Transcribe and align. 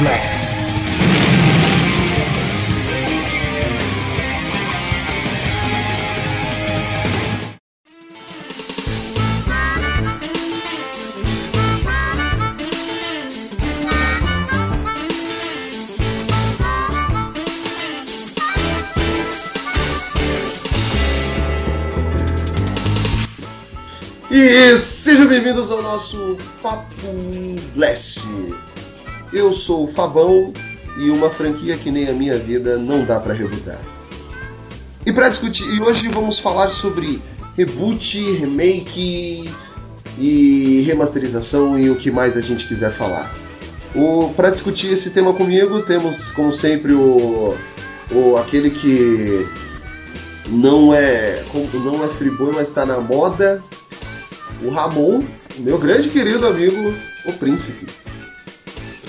Black. 0.00 0.22
E 24.30 24.76
sejam 24.78 25.26
bem-vindos 25.28 25.70
ao 25.70 25.82
nosso 25.82 26.38
Papo 26.62 26.86
Blast. 27.74 28.26
Eu 29.32 29.52
sou 29.52 29.84
o 29.84 29.88
Fabão 29.88 30.52
e 30.98 31.10
uma 31.10 31.30
franquia 31.30 31.76
que 31.76 31.90
nem 31.90 32.08
a 32.08 32.12
minha 32.12 32.38
vida 32.38 32.76
não 32.76 33.04
dá 33.04 33.20
para 33.20 33.32
rebutar. 33.32 33.80
E 35.06 35.12
para 35.12 35.28
discutir, 35.28 35.64
e 35.74 35.80
hoje 35.80 36.08
vamos 36.08 36.38
falar 36.38 36.68
sobre 36.70 37.22
reboot, 37.56 38.20
remake 38.34 39.50
e 40.18 40.82
remasterização 40.86 41.78
e 41.78 41.88
o 41.90 41.96
que 41.96 42.10
mais 42.10 42.36
a 42.36 42.40
gente 42.40 42.66
quiser 42.66 42.92
falar. 42.92 43.34
Para 44.36 44.50
discutir 44.50 44.92
esse 44.92 45.10
tema 45.10 45.32
comigo, 45.32 45.82
temos 45.82 46.30
como 46.32 46.52
sempre 46.52 46.92
o, 46.92 47.56
o 48.12 48.36
aquele 48.36 48.70
que 48.70 49.46
não 50.48 50.92
é 50.94 51.44
não 51.72 52.04
é 52.04 52.08
friboi, 52.08 52.52
mas 52.52 52.68
está 52.68 52.84
na 52.84 53.00
moda, 53.00 53.62
o 54.62 54.70
Ramon, 54.70 55.24
meu 55.58 55.78
grande 55.78 56.08
querido 56.08 56.46
amigo, 56.46 56.94
o 57.26 57.32
Príncipe. 57.32 57.86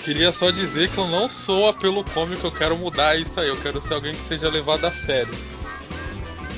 Eu 0.02 0.05
queria 0.05 0.33
só 0.33 0.49
dizer 0.49 0.89
que 0.89 0.97
eu 0.97 1.07
não 1.07 1.30
sou 1.30 1.69
apelo 1.69 2.03
cômico, 2.03 2.47
eu 2.47 2.52
quero 2.52 2.75
mudar 2.75 3.16
isso 3.19 3.39
aí, 3.39 3.47
eu 3.47 3.55
quero 3.55 3.80
ser 3.88 3.94
alguém 3.94 4.13
que 4.13 4.27
seja 4.27 4.49
levado 4.49 4.83
a 4.85 4.91
sério. 4.91 5.31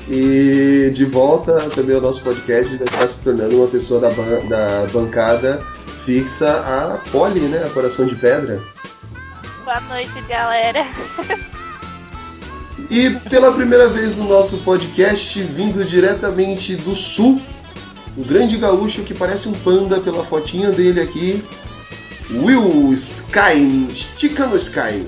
E 0.08 0.90
de 0.94 1.04
volta 1.04 1.68
também 1.68 1.94
ao 1.94 2.00
nosso 2.00 2.22
podcast, 2.22 2.78
já 2.78 2.84
está 2.86 3.06
se 3.06 3.22
tornando 3.22 3.58
uma 3.58 3.66
pessoa 3.66 4.00
da, 4.00 4.08
ban 4.08 4.46
da 4.46 4.86
bancada 4.90 5.62
fixa, 5.98 6.50
a 6.50 6.98
Polly, 7.10 7.40
né? 7.40 7.62
A 7.66 7.68
Coração 7.68 8.06
de 8.06 8.14
Pedra. 8.14 8.58
Boa 9.62 9.80
noite, 9.82 10.22
galera. 10.26 10.86
E 12.90 13.10
pela 13.28 13.52
primeira 13.52 13.90
vez 13.90 14.16
no 14.16 14.24
nosso 14.24 14.56
podcast, 14.58 15.42
vindo 15.42 15.84
diretamente 15.84 16.76
do 16.76 16.94
sul 16.94 17.42
o 18.16 18.24
grande 18.24 18.56
gaúcho 18.56 19.02
que 19.02 19.12
parece 19.12 19.48
um 19.48 19.52
panda 19.52 20.00
pela 20.00 20.24
fotinha 20.24 20.70
dele 20.70 21.00
aqui, 21.00 21.44
Will 22.30 22.92
Sky, 22.94 23.88
estica 23.90 24.46
no 24.46 24.56
Sky. 24.56 25.06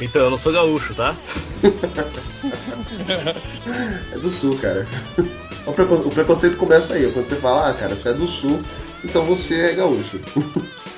Então, 0.00 0.22
eu 0.22 0.30
não 0.30 0.36
sou 0.36 0.52
gaúcho, 0.52 0.94
tá? 0.94 1.16
é 4.12 4.18
do 4.18 4.30
sul, 4.30 4.58
cara. 4.58 4.86
O, 5.66 6.10
preconceito 6.10 6.56
começa 6.56 6.94
aí, 6.94 7.10
quando 7.12 7.26
você 7.26 7.36
fala, 7.36 7.70
ah, 7.70 7.74
cara, 7.74 7.96
você 7.96 8.10
é 8.10 8.12
do 8.12 8.26
sul, 8.26 8.62
então 9.02 9.24
você 9.24 9.70
é 9.70 9.72
gaúcho. 9.74 10.20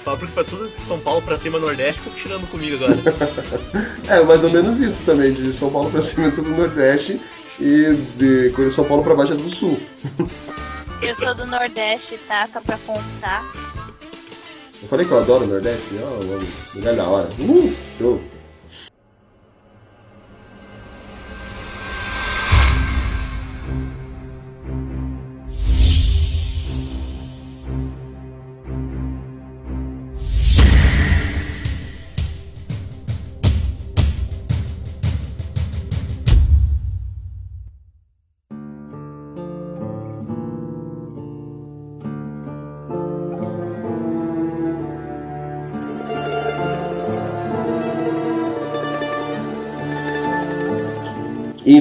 Só 0.00 0.16
porque 0.16 0.32
pra 0.32 0.44
tudo 0.44 0.70
de 0.70 0.82
São 0.82 0.98
Paulo 1.00 1.22
pra 1.22 1.36
cima 1.36 1.58
Nordeste, 1.58 2.00
ficou 2.00 2.14
tirando 2.14 2.46
comigo 2.48 2.76
agora. 2.76 2.96
é, 4.08 4.22
mais 4.24 4.44
ou 4.44 4.50
menos 4.50 4.80
isso 4.80 5.04
também, 5.04 5.32
de 5.32 5.52
São 5.52 5.70
Paulo 5.70 5.90
pra 5.90 6.00
cima 6.00 6.28
é 6.28 6.30
tudo 6.30 6.50
Nordeste 6.50 7.20
e 7.60 7.94
de 8.16 8.70
São 8.70 8.84
Paulo 8.84 9.02
pra 9.02 9.14
baixo 9.14 9.32
é 9.32 9.36
do 9.36 9.48
Sul. 9.48 9.80
Eu 11.02 11.14
sou 11.16 11.34
do 11.34 11.46
Nordeste, 11.46 12.18
tá? 12.26 12.48
Só 12.52 12.60
pra 12.60 12.78
contar. 12.78 13.44
Eu 14.86 14.90
falei 14.90 15.04
que 15.04 15.10
eu 15.10 15.18
adoro 15.18 15.42
o 15.42 15.46
Nordeste? 15.48 15.96
Ó, 16.00 16.06
oh, 16.06 16.78
lugar 16.78 16.94
da 16.94 17.08
hora. 17.08 17.28
Uh, 17.40 17.74
show. 17.98 18.20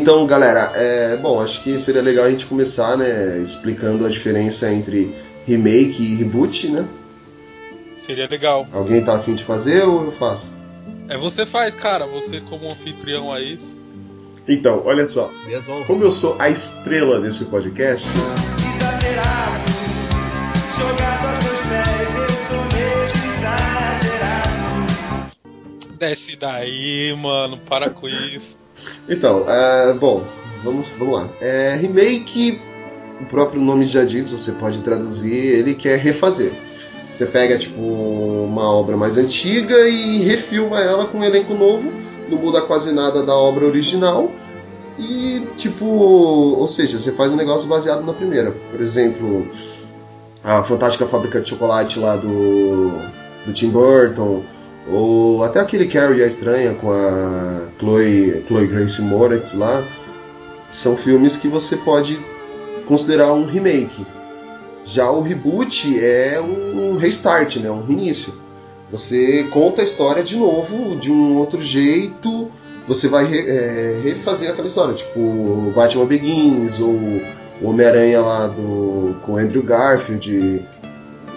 Então, 0.06 0.24
galera, 0.28 0.72
é, 0.76 1.18
bom, 1.18 1.42
acho 1.42 1.64
que 1.64 1.80
seria 1.80 2.00
legal 2.00 2.26
a 2.26 2.30
gente 2.30 2.46
começar, 2.46 2.96
né, 2.96 3.40
explicando 3.40 4.06
a 4.06 4.10
diferença 4.10 4.72
entre 4.72 5.12
remake 5.48 6.00
e 6.00 6.16
reboot, 6.18 6.68
né? 6.68 6.88
Seria 8.06 8.28
legal. 8.28 8.68
Alguém 8.72 9.04
tá 9.04 9.16
afim 9.16 9.34
de 9.34 9.44
fazer 9.44 9.82
ou 9.82 10.06
eu 10.06 10.12
faço? 10.12 10.54
É 11.10 11.18
você 11.18 11.44
faz, 11.48 11.74
cara, 11.74 12.06
você 12.06 12.40
como 12.40 12.70
anfitrião 12.70 13.34
aí. 13.34 13.60
Então, 14.48 14.84
olha 14.86 15.08
só. 15.08 15.32
Como 15.88 16.04
eu 16.04 16.12
sou 16.12 16.36
a 16.38 16.52
estrela 16.52 17.20
desse 17.20 17.46
podcast. 17.46 18.08
Desce 25.98 26.36
daí, 26.40 27.12
mano, 27.18 27.58
para 27.58 27.90
com 27.90 28.08
isso. 28.08 28.65
Então, 29.08 29.46
é, 29.48 29.94
bom, 29.94 30.24
vamos, 30.64 30.88
vamos 30.98 31.20
lá. 31.20 31.30
É, 31.40 31.76
remake, 31.76 32.62
o 33.22 33.26
próprio 33.26 33.62
nome 33.62 33.86
já 33.86 34.04
diz, 34.04 34.32
você 34.32 34.52
pode 34.54 34.82
traduzir, 34.82 35.34
ele 35.34 35.76
quer 35.76 36.00
refazer. 36.00 36.52
Você 37.14 37.26
pega, 37.26 37.58
tipo, 37.58 37.80
uma 37.80 38.70
obra 38.70 38.98
mais 38.98 39.18
antiga 39.18 39.88
e 39.88 40.18
refilma 40.18 40.80
ela 40.80 41.06
com 41.06 41.20
um 41.20 41.24
elenco 41.24 41.54
novo, 41.54 41.94
não 42.30 42.38
muda 42.38 42.62
quase 42.62 42.92
nada 42.92 43.24
da 43.24 43.34
obra 43.34 43.66
original. 43.66 44.30
E, 44.98 45.48
tipo, 45.56 45.86
ou 45.86 46.68
seja, 46.68 46.98
você 46.98 47.12
faz 47.12 47.32
um 47.32 47.36
negócio 47.36 47.68
baseado 47.68 48.06
na 48.06 48.14
primeira. 48.14 48.52
Por 48.72 48.82
exemplo, 48.82 49.48
a 50.44 50.64
Fantástica 50.64 51.06
Fábrica 51.06 51.40
de 51.40 51.50
Chocolate 51.50 52.00
lá 52.00 52.16
do, 52.16 52.92
do 53.46 53.54
Tim 53.54 53.70
Burton, 53.70 54.44
ou 54.88 55.44
até 55.44 55.60
aquele 55.60 55.88
Carrie 55.88 56.24
a 56.24 56.28
Estranha 56.28 56.74
com 56.74 56.92
a 56.92 57.68
Chloe, 57.80 58.44
Chloe 58.48 58.68
Grace 58.68 59.02
Moretz 59.02 59.54
lá. 59.54 59.84
São 60.70 60.96
filmes 60.96 61.38
que 61.38 61.48
você 61.48 61.78
pode 61.78 62.20
considerar 62.88 63.34
um 63.34 63.46
remake. 63.46 64.06
Já 64.84 65.10
o 65.10 65.22
reboot 65.22 66.00
é 66.00 66.40
um 66.40 66.98
restart, 66.98 67.58
né? 67.58 67.72
um 67.72 67.84
reinício. 67.84 68.34
Você 68.92 69.48
conta 69.52 69.82
a 69.82 69.84
história 69.84 70.24
de 70.24 70.38
novo, 70.38 70.96
de 70.96 71.12
um 71.12 71.36
outro 71.38 71.62
jeito. 71.62 72.52
Você 72.88 73.08
vai 73.08 73.26
re, 73.26 73.40
é, 73.40 74.02
refazer 74.04 74.52
aquela 74.52 74.68
história, 74.68 74.94
tipo 74.94 75.74
Batman 75.76 76.06
Begins 76.06 76.80
ou 76.80 76.92
o 77.62 77.70
Homem-Aranha 77.70 78.22
lá 78.22 78.48
do, 78.48 79.16
com 79.24 79.38
Andrew 79.38 79.64
Garfield. 79.64 80.64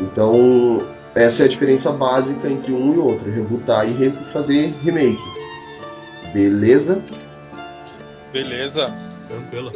Então 0.00 0.82
essa 1.14 1.42
é 1.42 1.46
a 1.46 1.48
diferença 1.48 1.92
básica 1.92 2.48
entre 2.48 2.72
um 2.72 2.94
e 2.94 2.98
outro, 2.98 3.30
rebootar 3.30 3.88
e 3.88 3.92
re 3.92 4.10
fazer 4.32 4.74
remake. 4.82 5.22
Beleza? 6.32 7.02
Beleza. 8.32 8.94
Tranquilo. 9.26 9.72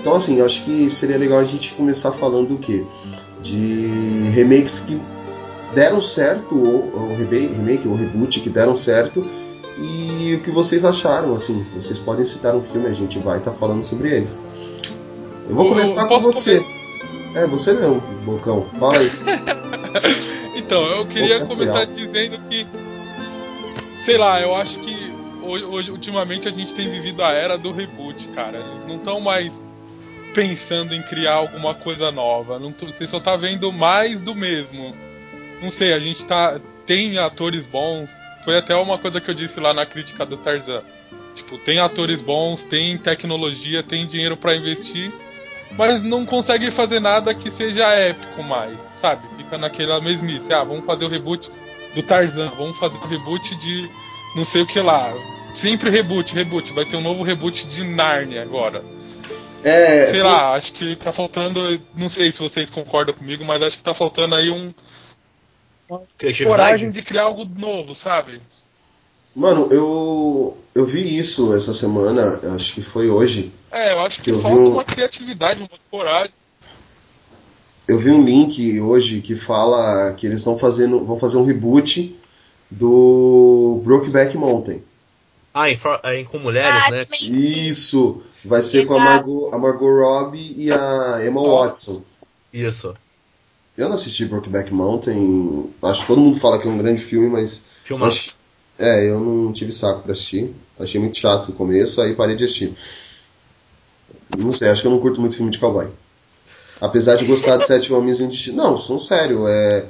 Então 0.00 0.14
assim, 0.14 0.38
eu 0.38 0.46
acho 0.46 0.64
que 0.64 0.90
seria 0.90 1.16
legal 1.16 1.38
a 1.38 1.44
gente 1.44 1.72
começar 1.74 2.12
falando 2.12 2.48
do 2.48 2.58
quê? 2.58 2.84
De 3.40 4.30
remakes 4.34 4.80
que 4.80 5.00
deram 5.74 6.00
certo, 6.00 6.54
ou, 6.56 6.92
ou 6.92 7.16
remake 7.16 7.86
ou 7.86 7.94
reboot 7.94 8.40
que 8.40 8.50
deram 8.50 8.74
certo, 8.74 9.24
e 9.78 10.34
o 10.34 10.40
que 10.42 10.50
vocês 10.50 10.84
acharam, 10.84 11.34
assim. 11.34 11.64
Vocês 11.74 11.98
podem 11.98 12.24
citar 12.24 12.54
um 12.54 12.62
filme, 12.62 12.88
a 12.88 12.92
gente 12.92 13.18
vai 13.18 13.38
estar 13.38 13.52
tá 13.52 13.56
falando 13.56 13.82
sobre 13.82 14.14
eles. 14.14 14.40
Eu 15.48 15.54
vou 15.54 15.68
começar 15.68 16.02
eu 16.02 16.08
com 16.08 16.20
você. 16.20 16.64
É, 17.34 17.46
você 17.46 17.72
mesmo, 17.72 18.00
Bocão. 18.24 18.66
Fala 18.78 18.98
aí. 18.98 19.10
então, 20.54 20.84
eu 20.84 21.06
queria 21.06 21.44
começar 21.46 21.86
dizendo 21.86 22.38
que. 22.48 22.66
Sei 24.04 24.18
lá, 24.18 24.40
eu 24.40 24.54
acho 24.54 24.78
que 24.80 25.12
hoje, 25.42 25.64
hoje, 25.64 25.90
ultimamente, 25.90 26.46
a 26.46 26.50
gente 26.50 26.74
tem 26.74 26.90
vivido 26.90 27.22
a 27.22 27.32
era 27.32 27.56
do 27.56 27.72
reboot, 27.72 28.26
cara. 28.28 28.58
Eles 28.58 28.86
não 28.86 28.96
estão 28.96 29.20
mais 29.20 29.50
pensando 30.34 30.94
em 30.94 31.02
criar 31.02 31.34
alguma 31.34 31.74
coisa 31.74 32.10
nova. 32.10 32.58
Não, 32.58 32.72
você 32.72 33.08
só 33.08 33.18
tá 33.18 33.36
vendo 33.36 33.72
mais 33.72 34.20
do 34.20 34.34
mesmo. 34.34 34.94
Não 35.62 35.70
sei, 35.70 35.92
a 35.92 35.98
gente 35.98 36.24
tá. 36.24 36.60
Tem 36.86 37.18
atores 37.18 37.64
bons. 37.66 38.10
Foi 38.44 38.58
até 38.58 38.74
uma 38.74 38.98
coisa 38.98 39.20
que 39.20 39.30
eu 39.30 39.34
disse 39.34 39.58
lá 39.58 39.72
na 39.72 39.86
crítica 39.86 40.26
do 40.26 40.36
Tarzan. 40.36 40.82
Tipo, 41.34 41.56
tem 41.58 41.78
atores 41.78 42.20
bons, 42.20 42.62
tem 42.64 42.98
tecnologia, 42.98 43.82
tem 43.82 44.06
dinheiro 44.06 44.36
para 44.36 44.56
investir 44.56 45.12
mas 45.76 46.02
não 46.02 46.24
consegue 46.26 46.70
fazer 46.70 47.00
nada 47.00 47.34
que 47.34 47.50
seja 47.50 47.84
épico 47.94 48.42
mais, 48.42 48.76
sabe? 49.00 49.22
Fica 49.36 49.58
naquela 49.58 50.00
mesmice. 50.00 50.52
Ah, 50.52 50.64
vamos 50.64 50.84
fazer 50.84 51.04
o 51.04 51.08
reboot. 51.08 51.50
do 51.94 52.02
Tarzan, 52.02 52.50
vamos 52.56 52.78
fazer 52.78 52.96
um 52.96 53.06
reboot 53.06 53.54
de 53.56 53.88
não 54.34 54.44
sei 54.44 54.62
o 54.62 54.66
que 54.66 54.80
lá. 54.80 55.12
Sempre 55.54 55.90
reboot, 55.90 56.34
reboot. 56.34 56.72
Vai 56.72 56.84
ter 56.84 56.96
um 56.96 57.02
novo 57.02 57.22
reboot 57.22 57.66
de 57.66 57.84
Narnia 57.84 58.42
agora. 58.42 58.82
É. 59.62 60.06
Sei 60.10 60.22
lá, 60.22 60.40
acho 60.54 60.72
que 60.72 60.96
tá 60.96 61.12
faltando. 61.12 61.80
Não 61.94 62.08
sei 62.08 62.32
se 62.32 62.40
vocês 62.40 62.70
concordam 62.70 63.14
comigo, 63.14 63.44
mas 63.44 63.62
acho 63.62 63.76
que 63.76 63.82
tá 63.82 63.94
faltando 63.94 64.34
aí 64.34 64.50
um 64.50 64.72
coragem 66.44 66.90
de 66.90 67.02
criar 67.02 67.24
algo 67.24 67.44
novo, 67.44 67.94
sabe? 67.94 68.40
Mano, 69.34 69.68
eu. 69.72 70.56
Eu 70.74 70.86
vi 70.86 71.18
isso 71.18 71.52
essa 71.54 71.74
semana, 71.74 72.40
acho 72.54 72.72
que 72.74 72.80
foi 72.82 73.08
hoje. 73.10 73.52
É, 73.70 73.92
eu 73.92 74.00
acho 74.00 74.22
que 74.22 74.30
Eu 74.30 74.36
vi 74.36 74.42
falta 74.42 74.56
um- 74.58 74.72
uma 74.72 74.84
criatividade, 74.84 75.60
uma 75.60 75.68
coragem. 75.90 76.32
Eu 77.86 77.98
vi 77.98 78.10
um 78.10 78.24
link 78.24 78.80
hoje 78.80 79.20
que 79.20 79.36
fala 79.36 80.14
que 80.14 80.26
eles 80.26 80.40
estão 80.40 80.56
fazendo. 80.56 81.04
vão 81.04 81.18
fazer 81.18 81.36
um 81.36 81.44
reboot 81.44 82.16
do 82.70 83.80
Brokeback 83.84 84.36
Mountain. 84.36 84.82
Ah, 85.52 85.68
em, 85.70 85.78
em- 86.14 86.24
com 86.24 86.38
mulheres, 86.38 86.84
Ah, 86.86 86.90
né? 86.90 87.06
Isso! 87.20 88.22
Vai 88.44 88.62
ser 88.62 88.86
com 88.86 88.94
a. 88.94 88.98
Margot, 88.98 89.50
a 89.52 89.58
Margot 89.58 89.90
Robbie 89.90 90.54
e 90.56 90.72
a 90.72 91.18
Emma 91.24 91.42
Watson. 91.42 92.02
Isso. 92.52 92.94
Eu 93.76 93.88
não 93.88 93.94
assisti 93.94 94.24
Brokeback 94.24 94.72
Mountain. 94.72 95.70
Acho 95.82 96.00
que 96.02 96.06
todo 96.06 96.20
mundo 96.20 96.38
fala 96.38 96.58
que 96.58 96.66
é 96.66 96.70
um 96.70 96.78
grande 96.78 97.00
filme, 97.02 97.28
mas. 97.28 97.64
Filmaço. 97.84 98.38
É, 98.78 99.08
eu 99.10 99.20
não 99.20 99.52
tive 99.52 99.72
saco 99.72 100.02
pra 100.02 100.12
assistir. 100.12 100.52
Achei 100.78 101.00
muito 101.00 101.18
chato 101.18 101.48
o 101.50 101.52
começo, 101.52 102.00
aí 102.00 102.14
parei 102.14 102.34
de 102.34 102.44
assistir. 102.44 102.74
Não 104.36 104.52
sei, 104.52 104.68
acho 104.68 104.80
que 104.82 104.86
eu 104.88 104.92
não 104.92 104.98
curto 105.00 105.20
muito 105.20 105.36
filme 105.36 105.50
de 105.52 105.58
cowboy. 105.58 105.86
Apesar 106.80 107.14
de 107.16 107.24
gostar 107.24 107.58
de 107.58 107.66
Sete 107.66 107.92
Homens 107.92 108.18
em 108.20 108.28
Destino. 108.28 108.56
Não, 108.56 108.76
são 108.76 108.98
sério, 108.98 109.46
é. 109.46 109.86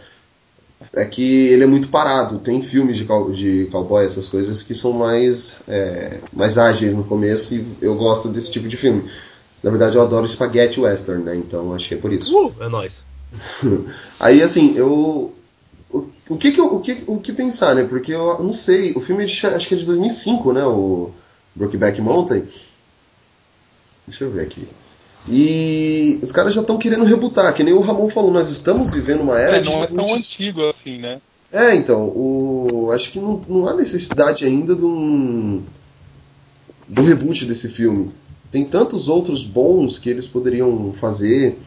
É 0.95 1.05
que 1.05 1.23
ele 1.49 1.63
é 1.65 1.67
muito 1.67 1.89
parado. 1.89 2.39
Tem 2.41 2.61
filmes 2.61 2.97
de, 2.99 3.05
cow- 3.05 3.31
de 3.31 3.67
cowboy, 3.71 4.05
essas 4.05 4.29
coisas, 4.29 4.63
que 4.63 4.75
são 4.75 4.93
mais, 4.93 5.55
é, 5.69 6.19
mais 6.33 6.59
ágeis 6.59 6.95
no 6.95 7.05
começo 7.05 7.55
e 7.55 7.65
eu 7.81 7.95
gosto 7.95 8.29
desse 8.29 8.51
tipo 8.51 8.69
de 8.69 8.77
filme. 8.77 9.09
Na 9.63 9.71
verdade, 9.71 9.97
eu 9.97 10.03
adoro 10.03 10.27
spaghetti 10.29 10.81
western, 10.81 11.23
né? 11.23 11.37
Então 11.37 11.73
acho 11.73 11.89
que 11.89 11.95
é 11.95 11.99
por 11.99 12.13
isso. 12.13 12.37
Uh, 12.37 12.53
é 12.61 12.69
nóis. 12.69 13.05
Aí, 14.21 14.43
assim, 14.43 14.75
eu. 14.77 15.33
O, 16.33 16.39
que 16.39 16.53
que 16.53 16.61
o, 16.61 16.81
que, 16.81 17.05
o 17.07 17.19
que 17.19 17.33
pensar, 17.33 17.75
né? 17.75 17.85
Porque 17.85 18.13
eu 18.13 18.43
não 18.43 18.53
sei. 18.53 18.93
O 18.95 19.01
filme 19.01 19.23
é 19.25 19.27
acho 19.27 19.69
que 19.69 19.75
é 19.75 19.79
de 19.79 19.85
2005, 19.85 20.53
né? 20.53 20.65
O 20.65 21.11
Brokeback 21.55 22.01
Mountain. 22.01 22.45
Deixa 24.07 24.25
eu 24.25 24.31
ver 24.31 24.43
aqui. 24.43 24.67
E 25.29 26.19
os 26.23 26.33
caras 26.33 26.55
já 26.55 26.63
estão 26.63 26.79
querendo 26.79 27.05
rebutar, 27.05 27.55
que 27.55 27.63
nem 27.63 27.75
o 27.75 27.81
Ramon 27.81 28.09
falou, 28.11 28.33
nós 28.33 28.51
estamos 28.51 28.93
vivendo 28.93 29.21
uma 29.21 29.39
era 29.39 29.57
É, 29.57 29.61
de 29.61 29.71
não 29.71 29.85
é 29.85 29.87
tão 29.87 30.15
antigo 30.15 30.63
assim, 30.71 30.99
né? 30.99 31.21
É, 31.53 31.75
então, 31.75 32.05
o, 32.09 32.91
acho 32.93 33.13
que 33.13 33.21
não, 33.21 33.41
não 33.47 33.69
há 33.69 33.75
necessidade 33.75 34.45
ainda 34.45 34.75
de 34.75 34.85
um, 34.85 35.63
de 36.89 37.01
um 37.01 37.05
reboot 37.05 37.45
desse 37.45 37.69
filme. 37.69 38.11
Tem 38.51 38.65
tantos 38.65 39.07
outros 39.07 39.45
bons 39.45 39.99
que 39.99 40.11
eles 40.11 40.27
poderiam 40.27 40.93
fazer, 40.95 41.59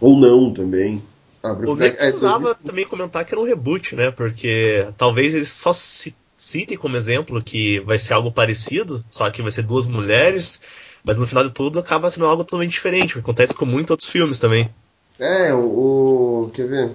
ou 0.00 0.18
não 0.18 0.52
também. 0.52 1.02
Ah, 1.48 1.52
O 1.52 1.56
Brokeback- 1.56 1.78
nem 1.80 1.88
é, 1.88 2.10
precisava 2.10 2.38
2005. 2.44 2.64
também 2.64 2.84
comentar 2.86 3.24
que 3.24 3.32
era 3.34 3.40
um 3.40 3.44
reboot, 3.46 3.94
né? 3.96 4.10
Porque 4.10 4.86
talvez 4.96 5.34
eles 5.34 5.50
só 5.50 5.72
ci- 5.72 6.14
citem 6.36 6.76
como 6.76 6.96
exemplo 6.96 7.42
que 7.42 7.80
vai 7.80 7.98
ser 7.98 8.14
algo 8.14 8.30
parecido, 8.32 9.04
só 9.10 9.30
que 9.30 9.42
vai 9.42 9.50
ser 9.52 9.62
duas 9.62 9.86
mulheres, 9.86 10.60
mas 11.04 11.16
no 11.16 11.26
final 11.26 11.44
de 11.44 11.50
tudo 11.50 11.78
acaba 11.78 12.10
sendo 12.10 12.26
algo 12.26 12.44
totalmente 12.44 12.72
diferente. 12.72 13.14
que 13.14 13.20
Acontece 13.20 13.54
com 13.54 13.64
muitos 13.66 13.90
outros 13.92 14.08
filmes 14.10 14.38
também. 14.40 14.68
É, 15.18 15.54
o, 15.54 15.58
o- 16.46 16.50
Quer 16.54 16.66
ver? 16.68 16.90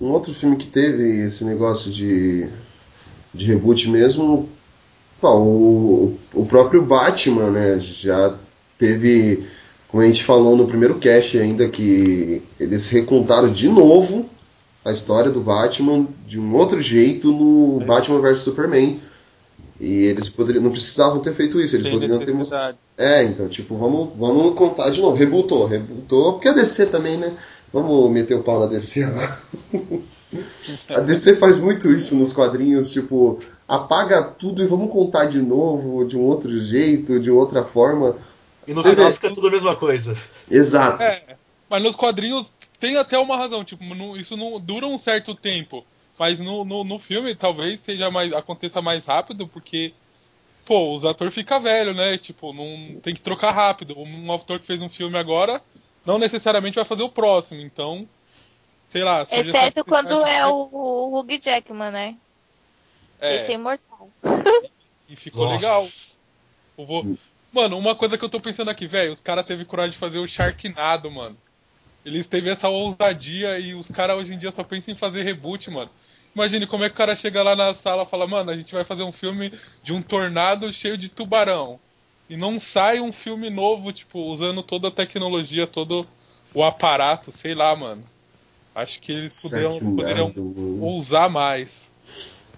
Um 0.00 0.06
outro 0.10 0.32
filme 0.34 0.56
que 0.56 0.66
teve 0.66 1.24
esse 1.26 1.44
negócio 1.44 1.90
de, 1.92 2.48
de 3.32 3.46
reboot 3.46 3.88
mesmo. 3.88 4.48
pô, 5.20 5.36
o, 5.38 6.18
o 6.34 6.46
próprio 6.46 6.82
Batman, 6.82 7.50
né? 7.50 7.78
Já 7.80 8.34
teve. 8.76 9.46
Como 9.92 10.02
a 10.02 10.06
gente 10.06 10.24
falou 10.24 10.56
no 10.56 10.66
primeiro 10.66 10.98
cast 10.98 11.38
ainda, 11.38 11.68
que 11.68 12.40
eles 12.58 12.88
recontaram 12.88 13.52
de 13.52 13.68
novo 13.68 14.24
a 14.82 14.90
história 14.90 15.30
do 15.30 15.42
Batman 15.42 16.06
de 16.26 16.40
um 16.40 16.56
outro 16.56 16.80
jeito 16.80 17.30
no 17.30 17.78
Batman 17.84 18.18
vs 18.22 18.38
Superman. 18.38 18.98
E 19.78 20.04
eles 20.04 20.30
poderiam, 20.30 20.64
não 20.64 20.70
precisavam 20.70 21.20
ter 21.20 21.34
feito 21.34 21.60
isso, 21.60 21.76
eles 21.76 21.84
Tem 21.84 21.92
poderiam 21.92 22.18
ter 22.20 22.32
mostrado. 22.32 22.78
É, 22.96 23.22
então, 23.24 23.46
tipo, 23.48 23.76
vamos, 23.76 24.08
vamos 24.18 24.54
contar 24.54 24.88
de 24.88 24.98
novo. 24.98 25.14
Rebutou, 25.14 25.66
rebutou, 25.66 26.32
porque 26.32 26.48
a 26.48 26.54
DC 26.54 26.86
também, 26.86 27.18
né? 27.18 27.30
Vamos 27.70 28.10
meter 28.10 28.34
o 28.34 28.42
pau 28.42 28.60
na 28.60 28.66
DC 28.66 29.02
agora. 29.02 29.38
a 30.88 31.00
DC 31.00 31.36
faz 31.36 31.58
muito 31.58 31.92
isso 31.92 32.16
nos 32.16 32.32
quadrinhos, 32.32 32.90
tipo, 32.90 33.38
apaga 33.68 34.22
tudo 34.22 34.62
e 34.62 34.66
vamos 34.66 34.90
contar 34.90 35.26
de 35.26 35.42
novo, 35.42 36.02
de 36.06 36.16
um 36.16 36.22
outro 36.22 36.58
jeito, 36.58 37.20
de 37.20 37.30
outra 37.30 37.62
forma. 37.62 38.16
E 38.66 38.72
no 38.74 38.82
Você 38.82 38.90
final 38.90 39.08
vê. 39.08 39.14
fica 39.14 39.32
tudo 39.32 39.48
a 39.48 39.50
mesma 39.50 39.74
coisa. 39.76 40.16
Exato. 40.50 41.02
É, 41.02 41.36
mas 41.68 41.82
nos 41.82 41.96
quadrinhos 41.96 42.50
tem 42.78 42.96
até 42.96 43.18
uma 43.18 43.36
razão, 43.36 43.64
tipo, 43.64 43.82
não- 43.94 44.16
isso 44.16 44.36
não 44.36 44.58
dura 44.60 44.86
um 44.86 44.98
certo 44.98 45.34
tempo. 45.34 45.84
Mas 46.18 46.38
no, 46.38 46.64
no, 46.64 46.84
no 46.84 46.98
filme 46.98 47.34
talvez 47.34 47.80
seja 47.80 48.10
mais. 48.10 48.32
aconteça 48.32 48.80
mais 48.82 49.04
rápido, 49.04 49.46
porque. 49.48 49.92
Pô, 50.64 50.94
os 50.96 51.04
atores 51.04 51.34
ficam 51.34 51.60
velhos, 51.60 51.96
né? 51.96 52.16
Tipo, 52.18 52.52
não 52.52 53.00
tem 53.00 53.12
que 53.14 53.20
trocar 53.20 53.50
rápido. 53.50 53.98
Um 53.98 54.32
ator 54.32 54.60
que 54.60 54.66
fez 54.66 54.80
um 54.80 54.88
filme 54.88 55.18
agora 55.18 55.60
não 56.06 56.18
necessariamente 56.18 56.76
vai 56.76 56.84
fazer 56.84 57.02
o 57.02 57.08
próximo, 57.08 57.60
então. 57.60 58.06
Sei 58.90 59.02
lá, 59.02 59.20
essa 59.22 59.40
Exceto 59.40 59.84
quando 59.84 60.24
é 60.24 60.46
o, 60.46 60.68
o 60.70 61.18
Hugh 61.20 61.40
Jackman, 61.42 61.90
né? 61.90 62.16
Esse 63.20 63.26
é 63.26 63.52
É, 63.52 63.54
imortal. 63.54 64.08
e 65.08 65.16
ficou 65.16 65.46
Nossa. 65.46 65.54
legal. 65.66 65.82
Eu 66.78 66.86
vou- 66.86 67.18
Mano, 67.52 67.78
uma 67.78 67.94
coisa 67.94 68.16
que 68.16 68.24
eu 68.24 68.30
tô 68.30 68.40
pensando 68.40 68.70
aqui, 68.70 68.86
velho, 68.86 69.12
os 69.12 69.20
caras 69.20 69.44
teve 69.46 69.64
coragem 69.64 69.92
de 69.92 69.98
fazer 69.98 70.18
o 70.18 70.26
Sharknado, 70.26 71.10
mano. 71.10 71.36
Eles 72.04 72.28
teve 72.28 72.50
essa 72.50 72.68
ousadia 72.68 73.58
e 73.60 73.74
os 73.74 73.90
caras 73.90 74.18
hoje 74.18 74.34
em 74.34 74.38
dia 74.38 74.52
só 74.52 74.64
pensam 74.64 74.94
em 74.94 74.96
fazer 74.98 75.22
reboot, 75.24 75.70
mano. 75.70 75.90
Imagine 76.34 76.66
como 76.66 76.84
é 76.84 76.88
que 76.88 76.94
o 76.94 76.98
cara 76.98 77.16
chega 77.16 77.42
lá 77.42 77.56
na 77.56 77.74
sala 77.74 78.04
e 78.04 78.06
fala, 78.06 78.26
mano, 78.26 78.50
a 78.50 78.56
gente 78.56 78.72
vai 78.74 78.84
fazer 78.84 79.02
um 79.04 79.12
filme 79.12 79.52
de 79.82 79.92
um 79.92 80.02
tornado 80.02 80.72
cheio 80.72 80.98
de 80.98 81.08
tubarão. 81.10 81.80
E 82.28 82.36
não 82.36 82.60
sai 82.60 83.00
um 83.00 83.12
filme 83.12 83.50
novo, 83.50 83.92
tipo, 83.92 84.20
usando 84.32 84.62
toda 84.62 84.88
a 84.88 84.92
tecnologia, 84.92 85.66
todo 85.66 86.10
o 86.54 86.64
aparato, 86.64 87.32
sei 87.32 87.54
lá, 87.54 87.76
mano. 87.76 88.10
Acho 88.74 89.00
que 89.00 89.12
eles 89.12 89.34
poderiam, 89.34 89.80
poderiam 89.94 90.34
ousar 90.78 91.30
mais. 91.30 91.92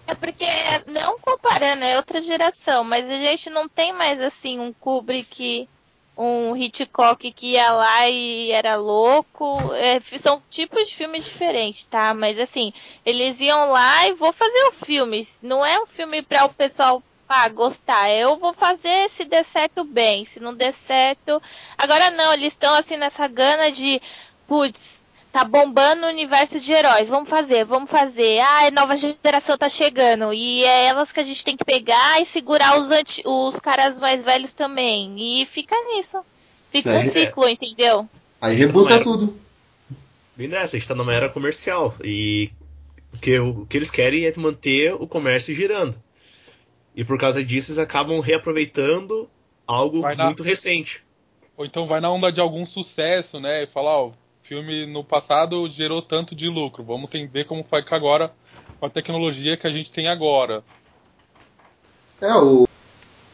É 0.06 0.14
porque, 0.14 0.46
não 0.86 1.18
comparando, 1.18 1.84
é 1.84 1.96
outra 1.96 2.20
geração, 2.20 2.84
mas 2.84 3.08
a 3.08 3.16
gente 3.16 3.48
não 3.48 3.68
tem 3.68 3.92
mais 3.92 4.20
assim 4.20 4.60
um 4.60 4.72
Kubrick, 4.72 5.68
um 6.16 6.54
Hitchcock 6.56 7.32
que 7.32 7.52
ia 7.52 7.70
lá 7.72 8.08
e 8.08 8.50
era 8.52 8.76
louco. 8.76 9.58
É, 9.74 10.00
são 10.18 10.40
tipos 10.50 10.88
de 10.88 10.94
filmes 10.94 11.24
diferentes, 11.24 11.84
tá? 11.84 12.14
Mas 12.14 12.38
assim, 12.38 12.72
eles 13.04 13.40
iam 13.40 13.70
lá 13.70 14.06
e 14.06 14.14
vou 14.14 14.32
fazer 14.32 14.64
o 14.64 14.72
filme. 14.72 15.26
Não 15.42 15.64
é 15.64 15.80
um 15.80 15.86
filme 15.86 16.22
para 16.22 16.44
o 16.44 16.52
pessoal 16.52 17.02
ah, 17.28 17.48
gostar. 17.48 18.10
Eu 18.10 18.36
vou 18.36 18.52
fazer 18.52 19.08
se 19.08 19.24
der 19.24 19.44
certo 19.44 19.84
bem, 19.84 20.24
se 20.24 20.38
não 20.38 20.54
der 20.54 20.72
certo. 20.72 21.42
Agora 21.76 22.10
não, 22.10 22.32
eles 22.32 22.52
estão 22.52 22.74
assim 22.74 22.96
nessa 22.96 23.26
gana 23.26 23.72
de, 23.72 24.00
putz, 24.46 25.03
tá 25.34 25.44
bombando 25.44 26.06
o 26.06 26.08
universo 26.08 26.60
de 26.60 26.72
heróis. 26.72 27.08
Vamos 27.08 27.28
fazer, 27.28 27.64
vamos 27.64 27.90
fazer. 27.90 28.38
Ah, 28.38 28.66
a 28.66 28.70
nova 28.70 28.94
geração 28.94 29.58
tá 29.58 29.68
chegando. 29.68 30.32
E 30.32 30.62
é 30.64 30.84
elas 30.86 31.10
que 31.10 31.18
a 31.18 31.24
gente 31.24 31.44
tem 31.44 31.56
que 31.56 31.64
pegar 31.64 32.20
e 32.22 32.24
segurar 32.24 32.78
os, 32.78 32.92
anti- 32.92 33.22
os 33.26 33.58
caras 33.58 33.98
mais 33.98 34.22
velhos 34.24 34.54
também. 34.54 35.12
E 35.18 35.44
fica 35.44 35.74
nisso. 35.88 36.18
Fica 36.70 36.90
É. 36.92 36.98
um 36.98 37.02
ciclo, 37.02 37.48
entendeu? 37.48 38.08
Aí 38.40 38.54
rebuta 38.54 38.90
Não 38.90 38.94
era. 38.94 39.02
tudo. 39.04 39.36
Bem 40.36 40.46
nessa, 40.46 40.76
a 40.76 40.78
gente 40.78 40.86
tá 40.88 40.94
numa 40.94 41.12
era 41.12 41.28
comercial. 41.28 41.92
E 42.04 42.50
o 43.12 43.18
que, 43.18 43.36
o 43.40 43.66
que 43.66 43.76
eles 43.76 43.90
querem 43.90 44.26
é 44.26 44.32
manter 44.36 44.94
o 44.94 45.06
comércio 45.08 45.52
girando. 45.52 46.00
E 46.94 47.04
por 47.04 47.18
causa 47.18 47.42
disso, 47.42 47.72
eles 47.72 47.78
acabam 47.80 48.20
reaproveitando 48.20 49.28
algo 49.66 50.00
na- 50.14 50.26
muito 50.26 50.44
recente. 50.44 51.02
Ou 51.56 51.64
então 51.66 51.88
vai 51.88 52.00
na 52.00 52.10
onda 52.10 52.30
de 52.30 52.40
algum 52.40 52.64
sucesso, 52.64 53.40
né? 53.40 53.64
E 53.64 53.66
falar, 53.66 53.98
ó, 53.98 54.12
filme 54.44 54.86
no 54.86 55.02
passado 55.02 55.68
gerou 55.70 56.02
tanto 56.02 56.36
de 56.36 56.48
lucro. 56.48 56.84
Vamos 56.84 57.04
entender 57.04 57.44
como 57.44 57.64
vai 57.68 57.82
ficar 57.82 57.96
agora 57.96 58.30
com 58.78 58.86
a 58.86 58.90
tecnologia 58.90 59.56
que 59.56 59.66
a 59.66 59.70
gente 59.70 59.90
tem 59.90 60.06
agora. 60.06 60.62
É, 62.20 62.34
o. 62.34 62.68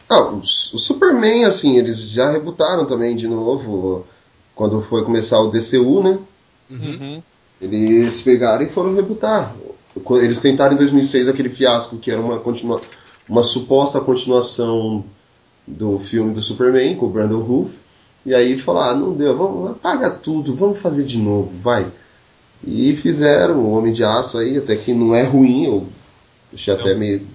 Ah, 0.09 0.23
o, 0.23 0.39
o 0.39 0.43
Superman, 0.43 1.45
assim, 1.45 1.77
eles 1.77 2.11
já 2.11 2.29
rebutaram 2.31 2.85
também 2.85 3.15
de 3.15 3.27
novo 3.27 4.05
quando 4.55 4.81
foi 4.81 5.03
começar 5.03 5.39
o 5.39 5.49
DCU, 5.49 6.03
né? 6.03 6.19
Uhum. 6.69 7.21
Eles 7.61 8.21
pegaram 8.21 8.65
e 8.65 8.69
foram 8.69 8.95
rebutar. 8.95 9.53
Eles 10.21 10.39
tentaram 10.39 10.73
em 10.73 10.77
2006 10.77 11.27
aquele 11.27 11.49
fiasco 11.49 11.97
que 11.97 12.09
era 12.09 12.19
uma, 12.19 12.39
continua, 12.39 12.81
uma 13.29 13.43
suposta 13.43 13.99
continuação 14.01 15.03
do 15.67 15.99
filme 15.99 16.33
do 16.33 16.41
Superman 16.41 16.95
com 16.95 17.05
o 17.05 17.09
Brandon 17.09 17.41
Roof. 17.41 17.81
E 18.25 18.35
aí 18.35 18.57
falaram, 18.57 18.89
ah, 18.89 18.95
não 18.95 19.13
deu, 19.13 19.35
vamos 19.35 19.71
apaga 19.71 20.09
tudo, 20.09 20.55
vamos 20.55 20.79
fazer 20.79 21.03
de 21.03 21.17
novo, 21.17 21.51
vai. 21.61 21.87
E 22.65 22.95
fizeram 22.95 23.55
o 23.55 23.71
Homem 23.71 23.91
de 23.91 24.03
Aço 24.03 24.37
aí, 24.37 24.57
até 24.57 24.75
que 24.75 24.93
não 24.93 25.15
é 25.15 25.23
ruim, 25.23 25.65
eu 25.65 25.87
achei 26.53 26.73
até 26.73 26.91
Não. 26.93 26.99
meio. 26.99 27.27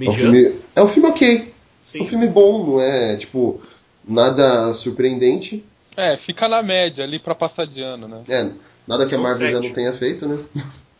É 0.00 0.08
um, 0.08 0.12
filme, 0.12 0.54
é 0.74 0.82
um 0.82 0.88
filme 0.88 1.08
ok. 1.08 1.36
É 1.38 1.42
um 1.42 1.50
Sim. 1.78 2.06
filme 2.06 2.26
bom, 2.26 2.66
não 2.66 2.80
é 2.80 3.16
tipo 3.16 3.60
nada 4.06 4.74
surpreendente. 4.74 5.64
É, 5.96 6.16
fica 6.16 6.48
na 6.48 6.62
média 6.62 7.04
ali 7.04 7.18
pra 7.18 7.34
passar 7.34 7.66
de 7.66 7.80
ano, 7.80 8.08
né? 8.08 8.22
É, 8.28 8.48
nada 8.86 9.06
que 9.06 9.14
a 9.14 9.18
Um 9.18 9.22
Marvel 9.22 9.50
já 9.50 9.60
não 9.60 9.72
tenha 9.72 9.92
feito, 9.92 10.26
né? 10.26 10.38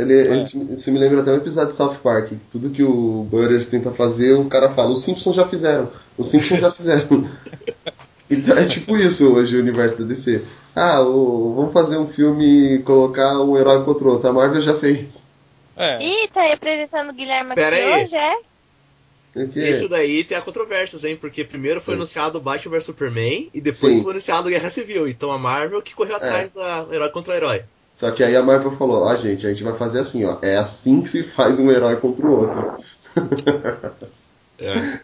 Ele, 0.00 0.12
ele- 0.14 0.40
isso 0.74 0.92
me 0.92 0.98
lembra 0.98 1.20
até 1.22 1.32
um 1.32 1.36
episódio 1.38 1.70
de 1.70 1.74
South 1.74 1.96
Park. 2.02 2.28
que 2.28 2.36
Tudo 2.52 2.70
que 2.70 2.82
o 2.84 3.24
Butters 3.30 3.66
tenta 3.66 3.90
fazer, 3.90 4.34
o 4.34 4.44
cara 4.44 4.70
fala: 4.70 4.90
Os 4.92 5.02
Simpsons 5.02 5.34
já 5.34 5.46
fizeram. 5.48 5.90
Os 6.16 6.28
Simpsons 6.28 6.60
já 6.60 6.70
fizeram. 6.70 7.28
então 8.30 8.56
é 8.56 8.66
tipo 8.66 8.96
isso 8.96 9.34
hoje 9.34 9.56
o 9.56 9.60
universo 9.60 9.98
da 10.00 10.04
DC. 10.06 10.44
Ah, 10.76 11.00
o- 11.02 11.54
vamos 11.56 11.72
fazer 11.72 11.96
um 11.98 12.06
filme 12.06 12.76
e 12.76 12.78
colocar 12.82 13.40
um 13.40 13.56
herói 13.58 13.84
contra 13.84 14.06
o 14.06 14.10
outro. 14.12 14.28
A 14.28 14.32
Marvel 14.32 14.60
já 14.60 14.76
fez. 14.76 15.26
É. 15.76 15.98
Ih, 16.02 16.28
tá 16.32 16.42
representando 16.42 17.10
o 17.10 17.14
Guilherme 17.14 17.52
aqui 17.52 17.60
Pera 17.60 17.76
aí. 17.76 18.04
hoje, 18.04 18.14
é? 18.14 18.34
O? 19.36 19.58
Isso 19.58 19.88
daí 19.88 20.24
tem 20.24 20.36
a 20.36 20.40
controvérsias, 20.40 21.04
hein? 21.04 21.16
Porque 21.16 21.44
primeiro 21.44 21.80
foi 21.80 21.94
Sim. 21.94 21.98
anunciado 21.98 22.40
Batman 22.40 22.72
vs 22.72 22.84
Superman 22.84 23.48
e 23.54 23.60
depois 23.60 23.94
Sim. 23.94 24.02
foi 24.02 24.10
anunciado 24.12 24.48
Guerra 24.48 24.70
Civil. 24.70 25.06
Então 25.08 25.30
a 25.30 25.38
Marvel 25.38 25.80
que 25.82 25.94
correu 25.94 26.16
atrás 26.16 26.50
da 26.50 26.86
herói 26.90 27.08
contra 27.10 27.36
herói. 27.36 27.62
Só 27.98 28.12
que 28.12 28.22
aí 28.22 28.36
a 28.36 28.42
Marvel 28.44 28.70
falou: 28.70 29.02
Ó, 29.02 29.14
gente, 29.16 29.44
a 29.44 29.48
gente 29.48 29.64
vai 29.64 29.76
fazer 29.76 29.98
assim, 29.98 30.24
ó. 30.24 30.38
É 30.40 30.56
assim 30.56 31.02
que 31.02 31.08
se 31.08 31.24
faz 31.24 31.58
um 31.58 31.68
herói 31.68 31.96
contra 31.96 32.24
o 32.24 32.30
outro. 32.30 32.76
É. 34.60 34.98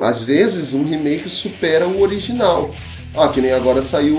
às 0.00 0.22
vezes 0.22 0.72
um 0.72 0.88
remake 0.88 1.28
supera 1.28 1.86
o 1.86 2.00
original. 2.00 2.74
Ah, 3.14 3.28
que 3.28 3.40
nem 3.40 3.52
agora 3.52 3.82
saiu, 3.82 4.18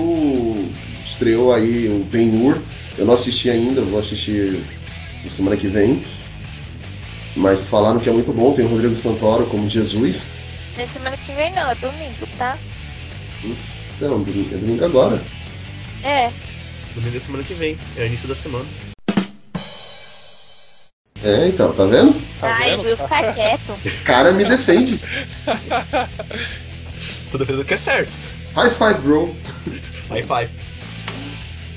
estreou 1.04 1.52
aí 1.52 1.88
o 1.88 2.04
Ben-Hur. 2.04 2.60
Eu 2.98 3.06
não 3.06 3.14
assisti 3.14 3.50
ainda, 3.50 3.82
vou 3.82 3.98
assistir 3.98 4.62
semana 5.28 5.56
que 5.56 5.68
vem. 5.68 6.04
Mas 7.36 7.66
falaram 7.68 8.00
que 8.00 8.08
é 8.08 8.12
muito 8.12 8.32
bom, 8.32 8.52
tem 8.52 8.64
o 8.64 8.68
Rodrigo 8.68 8.96
Santoro 8.96 9.46
como 9.46 9.68
Jesus. 9.68 10.26
Na 10.76 10.86
semana 10.86 11.16
que 11.16 11.32
vem 11.32 11.52
não, 11.52 11.70
é 11.70 11.74
domingo, 11.76 12.26
tá? 12.36 12.58
Então, 13.96 14.22
domingo- 14.22 14.54
é 14.54 14.58
domingo 14.58 14.84
agora. 14.84 15.22
É. 16.02 16.30
Domingo 16.94 17.12
da 17.14 17.20
semana 17.20 17.44
que 17.44 17.54
vem. 17.54 17.78
É 17.96 18.02
o 18.02 18.06
início 18.06 18.28
da 18.28 18.34
semana. 18.34 18.64
É, 21.22 21.48
então, 21.48 21.72
tá 21.74 21.84
vendo? 21.84 22.14
Tá 22.40 22.56
Ai, 22.56 22.76
vendo? 22.76 22.96
ficar 22.96 23.34
quieto. 23.34 23.74
Cara 24.04 24.32
me 24.32 24.44
defende. 24.44 24.98
Tô 27.30 27.38
defendendo 27.38 27.64
que 27.64 27.74
é 27.74 27.76
certo. 27.76 28.10
High 28.56 28.70
five, 28.70 29.00
bro. 29.02 29.36
High 30.08 30.22
five. 30.22 30.50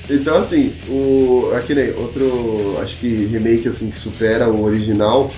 Então, 0.08 0.36
assim, 0.36 0.76
o. 0.88 1.50
Aqui 1.54 1.74
nem 1.74 1.94
outro. 1.94 2.78
Acho 2.80 2.96
que 2.98 3.26
remake 3.26 3.68
assim 3.68 3.90
que 3.90 3.96
supera 3.96 4.48
o 4.48 4.64
original. 4.64 5.32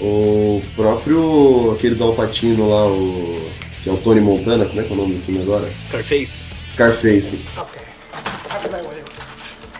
O 0.00 0.60
próprio. 0.74 1.72
aquele 1.72 1.94
do 1.94 2.04
Alpatino 2.04 2.68
lá, 2.68 2.86
o. 2.86 3.50
que 3.82 3.88
é 3.88 3.92
o 3.92 3.96
Tony 3.96 4.20
Montana, 4.20 4.66
como 4.66 4.80
é 4.80 4.84
que 4.84 4.92
é 4.92 4.94
o 4.94 4.98
nome 4.98 5.14
do 5.14 5.22
filme 5.22 5.40
agora? 5.42 5.70
Scarface. 5.82 6.44
Scarface. 6.74 7.40
Okay. 7.56 7.82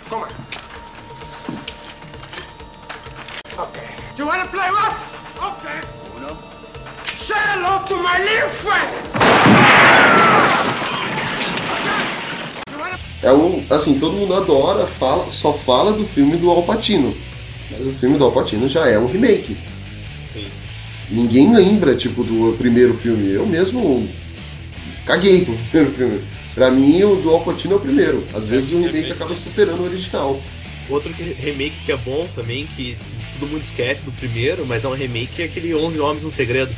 Come 0.08 0.23
on. 0.23 0.28
Okay. 3.58 3.88
Do 4.16 4.23
you 4.23 4.26
want 4.28 4.42
to 4.42 4.49
play 4.49 4.68
rough? 4.70 4.99
Okay. 5.42 5.80
Uno. 6.16 6.38
Say 7.04 7.35
hello 7.35 7.85
to 7.85 7.96
my 7.96 8.18
little 8.18 8.49
friend. 8.49 9.15
É 13.26 13.33
um. 13.33 13.66
Assim, 13.68 13.99
todo 13.99 14.16
mundo 14.16 14.35
adora, 14.35 14.87
fala, 14.87 15.28
só 15.28 15.52
fala 15.52 15.90
do 15.90 16.06
filme 16.06 16.37
do 16.37 16.49
Alpatino. 16.49 17.12
Mas 17.68 17.80
o 17.80 17.92
filme 17.92 18.16
do 18.16 18.25
Alpatino 18.25 18.68
já 18.68 18.87
é 18.87 18.97
um 19.00 19.09
remake. 19.09 19.56
Sim. 20.23 20.47
Ninguém 21.11 21.52
lembra, 21.52 21.97
tipo, 21.97 22.23
do 22.23 22.56
primeiro 22.56 22.95
filme. 22.95 23.33
Eu 23.33 23.45
mesmo 23.45 24.09
caguei 25.04 25.45
pro 25.45 25.59
primeiro 25.59 25.92
filme. 25.92 26.21
Pra 26.54 26.71
mim, 26.71 27.02
o 27.02 27.16
do 27.16 27.30
Alpatino 27.30 27.75
é 27.75 27.76
o 27.76 27.80
primeiro. 27.80 28.25
Às 28.33 28.47
vezes 28.47 28.73
o 28.73 28.80
remake 28.80 29.11
acaba 29.11 29.35
superando 29.35 29.80
o 29.80 29.87
original. 29.87 30.40
Outro 30.88 31.12
remake 31.12 31.75
que 31.85 31.90
é 31.90 31.97
bom 31.97 32.28
também, 32.33 32.64
que 32.76 32.97
todo 33.33 33.49
mundo 33.49 33.61
esquece 33.61 34.04
do 34.04 34.12
primeiro, 34.12 34.64
mas 34.64 34.85
é 34.85 34.88
um 34.88 34.95
remake, 34.95 35.42
é 35.42 35.47
aquele 35.47 35.75
11 35.75 35.99
Homens 35.99 36.25
um 36.25 36.30
Segredo. 36.30 36.73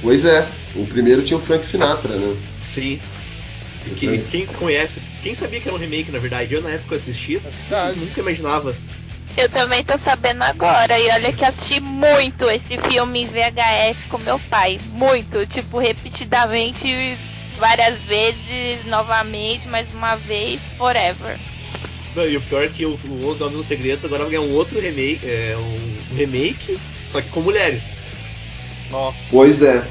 Pois 0.00 0.24
é, 0.24 0.48
o 0.74 0.86
primeiro 0.86 1.22
tinha 1.22 1.36
o 1.36 1.40
Frank 1.40 1.66
Sinatra, 1.66 2.16
né? 2.16 2.34
Sim. 2.62 2.98
Que, 3.96 4.06
Uhum. 4.08 4.24
quem 4.30 4.46
conhece, 4.46 5.00
quem 5.22 5.34
sabia 5.34 5.60
que 5.60 5.68
era 5.68 5.76
um 5.76 5.80
remake, 5.80 6.10
na 6.10 6.18
verdade? 6.18 6.54
Eu 6.54 6.62
na 6.62 6.70
época 6.70 6.96
assisti, 6.96 7.36
Verdade. 7.36 7.98
nunca 7.98 8.20
imaginava. 8.20 8.74
Eu 9.36 9.48
também 9.48 9.84
tô 9.84 9.98
sabendo 9.98 10.42
agora. 10.42 10.98
E 10.98 11.10
olha 11.10 11.32
que 11.32 11.44
assisti 11.44 11.80
muito 11.80 12.48
esse 12.48 12.78
filme 12.88 13.22
em 13.22 13.26
VHS 13.26 13.96
com 14.08 14.18
meu 14.18 14.38
pai. 14.38 14.78
Muito. 14.92 15.44
Tipo, 15.46 15.78
repetidamente, 15.78 17.16
várias 17.58 18.06
vezes, 18.06 18.84
novamente, 18.86 19.68
mais 19.68 19.92
uma 19.92 20.14
vez, 20.14 20.60
forever. 20.78 21.36
Não, 22.14 22.24
e 22.28 22.36
o 22.36 22.40
pior 22.42 22.64
é 22.64 22.68
que 22.68 22.86
o, 22.86 22.94
o 22.94 23.28
11 23.28 23.42
Homens 23.42 23.58
um 23.58 23.62
Segredos 23.64 24.04
agora 24.04 24.22
vai 24.22 24.32
ganhar 24.32 24.42
um 24.46 24.54
outro 24.54 24.78
remake, 24.80 25.20
é, 25.24 25.56
um 25.58 26.14
remake, 26.16 26.78
só 27.04 27.20
que 27.20 27.28
com 27.30 27.40
mulheres. 27.40 27.96
Nossa. 28.90 29.16
Pois 29.30 29.62
é. 29.62 29.84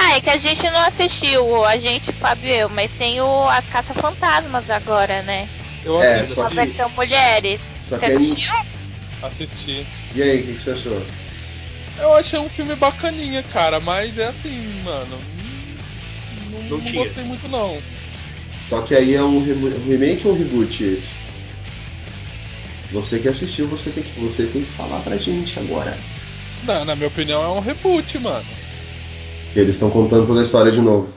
Ah, 0.00 0.16
é 0.16 0.20
que 0.20 0.30
a 0.30 0.36
gente 0.36 0.62
não 0.70 0.80
assistiu, 0.82 1.64
a 1.64 1.76
gente, 1.76 2.12
Fábio 2.12 2.48
eu, 2.48 2.68
mas 2.68 2.92
tem 2.92 3.20
o 3.20 3.48
As 3.48 3.66
Caça-Fantasmas 3.66 4.70
agora, 4.70 5.22
né? 5.22 5.48
Eu 5.84 6.00
É, 6.00 6.20
assisti. 6.20 6.34
só 6.36 6.46
A 6.46 6.48
que- 6.50 6.54
versão 6.54 6.88
mulheres. 6.90 7.60
Só 7.82 7.96
Você 7.98 8.06
que 8.06 8.12
assistiu? 8.12 8.54
assisti. 9.22 9.86
E 10.14 10.22
aí, 10.22 10.40
o 10.40 10.46
que, 10.46 10.54
que 10.54 10.62
você 10.62 10.70
achou? 10.70 11.04
Eu 11.98 12.14
achei 12.14 12.38
um 12.38 12.48
filme 12.48 12.76
bacaninha, 12.76 13.42
cara, 13.42 13.80
mas 13.80 14.16
é 14.16 14.26
assim, 14.26 14.80
mano. 14.84 15.18
Não, 16.50 16.60
Não 16.60 16.78
não 16.78 16.80
tinha. 16.84 17.04
gostei 17.04 17.24
muito 17.24 17.48
não. 17.48 17.76
Só 18.68 18.82
que 18.82 18.94
aí 18.94 19.14
é 19.16 19.22
um, 19.22 19.40
remake 19.42 20.26
ou 20.28 20.34
um 20.34 20.38
reboot 20.38 20.84
esse? 20.84 21.12
Você 22.92 23.18
que 23.18 23.28
assistiu, 23.28 23.66
você 23.66 23.90
tem 23.90 24.02
que, 24.04 24.20
você 24.20 24.46
tem 24.46 24.62
que 24.62 24.70
falar 24.70 25.00
pra 25.00 25.16
gente 25.16 25.58
agora. 25.58 25.98
Na, 26.62 26.84
na 26.84 26.94
minha 26.94 27.08
opinião, 27.08 27.42
é 27.42 27.48
um 27.48 27.60
reboot, 27.60 28.16
mano. 28.18 28.46
Que 29.52 29.60
eles 29.60 29.74
estão 29.74 29.90
contando 29.90 30.26
toda 30.26 30.40
a 30.40 30.42
história 30.42 30.70
de 30.72 30.80
novo. 30.80 31.12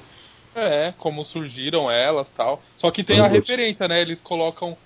É, 0.54 0.92
como 0.94 1.24
surgiram 1.24 1.90
elas 1.90 2.30
tal. 2.32 2.62
Só 2.76 2.92
que 2.92 3.04
tem 3.04 3.20
a 3.20 3.28
referência, 3.28 3.88
né? 3.88 4.02
Eles 4.02 4.22
colocam 4.22 4.78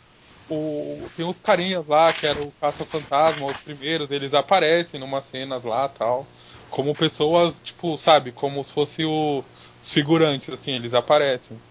o. 0.47 1.11
Tem 1.15 1.25
os 1.25 1.39
carinhas 1.39 1.87
lá, 1.87 2.13
que 2.13 2.25
eram 2.27 2.47
o 2.47 2.53
Caça-Fantasma, 2.53 3.47
os 3.49 3.59
primeiros, 3.61 4.11
eles 4.11 4.33
aparecem 4.33 4.99
numas 4.99 5.25
cenas 5.29 5.63
lá 5.63 5.89
tal. 5.89 6.31
Como 6.69 6.95
pessoas, 6.95 7.55
tipo, 7.61 7.97
sabe, 7.97 8.31
como 8.33 8.63
se 8.63 8.73
fosse 8.73 9.05
o- 9.05 9.43
os 9.81 9.91
figurantes, 9.91 10.49
assim, 10.49 10.71
eles 10.73 10.93
aparecem. 10.93 11.61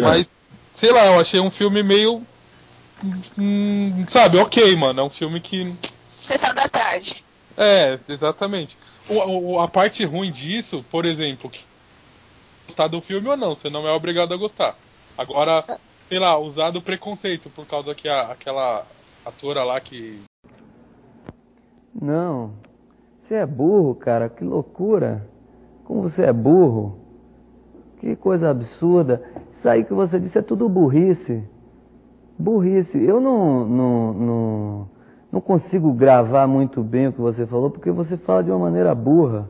Mas, 0.00 0.26
sei 0.74 0.92
lá, 0.92 1.06
eu 1.06 1.20
achei 1.20 1.40
um 1.40 1.50
filme 1.50 1.82
meio. 1.82 2.26
hum, 3.36 4.04
sabe, 4.08 4.38
ok, 4.38 4.76
mano. 4.76 5.00
É 5.00 5.04
um 5.04 5.10
filme 5.10 5.40
que. 5.40 5.76
Sessão 6.26 6.54
da 6.54 6.68
tarde. 6.68 7.24
É, 7.56 8.00
exatamente. 8.08 8.78
O, 9.08 9.52
o- 9.54 9.60
a 9.60 9.68
parte 9.68 10.04
ruim 10.04 10.30
disso, 10.30 10.84
por 10.90 11.04
exemplo, 11.04 11.48
que 11.48 11.60
gostar 12.66 12.88
do 12.88 13.00
filme 13.00 13.28
ou 13.28 13.36
não, 13.36 13.54
você 13.54 13.70
não 13.70 13.86
é 13.88 13.92
obrigado 13.92 14.34
a 14.34 14.36
gostar. 14.36 14.76
Agora, 15.16 15.64
sei 16.08 16.18
lá, 16.18 16.38
usar 16.38 16.70
do 16.70 16.82
preconceito 16.82 17.48
por 17.50 17.66
causa 17.66 17.94
que 17.94 18.08
a, 18.08 18.22
aquela 18.32 18.84
atora 19.24 19.64
lá 19.64 19.80
que. 19.80 20.20
Não. 22.00 22.52
Você 23.20 23.34
é 23.34 23.46
burro, 23.46 23.94
cara. 23.94 24.28
Que 24.28 24.44
loucura. 24.44 25.26
Como 25.84 26.02
você 26.02 26.24
é 26.24 26.32
burro. 26.32 26.98
Que 27.98 28.14
coisa 28.14 28.50
absurda. 28.50 29.22
Isso 29.52 29.68
aí 29.68 29.84
que 29.84 29.92
você 29.92 30.20
disse 30.20 30.38
é 30.38 30.42
tudo 30.42 30.68
burrice. 30.68 31.42
Burrice. 32.38 33.02
Eu 33.02 33.20
não, 33.20 33.66
não, 33.66 34.12
não, 34.14 34.90
não 35.30 35.40
consigo 35.40 35.92
gravar 35.92 36.46
muito 36.46 36.82
bem 36.82 37.08
o 37.08 37.12
que 37.12 37.20
você 37.20 37.46
falou, 37.46 37.70
porque 37.70 37.90
você 37.90 38.16
fala 38.16 38.42
de 38.42 38.50
uma 38.50 38.58
maneira 38.58 38.94
burra. 38.94 39.48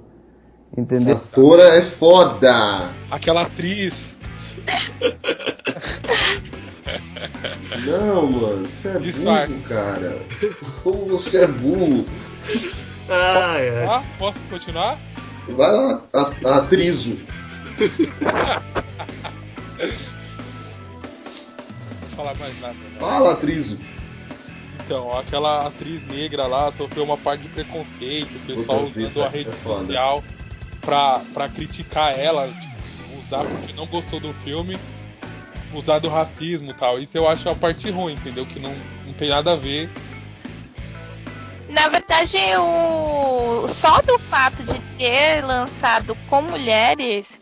A 0.77 0.81
Entendeu? 0.81 1.17
atora 1.17 1.63
é 1.77 1.83
foda! 1.83 2.91
Aquela 3.11 3.43
atriz. 3.43 3.95
Não, 7.87 8.31
mano, 8.31 8.69
você 8.69 8.89
é 8.89 8.99
Disfarce. 8.99 9.53
burro, 9.53 9.63
cara. 9.69 10.19
Como 10.83 11.05
você 11.07 11.45
é 11.45 11.47
burro? 11.47 12.05
Ai, 13.09 13.69
ai. 13.71 13.87
Ah, 13.87 14.03
posso 14.19 14.39
continuar? 14.51 14.99
Vai 15.57 15.73
lá, 15.73 16.03
a, 16.13 16.31
a 16.49 16.57
atriz. 16.59 17.27
falar 22.17 22.35
mais 22.35 22.61
nada. 22.61 22.75
Né? 22.75 22.99
Fala, 22.99 23.33
atriz. 23.33 23.77
Então, 24.89 25.13
aquela 25.19 25.67
atriz 25.67 26.03
negra 26.07 26.47
lá 26.47 26.73
sofreu 26.73 27.05
uma 27.05 27.19
parte 27.19 27.43
de 27.43 27.49
preconceito, 27.51 28.35
o 28.35 28.41
pessoal 28.47 28.85
Puta, 28.85 29.01
usando 29.01 29.23
a 29.23 29.27
é 29.27 29.29
rede 29.29 29.45
social 29.45 30.25
pra, 30.81 31.21
pra 31.35 31.47
criticar 31.51 32.19
ela, 32.19 32.49
tipo, 32.49 33.19
usar 33.19 33.45
porque 33.45 33.75
não 33.75 33.85
gostou 33.85 34.19
do 34.19 34.33
filme, 34.43 34.79
usar 35.75 35.99
do 35.99 36.09
racismo 36.09 36.71
e 36.71 36.75
tal. 36.75 36.99
Isso 36.99 37.19
eu 37.19 37.29
acho 37.29 37.47
a 37.51 37.55
parte 37.55 37.91
ruim, 37.91 38.15
entendeu? 38.15 38.47
Que 38.47 38.59
não, 38.59 38.75
não 39.05 39.13
tem 39.13 39.29
nada 39.29 39.53
a 39.53 39.57
ver. 39.57 39.91
Na 41.69 41.87
verdade, 41.89 42.39
o 42.57 43.69
só 43.69 44.01
do 44.01 44.19
fato 44.19 44.63
de 44.63 44.79
ter 44.97 45.45
lançado 45.45 46.17
com 46.31 46.41
mulheres, 46.41 47.39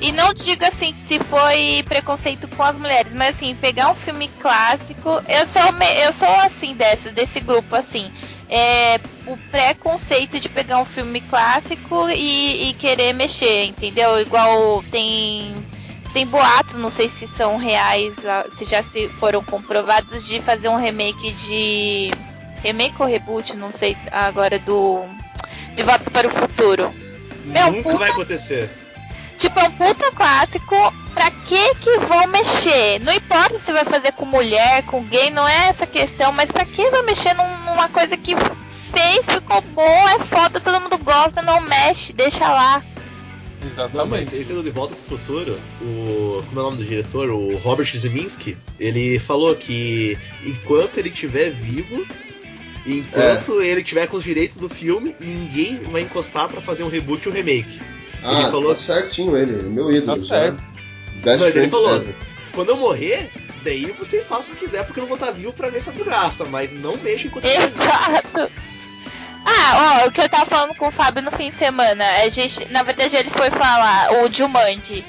e 0.00 0.12
não 0.12 0.32
digo 0.32 0.64
assim 0.64 0.94
se 1.06 1.18
foi 1.18 1.84
preconceito 1.88 2.48
com 2.48 2.62
as 2.62 2.78
mulheres, 2.78 3.12
mas 3.14 3.36
assim, 3.36 3.54
pegar 3.54 3.90
um 3.90 3.94
filme 3.94 4.28
clássico, 4.40 5.22
eu 5.28 5.46
sou, 5.46 5.62
eu 6.04 6.12
sou 6.12 6.28
assim 6.40 6.74
dessa, 6.74 7.10
desse 7.10 7.40
grupo, 7.40 7.74
assim. 7.76 8.10
É, 8.48 8.98
o 9.26 9.36
preconceito 9.50 10.40
de 10.40 10.48
pegar 10.48 10.78
um 10.78 10.84
filme 10.84 11.20
clássico 11.20 12.08
e, 12.10 12.70
e 12.70 12.74
querer 12.74 13.12
mexer, 13.12 13.64
entendeu? 13.66 14.18
Igual 14.20 14.82
tem 14.90 15.54
tem 16.12 16.26
boatos, 16.26 16.74
não 16.74 16.90
sei 16.90 17.08
se 17.08 17.28
são 17.28 17.56
reais, 17.56 18.16
se 18.48 18.64
já 18.64 18.82
se 18.82 19.08
foram 19.08 19.44
comprovados, 19.44 20.26
de 20.26 20.40
fazer 20.40 20.68
um 20.68 20.76
remake 20.76 21.30
de. 21.32 22.10
Remake 22.64 22.96
ou 22.98 23.06
reboot, 23.06 23.56
não 23.56 23.70
sei 23.70 23.96
agora, 24.10 24.58
do. 24.58 25.04
De 25.74 25.82
Volta 25.84 26.10
para 26.10 26.26
o 26.26 26.30
Futuro. 26.30 26.92
Meu, 27.44 27.70
Nunca 27.70 27.82
puta- 27.84 27.98
vai 27.98 28.10
acontecer. 28.10 28.68
Tipo, 29.40 29.58
é 29.58 29.64
um 29.64 29.72
puta 29.72 30.12
clássico. 30.12 30.76
Pra 31.14 31.30
que 31.30 31.74
que 31.76 31.98
vão 32.06 32.26
mexer? 32.28 33.00
Não 33.00 33.12
importa 33.12 33.58
se 33.58 33.72
vai 33.72 33.84
fazer 33.84 34.12
com 34.12 34.24
mulher, 34.24 34.84
com 34.84 35.02
gay, 35.04 35.30
não 35.30 35.46
é 35.48 35.68
essa 35.68 35.86
questão, 35.86 36.30
mas 36.30 36.52
pra 36.52 36.64
que 36.64 36.88
vai 36.90 37.02
mexer 37.02 37.34
num- 37.34 37.64
numa 37.66 37.88
coisa 37.88 38.16
que 38.16 38.34
fez, 38.92 39.26
ficou 39.26 39.60
bom, 39.74 40.08
é 40.08 40.18
foda, 40.20 40.60
todo 40.60 40.80
mundo 40.80 40.96
gosta, 40.98 41.42
não 41.42 41.60
mexe, 41.62 42.12
deixa 42.12 42.46
lá. 42.48 42.82
Exatamente. 43.62 43.96
Não, 43.96 44.06
mas 44.06 44.32
esse 44.32 44.52
do 44.54 44.62
De 44.62 44.70
Volta 44.70 44.94
pro 44.94 45.04
Futuro, 45.18 45.60
o. 45.82 46.42
Como 46.46 46.60
é 46.60 46.62
o 46.62 46.66
nome 46.66 46.76
do 46.78 46.84
diretor? 46.84 47.28
O 47.30 47.56
Robert 47.58 47.86
Zemeckis, 47.94 48.56
ele 48.78 49.18
falou 49.18 49.54
que 49.56 50.16
enquanto 50.46 50.96
ele 50.98 51.08
estiver 51.10 51.50
vivo, 51.50 52.06
enquanto 52.86 53.60
ele 53.60 53.82
tiver 53.84 54.06
com 54.06 54.16
os 54.16 54.24
direitos 54.24 54.56
do 54.56 54.68
filme, 54.68 55.14
ninguém 55.20 55.82
vai 55.84 56.02
encostar 56.02 56.48
pra 56.48 56.60
fazer 56.60 56.84
um 56.84 56.88
reboot 56.88 57.28
ou 57.28 57.34
remake. 57.34 57.80
Ah, 58.24 58.50
falou- 58.50 58.74
tá 58.74 58.80
certinho 58.80 59.36
ele, 59.36 59.52
meu 59.68 59.90
ídolo 59.92 60.26
Tá 60.26 60.36
já. 60.46 60.50
Best 61.22 61.40
Mas 61.42 61.56
ele 61.56 61.68
falou, 61.68 61.96
ever. 61.96 62.14
quando 62.52 62.68
eu 62.70 62.76
morrer, 62.76 63.30
daí 63.62 63.86
vocês 63.92 64.26
façam 64.26 64.52
o 64.54 64.56
que 64.56 64.64
quiser, 64.64 64.84
porque 64.84 65.00
eu 65.00 65.02
não 65.02 65.08
vou 65.08 65.16
estar 65.18 65.30
vivo 65.30 65.52
pra 65.52 65.68
ver 65.68 65.76
essa 65.78 65.92
desgraça, 65.92 66.44
mas 66.46 66.72
não 66.72 66.96
mexam 66.96 67.26
enquanto 67.28 67.44
eu 67.44 67.50
estiver 67.50 67.68
vivo. 67.68 67.82
Exato. 67.82 68.52
Ah, 69.44 70.02
ó, 70.04 70.06
o 70.08 70.10
que 70.10 70.20
eu 70.20 70.28
tava 70.28 70.46
falando 70.46 70.74
com 70.76 70.88
o 70.88 70.90
Fábio 70.90 71.22
no 71.22 71.30
fim 71.30 71.50
de 71.50 71.56
semana, 71.56 72.04
a 72.22 72.28
gente, 72.28 72.70
na 72.70 72.82
verdade 72.82 73.16
ele 73.16 73.30
foi 73.30 73.50
falar, 73.50 74.22
o 74.22 74.32
Jumanji. 74.32 75.04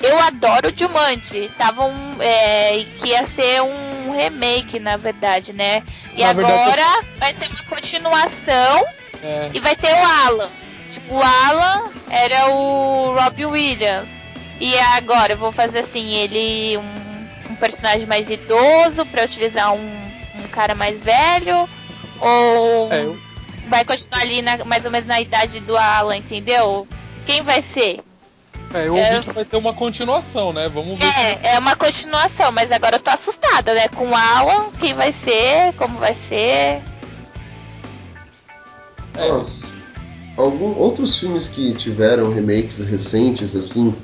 Eu 0.00 0.18
adoro 0.18 0.68
o 0.68 0.76
Jumanji. 0.76 1.48
Tava 1.56 1.84
um, 1.84 2.16
é, 2.20 2.84
que 3.00 3.08
ia 3.08 3.24
ser 3.26 3.60
um 3.62 4.12
remake, 4.16 4.78
na 4.80 4.96
verdade, 4.96 5.52
né? 5.52 5.82
E 6.16 6.22
Na 6.22 6.32
verdade, 6.32 6.60
agora 6.60 7.04
vai 7.18 7.32
ser 7.34 7.46
uma 7.48 7.62
continuação 7.68 8.84
É, 9.22 9.50
e 9.54 9.60
vai 9.60 9.76
ter 9.76 9.92
o 9.92 10.04
Alan. 10.26 10.50
Tipo, 10.92 11.14
o 11.14 11.22
Alan 11.22 11.90
era 12.10 12.48
o 12.50 13.14
Robbie 13.18 13.46
Williams. 13.46 14.14
E 14.60 14.78
agora 14.78 15.32
eu 15.32 15.36
vou 15.38 15.50
fazer 15.50 15.80
assim, 15.80 16.12
ele 16.14 16.76
um, 16.76 17.52
um 17.52 17.54
personagem 17.56 18.06
mais 18.06 18.30
idoso 18.30 19.04
pra 19.06 19.24
utilizar 19.24 19.72
um, 19.72 20.10
um 20.36 20.48
cara 20.52 20.74
mais 20.74 21.02
velho. 21.02 21.68
Ou 22.20 22.92
é, 22.92 23.02
eu, 23.04 23.18
vai 23.68 23.84
continuar 23.84 24.20
ali 24.20 24.42
na- 24.42 24.64
mais 24.64 24.84
ou 24.84 24.90
menos 24.90 25.06
na 25.06 25.20
idade 25.20 25.58
do 25.60 25.76
Alan, 25.76 26.16
entendeu? 26.16 26.86
Quem 27.26 27.42
vai 27.42 27.62
ser? 27.62 28.00
é, 28.74 28.86
eu 28.86 28.96
É. 28.96 29.14
ouvi 29.16 29.26
que 29.26 29.32
vai 29.32 29.44
ter 29.44 29.56
uma 29.56 29.72
continuação, 29.74 30.52
né? 30.52 30.68
Vamos 30.68 30.98
ver. 30.98 31.04
É, 31.06 31.54
é 31.54 31.58
uma 31.58 31.74
continuação, 31.74 32.52
mas 32.52 32.70
agora 32.70 32.96
eu 32.96 33.00
tô 33.00 33.10
assustada, 33.10 33.74
né? 33.74 33.88
Com 33.88 34.08
o 34.08 34.14
Alan, 34.14 34.70
quem 34.78 34.94
vai 34.94 35.12
ser, 35.12 35.72
como 35.76 35.98
vai 35.98 36.14
ser. 36.14 36.82
É. 39.14 39.28
Nossa, 39.28 39.74
algum, 40.36 40.74
outros 40.76 41.18
filmes 41.18 41.48
que 41.48 41.72
tiveram 41.74 42.32
remakes 42.32 42.84
recentes, 42.84 43.54
assim. 43.54 43.94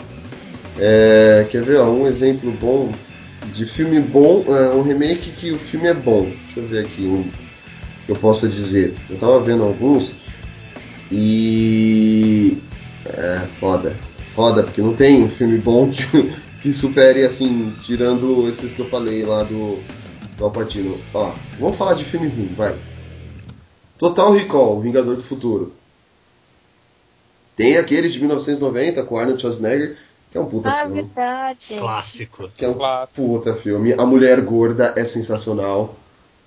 É, 0.79 1.47
quer 1.51 1.63
ver, 1.63 1.79
ó, 1.79 1.91
um 1.91 2.07
exemplo 2.07 2.53
bom 2.53 2.93
de 3.53 3.67
filme 3.67 4.01
bom, 4.01 4.45
é, 4.49 4.69
um 4.71 4.83
remake 4.83 5.31
que 5.33 5.51
o 5.51 5.59
filme 5.59 5.89
é 5.89 5.95
bom. 5.95 6.31
Deixa 6.45 6.61
eu 6.61 6.69
ver 6.69 6.85
aqui 6.85 7.03
um 7.03 7.25
que 8.07 8.13
eu 8.13 8.17
possa 8.17 8.49
dizer. 8.49 8.95
Eu 9.11 9.19
tava 9.19 9.41
vendo 9.41 9.65
alguns 9.65 10.15
e. 11.11 12.59
É, 13.07 13.47
foda. 13.59 13.95
Foda, 14.35 14.63
porque 14.63 14.81
não 14.81 14.95
tem 14.95 15.25
um 15.25 15.29
filme 15.29 15.59
bom 15.59 15.91
que, 15.91 16.05
que 16.63 16.73
supere, 16.73 17.25
assim, 17.25 17.73
tirando 17.83 18.49
esses 18.49 18.73
que 18.73 18.81
eu 18.81 18.89
falei 18.89 19.25
lá 19.25 19.43
do, 19.43 19.79
do 20.37 20.45
Alpatino. 20.45 20.97
Ó, 21.13 21.33
vamos 21.59 21.77
falar 21.77 21.95
de 21.95 22.05
filme 22.05 22.29
ruim, 22.29 22.55
vai. 22.57 22.79
Total 23.99 24.33
Recall, 24.33 24.81
Vingador 24.81 25.17
do 25.17 25.23
Futuro. 25.23 25.73
Tem 27.59 27.77
aquele 27.77 28.09
de 28.09 28.19
1990 28.21 29.03
com 29.03 29.19
Arnold 29.19 29.41
Schwarzenegger, 29.41 29.97
que 30.31 30.39
é 30.39 30.41
um 30.41 30.47
puta 30.47 30.71
Ah, 30.71 30.75
filme. 30.77 31.03
verdade. 31.03 31.77
Clássico. 31.77 32.49
Que 32.57 32.65
é 32.65 32.69
um 32.69 32.79
puta 33.15 33.55
filme. 33.57 33.93
A 33.95 34.07
Mulher 34.07 34.41
Gorda 34.41 34.95
é 34.97 35.05
sensacional. 35.05 35.95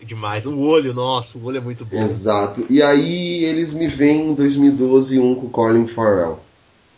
Demais. 0.02 0.46
O 0.46 0.58
olho, 0.58 0.94
nossa, 0.94 1.38
o 1.38 1.44
olho 1.46 1.58
é 1.58 1.62
muito 1.62 1.84
bom. 1.86 2.04
Exato. 2.08 2.66
E 2.70 2.82
aí 2.82 3.44
eles 3.44 3.74
me 3.74 3.88
vêm 3.88 4.30
em 4.32 4.34
2012 4.34 5.20
um 5.20 5.36
com 5.36 5.50
Colin 5.50 5.86
Farrell 5.86 6.40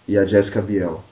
e 0.08 0.16
a 0.18 0.26
Jessica 0.26 0.62
Biel. 0.62 1.04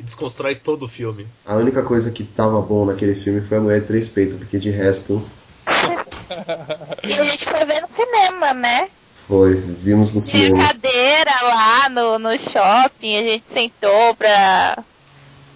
E 0.00 0.02
desconstrói 0.02 0.54
todo 0.54 0.84
o 0.86 0.88
filme. 0.88 1.26
A 1.46 1.56
única 1.56 1.82
coisa 1.82 2.10
que 2.10 2.24
tava 2.24 2.60
bom 2.62 2.86
naquele 2.86 3.14
filme 3.14 3.40
foi 3.42 3.58
a 3.58 3.60
Mulher 3.60 3.80
de 3.82 3.86
Três 3.86 4.08
Peitos, 4.08 4.36
porque 4.38 4.58
de 4.58 4.70
resto 4.70 5.22
E 7.04 7.12
a 7.12 7.24
gente 7.24 7.44
foi 7.44 7.64
ver 7.64 7.82
no 7.82 7.88
cinema, 7.88 8.54
né? 8.54 8.88
Foi, 9.26 9.54
vimos 9.54 10.14
no 10.14 10.20
Tinha 10.20 10.46
cinema. 10.48 10.66
cadeira 10.68 11.32
lá 11.42 11.88
no, 11.88 12.18
no 12.18 12.38
shopping, 12.38 13.16
a 13.16 13.22
gente 13.22 13.44
sentou 13.48 14.14
pra 14.14 14.82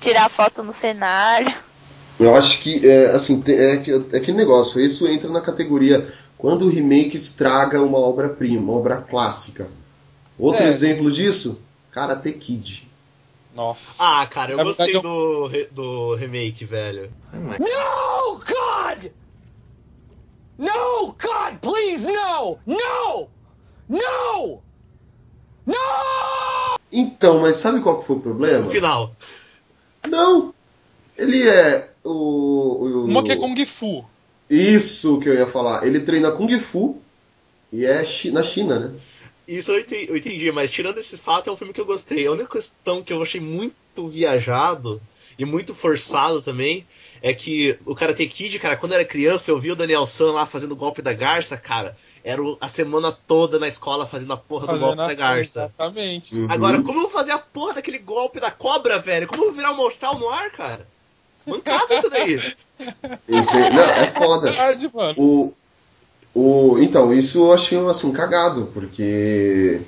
tirar 0.00 0.28
foto 0.28 0.62
no 0.62 0.72
cenário. 0.72 1.52
Eu 2.18 2.34
acho 2.34 2.60
que 2.62 2.86
é 2.88 3.06
assim, 3.12 3.42
é, 3.46 3.76
que- 3.78 3.92
é 4.12 4.16
aquele 4.18 4.36
negócio, 4.36 4.80
isso 4.80 5.06
entra 5.06 5.30
na 5.30 5.40
categoria 5.40 6.12
quando 6.36 6.62
o 6.66 6.70
remake 6.70 7.16
estraga 7.16 7.82
uma 7.82 7.98
obra-prima, 7.98 8.60
uma 8.60 8.72
obra 8.78 8.96
clássica. 8.96 9.68
Outro 10.38 10.64
É. 10.64 10.68
exemplo 10.68 11.10
disso, 11.10 11.62
Karate 11.90 12.32
Kid. 12.32 12.88
Nossa. 13.54 13.80
Ah, 13.98 14.24
cara, 14.30 14.52
eu 14.52 14.56
Na 14.56 14.62
gostei 14.64 14.92
do, 15.00 15.48
do 15.72 16.14
remake, 16.14 16.64
velho. 16.64 17.10
No, 17.32 18.34
God! 18.38 19.10
No, 20.56 21.06
God, 21.20 21.58
please, 21.60 22.06
no! 22.06 22.58
No! 22.66 23.28
No! 23.88 24.62
No! 25.66 25.74
Então, 26.92 27.40
mas 27.40 27.56
sabe 27.56 27.80
qual 27.80 28.00
que 28.00 28.06
foi 28.06 28.16
o 28.16 28.20
problema? 28.20 28.64
No 28.64 28.70
final. 28.70 29.14
Não! 30.08 30.54
Ele 31.16 31.46
é 31.48 31.90
o. 32.04 32.10
o- 32.10 33.04
Uma 33.04 33.22
que 33.24 33.32
é 33.32 33.36
Kung 33.36 33.54
Fu. 33.66 34.04
Isso 34.48 35.18
que 35.20 35.28
eu 35.28 35.34
ia 35.34 35.46
falar. 35.46 35.86
Ele 35.86 36.00
treina 36.00 36.30
Kung 36.30 36.48
Fu 36.60 37.00
e 37.72 37.84
é 37.84 38.04
na 38.32 38.42
China, 38.42 38.78
né? 38.78 38.94
Isso 39.46 39.70
eu 39.72 39.80
entendi, 39.80 40.10
eu 40.10 40.16
entendi, 40.16 40.52
mas 40.52 40.70
tirando 40.70 40.98
esse 40.98 41.16
fato, 41.16 41.48
é 41.48 41.52
um 41.52 41.56
filme 41.56 41.72
que 41.72 41.80
eu 41.80 41.86
gostei. 41.86 42.26
A 42.26 42.32
única 42.32 42.50
questão 42.50 43.02
que 43.02 43.12
eu 43.12 43.22
achei 43.22 43.40
muito 43.40 44.06
viajado 44.08 45.00
e 45.38 45.44
muito 45.44 45.74
forçado 45.74 46.40
também 46.42 46.86
é 47.22 47.32
que 47.34 47.78
o 47.84 47.94
Karate 47.94 48.26
Kid, 48.26 48.58
cara, 48.58 48.76
quando 48.76 48.92
eu 48.92 48.96
era 48.98 49.04
criança, 49.04 49.50
eu 49.50 49.58
vi 49.60 49.70
o 49.72 49.76
Daniel 49.76 50.06
San 50.06 50.32
lá 50.32 50.46
fazendo 50.46 50.72
o 50.72 50.76
golpe 50.76 51.02
da 51.02 51.12
garça, 51.12 51.56
cara. 51.56 51.96
Era 52.24 52.42
a 52.60 52.68
semana 52.68 53.10
toda 53.12 53.58
na 53.58 53.66
escola 53.68 54.06
fazendo 54.06 54.32
a 54.32 54.36
porra 54.36 54.62
do 54.62 54.66
fazendo 54.66 54.80
golpe 54.84 55.00
a- 55.00 55.06
da 55.06 55.14
garça. 55.14 55.60
Exatamente. 55.60 56.34
Uhum. 56.34 56.46
Agora, 56.50 56.82
como 56.82 56.98
eu 56.98 57.02
vou 57.02 57.10
fazer 57.10 57.32
a 57.32 57.38
porra 57.38 57.74
daquele 57.74 57.98
golpe 57.98 58.38
da 58.40 58.50
cobra, 58.50 58.98
velho? 58.98 59.26
Como 59.26 59.42
eu 59.42 59.46
vou 59.48 59.56
virar 59.56 59.72
um 59.72 59.76
mortal 59.76 60.18
no 60.18 60.28
ar, 60.28 60.50
cara? 60.50 60.86
Mancada 61.46 61.94
isso 61.94 62.10
daí. 62.10 62.36
Não, 63.28 63.82
é 63.84 64.06
foda. 64.10 64.50
Verdade, 64.52 64.90
mano. 64.92 65.14
O, 65.16 65.52
o, 66.34 66.78
então, 66.80 67.12
isso 67.14 67.38
eu 67.38 67.52
achei 67.52 67.78
assim, 67.88 68.12
cagado, 68.12 68.68
porque. 68.74 69.80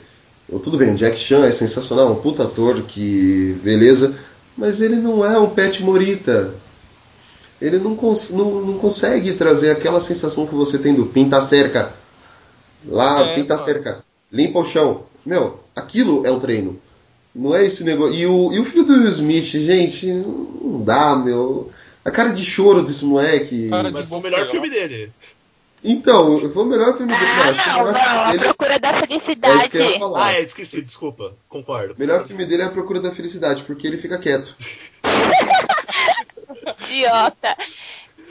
Tudo 0.65 0.77
bem, 0.79 0.95
Jack 0.97 1.17
Chan 1.19 1.45
é 1.47 1.53
sensacional, 1.53 2.11
um 2.11 2.17
puta 2.21 2.45
ator 2.45 2.83
que. 2.83 3.57
beleza, 3.63 4.19
mas 4.57 4.81
ele 4.81 4.97
não 4.97 5.25
é 5.25 5.39
um 5.39 5.51
Pet 5.51 5.83
Morita. 5.83 6.55
Ele 7.61 7.79
não, 7.79 7.95
cons 7.95 8.31
não, 8.31 8.61
não 8.63 8.79
consegue 8.79 9.35
trazer 9.35 9.71
aquela 9.71 10.01
sensação 10.01 10.47
que 10.47 10.55
você 10.55 10.79
tem 10.79 10.95
do 10.95 11.07
pinta 11.07 11.41
cerca. 11.43 11.93
Lá, 12.87 13.21
É, 13.21 13.35
pinta 13.35 13.55
mano. 13.55 13.67
cerca, 13.67 14.05
limpa 14.33 14.59
o 14.61 14.65
chão. 14.65 15.03
Meu, 15.27 15.61
aquilo 15.77 16.27
é 16.27 16.31
um 16.31 16.41
treino. 16.41 16.81
Não 17.35 17.55
é 17.55 17.65
esse 17.65 17.85
negócio. 17.85 18.15
E 18.15 18.27
o, 18.27 18.53
e 18.53 18.59
o 18.59 18.65
filho 18.65 18.85
do 18.85 18.95
Will 18.95 19.09
Smith, 19.09 19.45
gente, 19.45 20.07
não 20.07 20.83
dá, 20.83 21.15
meu. 21.17 21.71
A 22.05 22.11
cara 22.11 22.31
de 22.31 22.45
choro 22.45 22.83
desse 22.83 23.05
moleque. 23.05 23.69
Cara, 23.69 23.91
Mas 23.91 24.07
foi 24.07 24.19
o 24.19 24.23
melhor 24.23 24.47
filme 24.47 24.71
dele. 24.71 25.13
Então, 25.85 26.39
foi 26.51 26.63
o 26.63 26.67
melhor 26.67 26.97
filme 26.97 27.13
dele. 27.19 27.33
Não, 27.33 27.43
Ah, 27.43 27.49
acho 27.51 27.63
que 27.63 27.69
o 27.69 27.73
não, 27.73 27.85
melhor 27.85 27.93
não, 27.93 28.01
filme 28.01 28.17
a 28.17 28.31
dele 28.33 28.45
é. 28.45 28.47
procura 28.49 28.79
da 28.81 28.89
É 28.89 29.01
isso 29.03 29.71
que 29.71 29.77
eu 29.77 29.81
ia 29.83 29.87
felicidade. 29.87 29.99
falar. 30.01 30.27
Ah, 30.27 30.33
é, 30.33 30.43
esqueci, 30.43 30.83
desculpa. 30.83 31.35
Concordo. 31.49 31.95
O 31.95 31.99
melhor 31.99 32.27
filme 32.27 32.45
dele 32.47 32.63
é 32.63 32.65
A 32.67 32.71
Procura 32.71 33.01
da 33.01 33.13
Felicidade, 33.13 33.63
porque 33.65 33.87
ele 33.87 33.99
fica 33.99 34.19
quieto. 34.19 34.55
Idiota. 36.91 37.57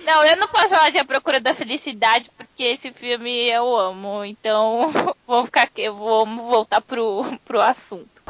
Não, 0.05 0.23
eu 0.23 0.37
não 0.37 0.47
posso 0.47 0.69
falar 0.69 0.89
de 0.89 0.97
A 0.97 1.05
Procura 1.05 1.39
da 1.39 1.53
Felicidade, 1.53 2.29
porque 2.37 2.63
esse 2.63 2.91
filme 2.91 3.49
eu 3.49 3.75
amo. 3.77 4.23
Então, 4.25 4.91
vamos 5.27 5.45
ficar 5.45 5.63
aqui, 5.63 5.89
vamos 5.89 6.45
voltar 6.45 6.81
pro, 6.81 7.23
pro 7.45 7.61
assunto. 7.61 8.21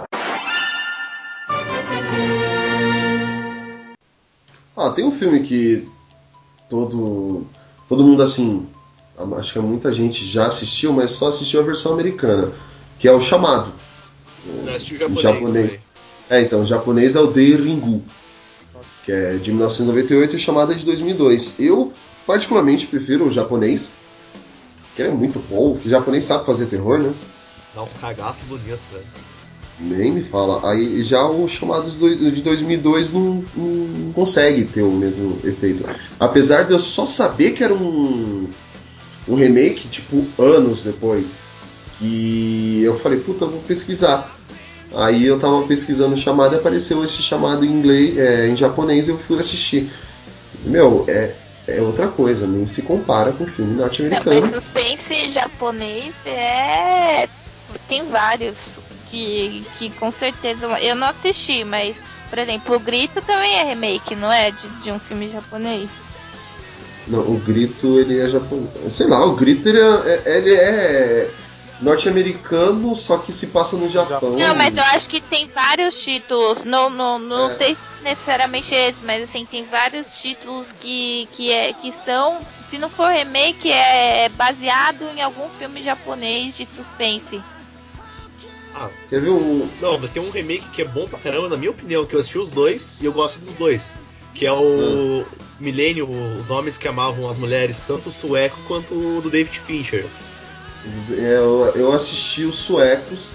Ah, 4.76 4.92
tem 4.92 5.06
um 5.06 5.12
filme 5.12 5.42
que 5.42 5.88
todo 6.70 7.46
todo 7.88 8.04
mundo 8.04 8.22
assim, 8.24 8.68
acho 9.38 9.52
que 9.52 9.60
muita 9.60 9.92
gente 9.92 10.26
já 10.26 10.46
assistiu, 10.46 10.94
mas 10.94 11.12
só 11.12 11.28
assistiu 11.28 11.60
a 11.60 11.63
versão 11.63 11.94
americana, 11.94 12.52
que 13.00 13.08
é 13.08 13.12
o 13.12 13.20
Chamado. 13.20 13.74
Eu 14.46 14.74
assisti 14.74 14.96
o 14.96 15.00
japonês. 15.00 15.22
japonês. 15.22 15.86
É, 16.30 16.42
então, 16.42 16.62
o 16.62 16.65
japonês 16.65 17.15
é 17.15 17.20
o 17.20 17.28
Dei 17.28 17.56
Ringu, 17.56 18.04
que 19.10 19.12
é 19.12 19.38
de 19.38 19.52
1998 19.52 20.36
e 20.36 20.39
chamada 20.39 20.76
de 20.76 20.86
2002. 20.86 21.56
Eu 21.58 21.91
particularmente 22.28 22.86
prefiro 22.86 23.26
o 23.26 23.32
japonês, 23.32 23.93
que 24.95 25.02
é 25.02 25.10
muito 25.10 25.39
bom, 25.50 25.76
que 25.76 25.88
o 25.88 25.89
japonês 25.89 26.26
sabe 26.26 26.45
fazer 26.45 26.67
terror, 26.67 27.00
né? 27.00 27.12
Dá 27.74 27.82
uns 27.82 27.95
cagaços 27.95 28.48
bonitos, 28.48 28.86
velho. 28.93 29.06
Nem 29.80 30.12
me 30.12 30.22
fala. 30.22 30.69
Aí 30.69 31.02
já 31.02 31.26
o 31.26 31.48
chamado 31.48 31.89
de 31.89 32.41
2002 32.43 33.12
não, 33.12 33.43
não 33.56 34.13
consegue 34.13 34.65
ter 34.65 34.84
o 34.84 34.91
mesmo 34.91 35.39
efeito. 35.43 35.84
Apesar 36.19 36.63
de 36.63 36.74
eu 36.74 36.80
só 36.80 37.08
saber 37.08 37.54
que 37.54 37.63
era 37.63 37.74
um, 37.74 38.48
um 39.28 39.34
remake, 39.34 39.88
tipo, 39.88 40.24
anos 40.38 40.84
depois. 40.84 41.41
Que 41.98 42.84
eu 42.84 42.95
falei, 42.95 43.19
puta, 43.19 43.45
eu 43.45 43.50
vou 43.50 43.62
pesquisar. 43.62 44.38
Aí 44.95 45.25
eu 45.25 45.39
tava 45.39 45.62
pesquisando 45.63 46.13
o 46.13 46.17
chamado 46.17 46.56
e 46.56 46.60
apareceu 46.60 47.04
esse 47.04 47.21
chamado 47.21 47.63
em 47.63 47.69
inglês, 47.69 48.17
é, 48.17 48.47
em 48.47 48.56
japonês 48.56 49.08
e 49.08 49.12
eu 49.12 49.17
fui 49.17 49.39
assistir. 49.39 49.91
Meu, 50.65 51.06
é, 51.08 51.36
é 51.67 51.82
outra 51.82 52.08
coisa, 52.08 52.47
nem 52.47 52.65
se 52.65 52.82
compara 52.82 53.32
com 53.32 53.43
o 53.43 53.47
filme 53.47 53.75
norte-americano. 53.75 54.41
mas 54.41 54.52
suspense 54.52 55.30
japonês 55.30 56.13
é. 56.25 57.30
Tem 57.88 58.04
vários 58.10 58.58
que, 59.10 59.63
que 59.78 59.91
com 59.91 60.12
certeza. 60.12 60.65
Eu 60.80 60.95
não 60.95 61.08
assisti, 61.08 61.63
mas, 61.63 61.95
por 62.30 62.39
exemplo, 62.39 62.75
o 62.75 62.80
Grito 62.80 63.21
também 63.21 63.60
é 63.60 63.63
remake, 63.63 64.15
não 64.15 64.32
é? 64.32 64.49
De, 64.49 64.67
de 64.84 64.91
um 64.91 64.99
filme 64.99 65.30
japonês. 65.30 65.89
Não, 67.08 67.21
o 67.21 67.41
grito 67.43 67.99
ele 67.99 68.19
é 68.19 68.30
japonês. 68.30 68.69
Sei 68.91 69.08
lá, 69.08 69.25
o 69.25 69.36
grito 69.36 69.67
ele 69.67 69.80
é, 69.80 70.38
ele 70.38 70.54
é 70.54 71.30
norte-americano, 71.82 72.96
só 72.96 73.18
que 73.18 73.32
se 73.32 73.48
passa 73.48 73.78
no 73.78 73.88
Japão. 73.88 74.32
Não, 74.38 74.56
mas 74.56 74.78
eu 74.78 74.84
acho 74.86 75.10
que 75.10 75.22
tem 75.22 75.48
vários 75.48 76.02
títulos. 76.04 76.63
Não, 76.63 76.89
não, 76.89 77.18
não 77.20 77.48
É. 77.50 77.54
sei 77.54 77.76
se 77.76 77.82
necessariamente 78.04 78.74
esse, 78.74 79.04
mas 79.04 79.24
assim, 79.24 79.46
tem 79.46 79.65
vários 79.65 80.06
títulos 80.08 80.72
que, 80.78 81.28
que, 81.32 81.52
é, 81.52 81.74
que 81.74 81.92
são. 81.92 82.39
Se 82.63 82.78
não 82.78 82.89
for 82.89 83.10
remake, 83.12 83.72
é 83.72 84.30
baseado 84.30 85.04
em 85.15 85.22
algum 85.22 85.48
filme 85.50 85.82
japonês 85.82 86.56
de 86.58 86.65
suspense. 86.65 87.42
Ah, 88.76 88.89
Teve 89.10 89.30
um. 89.30 89.68
não, 89.82 89.98
mas 89.98 90.10
tem 90.12 90.22
um 90.22 90.30
remake 90.30 90.70
que 90.70 90.82
é 90.82 90.86
bom 90.86 91.08
pra 91.08 91.18
caramba, 91.20 91.50
na 91.50 91.58
minha 91.58 91.72
opinião, 91.72 92.06
que 92.06 92.15
eu 92.15 92.20
assisti 92.20 92.38
os 92.38 92.52
dois 92.52 93.00
e 93.02 93.06
eu 93.06 93.12
gosto 93.13 93.39
dos 93.39 93.54
dois. 93.56 93.98
Que 94.34 94.46
é 94.46 94.54
o 94.54 95.26
Milênio, 95.60 96.08
Os 96.39 96.50
Homens 96.52 96.78
que 96.78 96.88
Amavam 96.88 97.28
as 97.28 97.36
Mulheres, 97.36 97.82
tanto 97.82 98.08
o 98.08 98.12
sueco 98.12 98.58
quanto 98.68 98.94
o 98.94 99.22
do 99.22 99.30
David 99.30 99.60
Fincher. 99.60 100.06
Eu, 101.10 101.71
eu 101.75 101.91
assisti 101.91 102.43
os 102.45 102.56
suecos. 102.56 103.30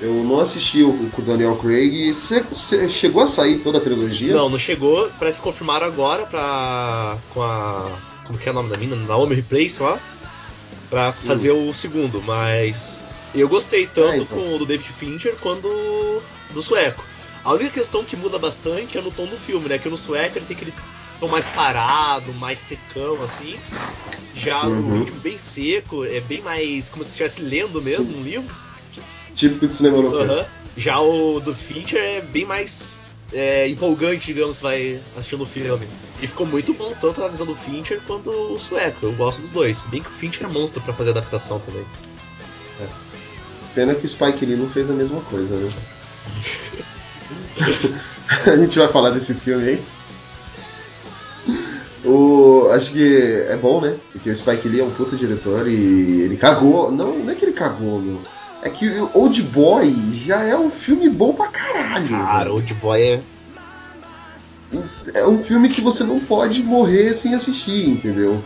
Eu 0.00 0.12
não 0.24 0.40
assisti 0.40 0.82
o 0.82 0.90
o 1.16 1.22
Daniel 1.22 1.56
Craig. 1.56 2.10
Você 2.12 2.88
chegou 2.90 3.22
a 3.22 3.26
sair 3.26 3.58
toda 3.60 3.78
a 3.78 3.80
trilogia? 3.80 4.32
Não, 4.34 4.48
não 4.48 4.58
chegou, 4.58 5.10
parece 5.18 5.38
que 5.38 5.44
confirmaram 5.44 5.86
agora 5.86 6.26
pra. 6.26 7.18
com 7.30 7.42
a. 7.42 7.88
Como 8.26 8.38
que 8.38 8.48
é 8.48 8.52
o 8.52 8.54
nome 8.54 8.70
da 8.70 8.76
mina? 8.78 8.96
Naomi 8.96 9.34
Replace 9.34 9.82
lá. 9.82 10.00
Pra 10.90 11.12
fazer 11.12 11.52
o 11.52 11.72
segundo, 11.72 12.20
mas. 12.22 13.06
Eu 13.34 13.48
gostei 13.48 13.86
tanto 13.86 14.12
É, 14.12 14.16
então. 14.18 14.26
com 14.26 14.54
o 14.56 14.58
do 14.58 14.66
David 14.66 14.88
Fincher 14.92 15.36
quanto 15.40 15.68
do 16.50 16.60
sueco. 16.62 17.02
A 17.44 17.52
única 17.54 17.70
questão 17.70 18.04
que 18.04 18.14
muda 18.16 18.38
bastante 18.38 18.98
é 18.98 19.00
no 19.00 19.10
tom 19.10 19.26
do 19.26 19.36
filme, 19.36 19.68
né? 19.68 19.78
Que 19.78 19.88
no 19.88 19.96
sueco 19.96 20.36
ele 20.38 20.46
tem 20.46 20.56
aquele 20.56 20.74
tom 21.18 21.28
mais 21.28 21.48
parado, 21.48 22.32
mais 22.34 22.58
secão, 22.58 23.22
assim. 23.22 23.56
Já 24.34 24.66
Uhum. 24.66 24.80
no 24.80 24.98
ritmo 25.00 25.20
bem 25.20 25.38
seco, 25.38 26.04
é 26.04 26.20
bem 26.20 26.40
mais. 26.40 26.88
como 26.88 27.04
se 27.04 27.10
estivesse 27.10 27.42
lendo 27.42 27.82
mesmo 27.82 28.16
um 28.16 28.22
livro. 28.22 28.54
Típico 29.34 29.66
de 29.66 29.74
cinema 29.74 29.98
europeu. 29.98 30.22
Aham. 30.22 30.46
Já 30.76 31.00
o 31.00 31.38
do 31.40 31.54
Fincher 31.54 32.00
é 32.00 32.20
bem 32.22 32.46
mais 32.46 33.02
é, 33.32 33.68
empolgante, 33.68 34.26
digamos, 34.26 34.60
vai 34.60 34.98
assistindo 35.16 35.42
o 35.42 35.46
filme. 35.46 35.86
E 36.20 36.26
ficou 36.26 36.46
muito 36.46 36.72
bom, 36.74 36.94
tanto 37.00 37.20
na 37.20 37.28
visão 37.28 37.46
do 37.46 37.54
Fincher 37.54 38.00
quanto 38.06 38.30
o 38.30 38.58
sueco. 38.58 39.04
Eu 39.06 39.12
gosto 39.12 39.40
dos 39.42 39.50
dois. 39.50 39.84
Bem 39.90 40.02
que 40.02 40.08
o 40.08 40.12
Fincher 40.12 40.46
é 40.46 40.50
monstro 40.50 40.82
pra 40.82 40.92
fazer 40.94 41.10
adaptação 41.10 41.58
também. 41.60 41.84
Pena 43.74 43.94
que 43.94 44.04
o 44.04 44.08
Spike 44.08 44.44
Lee 44.44 44.56
não 44.56 44.68
fez 44.68 44.90
a 44.90 44.92
mesma 44.92 45.20
coisa, 45.22 45.56
né? 45.56 45.66
a 48.46 48.56
gente 48.56 48.78
vai 48.78 48.88
falar 48.88 49.10
desse 49.10 49.34
filme 49.34 49.64
aí. 49.66 49.82
O, 52.12 52.68
acho 52.72 52.92
que 52.92 53.44
é 53.48 53.56
bom, 53.56 53.80
né? 53.80 53.96
Porque 54.12 54.28
o 54.28 54.34
Spike 54.34 54.68
Lee 54.68 54.80
é 54.80 54.84
um 54.84 54.90
puta 54.90 55.16
diretor 55.16 55.66
e 55.68 56.22
ele 56.22 56.36
cagou. 56.36 56.90
Não, 56.92 57.18
não 57.18 57.30
é 57.30 57.34
que 57.34 57.44
ele 57.44 57.52
cagou, 57.52 58.00
meu. 58.00 58.20
É 58.62 58.68
que 58.70 58.86
o 58.86 59.10
Old 59.14 59.42
Boy 59.44 59.92
já 60.12 60.42
é 60.42 60.56
um 60.56 60.70
filme 60.70 61.08
bom 61.08 61.32
pra 61.32 61.48
caralho. 61.48 62.08
Cara. 62.08 62.52
Old 62.52 62.74
Boy 62.74 63.00
é. 63.02 63.20
É 65.14 65.26
um 65.26 65.42
filme 65.42 65.68
que 65.68 65.80
você 65.80 66.02
não 66.04 66.18
pode 66.20 66.62
morrer 66.62 67.12
sem 67.14 67.34
assistir, 67.34 67.88
entendeu? 67.90 68.42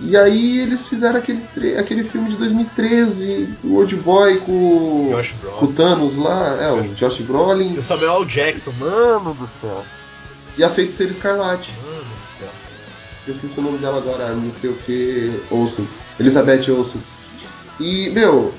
E 0.00 0.16
aí 0.16 0.60
eles 0.60 0.88
fizeram 0.88 1.18
aquele, 1.18 1.42
aquele 1.76 2.04
filme 2.04 2.28
de 2.30 2.36
2013, 2.36 3.48
o 3.64 3.74
Old 3.76 3.96
Boy 3.96 4.38
com, 4.40 5.10
com 5.58 5.64
o. 5.66 5.72
Thanos 5.72 6.16
lá, 6.16 6.56
é, 6.62 6.70
o 6.72 6.82
Josh 6.94 7.20
Brolin 7.22 7.74
E 7.74 7.78
o 7.78 7.82
Samuel. 7.82 8.24
Jackson, 8.24 8.72
mano 8.78 9.34
do 9.34 9.46
céu. 9.46 9.84
e 10.56 10.62
a 10.62 10.70
Feiticeira 10.70 11.10
Escarlate. 11.10 11.74
Eu 13.28 13.32
esqueci 13.32 13.60
o 13.60 13.62
nome 13.62 13.76
dela 13.76 13.98
agora, 13.98 14.34
não 14.34 14.50
sei 14.50 14.70
o 14.70 14.74
que. 14.74 15.42
Olsen. 15.50 15.86
Elizabeth 16.18 16.70
Olsen. 16.70 17.02
E, 17.78 18.08
meu, 18.08 18.54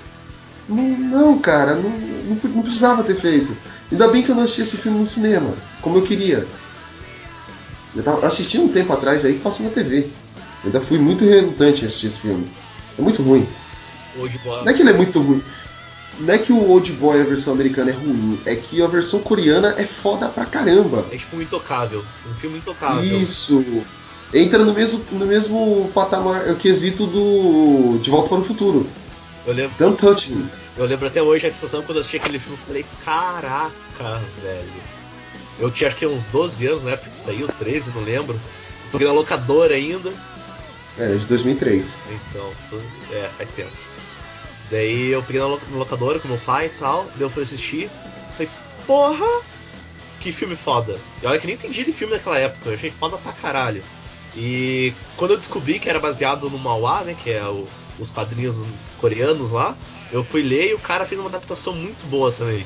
não, 0.67 0.83
não 0.85 1.39
cara, 1.39 1.73
não, 1.73 1.89
não, 1.89 2.39
não 2.43 2.61
precisava 2.61 3.03
ter 3.03 3.15
feito. 3.15 3.57
Ainda 3.91 4.07
bem 4.09 4.21
que 4.21 4.29
eu 4.29 4.35
não 4.35 4.43
assisti 4.43 4.61
esse 4.61 4.77
filme 4.77 4.99
no 4.99 5.07
cinema, 5.07 5.55
como 5.81 5.97
eu 5.97 6.03
queria. 6.03 6.47
Eu 7.95 8.03
tava 8.03 8.27
assistindo 8.27 8.65
um 8.65 8.69
tempo 8.69 8.93
atrás 8.93 9.25
aí 9.25 9.33
que 9.33 9.39
passou 9.39 9.65
na 9.65 9.71
TV. 9.71 10.01
Eu 10.01 10.65
ainda 10.65 10.79
fui 10.79 10.99
muito 10.99 11.25
relutante 11.25 11.81
em 11.81 11.87
assistir 11.87 12.07
esse 12.07 12.19
filme. 12.19 12.47
É 12.95 13.01
muito 13.01 13.23
ruim. 13.23 13.47
Old 14.19 14.39
Boy. 14.39 14.63
Não 14.65 14.71
é 14.71 14.73
que 14.75 14.81
ele 14.83 14.91
é 14.91 14.93
muito 14.93 15.19
ruim. 15.19 15.43
Não 16.19 16.31
é 16.31 16.37
que 16.37 16.53
o 16.53 16.69
Old 16.69 16.91
Boy, 16.93 17.21
a 17.21 17.23
versão 17.23 17.53
americana, 17.53 17.89
é 17.89 17.93
ruim. 17.93 18.39
É 18.45 18.55
que 18.55 18.83
a 18.83 18.87
versão 18.87 19.19
coreana 19.21 19.73
é 19.79 19.83
foda 19.83 20.29
pra 20.29 20.45
caramba. 20.45 21.07
É 21.11 21.17
tipo 21.17 21.37
um 21.37 21.41
intocável. 21.41 22.05
Um 22.29 22.35
filme 22.35 22.59
intocável. 22.59 23.03
Isso. 23.03 23.65
Entra 24.33 24.63
no 24.63 24.73
mesmo, 24.73 25.03
no 25.11 25.25
mesmo 25.25 25.89
patamar, 25.93 26.47
é 26.47 26.51
o 26.51 26.55
quesito 26.57 27.07
do 27.07 27.97
De 27.99 28.09
Volta 28.11 28.29
para 28.29 28.37
o 28.39 28.43
Futuro. 28.43 28.87
Eu 29.45 29.53
lembro, 29.53 29.75
Don't 29.79 29.97
touch 29.97 30.31
me. 30.31 30.47
eu 30.77 30.85
lembro 30.85 31.07
até 31.07 31.21
hoje 31.21 31.47
a 31.47 31.51
sensação 31.51 31.81
quando 31.81 31.97
eu 31.97 32.01
assisti 32.01 32.17
aquele 32.17 32.37
filme. 32.37 32.57
Eu 32.59 32.65
falei, 32.65 32.85
caraca, 33.03 34.21
velho. 34.41 34.69
Eu 35.57 35.71
tinha 35.71 35.87
acho 35.87 35.97
que 35.97 36.05
uns 36.05 36.25
12 36.25 36.67
anos 36.67 36.83
na 36.83 36.91
época 36.91 37.09
que 37.09 37.15
saiu, 37.15 37.47
13, 37.47 37.91
não 37.95 38.01
lembro. 38.03 38.39
Porque 38.91 39.05
na 39.05 39.11
locadora 39.11 39.73
ainda. 39.73 40.11
É, 40.97 41.07
de 41.15 41.25
2003. 41.25 41.97
Então, 42.11 42.51
tudo- 42.69 42.83
é, 43.11 43.27
faz 43.29 43.51
tempo. 43.51 43.71
Daí 44.69 45.09
eu 45.11 45.23
peguei 45.23 45.41
na 45.41 45.47
locadora 45.75 46.19
com 46.19 46.27
meu 46.27 46.37
pai 46.39 46.67
e 46.67 46.69
tal, 46.69 47.03
daí 47.15 47.21
eu 47.21 47.29
fui 47.29 47.41
assistir. 47.43 47.89
Falei, 48.33 48.49
porra! 48.85 49.25
Que 50.19 50.31
filme 50.31 50.55
foda. 50.55 50.99
E 51.23 51.25
olha 51.25 51.39
que 51.39 51.47
nem 51.47 51.55
entendi 51.55 51.83
de 51.83 51.93
filme 51.93 52.13
naquela 52.13 52.37
época, 52.37 52.69
eu 52.69 52.75
achei 52.75 52.91
foda 52.91 53.17
pra 53.17 53.31
caralho. 53.31 53.83
E 54.35 54.93
quando 55.17 55.31
eu 55.31 55.37
descobri 55.37 55.79
que 55.79 55.89
era 55.89 55.99
baseado 55.99 56.49
no 56.49 56.57
Mauá, 56.57 57.03
né, 57.03 57.15
que 57.15 57.31
é 57.31 57.43
o- 57.45 57.67
os 57.97 58.09
quadrinhos 58.09 58.63
coreanos 58.97 59.51
lá, 59.51 59.75
eu 60.11 60.23
fui 60.23 60.41
ler 60.41 60.71
e 60.71 60.73
o 60.73 60.79
cara 60.79 61.05
fez 61.05 61.19
uma 61.19 61.29
adaptação 61.29 61.73
muito 61.73 62.05
boa 62.07 62.31
também. 62.31 62.65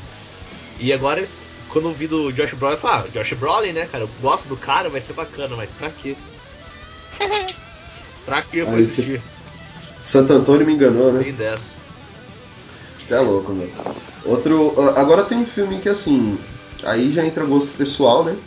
E 0.79 0.91
agora, 0.91 1.23
quando 1.69 1.87
eu 1.89 1.93
vi 1.93 2.07
do 2.07 2.31
Josh 2.31 2.53
Brolin, 2.53 2.73
eu 2.75 2.79
falei, 2.79 3.07
ah, 3.07 3.09
Josh 3.09 3.33
Brolin, 3.33 3.71
né, 3.71 3.85
cara, 3.85 4.03
eu 4.03 4.09
gosto 4.21 4.47
do 4.49 4.57
cara, 4.57 4.89
vai 4.89 5.01
ser 5.01 5.13
bacana, 5.13 5.55
mas 5.55 5.71
pra 5.71 5.89
quê? 5.89 6.15
pra 8.25 8.41
que 8.41 8.59
eu 8.59 8.65
vou 8.67 8.75
assistir? 8.75 9.21
Santo 10.01 10.33
Antônio 10.33 10.65
me 10.65 10.73
enganou, 10.73 11.13
né? 11.13 11.23
Bem 11.23 11.33
dessa. 11.33 11.75
Você 13.01 13.13
é 13.13 13.19
louco, 13.19 13.53
meu. 13.53 13.69
Outro. 14.25 14.75
ah, 14.79 14.99
Agora 15.01 15.23
tem 15.23 15.37
um 15.37 15.45
filme 15.45 15.79
que 15.79 15.89
assim. 15.89 16.37
Aí 16.83 17.09
já 17.09 17.25
entra 17.25 17.45
gosto 17.45 17.73
pessoal, 17.77 18.23
né? 18.23 18.37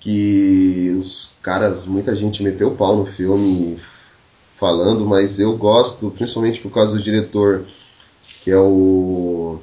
Que 0.00 0.96
os 0.98 1.34
caras, 1.42 1.86
muita 1.86 2.16
gente 2.16 2.42
meteu 2.42 2.68
o 2.68 2.76
pau 2.76 2.96
no 2.96 3.06
filme 3.06 3.78
falando, 4.56 5.06
mas 5.06 5.38
eu 5.38 5.56
gosto, 5.56 6.10
principalmente 6.10 6.60
por 6.60 6.72
causa 6.72 6.92
do 6.94 7.02
diretor, 7.02 7.66
que 8.42 8.50
é 8.50 8.58
o 8.58 9.60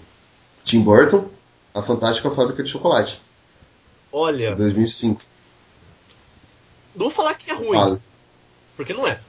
Tim 0.64 0.82
Burton, 0.82 1.28
A 1.74 1.82
Fantástica 1.82 2.30
Fábrica 2.32 2.64
de 2.64 2.70
Chocolate. 2.70 3.20
Olha. 4.12 4.56
2005. 4.56 5.22
Não 6.96 7.06
vou 7.06 7.12
falar 7.12 7.34
que 7.34 7.50
é 7.50 7.54
ruim, 7.54 7.78
Fala. 7.78 8.02
porque 8.76 8.94
não 8.94 9.08
é. 9.08 9.20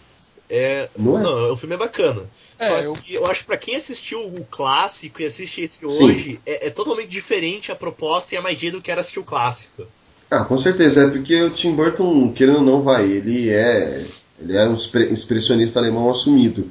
É, 0.50 0.88
não, 0.96 1.18
é? 1.18 1.22
não, 1.22 1.52
o 1.52 1.56
filme 1.56 1.74
é 1.74 1.78
bacana. 1.78 2.28
É, 2.58 2.66
Só 2.66 2.78
eu... 2.78 2.94
que 2.94 3.14
eu 3.14 3.26
acho 3.26 3.40
que 3.40 3.46
pra 3.46 3.58
quem 3.58 3.76
assistiu 3.76 4.18
o 4.20 4.44
clássico 4.46 5.20
e 5.20 5.26
assiste 5.26 5.60
esse 5.60 5.84
hoje, 5.84 6.40
é, 6.46 6.68
é, 6.68 6.70
totalmente 6.70 7.08
diferente 7.08 7.70
a 7.70 7.76
proposta 7.76 8.34
e 8.34 8.38
a 8.38 8.42
magia 8.42 8.72
do 8.72 8.80
que 8.80 8.90
era 8.90 9.00
assistir 9.00 9.20
o 9.20 9.24
clássico. 9.24 9.86
Ah, 10.30 10.44
com 10.44 10.58
certeza, 10.58 11.04
é 11.04 11.10
porque 11.10 11.42
o 11.42 11.50
Tim 11.50 11.74
Burton, 11.74 12.32
querendo 12.32 12.58
ou 12.58 12.64
não, 12.64 12.82
vai, 12.82 13.10
ele 13.10 13.48
é. 13.48 14.06
Ele 14.40 14.56
é 14.56 14.68
um 14.68 14.74
expressionista 14.74 15.78
alemão 15.80 16.08
assumido. 16.08 16.70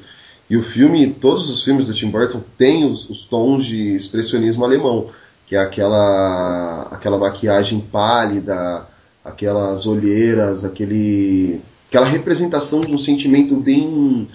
E 0.50 0.56
o 0.56 0.62
filme, 0.62 1.08
todos 1.08 1.50
os 1.50 1.64
filmes 1.64 1.88
do 1.88 1.94
Tim 1.94 2.10
Burton 2.10 2.42
têm 2.58 2.86
os, 2.86 3.10
os 3.10 3.26
tons 3.26 3.66
de 3.66 3.96
expressionismo 3.96 4.64
alemão, 4.64 5.10
que 5.46 5.56
é 5.56 5.60
aquela, 5.60 6.84
aquela 6.92 7.18
maquiagem 7.18 7.82
pálida, 7.82 8.88
aquelas 9.26 9.86
olheiras, 9.86 10.64
aquele, 10.64 11.60
aquela 11.90 12.06
representação 12.06 12.82
de 12.82 12.94
um 12.94 12.98
sentimento 12.98 13.56
bem 13.58 14.28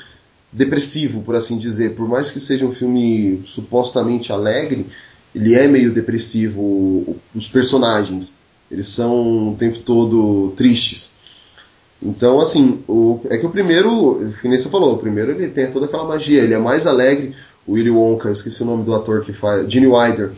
depressivo, 0.50 1.22
por 1.22 1.35
assim 1.35 1.56
dizer. 1.56 1.94
Por 1.94 2.06
mais 2.06 2.30
que 2.30 2.40
seja 2.40 2.66
um 2.66 2.72
filme 2.72 3.40
supostamente 3.44 4.32
alegre, 4.32 4.87
ele 5.35 5.54
é 5.54 5.66
meio 5.66 5.92
depressivo. 5.92 7.16
Os 7.35 7.48
personagens, 7.48 8.35
eles 8.72 8.88
são 8.88 9.50
o 9.50 9.56
tempo 9.56 9.78
todo 9.80 10.52
tristes. 10.56 11.12
Então, 12.02 12.40
assim, 12.40 12.82
o, 12.88 13.20
é 13.30 13.37
que 13.37 13.46
o 13.46 13.50
primeiro, 13.50 14.32
que 14.40 14.48
nem 14.48 14.58
você 14.58 14.68
falou, 14.68 14.94
o 14.94 14.98
primeiro 14.98 15.30
ele 15.30 15.50
tem 15.50 15.70
toda 15.70 15.87
aquela 15.87 16.04
magia, 16.04 16.42
ele 16.42 16.54
é 16.54 16.58
mais 16.58 16.87
alegre. 16.87 17.37
O 17.66 17.74
Willy 17.74 17.90
Wonka, 17.90 18.28
eu 18.28 18.32
esqueci 18.32 18.62
o 18.62 18.66
nome 18.66 18.82
do 18.82 18.94
ator 18.94 19.24
que 19.24 19.32
faz, 19.32 19.70
Gene 19.70 19.87
Wilder. 19.87 20.32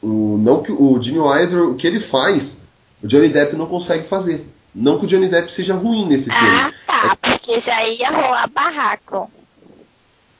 O, 0.00 0.38
não 0.38 0.62
que 0.62 0.72
o 0.72 1.02
Gene 1.02 1.18
Wilder, 1.18 1.64
o 1.64 1.74
que 1.74 1.86
ele 1.86 2.00
faz, 2.00 2.62
o 3.02 3.06
Johnny 3.06 3.28
Depp 3.28 3.56
não 3.56 3.66
consegue 3.66 4.04
fazer. 4.04 4.46
Não 4.74 4.98
que 4.98 5.04
o 5.04 5.08
Johnny 5.08 5.28
Depp 5.28 5.52
seja 5.52 5.74
ruim 5.74 6.06
nesse 6.06 6.30
filme. 6.30 6.56
Ah, 6.56 6.72
tá, 6.86 7.16
é... 7.22 7.36
porque 7.36 7.60
já 7.60 7.86
ia 7.86 8.10
rolar 8.10 8.48
barraco. 8.48 9.30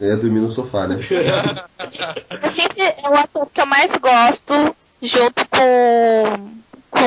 É, 0.01 0.15
dormir 0.15 0.41
no 0.41 0.49
sofá, 0.49 0.87
né? 0.87 0.95
eu 2.41 2.51
sempre 2.53 2.83
é 2.83 3.09
o 3.11 3.17
ator 3.17 3.49
que 3.53 3.61
eu 3.61 3.67
mais 3.67 3.91
gosto, 4.01 4.77
junto 5.03 5.49
com. 5.51 6.58
Com 6.91 6.99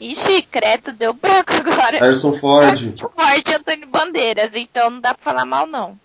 Ixi, 0.00 0.42
creto, 0.42 0.92
deu 0.92 1.14
branco 1.14 1.52
agora. 1.54 1.98
Harrison 1.98 2.36
Ford. 2.38 2.76
Ford 2.98 3.48
e 3.48 3.54
Antônio 3.54 3.88
Bandeiras, 3.88 4.54
então 4.54 4.90
não 4.90 5.00
dá 5.00 5.14
pra 5.14 5.22
falar 5.22 5.46
mal, 5.46 5.66
não. 5.66 5.98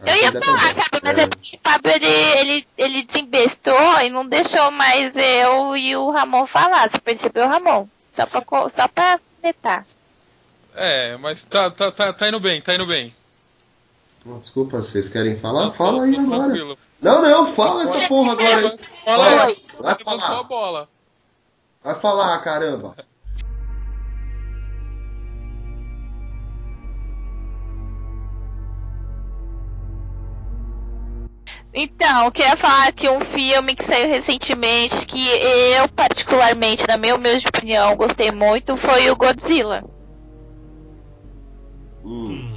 Eu 0.00 0.14
ia 0.14 0.30
falar, 0.32 0.74
sabe, 0.74 1.00
mas 1.02 1.18
é. 1.18 1.22
é 1.22 1.26
porque 1.26 1.56
o 1.56 1.60
Fábio 1.60 1.90
ele, 1.90 2.06
ele, 2.06 2.66
ele 2.78 3.02
desembestou 3.02 4.00
e 4.00 4.10
não 4.10 4.24
deixou 4.24 4.70
mais 4.70 5.16
eu 5.16 5.76
e 5.76 5.96
o 5.96 6.10
Ramon 6.10 6.46
falar. 6.46 6.88
Você 6.88 7.00
percebeu, 7.00 7.48
Ramon? 7.48 7.86
Só 8.12 8.24
pra, 8.24 8.42
só 8.68 8.86
pra 8.86 9.18
citar. 9.18 9.84
É, 10.74 11.16
mas 11.16 11.42
tá, 11.50 11.70
tá, 11.70 11.90
tá, 11.90 12.12
tá 12.12 12.28
indo 12.28 12.38
bem, 12.38 12.62
tá 12.62 12.74
indo 12.74 12.86
bem. 12.86 13.12
Desculpa, 14.24 14.80
vocês 14.80 15.08
querem 15.08 15.36
falar? 15.36 15.72
Fala 15.72 16.04
aí 16.04 16.16
agora. 16.16 16.76
Não, 17.00 17.22
não, 17.22 17.46
fala 17.46 17.84
essa 17.84 18.08
porra 18.08 18.32
agora. 18.32 18.70
Fala, 19.04 19.46
vai 19.80 19.94
falar. 20.04 20.88
Vai 21.82 21.94
falar, 21.94 22.38
caramba. 22.42 22.96
Então, 31.72 32.24
eu 32.24 32.32
queria 32.32 32.56
falar 32.56 32.90
que 32.92 33.08
um 33.08 33.20
filme 33.20 33.74
que 33.74 33.84
saiu 33.84 34.08
recentemente, 34.08 35.06
que 35.06 35.24
eu, 35.76 35.88
particularmente, 35.90 36.84
na 36.88 36.96
minha 36.96 37.14
humilde 37.14 37.46
opinião, 37.46 37.94
gostei 37.94 38.32
muito, 38.32 38.74
foi 38.76 39.08
o 39.10 39.16
Godzilla. 39.16 39.84
Hum. 42.04 42.47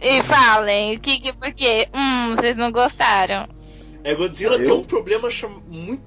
E 0.00 0.22
falem, 0.22 0.96
o 0.96 1.00
que 1.00 1.18
que, 1.18 1.32
por 1.32 1.52
quê? 1.52 1.88
Hum, 1.94 2.34
vocês 2.34 2.56
não 2.56 2.72
gostaram. 2.72 3.46
É, 4.02 4.14
Godzilla 4.14 4.56
eu... 4.56 4.64
tem 4.64 4.72
um 4.72 4.82
problema, 4.82 5.28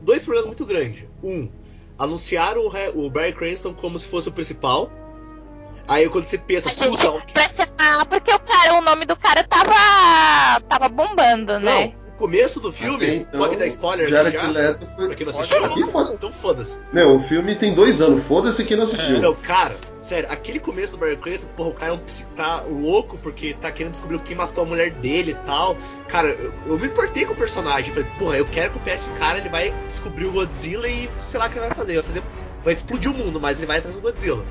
dois 0.01 0.23
problemas 0.23 0.47
muito 0.47 0.65
grandes. 0.65 1.05
Um, 1.23 1.49
anunciaram 1.97 2.61
o, 2.61 3.05
o 3.05 3.09
Barry 3.09 3.33
Cranston 3.33 3.73
como 3.73 3.99
se 3.99 4.07
fosse 4.07 4.29
o 4.29 4.31
principal. 4.31 4.91
Aí 5.87 6.09
quando 6.09 6.25
você 6.25 6.37
pensa, 6.37 6.69
a 6.69 6.73
gente 6.73 7.05
ah, 7.77 8.05
porque 8.05 8.33
o 8.33 8.39
cara, 8.39 8.73
o 8.75 8.81
nome 8.81 9.05
do 9.05 9.15
cara 9.17 9.43
tava 9.43 10.61
tava 10.61 10.87
bombando, 10.87 11.59
né? 11.59 11.93
Não, 11.93 12.02
começo 12.17 12.59
do 12.59 12.71
filme, 12.71 13.17
então, 13.17 13.39
pode 13.39 13.57
dar 13.57 13.67
spoiler 13.67 14.07
Jared 14.07 14.37
já? 14.37 14.47
Leto 14.47 14.87
foi... 14.95 15.07
Pra 15.07 15.15
quem 15.15 15.25
não 15.25 15.31
assistiu, 15.31 15.65
aqui, 15.65 15.85
pode... 15.87 16.13
então 16.13 16.31
foda-se. 16.31 16.79
Meu, 16.91 17.15
o 17.15 17.19
filme 17.19 17.55
tem 17.55 17.73
dois 17.73 18.01
anos, 18.01 18.23
foda-se 18.23 18.63
quem 18.63 18.77
não 18.77 18.83
assistiu. 18.83 19.17
Então, 19.17 19.35
cara, 19.35 19.75
sério, 19.99 20.29
aquele 20.31 20.59
começo 20.59 20.93
do 20.93 20.99
Barry 20.99 21.17
Cranston, 21.17 21.47
porra, 21.55 21.69
o 21.69 21.73
cara 21.73 21.91
é 21.91 21.95
um 21.95 21.99
tá 22.35 22.61
louco 22.69 23.17
porque 23.17 23.53
tá 23.53 23.71
querendo 23.71 23.93
descobrir 23.93 24.19
quem 24.19 24.35
matou 24.35 24.63
a 24.63 24.67
mulher 24.67 24.91
dele 24.91 25.31
e 25.31 25.45
tal. 25.45 25.75
Cara, 26.07 26.29
eu, 26.29 26.53
eu 26.67 26.79
me 26.79 26.87
importei 26.87 27.25
com 27.25 27.33
o 27.33 27.35
personagem, 27.35 27.93
falei, 27.93 28.09
porra, 28.17 28.37
eu 28.37 28.45
quero 28.45 28.71
que 28.71 28.89
esse 28.89 29.09
cara, 29.11 29.39
ele 29.39 29.49
vai 29.49 29.71
descobrir 29.87 30.25
o 30.25 30.31
Godzilla 30.31 30.87
e 30.87 31.09
sei 31.09 31.39
lá 31.39 31.47
o 31.47 31.49
que 31.49 31.57
ele 31.57 31.67
vai 31.67 31.75
fazer, 31.75 31.93
vai 31.95 32.03
fazer... 32.03 32.23
Vai 32.63 32.73
explodir 32.73 33.11
o 33.11 33.13
mundo, 33.13 33.41
mas 33.41 33.57
ele 33.57 33.67
vai 33.67 33.79
atrás 33.79 33.97
do 33.97 34.01
Godzilla. 34.01 34.45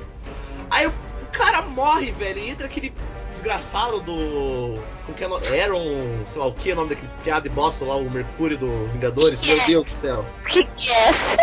Aí 0.69 0.85
o 0.85 0.93
cara 1.33 1.63
morre, 1.63 2.11
velho, 2.11 2.39
e 2.39 2.49
entra 2.49 2.67
aquele 2.67 2.93
desgraçado 3.29 3.99
do. 4.01 4.79
Como 5.05 5.17
que 5.17 5.23
é 5.23 5.63
Aaron, 5.63 6.23
sei 6.23 6.41
lá 6.41 6.47
o 6.47 6.53
que, 6.53 6.69
é 6.69 6.73
o 6.73 6.77
nome 6.77 6.89
daquele 6.89 7.11
piada 7.23 7.47
e 7.47 7.49
bosta 7.51 7.83
lá, 7.83 7.97
o 7.97 8.09
Mercúrio 8.09 8.57
do 8.57 8.87
Vingadores. 8.87 9.41
Meu 9.41 9.59
Deus 9.65 9.87
do 9.87 9.93
céu. 9.93 10.25
Que 10.49 10.63
que 10.63 10.89
é 10.89 11.09
essa? 11.09 11.37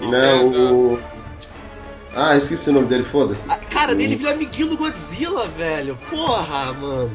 Não, 0.00 0.94
o. 0.94 0.98
Ah, 2.14 2.36
esqueci 2.36 2.70
o 2.70 2.72
nome 2.72 2.86
dele, 2.86 3.04
foda-se. 3.04 3.46
Ah, 3.48 3.58
cara, 3.70 3.92
o... 3.92 3.94
dele 3.94 4.16
vira 4.16 4.32
amiguinho 4.32 4.68
do 4.68 4.76
Godzilla, 4.76 5.46
velho. 5.48 5.98
Porra, 6.10 6.72
mano. 6.72 7.14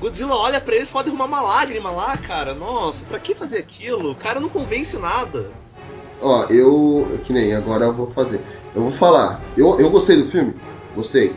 Godzilla 0.00 0.34
olha 0.34 0.60
pra 0.60 0.74
eles 0.74 0.88
e 0.88 0.92
pode 0.92 1.04
derrumar 1.06 1.26
uma 1.26 1.40
lágrima 1.40 1.90
lá, 1.90 2.16
cara. 2.16 2.54
Nossa, 2.54 3.04
pra 3.04 3.20
que 3.20 3.34
fazer 3.34 3.58
aquilo? 3.58 4.12
O 4.12 4.16
cara 4.16 4.40
não 4.40 4.48
convence 4.48 4.96
nada. 4.98 5.52
Ó, 6.20 6.44
eu. 6.44 7.20
Que 7.24 7.32
nem 7.32 7.54
agora 7.54 7.86
eu 7.86 7.92
vou 7.92 8.10
fazer. 8.12 8.40
Eu 8.74 8.82
vou 8.82 8.90
falar. 8.90 9.40
Eu, 9.56 9.78
eu 9.78 9.90
gostei 9.90 10.16
do 10.16 10.28
filme? 10.28 10.54
Gostei. 10.94 11.34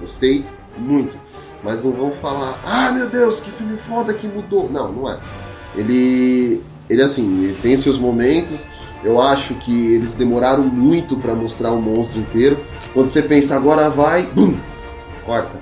Gostei 0.00 0.44
muito. 0.76 1.16
Mas 1.62 1.84
não 1.84 1.92
vamos 1.92 2.16
falar, 2.16 2.60
ah 2.66 2.92
meu 2.92 3.08
Deus, 3.08 3.40
que 3.40 3.50
filme 3.50 3.76
foda 3.76 4.12
que 4.12 4.26
mudou. 4.26 4.70
Não, 4.70 4.92
não 4.92 5.10
é. 5.10 5.18
Ele. 5.76 6.62
Ele 6.90 7.02
assim, 7.02 7.44
ele 7.44 7.58
tem 7.62 7.76
seus 7.76 7.96
momentos. 7.96 8.66
Eu 9.02 9.20
acho 9.20 9.54
que 9.56 9.94
eles 9.94 10.14
demoraram 10.14 10.64
muito 10.64 11.16
para 11.16 11.34
mostrar 11.34 11.72
o 11.72 11.80
monstro 11.80 12.20
inteiro. 12.20 12.58
Quando 12.92 13.08
você 13.08 13.22
pensa 13.22 13.56
agora 13.56 13.90
vai, 13.90 14.22
bum, 14.26 14.58
corta. 15.24 15.58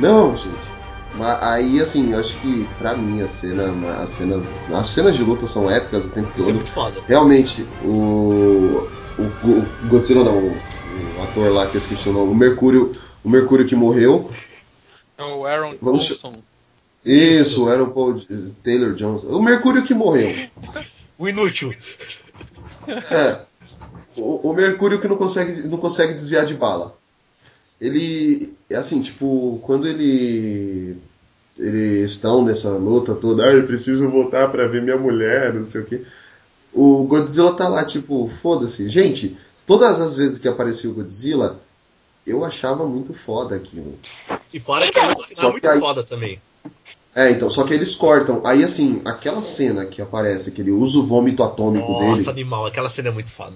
Não, 0.00 0.36
gente. 0.36 0.74
Mas 1.16 1.42
aí, 1.42 1.80
assim, 1.80 2.12
acho 2.12 2.36
que 2.38 2.68
pra 2.78 2.96
mim 2.96 3.20
a 3.20 3.28
cena, 3.28 3.72
as 4.02 4.10
cenas, 4.10 4.72
as 4.72 4.86
cenas 4.88 5.16
de 5.16 5.22
luta 5.22 5.46
são 5.46 5.70
épicas 5.70 6.06
o 6.06 6.10
tempo 6.10 6.28
Isso 6.36 6.46
todo. 6.46 6.50
É 6.50 6.54
muito 6.54 6.70
foda. 6.70 7.00
Realmente, 7.06 7.66
o, 7.84 8.88
o, 9.18 9.22
o 9.22 9.88
Godzilla 9.88 10.24
não, 10.24 10.38
o, 10.38 10.50
o, 10.50 11.22
ator 11.22 11.52
lá 11.52 11.66
que 11.66 11.76
eu 11.76 11.78
esqueci 11.78 12.08
o 12.08 12.12
nome, 12.12 12.32
o 12.32 12.34
Mercúrio, 12.34 12.92
o 13.22 13.28
Mercúrio 13.28 13.66
que 13.66 13.74
morreu. 13.74 14.28
É 15.16 15.22
o 15.22 15.46
Aaron 15.46 15.74
Vamos 15.80 16.04
Johnson. 16.04 16.42
Isso, 17.04 17.64
o 17.64 17.68
Aaron 17.68 17.90
Paul 17.90 18.20
Taylor 18.62 18.94
Johnson. 18.94 19.26
O 19.28 19.42
Mercúrio 19.42 19.84
que 19.84 19.94
morreu. 19.94 20.32
o 21.18 21.28
inútil. 21.28 21.74
É. 22.88 23.40
O, 24.16 24.50
o 24.50 24.52
Mercúrio 24.52 25.00
que 25.00 25.08
não 25.08 25.16
consegue, 25.16 25.62
não 25.62 25.78
consegue 25.78 26.14
desviar 26.14 26.44
de 26.44 26.54
bala 26.54 26.96
ele 27.80 28.54
é 28.70 28.76
assim, 28.76 29.00
tipo, 29.00 29.58
quando 29.62 29.86
ele 29.86 30.96
eles 31.56 32.12
estão 32.12 32.44
nessa 32.44 32.70
luta 32.70 33.14
toda, 33.14 33.44
ah, 33.44 33.52
eu 33.52 33.64
preciso 33.64 34.08
voltar 34.08 34.48
para 34.50 34.66
ver 34.66 34.82
minha 34.82 34.96
mulher, 34.96 35.52
não 35.52 35.64
sei 35.64 35.82
o 35.82 35.84
que. 35.84 36.04
O 36.74 37.04
Godzilla 37.04 37.54
tá 37.54 37.68
lá, 37.68 37.84
tipo, 37.84 38.28
foda-se. 38.28 38.88
Gente, 38.88 39.38
todas 39.64 40.00
as 40.00 40.16
vezes 40.16 40.38
que 40.38 40.48
aparecia 40.48 40.90
o 40.90 40.94
Godzilla, 40.94 41.60
eu 42.26 42.44
achava 42.44 42.86
muito 42.86 43.14
foda 43.14 43.54
aquilo. 43.54 43.98
E 44.52 44.58
fora 44.58 44.90
que 44.90 44.98
é 44.98 45.04
muito, 45.04 45.24
final, 45.24 45.52
muito 45.52 45.68
aí... 45.68 45.78
foda 45.78 46.02
também. 46.02 46.40
É, 47.14 47.30
então, 47.30 47.48
só 47.48 47.62
que 47.62 47.72
eles 47.72 47.94
cortam. 47.94 48.42
Aí, 48.44 48.64
assim, 48.64 49.00
aquela 49.04 49.40
cena 49.40 49.86
que 49.86 50.02
aparece, 50.02 50.50
que 50.50 50.60
ele 50.60 50.72
usa 50.72 50.98
o 50.98 51.06
vômito 51.06 51.44
atômico 51.44 51.86
Nossa, 51.86 52.00
dele. 52.00 52.10
Nossa, 52.10 52.30
animal, 52.30 52.66
aquela 52.66 52.88
cena 52.88 53.08
é 53.10 53.12
muito 53.12 53.30
foda. 53.30 53.54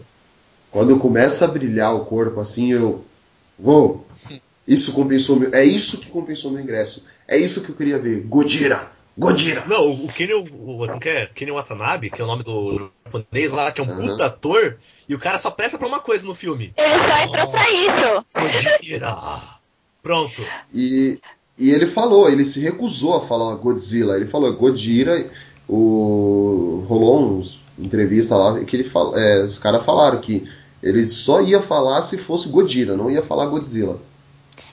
Quando 0.70 0.96
começa 0.98 1.44
a 1.44 1.48
brilhar 1.48 1.94
o 1.94 2.04
corpo, 2.04 2.40
assim, 2.40 2.72
eu. 2.72 3.04
Uou! 3.58 4.06
Isso 4.66 4.92
compensou 4.92 5.36
meu, 5.36 5.52
é 5.54 5.64
isso 5.64 5.98
que 5.98 6.10
compensou 6.10 6.50
meu 6.50 6.60
ingresso. 6.60 7.04
É 7.26 7.36
isso 7.36 7.62
que 7.62 7.70
eu 7.70 7.74
queria 7.74 7.98
ver. 7.98 8.20
Godira, 8.20 8.92
Godira! 9.18 9.64
Não, 9.66 9.90
o 9.90 10.08
Kenny, 10.12 10.32
o, 10.32 10.84
o, 10.84 10.98
que 11.00 11.08
é? 11.08 11.26
Kenny 11.26 11.50
Watanabe, 11.50 12.08
que 12.08 12.22
é 12.22 12.24
o 12.24 12.28
nome 12.28 12.44
do 12.44 12.90
japonês 13.04 13.52
lá, 13.52 13.72
que 13.72 13.80
é 13.80 13.84
um 13.84 13.88
Uhum. 13.90 14.06
puta 14.06 14.26
ator, 14.26 14.78
e 15.08 15.14
o 15.14 15.18
cara 15.18 15.36
só 15.38 15.50
presta 15.50 15.76
pra 15.76 15.88
uma 15.88 15.98
coisa 16.00 16.26
no 16.26 16.34
filme. 16.34 16.72
Ele 16.76 16.98
só 16.98 17.18
entrou 17.24 17.50
pra 17.50 17.70
isso. 17.70 18.24
Godira! 18.32 19.16
Pronto. 20.02 20.46
E, 20.72 21.18
e 21.58 21.70
ele 21.70 21.86
falou, 21.86 22.30
ele 22.30 22.44
se 22.44 22.60
recusou 22.60 23.16
a 23.16 23.20
falar 23.20 23.56
Godzilla. 23.56 24.16
Ele 24.16 24.26
falou 24.26 24.52
Godira. 24.52 25.28
O, 25.68 26.84
rolou 26.88 27.38
uns 27.38 27.60
entrevista 27.78 28.36
lá 28.36 28.58
que 28.64 28.74
ele 28.74 28.84
fala, 28.84 29.20
é, 29.20 29.42
os 29.44 29.58
caras 29.58 29.84
falaram 29.84 30.18
que 30.20 30.48
ele 30.82 31.06
só 31.06 31.42
ia 31.42 31.60
falar 31.60 32.00
se 32.02 32.16
fosse 32.16 32.48
Godira, 32.48 32.96
não 32.96 33.10
ia 33.10 33.22
falar 33.22 33.46
Godzilla. 33.46 34.00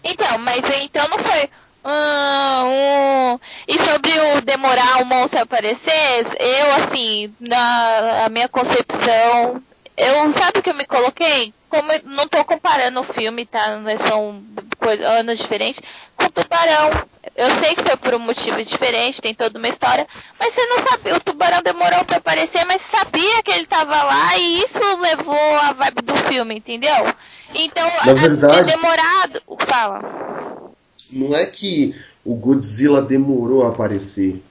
Então, 0.04 0.38
mas 0.38 0.64
então 0.82 1.06
não 1.10 1.18
foi. 1.20 1.50
Ah, 1.88 2.64
um... 2.66 3.40
E 3.68 3.78
sobre 3.80 4.12
o 4.12 4.42
demorar 4.42 5.02
o 5.02 5.06
monstro 5.06 5.42
aparecer, 5.42 6.26
eu 6.40 6.74
assim, 6.76 7.32
na 7.40 8.26
a 8.26 8.30
minha 8.30 8.50
concepção, 8.50 9.62
eu 9.96 10.32
sabe 10.32 10.60
o 10.60 10.64
que 10.64 10.72
eu 10.72 10.74
me 10.76 10.86
coloquei? 10.86 11.54
Como 11.70 11.92
eu 11.92 12.02
não 12.06 12.28
tô 12.28 12.44
comparando 12.44 13.00
o 13.00 13.04
filme, 13.04 13.46
tá? 13.46 13.78
Né, 13.78 13.98
São 13.98 14.42
coisa, 14.80 15.08
anos 15.10 15.38
diferentes, 15.40 15.82
com 16.16 16.26
o 16.26 16.30
tubarão. 16.32 16.92
Eu 17.36 17.52
sei 17.52 17.76
que 17.76 17.84
foi 17.84 17.98
por 17.98 18.14
um 18.16 18.20
motivo 18.20 18.64
diferente, 18.64 19.22
tem 19.22 19.34
toda 19.36 19.60
uma 19.60 19.68
história, 19.68 20.08
mas 20.40 20.54
você 20.54 20.66
não 20.68 20.80
sabia, 20.80 21.16
o 21.16 21.20
tubarão 21.20 21.62
demorou 21.62 22.04
pra 22.06 22.18
aparecer, 22.18 22.64
mas 22.66 22.82
sabia 22.82 23.44
que 23.44 23.52
ele 23.52 23.66
tava 23.66 24.02
lá 24.04 24.38
e 24.38 24.64
isso 24.64 24.98
levou 25.02 25.56
a 25.60 25.72
vibe 25.74 26.02
do 26.04 26.16
filme, 26.16 26.56
entendeu? 26.56 27.14
Então, 27.54 27.88
Na 28.06 28.12
a- 28.12 28.16
verdade- 28.16 28.72
demorado. 28.76 29.42
Fala. 29.60 30.65
Não 31.12 31.36
é 31.36 31.46
que 31.46 31.96
o 32.24 32.36
Godzilla 32.36 33.02
demorou 33.02 33.64
a 33.64 33.70
aparecer. 33.70 34.42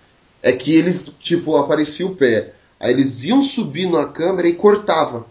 É 0.43 0.53
que 0.53 0.75
eles, 0.75 1.17
tipo, 1.21 1.57
aparecia 1.57 2.07
o 2.07 2.15
pé. 2.15 2.53
Aí 2.79 2.93
eles 2.93 3.25
iam 3.25 3.43
subir 3.43 3.91
na 3.91 4.09
câmera 4.09 4.47
e 4.47 4.55
cortava. 4.55 5.27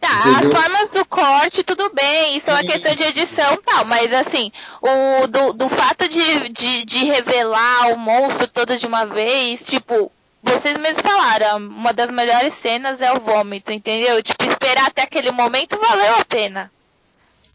Tá, 0.00 0.20
Entendeu? 0.20 0.38
as 0.38 0.46
formas 0.48 0.90
do 0.90 1.04
corte, 1.04 1.62
tudo 1.62 1.88
bem, 1.94 2.36
isso 2.36 2.50
é 2.50 2.54
uma 2.54 2.64
questão 2.64 2.92
de 2.92 3.02
Isso. 3.02 3.10
edição 3.10 3.54
e 3.54 3.58
tal, 3.58 3.84
mas 3.84 4.12
assim, 4.12 4.50
o 4.80 5.28
do, 5.28 5.52
do 5.52 5.68
fato 5.68 6.08
de, 6.08 6.48
de, 6.48 6.84
de 6.84 7.04
revelar 7.04 7.92
o 7.92 7.96
monstro 7.96 8.48
todo 8.48 8.76
de 8.76 8.84
uma 8.84 9.04
vez, 9.06 9.64
tipo, 9.64 10.10
vocês 10.42 10.76
mesmos 10.76 11.02
falaram, 11.02 11.58
uma 11.58 11.92
das 11.92 12.10
melhores 12.10 12.52
cenas 12.52 13.00
é 13.00 13.12
o 13.12 13.20
vômito, 13.20 13.72
entendeu? 13.72 14.20
Tipo, 14.20 14.44
esperar 14.44 14.88
até 14.88 15.02
aquele 15.02 15.30
momento 15.30 15.78
valeu 15.78 16.16
a 16.16 16.24
pena. 16.24 16.70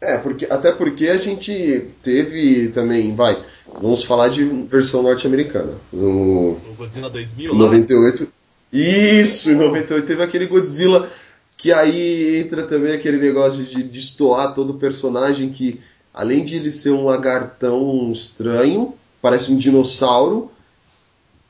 É, 0.00 0.16
porque, 0.18 0.46
até 0.48 0.70
porque 0.72 1.08
a 1.08 1.18
gente 1.18 1.90
teve 2.02 2.68
também, 2.68 3.14
vai, 3.14 3.42
vamos 3.80 4.04
falar 4.04 4.28
de 4.28 4.44
versão 4.44 5.02
norte-americana. 5.02 5.74
No 5.92 6.52
O 6.52 6.74
Godzilla 6.76 7.10
2000 7.10 7.52
em 7.52 7.58
lá. 7.58 7.64
98. 7.64 8.28
Isso, 8.72 9.50
em 9.50 9.56
98 9.56 10.06
teve 10.06 10.22
aquele 10.22 10.46
Godzilla 10.46 11.10
que 11.56 11.72
aí 11.72 12.38
entra 12.38 12.62
também 12.66 12.92
aquele 12.92 13.18
negócio 13.18 13.64
de 13.64 13.82
destoar 13.82 14.54
todo 14.54 14.70
o 14.70 14.78
personagem 14.78 15.50
que, 15.50 15.80
além 16.14 16.44
de 16.44 16.54
ele 16.54 16.70
ser 16.70 16.90
um 16.90 17.04
lagartão 17.04 18.12
estranho, 18.12 18.94
parece 19.20 19.50
um 19.50 19.56
dinossauro, 19.56 20.52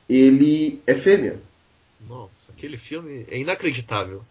ele 0.08 0.80
é 0.86 0.94
fêmea. 0.94 1.38
Nossa, 2.08 2.50
aquele 2.56 2.78
filme 2.78 3.26
é 3.30 3.38
inacreditável. 3.38 4.24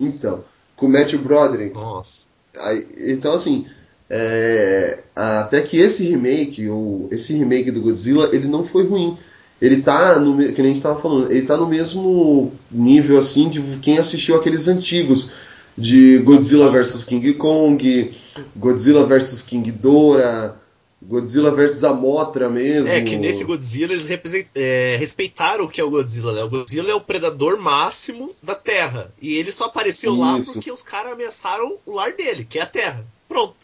Então, 0.00 0.44
com 0.74 0.86
o 0.86 0.88
Matthew 0.90 1.20
Broderick. 1.20 1.72
Nossa. 1.72 2.26
Aí, 2.60 2.86
então, 2.98 3.32
assim, 3.32 3.66
é, 4.08 5.02
até 5.14 5.60
que 5.62 5.78
esse 5.78 6.04
remake, 6.04 6.68
ou 6.68 7.08
esse 7.10 7.32
remake 7.32 7.70
do 7.70 7.80
Godzilla, 7.80 8.30
ele 8.32 8.48
não 8.48 8.64
foi 8.64 8.86
ruim. 8.86 9.16
Ele 9.60 9.80
tá, 9.80 10.18
no, 10.20 10.36
que 10.52 10.60
nem 10.60 10.70
a 10.70 10.74
gente 10.74 10.82
tava 10.82 11.00
falando, 11.00 11.32
ele 11.32 11.46
tá 11.46 11.56
no 11.56 11.66
mesmo 11.66 12.52
nível, 12.70 13.18
assim, 13.18 13.48
de 13.48 13.60
quem 13.78 13.98
assistiu 13.98 14.36
aqueles 14.36 14.68
antigos, 14.68 15.32
de 15.76 16.18
Godzilla 16.18 16.70
vs 16.70 17.04
King 17.04 17.34
Kong, 17.34 18.12
Godzilla 18.54 19.06
vs 19.06 19.42
King 19.42 19.70
Dora, 19.72 20.56
Godzilla 21.02 21.50
vs 21.50 21.84
a 21.84 21.92
Motra 21.92 22.48
mesmo. 22.48 22.88
É 22.88 23.02
que 23.02 23.16
nesse 23.16 23.44
Godzilla 23.44 23.92
eles 23.92 24.06
é, 24.54 24.96
respeitaram 24.98 25.64
o 25.64 25.68
que 25.68 25.80
é 25.80 25.84
o 25.84 25.90
Godzilla, 25.90 26.32
né? 26.32 26.42
O 26.42 26.48
Godzilla 26.48 26.90
é 26.90 26.94
o 26.94 27.00
predador 27.00 27.58
máximo 27.58 28.34
da 28.42 28.54
Terra. 28.54 29.12
E 29.20 29.34
ele 29.36 29.52
só 29.52 29.66
apareceu 29.66 30.14
lá 30.16 30.38
Isso. 30.38 30.54
porque 30.54 30.72
os 30.72 30.82
caras 30.82 31.12
ameaçaram 31.12 31.76
o 31.84 31.92
lar 31.92 32.12
dele, 32.12 32.44
que 32.44 32.58
é 32.58 32.62
a 32.62 32.66
Terra. 32.66 33.06
Pronto. 33.28 33.54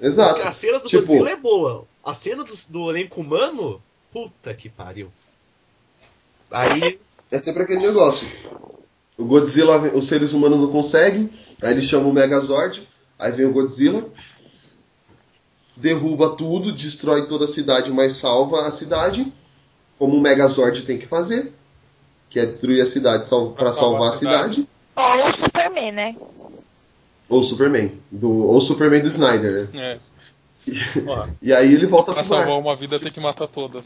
Exato. 0.00 0.34
Porque 0.34 0.48
a 0.48 0.52
cena 0.52 0.78
do 0.80 0.88
Tipo- 0.88 1.06
Godzilla 1.06 1.30
é 1.30 1.36
boa. 1.36 1.86
A 2.04 2.12
cena 2.12 2.44
do, 2.44 2.52
do 2.70 2.90
elenco 2.90 3.20
humano, 3.20 3.80
puta 4.12 4.52
que 4.52 4.68
pariu. 4.68 5.10
Aí, 6.50 6.98
É 7.30 7.38
sempre 7.38 7.62
aquele 7.62 7.80
negócio. 7.80 8.26
O 9.16 9.24
Godzilla, 9.24 9.78
os 9.96 10.06
seres 10.06 10.32
humanos 10.32 10.58
não 10.58 10.70
conseguem, 10.70 11.30
aí 11.62 11.72
eles 11.72 11.84
chamam 11.84 12.10
o 12.10 12.12
Megazord, 12.12 12.86
aí 13.18 13.30
vem 13.32 13.46
o 13.46 13.52
Godzilla, 13.52 14.04
derruba 15.76 16.30
tudo, 16.36 16.72
destrói 16.72 17.26
toda 17.26 17.44
a 17.44 17.48
cidade, 17.48 17.90
mas 17.90 18.14
salva 18.14 18.66
a 18.66 18.70
cidade, 18.70 19.32
como 19.98 20.16
o 20.16 20.20
Megazord 20.20 20.82
tem 20.82 20.98
que 20.98 21.06
fazer, 21.06 21.52
que 22.30 22.38
é 22.38 22.46
destruir 22.46 22.80
a 22.82 22.86
cidade 22.86 23.26
sal 23.28 23.50
para 23.52 23.72
salvar 23.72 24.08
a 24.08 24.12
cidade, 24.12 24.66
Ou 24.96 25.30
o 25.30 25.36
Superman, 25.44 25.92
né? 25.92 26.16
ou 27.28 27.42
Superman, 27.42 27.92
do, 28.10 28.30
ou 28.46 28.60
Superman 28.60 29.00
do 29.00 29.08
Snyder, 29.08 29.68
né? 29.72 29.80
É. 29.92 29.98
Ó, 31.06 31.26
E 31.42 31.52
aí 31.52 31.72
ele 31.74 31.86
volta 31.86 32.12
pra 32.12 32.22
pro 32.22 32.30
mar. 32.30 32.38
salvar 32.44 32.58
uma 32.60 32.76
vida 32.76 32.98
tem 32.98 33.10
que 33.12 33.20
matar 33.20 33.48
todas. 33.48 33.84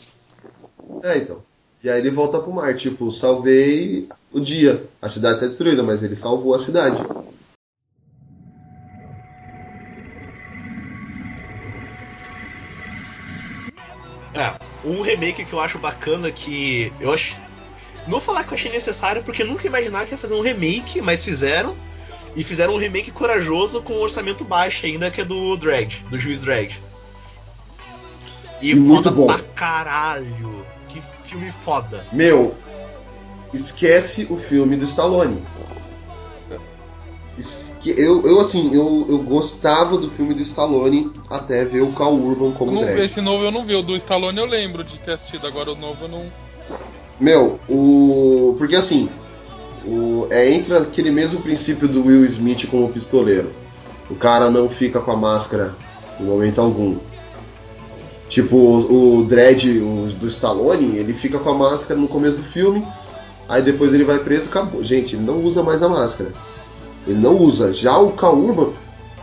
É, 1.03 1.19
então. 1.19 1.43
E 1.83 1.89
aí 1.89 1.99
ele 2.01 2.11
volta 2.11 2.41
pro 2.41 2.53
mar, 2.53 2.75
tipo, 2.75 3.11
salvei 3.13 4.09
o 4.33 4.41
dia. 4.41 4.85
A 5.01 5.09
cidade 5.09 5.41
tá 5.41 5.47
destruída, 5.47 5.83
mas 5.83 6.03
ele 6.03 6.17
salvou 6.17 6.55
a 6.55 6.59
cidade. 6.59 7.01
É, 14.39 14.55
um 14.85 15.01
remake 15.03 15.45
que 15.45 15.53
eu 15.53 15.61
acho 15.61 15.79
bacana 15.79 16.31
que 16.31 16.93
eu 17.01 17.13
acho. 17.13 17.37
Não 18.05 18.13
vou 18.13 18.21
falar 18.21 18.45
que 18.45 18.51
eu 18.53 18.55
achei 18.55 18.71
necessário, 18.73 19.23
porque 19.23 19.43
eu 19.43 19.47
nunca 19.47 19.65
ia 19.65 19.69
imaginar 19.69 20.07
que 20.07 20.13
ia 20.13 20.19
fazer 20.19 20.35
um 20.35 20.41
remake, 20.41 21.03
mas 21.03 21.25
fizeram. 21.25 21.77
E 22.37 22.45
fizeram 22.45 22.75
um 22.75 22.79
remake 22.79 23.11
corajoso 23.11 23.83
com 23.83 23.95
um 23.95 24.01
orçamento 24.01 24.45
baixo 24.45 24.87
ainda, 24.87 25.11
que 25.11 25.21
é 25.21 25.25
do 25.25 25.57
Dredd, 25.57 26.05
do 26.09 26.17
Juiz 26.19 26.43
Dredd. 26.43 26.77
E, 28.63 28.71
E 28.71 28.75
muito 28.75 29.05
foda 29.05 29.17
bom. 29.17 29.27
pra 29.27 29.39
caralho. 29.55 30.65
Que 30.89 31.01
filme 31.23 31.51
foda. 31.51 32.07
Meu, 32.13 32.57
esquece 33.53 34.27
o 34.31 34.37
filme 34.37 34.77
do 34.77 34.85
Stallone. 34.85 35.45
Esque- 37.39 37.95
Eu, 37.97 38.23
eu 38.23 38.41
assim, 38.41 38.75
eu, 38.75 39.07
eu 39.09 39.19
gostava 39.19 39.97
do 39.97 40.11
filme 40.11 40.35
do 40.35 40.43
Stallone 40.43 41.13
até 41.31 41.65
ver 41.65 41.83
o 41.83 41.93
Cal 41.93 42.15
Urban 42.15 42.51
como 42.53 42.73
Não- 42.73 42.89
esse 42.89 43.21
novo 43.21 43.45
eu 43.45 43.53
não 43.53 43.65
vi, 43.65 43.75
o 43.77 43.83
do 43.83 43.97
Stallone 43.97 44.39
eu 44.39 44.47
lembro 44.47 44.83
de 44.85 44.99
ter 44.99 45.13
assistido, 45.13 45.47
agora 45.47 45.71
o 45.73 45.77
novo 45.77 46.05
eu 46.05 46.09
não. 46.09 46.27
Meu, 47.21 47.59
o. 47.69 48.55
Porque 48.59 48.77
assim, 48.77 49.09
o... 49.87 50.27
é 50.31 50.51
entra 50.53 50.79
aquele 50.83 51.11
mesmo 51.11 51.41
princípio 51.41 51.87
do 51.89 52.05
Will 52.05 52.25
Smith 52.25 52.67
como 52.69 52.89
pistoleiro. 52.89 53.53
O 54.11 54.15
cara 54.15 54.51
não 54.51 54.69
fica 54.69 55.01
com 55.01 55.13
a 55.13 55.17
máscara 55.17 55.75
em 56.21 56.25
momento 56.25 56.61
algum. 56.61 56.97
Tipo, 58.29 58.57
o 58.57 59.19
o 59.21 59.25
Dredd 59.25 59.79
o, 59.81 60.07
do 60.19 60.27
Stallone, 60.29 60.97
ele 60.97 61.15
fica 61.15 61.39
com 61.39 61.51
a 61.51 61.55
máscara 61.55 61.99
no 61.99 62.09
começo 62.09 62.37
do 62.37 62.43
filme, 62.43 62.87
aí 63.49 63.63
depois 63.63 63.95
ele 63.95 64.05
vai 64.05 64.19
preso 64.19 64.47
e 64.47 64.49
acabou. 64.49 64.83
Gente, 64.85 65.17
ele 65.17 65.25
não 65.25 65.43
usa 65.43 65.63
mais 65.63 65.83
a 65.83 65.89
máscara. 65.89 66.33
Ele 67.09 67.19
não 67.19 67.37
usa. 67.37 67.73
Já 67.73 67.97
o 67.99 68.13
Cal 68.13 68.37
Urban 68.37 68.73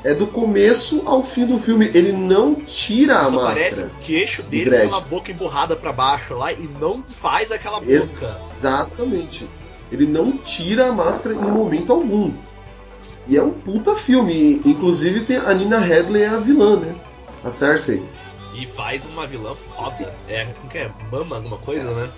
é 0.04 0.14
do 0.14 0.28
começo 0.28 1.04
ao 1.06 1.22
fim 1.24 1.46
do 1.46 1.60
filme. 1.60 1.90
Ele 1.94 2.12
não 2.12 2.56
tira 2.56 3.20
a 3.20 3.26
Só 3.28 3.40
parece 3.46 3.82
máscara. 3.82 3.88
o 3.88 4.04
queixo 4.04 4.44
dele 4.44 4.66
Dredd. 4.66 4.90
com 4.90 4.96
a 4.96 5.00
boca 5.02 5.32
emburrada 5.32 5.76
pra 5.76 5.94
baixo 5.94 6.34
lá 6.36 6.52
e 6.52 6.68
não 6.80 7.00
desfaz 7.00 7.52
aquela 7.52 7.80
boca. 7.80 7.92
Exatamente. 7.92 9.48
Ele 9.92 10.06
não 10.08 10.32
tira 10.38 10.88
a 10.88 10.92
máscara 10.92 11.36
em 11.36 11.40
momento 11.40 11.94
algum. 11.94 12.34
E 13.28 13.38
é 13.38 13.44
um 13.44 13.52
puta 13.52 13.96
filme. 13.96 14.62
Inclusive 14.66 15.22
tem 15.22 15.38
a 15.38 15.54
Nina 15.54 15.78
Headley 15.80 16.24
é 16.24 16.28
a 16.30 16.38
vilã, 16.38 16.78
né? 16.80 16.96
A 17.44 17.52
Cersei. 17.52 18.04
E 18.56 18.66
faz 18.66 19.06
uma 19.06 19.28
vilã 19.28 19.54
foda. 19.54 20.16
É, 20.28 20.46
como 20.46 20.70
que 20.70 20.78
é? 20.80 20.92
Mama 21.12 21.36
alguma 21.36 21.58
coisa, 21.58 21.94
né? 21.94 22.10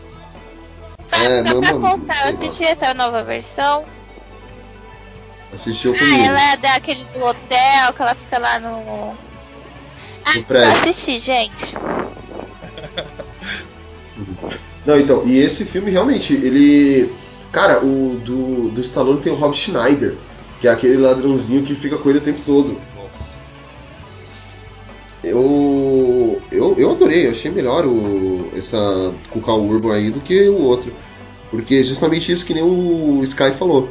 Só, 1.10 1.16
É, 1.16 1.44
só 1.44 1.60
pra 1.60 1.74
mamãe, 1.74 1.92
constar, 1.98 2.18
sei 2.22 2.32
eu 2.32 2.38
assisti 2.38 2.64
essa 2.64 2.94
nova 2.94 3.24
versão. 3.24 3.84
Assistiu 5.54 5.94
Ah, 5.96 5.98
comigo. 6.00 6.24
ela 6.24 6.54
é 6.54 6.58
daquele 6.58 7.06
do 7.06 7.24
hotel, 7.24 7.94
que 7.96 8.02
ela 8.02 8.16
fica 8.16 8.38
lá 8.38 8.60
no. 8.60 9.12
Ah, 10.26 10.34
eu 10.36 10.72
assisti, 10.74 11.18
gente. 11.20 11.76
Não, 14.86 15.00
então, 15.00 15.24
e 15.26 15.38
esse 15.38 15.66
filme 15.66 15.92
realmente, 15.92 16.34
ele. 16.34 17.12
Cara, 17.52 17.84
o 17.84 18.20
do, 18.24 18.70
do 18.70 18.82
Stallone 18.82 19.20
tem 19.22 19.32
o 19.32 19.36
Rob 19.36 19.56
Schneider, 19.56 20.16
que 20.62 20.68
é 20.68 20.72
aquele 20.72 20.98
ladrãozinho 20.98 21.64
que 21.64 21.76
fica 21.76 21.98
com 21.98 22.10
ele 22.10 22.20
o 22.20 22.22
tempo 22.22 22.42
todo. 22.46 22.80
Nossa. 22.96 23.40
Eu. 25.24 26.42
Eu, 26.52 26.76
eu 26.78 26.92
adorei, 26.92 27.28
eu 27.28 27.32
achei 27.32 27.52
melhor 27.52 27.86
o, 27.86 28.50
essa 28.56 28.78
Cucal 29.30 29.62
Urban 29.62 29.94
aí 29.94 30.12
do 30.12 30.20
que 30.20 30.48
o 30.50 30.62
outro. 30.62 30.94
Porque 31.50 31.76
é 31.76 31.84
justamente 31.84 32.32
isso 32.32 32.46
que 32.46 32.54
nem 32.54 32.64
o 32.64 33.22
Sky 33.24 33.52
falou. 33.52 33.90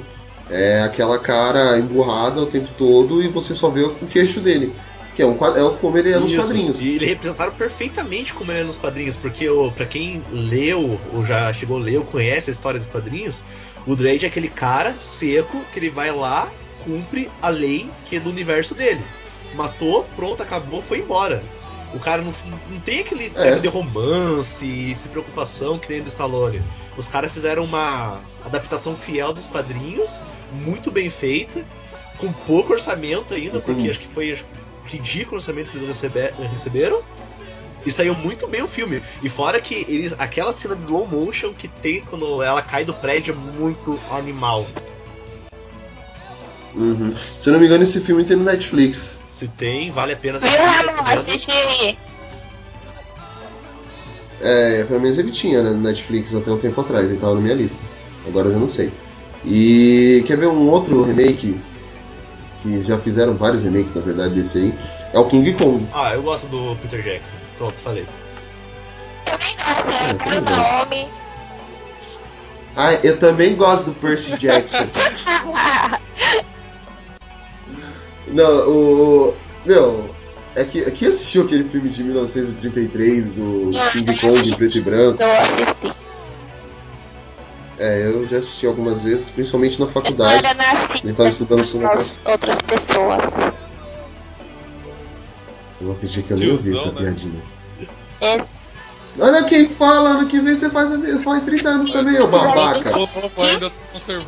É 0.48 0.82
aquela 0.82 1.18
cara 1.18 1.78
emburrada 1.78 2.40
o 2.40 2.46
tempo 2.46 2.68
todo 2.78 3.22
e 3.22 3.28
você 3.28 3.54
só 3.54 3.68
vê 3.68 3.82
o 3.82 3.94
queixo 4.06 4.40
dele. 4.40 4.72
Que 5.14 5.22
é, 5.22 5.26
um, 5.26 5.32
é 5.32 5.76
como 5.80 5.96
ele 5.96 6.12
é 6.12 6.18
nos 6.18 6.30
Isso, 6.30 6.42
quadrinhos. 6.42 6.80
E 6.80 6.96
ele 6.96 7.06
representaram 7.06 7.52
perfeitamente 7.54 8.34
como 8.34 8.52
ele 8.52 8.60
é 8.60 8.64
nos 8.64 8.76
quadrinhos, 8.76 9.16
porque 9.16 9.48
o, 9.48 9.72
pra 9.72 9.86
quem 9.86 10.22
leu, 10.30 11.00
ou 11.12 11.24
já 11.24 11.50
chegou 11.54 11.78
a 11.78 11.80
ler, 11.80 11.96
ou 11.96 12.04
conhece 12.04 12.50
a 12.50 12.52
história 12.52 12.78
dos 12.78 12.88
quadrinhos, 12.88 13.42
o 13.86 13.96
Dredd 13.96 14.24
é 14.24 14.26
aquele 14.28 14.48
cara 14.48 14.94
seco 14.98 15.64
que 15.72 15.78
ele 15.78 15.88
vai 15.88 16.12
lá, 16.12 16.52
cumpre 16.84 17.30
a 17.40 17.48
lei 17.48 17.90
que 18.04 18.16
é 18.16 18.20
do 18.20 18.28
universo 18.28 18.74
dele. 18.74 19.02
Matou, 19.54 20.04
pronto, 20.14 20.42
acabou, 20.42 20.82
foi 20.82 20.98
embora. 20.98 21.42
O 21.94 21.98
cara 21.98 22.22
não, 22.22 22.32
não 22.70 22.80
tem 22.80 23.00
aquele 23.00 23.26
É. 23.34 23.50
tempo 23.50 23.60
de 23.60 23.68
romance 23.68 24.64
e 24.64 24.94
se 24.94 25.08
preocupação 25.08 25.78
que 25.78 25.92
nem 25.92 26.02
do 26.02 26.08
Stallone. 26.08 26.62
Os 26.96 27.08
caras 27.08 27.32
fizeram 27.32 27.64
uma 27.64 28.20
adaptação 28.44 28.96
fiel 28.96 29.32
dos 29.32 29.46
quadrinhos, 29.46 30.20
muito 30.52 30.90
bem 30.90 31.08
feita, 31.10 31.64
com 32.18 32.32
pouco 32.32 32.72
orçamento 32.72 33.34
ainda, 33.34 33.60
porque 33.60 33.82
Uhum. 33.84 33.90
acho 33.90 33.98
que 34.00 34.06
foi 34.08 34.38
ridículo 34.86 35.32
o 35.32 35.36
orçamento 35.36 35.70
que 35.70 35.76
eles 35.76 35.88
recebe- 35.88 36.32
receberam. 36.50 37.02
E 37.84 37.90
saiu 37.92 38.14
muito 38.16 38.48
bem 38.48 38.62
o 38.62 38.66
filme. 38.68 39.00
E 39.22 39.28
fora 39.28 39.60
que 39.60 39.74
eles. 39.88 40.12
Aquela 40.18 40.52
cena 40.52 40.74
de 40.74 40.82
slow 40.82 41.06
motion 41.06 41.54
que 41.54 41.68
tem 41.68 42.00
quando 42.00 42.42
ela 42.42 42.60
cai 42.60 42.84
do 42.84 42.92
prédio 42.92 43.32
é 43.32 43.36
muito 43.36 43.96
animal. 44.10 44.66
Uhum. 46.76 47.12
Se 47.40 47.48
eu 47.48 47.52
não 47.54 47.60
me 47.60 47.66
engano, 47.66 47.82
esse 47.84 48.00
filme 48.00 48.22
tem 48.24 48.36
no 48.36 48.44
Netflix. 48.44 49.18
Se 49.30 49.48
tem, 49.48 49.90
vale 49.90 50.12
a 50.12 50.16
pena 50.16 50.36
assistir, 50.36 50.56
Ah, 50.60 50.80
recomendo. 50.82 51.20
assisti. 51.20 51.98
É, 54.40 54.84
pelo 54.84 55.00
menos 55.00 55.16
ele 55.16 55.30
tinha 55.32 55.62
né, 55.62 55.70
no 55.70 55.78
Netflix 55.78 56.34
até 56.34 56.50
um 56.50 56.58
tempo 56.58 56.78
atrás, 56.80 57.06
ele 57.06 57.16
tava 57.18 57.34
na 57.34 57.40
minha 57.40 57.54
lista. 57.54 57.82
Agora 58.26 58.48
eu 58.48 58.52
já 58.52 58.58
não 58.58 58.66
sei. 58.66 58.92
E 59.44 60.22
quer 60.26 60.36
ver 60.36 60.48
um 60.48 60.68
outro 60.68 61.02
remake? 61.02 61.58
Que 62.62 62.82
já 62.82 62.98
fizeram 62.98 63.34
vários 63.34 63.62
remakes, 63.62 63.94
na 63.94 64.02
verdade, 64.02 64.34
desse 64.34 64.58
aí. 64.58 64.74
É 65.14 65.18
o 65.18 65.24
King 65.28 65.52
Kong. 65.54 65.86
Ah, 65.94 66.12
eu 66.14 66.22
gosto 66.22 66.48
do 66.48 66.76
Peter 66.76 67.00
Jackson. 67.00 67.34
Pronto, 67.56 67.78
falei. 67.80 68.06
Também 69.24 69.56
gosto, 69.56 69.90
É, 69.92 70.36
é. 70.36 70.40
Naomi. 70.40 71.08
Ah, 72.76 72.92
eu 73.02 73.18
também 73.18 73.56
gosto 73.56 73.86
do 73.86 73.94
Percy 73.94 74.36
Jackson. 74.36 74.84
Não, 78.28 78.70
o. 78.70 79.34
Meu, 79.64 80.14
é 80.54 80.64
que, 80.64 80.82
é 80.82 80.90
que 80.90 81.06
assistiu 81.06 81.42
aquele 81.42 81.68
filme 81.68 81.88
de 81.88 82.02
1933 82.02 83.30
do 83.30 83.70
King 83.92 84.18
Kong 84.18 84.48
em 84.48 84.54
preto 84.54 84.78
e 84.78 84.80
branco. 84.80 85.22
Eu 85.22 85.40
assisti. 85.40 85.92
É, 87.78 88.06
eu 88.06 88.26
já 88.26 88.38
assisti 88.38 88.66
algumas 88.66 89.02
vezes, 89.02 89.28
principalmente 89.28 89.78
na 89.78 89.86
Eu 89.86 89.90
faculdade. 89.90 90.44
era 90.44 90.54
nascida 90.54 91.00
Ele 91.04 91.12
tava 91.12 91.28
estudando 91.28 91.64
sobre 91.64 91.86
as 91.88 92.22
outras 92.24 92.58
pessoas. 92.62 93.52
Eu 95.78 95.88
vou 95.88 95.94
pedir 95.96 96.22
que 96.22 96.30
eu 96.30 96.38
nem 96.38 96.52
ouvi 96.52 96.72
essa 96.72 96.90
né? 96.92 97.00
piadinha. 97.02 97.42
É. 98.22 98.42
Olha 99.18 99.44
quem 99.44 99.68
fala, 99.68 100.10
ano 100.10 100.26
que 100.26 100.40
vem 100.40 100.56
você 100.56 100.70
faz, 100.70 100.90
faz 101.22 101.42
30 101.44 101.68
anos 101.68 101.92
também, 101.92 102.18
ô 102.18 102.26
babaca. 102.28 102.80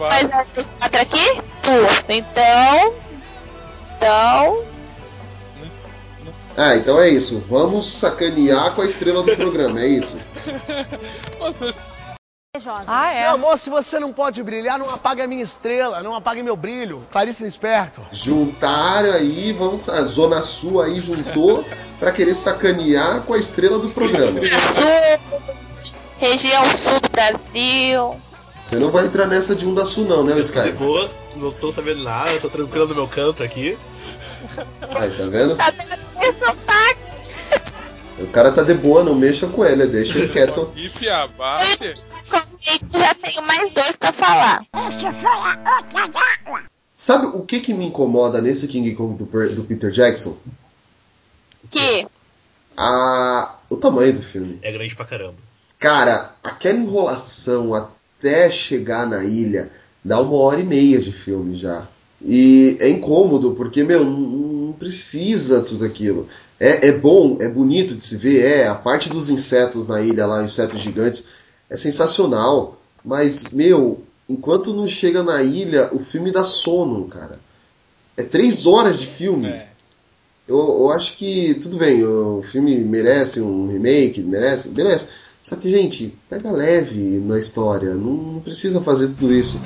Mas 0.00 0.32
a 0.32 1.00
aqui? 1.00 1.42
Tu. 1.62 2.12
Então. 2.12 3.07
Então. 3.98 4.64
Ah, 6.56 6.76
então 6.76 7.00
é 7.00 7.08
isso. 7.08 7.40
Vamos 7.40 7.84
sacanear 7.86 8.74
com 8.74 8.82
a 8.82 8.86
estrela 8.86 9.22
do 9.22 9.36
programa, 9.36 9.80
é 9.80 9.88
isso. 9.88 10.18
Ah, 12.86 13.12
é? 13.12 13.22
Meu 13.22 13.30
amor, 13.34 13.58
se 13.58 13.70
você 13.70 14.00
não 14.00 14.12
pode 14.12 14.42
brilhar, 14.42 14.78
não 14.78 14.90
apague 14.90 15.22
a 15.22 15.28
minha 15.28 15.44
estrela, 15.44 16.02
não 16.02 16.14
apague 16.14 16.42
meu 16.42 16.56
brilho. 16.56 17.06
Clarice 17.12 17.46
Esperto. 17.46 18.00
Juntaram 18.10 19.12
aí, 19.12 19.52
vamos. 19.52 19.88
A 19.88 20.02
Zona 20.04 20.42
Sul 20.42 20.80
aí 20.80 21.00
juntou 21.00 21.64
pra 22.00 22.10
querer 22.10 22.34
sacanear 22.34 23.22
com 23.22 23.34
a 23.34 23.38
estrela 23.38 23.78
do 23.78 23.90
programa. 23.90 24.40
Sul. 24.40 25.94
Região 26.18 26.64
sul 26.66 26.98
do 27.00 27.08
Brasil. 27.10 28.16
Você 28.68 28.76
não 28.76 28.90
vai 28.90 29.06
entrar 29.06 29.26
nessa 29.26 29.56
de 29.56 29.66
um 29.66 29.72
da 29.72 29.86
Sul, 29.86 30.04
não, 30.04 30.22
né, 30.22 30.32
o 30.32 30.34
De 30.34 30.42
Sky? 30.42 30.72
boa, 30.72 31.08
não 31.36 31.50
tô 31.50 31.72
sabendo 31.72 32.02
nada, 32.02 32.38
tô 32.38 32.50
tranquilo 32.50 32.86
no 32.88 32.94
meu 32.96 33.08
canto 33.08 33.42
aqui. 33.42 33.78
Aí, 34.94 35.16
tá 35.16 35.24
vendo? 35.24 35.56
Tá? 35.56 35.72
O 38.18 38.26
cara 38.26 38.52
tá 38.52 38.62
de 38.62 38.74
boa, 38.74 39.02
não 39.02 39.14
mexa 39.14 39.46
com 39.46 39.64
ele, 39.64 39.86
deixa 39.86 40.18
ele 40.18 40.28
quieto. 40.34 40.70
que 40.76 40.90
piabate. 40.90 41.94
Já 42.90 43.14
tenho 43.14 43.46
mais 43.46 43.70
dois 43.70 43.96
pra 43.96 44.12
falar. 44.12 44.62
Sabe 46.94 47.26
o 47.28 47.46
que 47.46 47.60
que 47.60 47.72
me 47.72 47.86
incomoda 47.86 48.42
nesse 48.42 48.68
King 48.68 48.94
Kong 48.94 49.16
do, 49.16 49.24
do 49.54 49.64
Peter 49.64 49.90
Jackson? 49.90 50.36
Que? 51.70 52.06
A... 52.76 53.54
O 53.70 53.78
tamanho 53.78 54.12
do 54.12 54.20
filme. 54.20 54.58
É 54.60 54.70
grande 54.70 54.94
pra 54.94 55.06
caramba. 55.06 55.36
Cara, 55.78 56.34
aquela 56.44 56.76
enrolação 56.76 57.72
até 58.18 58.50
chegar 58.50 59.06
na 59.06 59.24
ilha 59.24 59.70
dá 60.04 60.20
uma 60.20 60.36
hora 60.36 60.60
e 60.60 60.64
meia 60.64 60.98
de 60.98 61.12
filme 61.12 61.56
já. 61.56 61.86
E 62.20 62.76
é 62.80 62.88
incômodo, 62.88 63.52
porque, 63.52 63.84
meu, 63.84 64.04
não, 64.04 64.72
precisa 64.72 65.62
tudo 65.62 65.84
aquilo. 65.84 66.28
É, 66.58 66.88
é 66.88 66.92
bom, 66.92 67.36
é 67.40 67.48
bonito 67.48 67.94
de 67.94 68.04
se 68.04 68.16
ver, 68.16 68.44
é. 68.44 68.66
A 68.66 68.74
parte 68.74 69.08
dos 69.08 69.30
insetos 69.30 69.86
na 69.86 70.00
ilha 70.00 70.26
lá, 70.26 70.42
insetos 70.42 70.80
gigantes, 70.80 71.24
é 71.70 71.76
sensacional. 71.76 72.80
Mas, 73.04 73.50
meu, 73.50 74.02
enquanto 74.28 74.74
não 74.74 74.86
chega 74.86 75.22
na 75.22 75.42
ilha, 75.42 75.90
o 75.92 76.00
filme 76.00 76.32
dá 76.32 76.42
sono, 76.42 77.06
cara. 77.06 77.38
É 78.16 78.22
três 78.22 78.66
horas 78.66 78.98
de 78.98 79.06
filme. 79.06 79.46
É. 79.46 79.68
Eu, 80.48 80.56
eu 80.56 80.90
acho 80.90 81.16
que, 81.16 81.54
tudo 81.54 81.76
bem, 81.76 82.02
o 82.02 82.42
filme 82.42 82.76
merece 82.78 83.40
um 83.40 83.68
remake, 83.68 84.20
merece, 84.22 84.70
merece. 84.70 85.08
Só 85.48 85.56
que, 85.56 85.70
gente, 85.70 86.12
pega 86.28 86.50
leve 86.50 87.22
na 87.24 87.38
história, 87.38 87.94
não, 87.94 88.12
não 88.34 88.40
precisa 88.40 88.82
fazer 88.82 89.08
tudo 89.08 89.32
isso. 89.32 89.58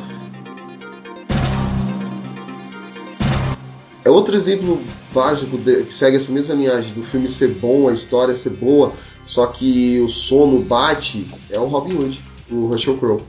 É 4.04 4.08
outro 4.08 4.36
exemplo 4.36 4.80
básico 5.12 5.58
de- 5.58 5.82
que 5.82 5.92
segue 5.92 6.18
essa 6.18 6.30
mesma 6.30 6.54
linhagem 6.54 6.94
do 6.94 7.02
filme 7.02 7.28
ser 7.28 7.48
bom, 7.48 7.88
a 7.88 7.92
história 7.92 8.36
ser 8.36 8.50
boa, 8.50 8.92
só 9.26 9.48
que 9.48 9.98
o 9.98 10.06
sono 10.08 10.60
bate, 10.62 11.28
é 11.50 11.58
o 11.58 11.66
Robin 11.66 11.96
Hood, 11.96 12.24
o 12.48 12.66
Russell 12.66 12.96
Crowe. 12.98 13.22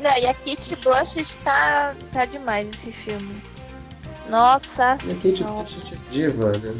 Não, 0.00 0.10
e 0.18 0.26
a 0.26 0.34
Kate 0.34 0.74
Blanchett 0.82 1.38
tá, 1.44 1.94
tá 2.12 2.24
demais 2.24 2.66
esse 2.82 2.90
filme. 3.04 3.40
Nossa. 4.28 4.98
E 5.06 5.12
a 5.12 5.14
Kate 5.14 5.44
Não. 5.44 5.54
Blanchett 5.54 5.94
é 5.94 6.10
diva, 6.12 6.58
né? 6.58 6.74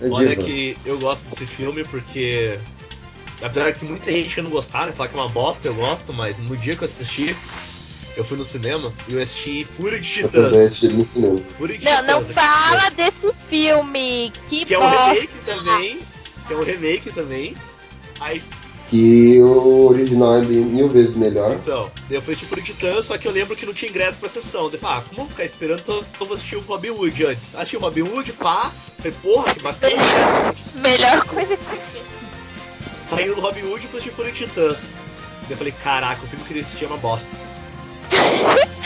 É 0.00 0.08
Olha 0.08 0.30
diva. 0.30 0.42
que 0.42 0.76
eu 0.84 0.98
gosto 0.98 1.26
desse 1.26 1.46
filme 1.46 1.84
porque. 1.84 2.58
Apesar 3.42 3.72
que 3.72 3.80
tem 3.80 3.88
muita 3.88 4.10
gente 4.10 4.34
que 4.34 4.40
não 4.42 4.50
gostar, 4.50 4.86
né? 4.86 4.92
Falar 4.92 5.08
que 5.08 5.16
é 5.16 5.20
uma 5.20 5.28
bosta, 5.28 5.68
eu 5.68 5.74
gosto, 5.74 6.12
mas 6.14 6.40
no 6.40 6.56
dia 6.56 6.74
que 6.74 6.82
eu 6.82 6.86
assisti, 6.86 7.36
eu 8.16 8.24
fui 8.24 8.36
no 8.38 8.44
cinema 8.44 8.92
e 9.06 9.12
eu 9.14 9.22
assisti 9.22 9.64
Fúria 9.64 10.00
de 10.00 10.20
Eu 10.20 10.28
Titãs. 10.28 10.54
assisti 10.54 10.86
ele 10.86 10.96
no 10.96 11.06
cinema. 11.06 11.38
Fúria 11.52 11.76
de 11.78 11.84
Não, 11.84 12.02
não 12.02 12.20
Titãs. 12.22 12.32
fala 12.32 12.88
desse 12.90 13.32
filme. 13.48 14.32
Que, 14.48 14.64
Que 14.64 14.74
é 14.74 14.78
um 14.78 14.88
remake 14.88 15.38
também. 15.44 16.00
Que 16.46 16.52
é 16.54 16.56
um 16.56 16.62
remake 16.62 17.12
também. 17.12 17.56
Aí, 18.20 18.40
Que 18.88 19.42
o 19.42 19.88
original 19.90 20.36
é 20.36 20.40
bem- 20.42 20.64
mil 20.64 20.88
vezes 20.88 21.14
melhor. 21.16 21.52
então, 21.60 21.90
eu 22.08 22.22
fui 22.22 22.32
assistir 22.32 22.46
Fúria 22.48 22.64
de 22.64 22.72
Titãs, 22.72 23.04
só 23.04 23.18
que 23.18 23.26
eu 23.28 23.32
lembro 23.32 23.54
que 23.56 23.66
não 23.66 23.74
tinha 23.74 23.90
ingresso 23.90 24.18
pra 24.18 24.28
sessão. 24.30 24.70
Eu 24.72 24.78
falei, 24.78 24.96
ah, 24.98 25.00
como 25.02 25.12
eu 25.20 25.24
vou 25.24 25.28
ficar 25.28 25.44
esperando? 25.44 25.80
Então 25.80 26.02
eu 26.20 26.26
vou 26.26 26.34
assistir 26.36 26.56
o 26.56 26.60
Robin 26.60 26.90
Hood 26.90 27.26
antes. 27.26 27.54
Achei 27.54 27.78
o 27.78 27.82
Robin 27.82 28.02
Hood, 28.02 28.32
pá. 28.32 28.72
Falei, 28.96 29.12
porra, 29.22 29.52
que 29.54 29.60
bacana. 29.62 30.54
Melhor 30.76 31.24
coisa 31.26 31.56
que 31.56 32.25
Saindo 33.06 33.36
do 33.36 33.40
Robin 33.40 33.62
Hood 33.62 33.84
e 33.84 33.88
fui 33.88 33.98
assistir 34.00 34.10
Fúria 34.16 34.32
de 34.32 34.38
Titãs. 34.46 34.94
Daí 35.42 35.52
eu 35.52 35.56
falei, 35.56 35.72
caraca, 35.72 36.24
o 36.24 36.26
filme 36.26 36.44
que 36.44 36.54
eu 36.54 36.60
assisti 36.60 36.84
é 36.84 36.88
uma 36.88 36.96
bosta. 36.96 37.36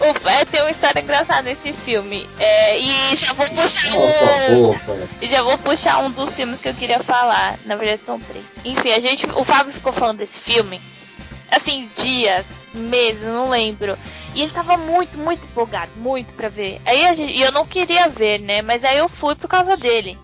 O- 0.00 0.46
tem 0.46 0.60
uma 0.60 0.70
história 0.70 1.00
engraçada 1.00 1.42
nesse 1.42 1.72
filme. 1.72 2.30
É, 2.38 2.78
e 2.78 3.16
já 3.16 3.32
vou 3.32 3.48
puxar 3.48 3.92
um. 3.96 5.08
E 5.20 5.26
já 5.26 5.42
vou 5.42 5.58
puxar 5.58 5.98
um 5.98 6.10
dos 6.10 6.36
filmes 6.36 6.60
que 6.60 6.68
eu 6.68 6.74
queria 6.74 7.00
falar. 7.00 7.58
Na 7.64 7.74
verdade, 7.74 8.00
são 8.00 8.20
três. 8.20 8.44
Enfim, 8.64 8.92
a 8.92 9.00
gente. 9.00 9.26
O 9.26 9.42
Fábio 9.44 9.72
ficou 9.72 9.92
falando 9.92 10.18
desse 10.18 10.38
filme. 10.38 10.80
Assim, 11.50 11.90
dias, 11.96 12.44
meses, 12.72 13.22
não 13.22 13.50
lembro. 13.50 13.98
E 14.36 14.42
ele 14.42 14.52
tava 14.52 14.76
muito, 14.76 15.18
muito 15.18 15.46
empolgado, 15.46 15.90
muito 15.96 16.32
pra 16.34 16.48
ver. 16.48 16.80
Aí 16.86 17.04
a 17.04 17.14
gente, 17.14 17.32
e 17.32 17.42
eu 17.42 17.50
não 17.50 17.66
queria 17.66 18.08
ver, 18.08 18.38
né? 18.38 18.62
Mas 18.62 18.84
aí 18.84 18.98
eu 18.98 19.08
fui 19.08 19.34
por 19.34 19.48
causa 19.48 19.76
dele. 19.76 20.16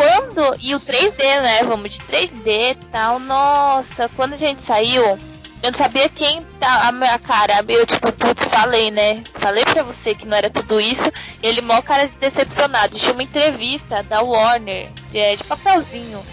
Quando. 0.00 0.56
E 0.60 0.74
o 0.74 0.80
3D, 0.80 1.18
né? 1.42 1.62
Vamos 1.62 1.98
de 1.98 2.00
3D 2.06 2.70
e 2.70 2.74
tal. 2.90 3.18
Nossa, 3.18 4.08
quando 4.16 4.32
a 4.32 4.36
gente 4.36 4.62
saiu, 4.62 5.04
eu 5.04 5.18
não 5.62 5.74
sabia 5.74 6.08
quem 6.08 6.42
tá 6.58 6.88
a 6.88 6.92
minha 6.92 7.18
cara. 7.18 7.62
Eu, 7.68 7.84
tipo, 7.84 8.10
putz, 8.12 8.44
falei, 8.44 8.90
né? 8.90 9.22
Falei 9.34 9.62
pra 9.62 9.82
você 9.82 10.14
que 10.14 10.26
não 10.26 10.38
era 10.38 10.48
tudo 10.48 10.80
isso. 10.80 11.12
Ele, 11.42 11.60
mó 11.60 11.82
cara 11.82 12.06
de 12.06 12.12
decepcionado. 12.12 12.96
Tinha 12.96 13.12
uma 13.12 13.22
entrevista 13.22 14.02
da 14.02 14.22
Warner, 14.22 14.90
de, 15.10 15.36
de 15.36 15.44
papelzinho. 15.44 16.24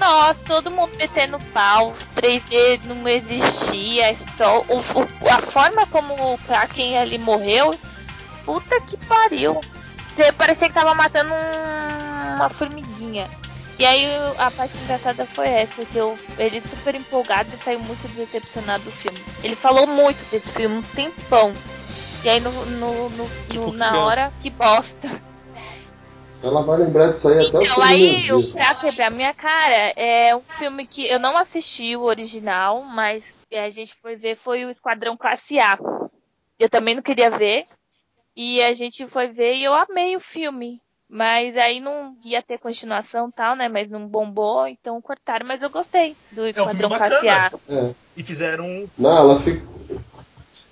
Nossa, 0.00 0.44
todo 0.44 0.68
mundo 0.68 0.90
metendo 0.98 1.38
pau, 1.54 1.94
3D 2.16 2.80
não 2.86 3.06
existia, 3.06 4.08
a, 4.08 4.58
o, 4.58 5.30
a 5.30 5.40
forma 5.40 5.86
como 5.86 6.34
o 6.34 6.38
Kraken 6.38 6.98
ali 6.98 7.18
morreu, 7.18 7.78
puta 8.44 8.80
que 8.80 8.96
pariu. 8.96 9.60
Você 10.16 10.32
parecia 10.32 10.66
que 10.66 10.74
tava 10.74 10.92
matando 10.92 11.32
um, 11.32 12.11
uma 12.36 12.48
formiguinha. 12.48 13.28
E 13.78 13.84
aí 13.84 14.06
a 14.38 14.50
parte 14.50 14.76
engraçada 14.78 15.26
foi 15.26 15.48
essa, 15.48 15.84
que 15.84 15.96
eu, 15.96 16.16
ele 16.38 16.60
super 16.60 16.94
empolgado 16.94 17.50
e 17.54 17.58
saiu 17.64 17.80
muito 17.80 18.06
decepcionado 18.08 18.84
do 18.84 18.92
filme. 18.92 19.18
Ele 19.42 19.56
falou 19.56 19.86
muito 19.86 20.24
desse 20.30 20.48
filme, 20.50 20.76
um 20.76 20.82
tempão. 20.82 21.52
E 22.22 22.28
aí 22.28 22.40
no, 22.40 22.52
no, 22.66 23.10
no, 23.10 23.28
no 23.54 23.72
na 23.72 23.98
hora, 23.98 24.32
que 24.40 24.50
bosta. 24.50 25.08
Ela 26.42 26.62
vai 26.62 26.78
lembrar 26.78 27.08
disso 27.08 27.28
aí 27.28 27.46
então, 27.46 27.60
até 27.60 27.70
Então, 27.70 27.82
aí, 27.82 28.32
o 28.32 28.52
Pra 28.52 28.74
Quebrar 28.74 29.10
Minha 29.10 29.32
Cara 29.32 29.92
é 29.96 30.34
um 30.34 30.42
filme 30.42 30.86
que 30.86 31.06
eu 31.06 31.20
não 31.20 31.36
assisti 31.36 31.96
o 31.96 32.02
original, 32.02 32.82
mas 32.82 33.22
a 33.52 33.68
gente 33.68 33.94
foi 33.94 34.16
ver 34.16 34.34
foi 34.34 34.64
o 34.64 34.70
Esquadrão 34.70 35.16
Classe 35.16 35.60
A. 35.60 35.78
Eu 36.58 36.68
também 36.68 36.96
não 36.96 37.02
queria 37.02 37.30
ver. 37.30 37.64
E 38.34 38.62
a 38.62 38.72
gente 38.72 39.06
foi 39.06 39.28
ver 39.28 39.54
e 39.54 39.64
eu 39.64 39.74
amei 39.74 40.16
o 40.16 40.20
filme. 40.20 40.81
Mas 41.14 41.58
aí 41.58 41.78
não 41.78 42.16
ia 42.24 42.42
ter 42.42 42.56
continuação 42.56 43.30
tal, 43.30 43.54
né? 43.54 43.68
Mas 43.68 43.90
não 43.90 44.08
bombou, 44.08 44.66
então 44.66 44.98
cortaram. 45.02 45.46
Mas 45.46 45.60
eu 45.60 45.68
gostei 45.68 46.16
do 46.30 46.46
Esquadrão 46.46 46.88
é 46.90 46.94
um 46.94 46.96
Classe 46.96 47.28
A. 47.28 47.52
É. 47.68 47.94
E 48.16 48.22
fizeram. 48.22 48.88
Não, 48.96 49.18
ela 49.18 49.38
fica. 49.38 49.62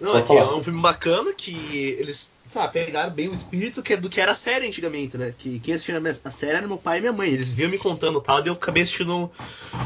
Não, 0.00 0.16
é, 0.16 0.22
que 0.22 0.34
é 0.34 0.42
um 0.42 0.62
filme 0.62 0.80
bacana 0.80 1.34
que 1.34 1.94
eles, 2.00 2.32
sabe, 2.42 2.72
pegaram 2.72 3.12
bem 3.12 3.28
o 3.28 3.34
espírito 3.34 3.82
que 3.82 3.92
é 3.92 3.96
do 3.98 4.08
que 4.08 4.18
era 4.18 4.32
a 4.32 4.34
série 4.34 4.66
antigamente, 4.66 5.18
né? 5.18 5.34
Que 5.36 5.60
quem 5.60 5.74
assistia 5.74 6.00
a 6.24 6.30
série 6.30 6.56
era 6.56 6.66
meu 6.66 6.78
pai 6.78 6.96
e 6.96 7.00
minha 7.02 7.12
mãe. 7.12 7.28
Eles 7.28 7.50
vinham 7.50 7.70
me 7.70 7.76
contando 7.76 8.18
tal, 8.18 8.42
e 8.42 8.48
eu 8.48 8.54
acabei 8.54 8.82
assistindo 8.82 9.30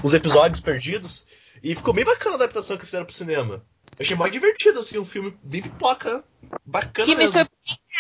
uns 0.05 0.15
episódios 0.15 0.61
perdidos. 0.61 1.27
E 1.65 1.75
ficou 1.75 1.93
bem 1.93 2.05
bacana 2.05 2.37
a 2.37 2.39
adaptação 2.39 2.77
que 2.77 2.85
fizeram 2.85 3.05
pro 3.05 3.13
cinema. 3.13 3.55
Eu 3.55 3.63
achei 3.99 4.17
mais 4.17 4.31
divertido, 4.31 4.79
assim, 4.79 5.01
um 5.01 5.05
filme 5.05 5.37
bem 5.43 5.63
pipoca. 5.63 6.23
Bacana 6.65 7.07
que 7.07 7.17
mesmo. 7.17 7.41
me 7.41 7.47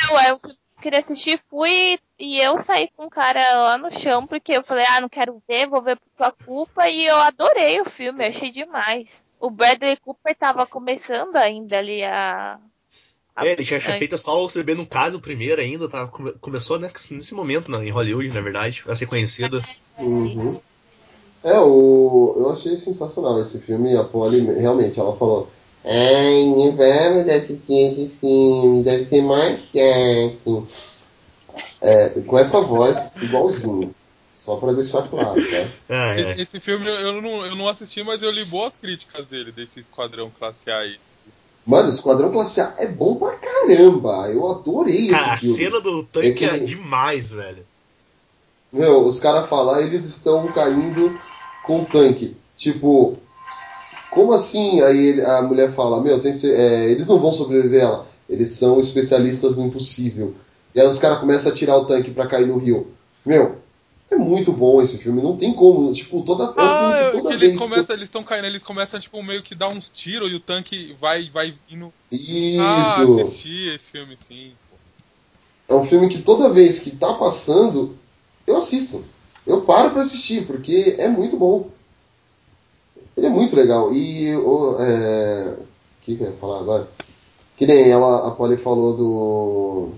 surpreendeu, 0.06 0.18
é 0.20 0.32
um 0.32 0.38
filme 0.38 0.63
queria 0.84 1.00
assistir, 1.00 1.38
fui 1.38 1.98
e 2.18 2.38
eu 2.38 2.58
saí 2.58 2.90
com 2.94 3.06
o 3.06 3.10
cara 3.10 3.40
lá 3.56 3.78
no 3.78 3.90
chão, 3.90 4.26
porque 4.26 4.52
eu 4.52 4.62
falei, 4.62 4.84
ah, 4.84 5.00
não 5.00 5.08
quero 5.08 5.42
ver, 5.48 5.66
vou 5.66 5.80
ver 5.80 5.96
por 5.96 6.10
sua 6.10 6.30
culpa, 6.30 6.86
e 6.88 7.06
eu 7.06 7.16
adorei 7.16 7.80
o 7.80 7.86
filme, 7.86 8.26
achei 8.26 8.50
demais. 8.50 9.24
O 9.40 9.50
Bradley 9.50 9.96
Cooper 9.96 10.36
tava 10.36 10.66
começando 10.66 11.36
ainda 11.36 11.78
ali 11.78 12.04
a. 12.04 12.58
a... 13.34 13.46
É, 13.46 13.52
ele 13.52 13.64
tinha 13.64 13.80
feito 13.80 14.18
só 14.18 14.44
o 14.44 14.48
Bebê 14.48 14.74
no 14.74 14.86
Caso, 14.86 15.16
o 15.16 15.22
primeiro 15.22 15.60
ainda, 15.60 15.88
tava, 15.88 16.08
começou 16.38 16.78
né, 16.78 16.90
nesse 17.10 17.34
momento 17.34 17.70
né, 17.70 17.86
em 17.86 17.90
Hollywood, 17.90 18.28
na 18.34 18.42
verdade, 18.42 18.84
a 18.86 18.94
ser 18.94 19.06
conhecido. 19.06 19.64
Uhum. 19.98 20.60
É, 21.42 21.58
o... 21.58 22.34
eu 22.36 22.50
achei 22.50 22.76
sensacional 22.76 23.40
esse 23.40 23.58
filme, 23.60 23.96
a 23.96 24.04
Polly, 24.04 24.40
realmente, 24.60 25.00
ela 25.00 25.16
falou, 25.16 25.48
Ai, 25.84 26.44
vamos 26.76 27.28
assistir 27.28 27.92
esse 27.92 28.10
filme, 28.18 28.82
deve 28.82 29.04
ter 29.04 29.20
mais 29.20 29.60
Jack. 29.72 30.38
É, 31.82 32.08
com 32.26 32.38
essa 32.38 32.62
voz, 32.62 33.12
igualzinho. 33.20 33.94
Só 34.34 34.56
pra 34.56 34.72
deixar 34.72 35.08
claro, 35.08 35.34
tá? 35.34 35.68
Ah, 35.90 36.18
é. 36.18 36.32
esse, 36.32 36.42
esse, 36.42 36.60
filme 36.60 36.86
eu 36.86 37.20
não, 37.20 37.46
eu 37.46 37.54
não 37.54 37.68
assisti, 37.68 38.02
mas 38.02 38.22
eu 38.22 38.30
li 38.30 38.44
boas 38.46 38.72
críticas 38.80 39.26
dele, 39.28 39.52
desse 39.52 39.80
Esquadrão 39.80 40.30
Classe 40.38 40.70
A 40.70 40.78
aí. 40.78 40.98
Mano, 41.66 41.88
Esquadrão 41.88 42.32
Classe 42.32 42.60
A 42.60 42.74
é 42.78 42.86
bom 42.86 43.16
pra 43.16 43.36
caramba. 43.36 44.28
Eu 44.28 44.50
adorei 44.50 45.08
Cara, 45.08 45.34
esse 45.34 45.46
filme. 45.46 45.54
a 45.54 45.70
cena 45.70 45.80
do 45.80 46.04
tanque 46.04 46.44
é, 46.44 46.56
é 46.56 46.58
demais, 46.58 47.32
velho. 47.32 47.64
Meu, 48.72 49.06
os 49.06 49.20
caras 49.20 49.48
falam, 49.48 49.80
eles 49.80 50.04
estão 50.04 50.46
caindo 50.48 51.18
com 51.62 51.82
o 51.82 51.86
tanque. 51.86 52.36
Tipo, 52.56 53.16
como 54.14 54.32
assim? 54.32 54.80
Aí 54.80 55.08
ele, 55.08 55.22
a 55.22 55.42
mulher 55.42 55.72
fala, 55.72 56.00
meu, 56.00 56.20
tem, 56.20 56.32
é, 56.32 56.90
eles 56.90 57.08
não 57.08 57.18
vão 57.18 57.32
sobreviver 57.32 57.82
ela. 57.82 58.06
Eles 58.28 58.50
são 58.50 58.80
especialistas 58.80 59.56
no 59.56 59.66
impossível. 59.66 60.34
E 60.74 60.80
aí 60.80 60.86
os 60.86 60.98
caras 60.98 61.18
começam 61.18 61.52
a 61.52 61.54
tirar 61.54 61.76
o 61.76 61.84
tanque 61.84 62.10
para 62.10 62.26
cair 62.26 62.46
no 62.46 62.56
rio. 62.56 62.92
Meu, 63.26 63.58
é 64.10 64.16
muito 64.16 64.52
bom 64.52 64.80
esse 64.80 64.98
filme, 64.98 65.20
não 65.20 65.36
tem 65.36 65.52
como. 65.52 65.92
Tipo, 65.92 66.22
toda, 66.22 66.44
é 66.44 66.46
ah, 66.56 66.78
filme 66.78 67.10
que 67.10 67.22
toda. 67.22 67.34
Eles 67.34 67.58
começam, 67.58 67.94
eles 67.96 68.06
estão 68.06 68.24
caindo, 68.24 68.46
eles 68.46 68.62
começam, 68.62 69.00
tipo, 69.00 69.22
meio 69.22 69.42
que 69.42 69.54
dar 69.54 69.68
uns 69.68 69.88
tiros 69.88 70.30
e 70.30 70.34
o 70.34 70.40
tanque 70.40 70.96
vai, 71.00 71.28
vai 71.30 71.54
indo. 71.68 71.92
Isso! 72.10 72.60
Ah, 72.60 73.22
assisti 73.22 73.74
esse 73.74 73.84
filme, 73.92 74.16
sim. 74.30 74.52
É 75.68 75.74
um 75.74 75.84
filme 75.84 76.08
que 76.08 76.22
toda 76.22 76.52
vez 76.52 76.78
que 76.78 76.90
tá 76.92 77.14
passando, 77.14 77.96
eu 78.46 78.56
assisto. 78.56 79.04
Eu 79.46 79.62
paro 79.62 79.90
pra 79.90 80.02
assistir, 80.02 80.46
porque 80.46 80.96
é 80.98 81.08
muito 81.08 81.36
bom. 81.36 81.70
Ele 83.16 83.26
é 83.26 83.30
muito 83.30 83.56
legal. 83.56 83.92
E 83.92 84.34
o. 84.36 84.76
É... 84.80 85.56
O 85.58 86.04
que, 86.04 86.16
que 86.16 86.22
eu 86.22 86.28
ia 86.28 86.36
falar 86.36 86.60
agora? 86.60 86.88
Que 87.56 87.66
nem 87.66 87.90
ela, 87.90 88.28
a 88.28 88.30
Polly 88.32 88.56
falou 88.56 88.96
do. 88.96 89.92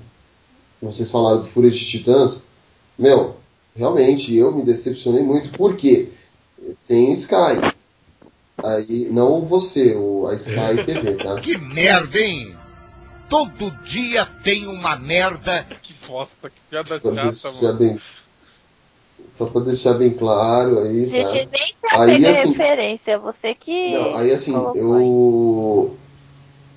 Vocês 0.81 1.11
falaram 1.11 1.41
do 1.41 1.47
Fúria 1.47 1.71
de 1.71 1.85
Titãs. 1.85 2.45
Meu, 2.99 3.37
realmente 3.75 4.35
eu 4.37 4.53
me 4.53 4.63
decepcionei 4.63 5.23
muito 5.23 5.51
porque 5.51 6.11
tem 6.87 7.13
Sky. 7.13 7.75
Aí, 8.65 9.09
não 9.11 9.43
você, 9.43 9.95
o, 9.95 10.27
a 10.29 10.35
Sky 10.35 10.85
TV, 10.87 11.15
tá? 11.17 11.41
Que 11.41 11.59
merda, 11.59 12.19
hein? 12.19 12.57
Todo 13.29 13.71
dia 13.83 14.27
tem 14.45 14.67
uma 14.67 14.97
merda. 14.97 15.67
Que 15.83 15.93
bosta, 16.07 16.49
que 16.49 16.61
piada 16.71 17.01
chata, 17.33 17.63
mano. 17.63 17.79
Bem, 17.79 18.01
só 19.37 19.45
pra 19.45 19.61
deixar 19.61 19.95
bem 19.95 20.11
claro 20.11 20.79
aí, 20.79 21.11
tá? 21.11 22.01
aí, 22.01 22.27
assim, 22.27 22.49
referência, 22.49 23.19
você 23.19 23.55
que. 23.55 23.93
Não, 23.93 24.17
aí 24.17 24.33
assim, 24.33 24.55
eu, 24.55 25.97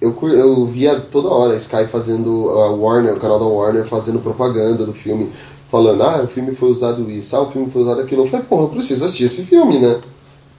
eu. 0.02 0.14
Eu 0.32 0.66
via 0.66 1.00
toda 1.00 1.30
hora 1.30 1.54
a 1.54 1.58
Sky 1.58 1.86
fazendo. 1.86 2.50
A 2.50 2.72
Warner, 2.72 3.16
o 3.16 3.20
canal 3.20 3.40
da 3.40 3.46
Warner 3.46 3.86
fazendo 3.86 4.20
propaganda 4.20 4.86
do 4.86 4.94
filme, 4.94 5.32
falando, 5.70 6.04
ah, 6.04 6.24
o 6.24 6.28
filme 6.28 6.54
foi 6.54 6.70
usado 6.70 7.10
isso, 7.10 7.36
ah, 7.36 7.42
o 7.42 7.52
filme 7.52 7.72
foi 7.72 7.82
usado 7.84 8.02
aquilo. 8.02 8.24
Eu 8.24 8.28
falei, 8.28 8.46
porra, 8.46 8.64
eu 8.64 8.70
preciso 8.70 9.06
assistir 9.06 9.26
esse 9.26 9.44
filme, 9.44 9.80
né? 9.80 10.02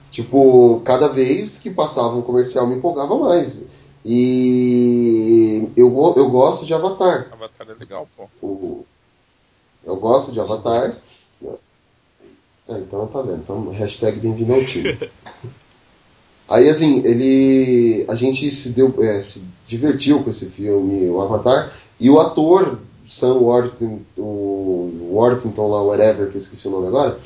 Tipo, 0.09 0.81
cada 0.83 1.07
vez 1.07 1.57
que 1.57 1.69
passava 1.69 2.15
um 2.15 2.21
comercial 2.21 2.67
me 2.67 2.75
empolgava 2.75 3.17
mais. 3.17 3.67
E 4.03 5.69
eu, 5.77 5.87
eu 6.17 6.29
gosto 6.29 6.65
de 6.65 6.73
Avatar. 6.73 7.29
Avatar 7.31 7.67
é 7.69 7.73
legal, 7.79 8.07
pô. 8.17 8.27
O, 8.41 8.85
eu 9.83 9.95
gosto 9.95 10.31
de 10.31 10.39
Avatar. 10.39 10.91
É, 12.71 12.77
então 12.77 13.05
tá 13.07 13.21
vendo. 13.21 13.39
Então, 13.43 13.69
hashtag 13.69 14.17
bem-vindo 14.19 14.53
ao 14.53 14.63
time. 14.63 14.97
Aí, 16.47 16.69
assim, 16.69 17.01
ele. 17.05 18.05
A 18.07 18.15
gente 18.15 18.49
se, 18.49 18.69
deu, 18.69 18.87
é, 18.99 19.21
se 19.21 19.43
divertiu 19.67 20.23
com 20.23 20.29
esse 20.29 20.45
filme, 20.47 21.09
o 21.09 21.21
Avatar, 21.21 21.73
e 21.99 22.09
o 22.09 22.19
ator, 22.19 22.79
Sam 23.05 23.35
Worthington, 23.35 23.99
o 24.17 25.09
Worthington 25.11 25.67
lá, 25.69 25.83
whatever, 25.83 26.29
que 26.29 26.37
eu 26.37 26.39
esqueci 26.39 26.67
o 26.67 26.71
nome 26.71 26.87
agora, 26.87 27.19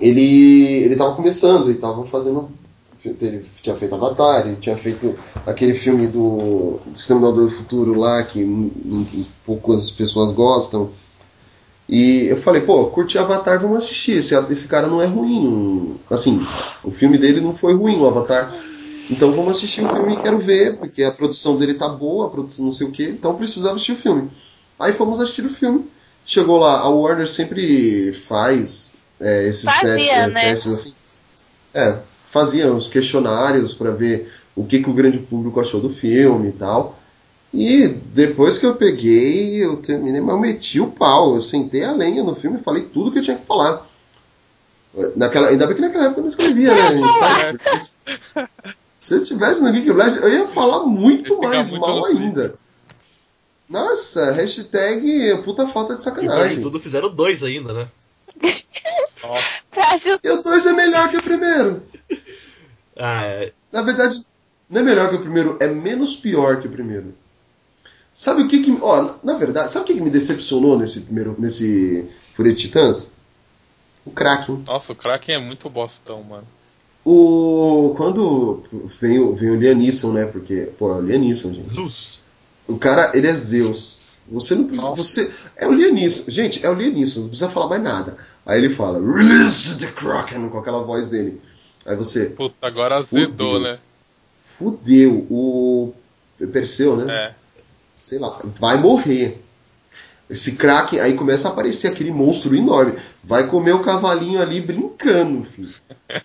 ele, 0.00 0.84
ele 0.84 0.96
tava 0.96 1.14
começando 1.14 1.70
e 1.70 1.74
tava 1.74 2.04
fazendo. 2.06 2.46
Ele 3.04 3.44
tinha 3.62 3.76
feito 3.76 3.94
Avatar, 3.94 4.46
ele 4.46 4.56
tinha 4.56 4.76
feito 4.76 5.16
aquele 5.46 5.74
filme 5.74 6.08
do 6.08 6.80
Exterminador 6.92 7.44
do 7.44 7.50
Futuro 7.50 7.98
lá, 7.98 8.22
que 8.24 8.44
poucas 9.44 9.90
pessoas 9.92 10.32
gostam. 10.32 10.90
E 11.88 12.26
eu 12.26 12.36
falei, 12.36 12.62
pô, 12.62 12.86
curti 12.86 13.16
Avatar, 13.16 13.60
vamos 13.60 13.78
assistir. 13.78 14.18
Esse, 14.18 14.34
esse 14.50 14.66
cara 14.66 14.86
não 14.88 15.00
é 15.00 15.06
ruim. 15.06 15.96
Assim, 16.10 16.44
o 16.82 16.90
filme 16.90 17.16
dele 17.16 17.40
não 17.40 17.54
foi 17.54 17.74
ruim, 17.74 17.96
o 17.96 18.06
Avatar. 18.06 18.52
Então 19.08 19.32
vamos 19.32 19.56
assistir 19.56 19.84
o 19.84 19.88
filme 19.88 20.14
e 20.14 20.20
quero 20.20 20.38
ver, 20.38 20.76
porque 20.76 21.04
a 21.04 21.12
produção 21.12 21.56
dele 21.56 21.74
tá 21.74 21.88
boa, 21.88 22.26
a 22.26 22.30
produção 22.30 22.64
não 22.64 22.72
sei 22.72 22.88
o 22.88 22.90
que, 22.90 23.04
então 23.04 23.36
precisava 23.36 23.74
assistir 23.74 23.92
o 23.92 23.96
filme. 23.96 24.30
Aí 24.78 24.92
fomos 24.92 25.20
assistir 25.20 25.44
o 25.44 25.48
filme. 25.50 25.86
Chegou 26.24 26.58
lá, 26.58 26.80
a 26.80 26.88
Warner 26.88 27.28
sempre 27.28 28.12
faz 28.12 28.94
é, 29.20 29.48
esses 29.48 29.64
fazia, 29.64 29.86
testes, 29.86 30.32
né? 30.32 30.40
testes 30.40 30.72
assim. 30.72 30.94
É, 31.72 31.98
fazia 32.24 32.72
os 32.72 32.88
questionários 32.88 33.74
para 33.74 33.92
ver 33.92 34.32
o 34.56 34.64
que, 34.64 34.82
que 34.82 34.90
o 34.90 34.94
grande 34.94 35.18
público 35.18 35.60
achou 35.60 35.80
do 35.80 35.88
filme 35.88 36.48
e 36.48 36.52
tal. 36.52 36.98
E 37.58 37.88
depois 37.88 38.58
que 38.58 38.66
eu 38.66 38.76
peguei, 38.76 39.64
eu 39.64 39.78
terminei, 39.78 40.20
mas 40.20 40.34
eu 40.34 40.40
meti 40.40 40.78
o 40.78 40.90
pau. 40.90 41.34
Eu 41.34 41.40
sentei 41.40 41.82
a 41.82 41.92
lenha 41.92 42.22
no 42.22 42.34
filme 42.34 42.58
e 42.58 42.62
falei 42.62 42.82
tudo 42.82 43.10
que 43.10 43.18
eu 43.18 43.22
tinha 43.22 43.38
que 43.38 43.46
falar. 43.46 43.86
Naquela, 45.16 45.48
ainda 45.48 45.66
bem 45.66 45.74
que 45.74 45.80
naquela 45.80 46.04
época 46.04 46.20
eu 46.20 46.24
não 46.24 46.28
escrevia, 46.28 46.74
né? 46.74 47.00
Sabe? 47.18 48.48
Se 49.00 49.14
eu 49.14 49.24
tivesse 49.24 49.62
no 49.62 49.72
Geek 49.72 49.90
Blast, 49.90 50.20
eu 50.20 50.28
ia 50.28 50.48
falar 50.48 50.84
muito 50.84 51.40
mais 51.40 51.70
muito 51.70 51.80
mal 51.80 52.04
ainda. 52.04 52.58
Nossa, 53.66 54.32
hashtag 54.32 55.42
puta 55.42 55.66
falta 55.66 55.94
de 55.94 56.02
sacanagem. 56.02 56.58
E 56.58 56.60
tudo 56.60 56.78
fizeram 56.78 57.14
dois 57.14 57.42
ainda, 57.42 57.72
né? 57.72 57.88
e 60.22 60.30
o 60.30 60.42
dois 60.42 60.66
é 60.66 60.72
melhor 60.74 61.08
que 61.08 61.16
o 61.16 61.22
primeiro. 61.22 61.82
Ah, 62.98 63.24
é... 63.24 63.52
Na 63.72 63.80
verdade, 63.80 64.24
não 64.68 64.82
é 64.82 64.84
melhor 64.84 65.08
que 65.08 65.16
o 65.16 65.20
primeiro, 65.20 65.56
é 65.58 65.68
menos 65.68 66.16
pior 66.16 66.60
que 66.60 66.66
o 66.66 66.70
primeiro. 66.70 67.14
Sabe 68.16 68.42
o 68.42 68.48
que 68.48 68.62
que. 68.62 68.78
Ó, 68.80 69.10
na 69.22 69.34
verdade, 69.34 69.70
sabe 69.70 69.84
o 69.84 69.86
que, 69.86 69.94
que 69.94 70.00
me 70.00 70.08
decepcionou 70.10 70.78
nesse 70.78 71.02
primeiro. 71.02 71.36
nesse 71.38 72.08
Fúria 72.34 72.52
de 72.52 72.58
Titãs? 72.58 73.10
O 74.06 74.10
Kraken. 74.10 74.64
Nossa, 74.66 74.92
o 74.92 74.96
Kraken 74.96 75.34
é 75.34 75.38
muito 75.38 75.68
bostão, 75.68 76.22
mano. 76.22 76.46
O. 77.04 77.92
Quando 77.96 78.62
vem, 79.00 79.18
o- 79.18 79.34
vem 79.34 79.50
o 79.50 79.56
Lianisson, 79.56 80.12
né? 80.12 80.24
Porque, 80.24 80.70
pô, 80.78 80.92
é 80.92 80.96
o 80.96 81.00
Lianisson, 81.02 81.52
gente. 81.52 81.66
Zeus. 81.66 82.22
O 82.66 82.78
cara, 82.78 83.12
ele 83.14 83.26
é 83.26 83.34
Zeus. 83.34 83.98
Você 84.28 84.54
não 84.54 84.64
precisa. 84.66 84.90
Você. 84.94 85.30
É 85.54 85.68
o 85.68 85.72
Lianisson. 85.72 86.30
Gente, 86.30 86.64
é 86.64 86.70
o 86.70 86.74
Lianisson, 86.74 87.20
não 87.20 87.28
precisa 87.28 87.50
falar 87.50 87.68
mais 87.68 87.82
nada. 87.82 88.16
Aí 88.46 88.58
ele 88.58 88.70
fala, 88.74 88.98
Release 88.98 89.78
the 89.78 89.86
Kraken, 89.92 90.48
com 90.48 90.58
aquela 90.58 90.82
voz 90.82 91.08
dele. 91.10 91.38
Aí 91.84 91.94
você. 91.96 92.26
Puta, 92.30 92.54
agora 92.66 92.96
azedou, 92.96 93.52
Fudeu. 93.54 93.60
né? 93.60 93.78
Fudeu. 94.40 95.26
O. 95.30 95.92
Perseu, 96.52 96.96
né? 96.96 97.12
É. 97.14 97.34
sei 97.96 98.18
lá, 98.18 98.38
vai 98.60 98.76
morrer. 98.80 99.42
Esse 100.28 100.56
Kraken, 100.56 100.98
aí 100.98 101.14
começa 101.14 101.48
a 101.48 101.52
aparecer 101.52 101.86
aquele 101.86 102.10
monstro 102.10 102.54
enorme. 102.54 102.94
Vai 103.22 103.46
comer 103.46 103.72
o 103.74 103.82
cavalinho 103.82 104.42
ali 104.42 104.60
brincando, 104.60 105.44
filho. 105.44 105.72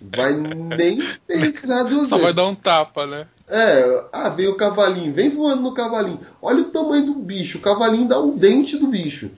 Vai 0.01 0.33
nem 0.33 0.99
pensar 1.27 1.83
duas 1.89 2.09
Só 2.09 2.15
vai 2.15 2.21
vezes. 2.21 2.35
dar 2.35 2.47
um 2.47 2.55
tapa, 2.55 3.05
né? 3.05 3.27
É, 3.47 4.05
ah, 4.11 4.29
vem 4.29 4.47
o 4.47 4.55
cavalinho, 4.55 5.13
vem 5.13 5.29
voando 5.29 5.61
no 5.61 5.73
cavalinho. 5.73 6.19
Olha 6.41 6.61
o 6.61 6.71
tamanho 6.71 7.05
do 7.05 7.13
bicho, 7.13 7.59
o 7.59 7.61
cavalinho 7.61 8.07
dá 8.07 8.19
um 8.19 8.35
dente 8.35 8.77
do 8.77 8.87
bicho. 8.87 9.29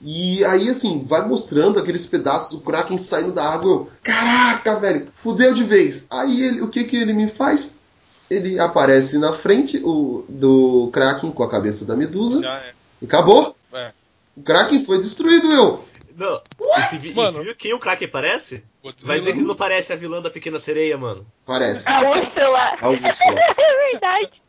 E 0.00 0.44
aí, 0.44 0.68
assim, 0.68 1.02
vai 1.04 1.26
mostrando 1.26 1.80
aqueles 1.80 2.06
pedaços 2.06 2.58
do 2.58 2.64
Kraken 2.64 2.98
saindo 2.98 3.32
da 3.32 3.50
água. 3.50 3.70
Eu, 3.70 3.90
caraca, 4.02 4.78
velho, 4.78 5.08
fudeu 5.12 5.52
de 5.54 5.64
vez. 5.64 6.06
Aí, 6.10 6.42
ele, 6.44 6.60
o 6.60 6.68
que 6.68 6.84
que 6.84 6.96
ele 6.96 7.12
me 7.12 7.28
faz? 7.28 7.80
Ele 8.30 8.58
aparece 8.58 9.18
na 9.18 9.32
frente 9.32 9.80
o, 9.84 10.24
do 10.28 10.90
Kraken 10.92 11.30
com 11.30 11.42
a 11.42 11.50
cabeça 11.50 11.84
da 11.84 11.94
Medusa. 11.96 12.40
Já 12.42 12.56
é. 12.58 12.72
E 13.00 13.04
acabou. 13.04 13.56
É. 13.72 13.92
O 14.36 14.42
Kraken 14.42 14.84
foi 14.84 14.98
destruído, 15.00 15.50
eu. 15.52 15.84
Não, 16.16 16.40
esse, 16.78 16.96
esse 16.96 17.42
viu 17.42 17.54
quem 17.56 17.74
o 17.74 17.78
Kraken 17.78 18.08
parece? 18.08 18.64
Vai 19.02 19.18
dizer 19.18 19.32
que 19.32 19.38
ele 19.40 19.46
não 19.46 19.54
parece 19.54 19.92
a 19.92 19.96
vilã 19.96 20.22
da 20.22 20.30
Pequena 20.30 20.58
Sereia, 20.58 20.96
mano. 20.96 21.26
Parece. 21.44 21.88
A 21.88 22.00
Úrsula. 22.00 22.72
A 22.80 22.88
Úrsula. 22.88 23.38
É 23.58 23.92
verdade. 23.92 24.42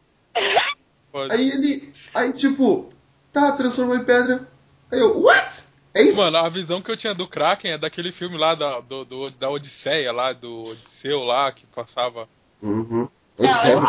Pode. 1.12 1.34
Aí 1.34 1.50
ele. 1.50 1.94
Aí, 2.14 2.34
tipo, 2.34 2.90
tá, 3.34 3.52
transformou 3.54 3.96
em 3.96 4.04
pedra. 4.04 4.48
Aí 4.92 5.00
eu, 5.00 5.22
what? 5.22 5.64
É 5.94 6.02
isso? 6.04 6.22
Mano, 6.22 6.38
a 6.38 6.50
visão 6.50 6.82
que 6.82 6.92
eu 6.92 6.98
tinha 6.98 7.14
do 7.14 7.28
Kraken 7.28 7.72
é 7.74 7.78
daquele 7.78 8.12
filme 8.12 8.38
lá 8.38 8.56
da, 8.56 8.80
do, 8.80 9.04
do- 9.04 9.32
da 9.32 9.50
Odisseia, 9.50 10.12
lá, 10.12 10.32
do 10.34 10.70
Odisseu 10.70 11.20
lá, 11.24 11.52
que 11.52 11.66
passava. 11.68 12.30
Uhum. 12.62 13.10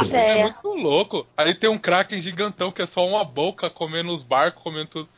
Sei. 0.05 0.21
É 0.21 0.39
É. 0.41 0.43
muito 0.43 0.69
louco. 0.69 1.27
Aí 1.37 1.55
tem 1.55 1.71
um 1.71 1.79
Kraken 1.79 2.21
gigantão 2.21 2.71
que 2.71 2.83
é 2.83 2.87
só 2.87 3.07
uma 3.07 3.25
boca 3.25 3.71
comendo 3.71 4.13
os 4.15 4.23
barcos, 4.23 4.63
comendo 4.63 4.89
tudo. 4.91 5.09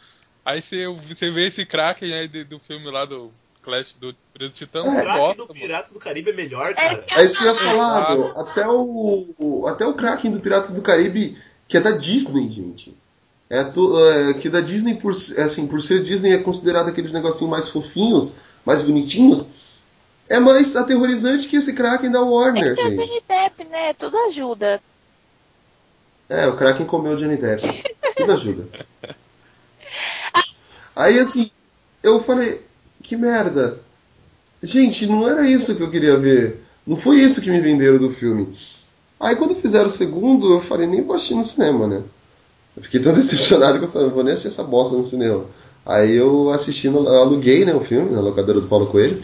Aí 0.44 0.62
você, 0.62 0.86
você 1.08 1.30
vê 1.30 1.48
esse 1.48 1.66
Kraken 1.66 2.12
aí 2.14 2.28
de- 2.28 2.44
do 2.44 2.58
filme 2.60 2.90
lá 2.90 3.04
do 3.04 3.30
Clash 3.62 3.94
do 4.00 4.14
Preso 4.32 4.52
Titã. 4.54 4.82
O 4.82 4.86
não 4.86 4.94
Kraken 5.00 5.36
do. 5.36 5.46
Piratas 5.48 5.92
do 5.92 5.98
Caribe 5.98 6.30
é 6.30 6.32
melhor, 6.34 6.74
cara. 6.74 7.04
É 7.16 7.24
isso 7.24 7.38
que 7.38 7.44
eu 7.44 7.52
ia 7.54 7.60
falar, 7.60 8.14
meu. 8.14 8.38
Até 8.40 8.66
o, 8.68 9.34
o- 9.38 9.66
até 9.66 9.84
o 9.86 9.94
Kraken 9.94 10.30
do 10.30 10.40
Piratas 10.40 10.74
do 10.76 10.82
Caribe, 10.82 11.36
que 11.68 11.76
é 11.76 11.80
da 11.80 11.90
Disney, 11.92 12.48
gente. 12.50 12.96
É, 13.50 13.60
é, 13.62 14.34
que 14.34 14.48
da 14.48 14.60
Disney, 14.60 14.94
por, 14.94 15.12
é 15.36 15.42
assim, 15.42 15.66
por 15.66 15.82
ser 15.82 16.00
Disney, 16.02 16.32
é 16.34 16.38
considerado 16.38 16.88
aqueles 16.88 17.12
negocinhos 17.12 17.50
mais 17.50 17.68
fofinhos, 17.68 18.36
mais 18.64 18.80
bonitinhos. 18.80 19.48
É 20.30 20.38
mais 20.38 20.76
aterrorizante 20.76 21.48
que 21.48 21.56
esse 21.56 21.72
Kraken 21.72 22.08
da 22.08 22.20
É 22.20 22.22
Warner, 22.22 22.76
que 22.76 22.82
tem 22.82 22.92
o 22.92 22.96
gente. 22.96 23.08
Johnny 23.08 23.22
Depp, 23.28 23.64
né? 23.64 23.92
Tudo 23.94 24.16
ajuda. 24.16 24.80
É, 26.28 26.46
o 26.46 26.56
Kraken 26.56 26.86
comeu 26.86 27.14
o 27.14 27.16
Johnny 27.16 27.36
Depp. 27.36 27.60
Tudo 28.16 28.32
ajuda. 28.32 28.68
Aí 30.94 31.18
assim, 31.18 31.50
eu 32.00 32.22
falei, 32.22 32.64
que 33.02 33.16
merda. 33.16 33.80
Gente, 34.62 35.04
não 35.08 35.28
era 35.28 35.44
isso 35.44 35.74
que 35.74 35.82
eu 35.82 35.90
queria 35.90 36.16
ver. 36.16 36.62
Não 36.86 36.96
foi 36.96 37.16
isso 37.16 37.40
que 37.40 37.50
me 37.50 37.60
venderam 37.60 37.98
do 37.98 38.12
filme. 38.12 38.56
Aí 39.18 39.34
quando 39.34 39.56
fizeram 39.56 39.88
o 39.88 39.90
segundo, 39.90 40.52
eu 40.52 40.60
falei, 40.60 40.86
nem 40.86 41.02
vou 41.02 41.16
assistir 41.16 41.34
no 41.34 41.42
cinema, 41.42 41.88
né? 41.88 42.02
Eu 42.76 42.84
fiquei 42.84 43.00
tão 43.00 43.12
decepcionado 43.14 43.80
que 43.80 43.84
eu 43.86 43.90
falei, 43.90 44.06
não 44.06 44.14
vou 44.14 44.22
nem 44.22 44.34
assistir 44.34 44.48
essa 44.48 44.62
bosta 44.62 44.96
no 44.96 45.02
cinema. 45.02 45.44
Aí 45.84 46.14
eu 46.14 46.50
assisti, 46.50 46.88
no, 46.88 47.04
eu 47.08 47.20
aluguei 47.20 47.64
né, 47.64 47.74
o 47.74 47.80
filme 47.80 48.10
na 48.10 48.20
locadora 48.20 48.60
do 48.60 48.68
Paulo 48.68 48.86
Coelho. 48.86 49.20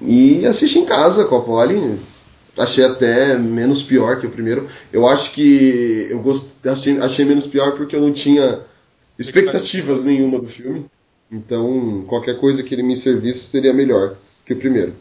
E 0.00 0.46
assisti 0.46 0.78
em 0.78 0.84
casa 0.84 1.24
Polly. 1.24 1.98
Achei 2.58 2.84
até 2.84 3.36
menos 3.36 3.82
pior 3.82 4.18
que 4.18 4.26
o 4.26 4.30
primeiro. 4.30 4.66
Eu 4.92 5.06
acho 5.06 5.32
que 5.32 6.08
eu 6.10 6.20
gost... 6.20 6.66
achei, 6.66 6.98
achei 6.98 7.24
menos 7.24 7.46
pior 7.46 7.72
porque 7.72 7.94
eu 7.94 8.00
não 8.00 8.12
tinha 8.12 8.60
expectativas 9.18 10.02
nenhuma 10.02 10.38
do 10.38 10.48
filme. 10.48 10.86
Então, 11.30 12.04
qualquer 12.06 12.38
coisa 12.38 12.62
que 12.62 12.74
ele 12.74 12.82
me 12.82 12.96
servisse 12.96 13.40
seria 13.40 13.74
melhor 13.74 14.16
que 14.44 14.54
o 14.54 14.56
primeiro. 14.56 14.94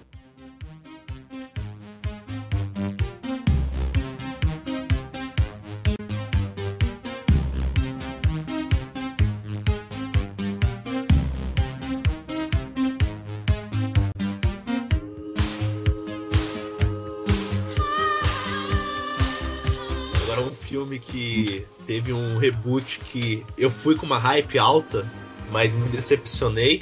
Reboot 22.45 22.99
que 22.99 23.45
eu 23.57 23.69
fui 23.69 23.95
com 23.95 24.05
uma 24.05 24.17
hype 24.17 24.57
alta, 24.57 25.09
mas 25.51 25.75
me 25.75 25.87
decepcionei. 25.89 26.81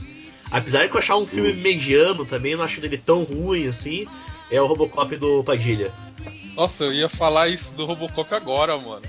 Apesar 0.51 0.85
de 0.85 0.91
eu 0.91 0.97
achar 0.97 1.17
um 1.17 1.25
filme 1.25 1.53
mediano 1.53 2.25
também, 2.25 2.55
não 2.55 2.63
acho 2.63 2.79
ele 2.79 2.97
tão 2.97 3.23
ruim 3.23 3.67
assim. 3.67 4.07
É 4.51 4.61
o 4.61 4.67
Robocop 4.67 5.15
do 5.17 5.43
Padilha. 5.43 5.91
Nossa, 6.55 6.83
eu 6.83 6.93
ia 6.93 7.09
falar 7.09 7.47
isso 7.47 7.71
do 7.71 7.85
Robocop 7.85 8.33
agora, 8.33 8.77
mano. 8.79 9.01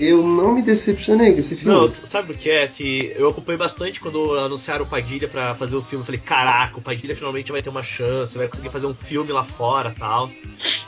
Eu 0.00 0.26
não 0.26 0.54
me 0.54 0.62
decepcionei 0.62 1.34
com 1.34 1.40
esse 1.40 1.54
filme. 1.54 1.74
Não, 1.74 1.94
sabe 1.94 2.32
o 2.32 2.34
que 2.34 2.50
é? 2.50 2.66
Que 2.66 3.12
eu 3.16 3.28
acompanhei 3.28 3.58
bastante 3.58 4.00
quando 4.00 4.32
anunciaram 4.38 4.86
o 4.86 4.88
Padilha 4.88 5.28
pra 5.28 5.54
fazer 5.54 5.76
o 5.76 5.82
filme. 5.82 6.02
Eu 6.02 6.06
falei, 6.06 6.20
caraca, 6.20 6.78
o 6.78 6.82
Padilha 6.82 7.14
finalmente 7.14 7.52
vai 7.52 7.60
ter 7.60 7.68
uma 7.68 7.82
chance, 7.82 8.38
vai 8.38 8.48
conseguir 8.48 8.70
fazer 8.70 8.86
um 8.86 8.94
filme 8.94 9.30
lá 9.30 9.44
fora 9.44 9.94
tal. 9.98 10.30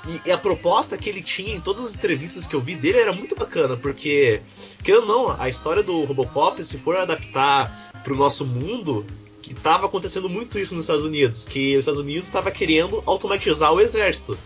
E, 0.08 0.28
e 0.28 0.32
a 0.32 0.38
proposta 0.38 0.96
que 0.96 1.10
ele 1.10 1.22
tinha 1.22 1.54
em 1.54 1.60
todas 1.60 1.84
as 1.84 1.94
entrevistas 1.94 2.46
que 2.46 2.56
eu 2.56 2.60
vi 2.60 2.74
dele 2.74 3.00
era 3.00 3.12
muito 3.12 3.36
bacana, 3.36 3.76
porque, 3.76 4.40
querendo 4.82 5.10
ou 5.10 5.28
não, 5.28 5.40
a 5.40 5.46
história 5.46 5.82
do 5.82 6.04
Robocop, 6.04 6.64
se 6.64 6.78
for 6.78 6.96
adaptar 6.96 7.70
pro 8.02 8.16
nosso 8.16 8.46
mundo, 8.46 9.04
que 9.42 9.52
tava 9.52 9.86
acontecendo 9.86 10.28
muito 10.28 10.58
isso 10.58 10.74
nos 10.74 10.84
Estados 10.84 11.04
Unidos, 11.04 11.44
que 11.44 11.74
os 11.76 11.80
Estados 11.80 12.00
Unidos 12.00 12.24
estava 12.24 12.50
querendo 12.50 13.02
automatizar 13.04 13.74
o 13.74 13.80
exército. 13.80 14.38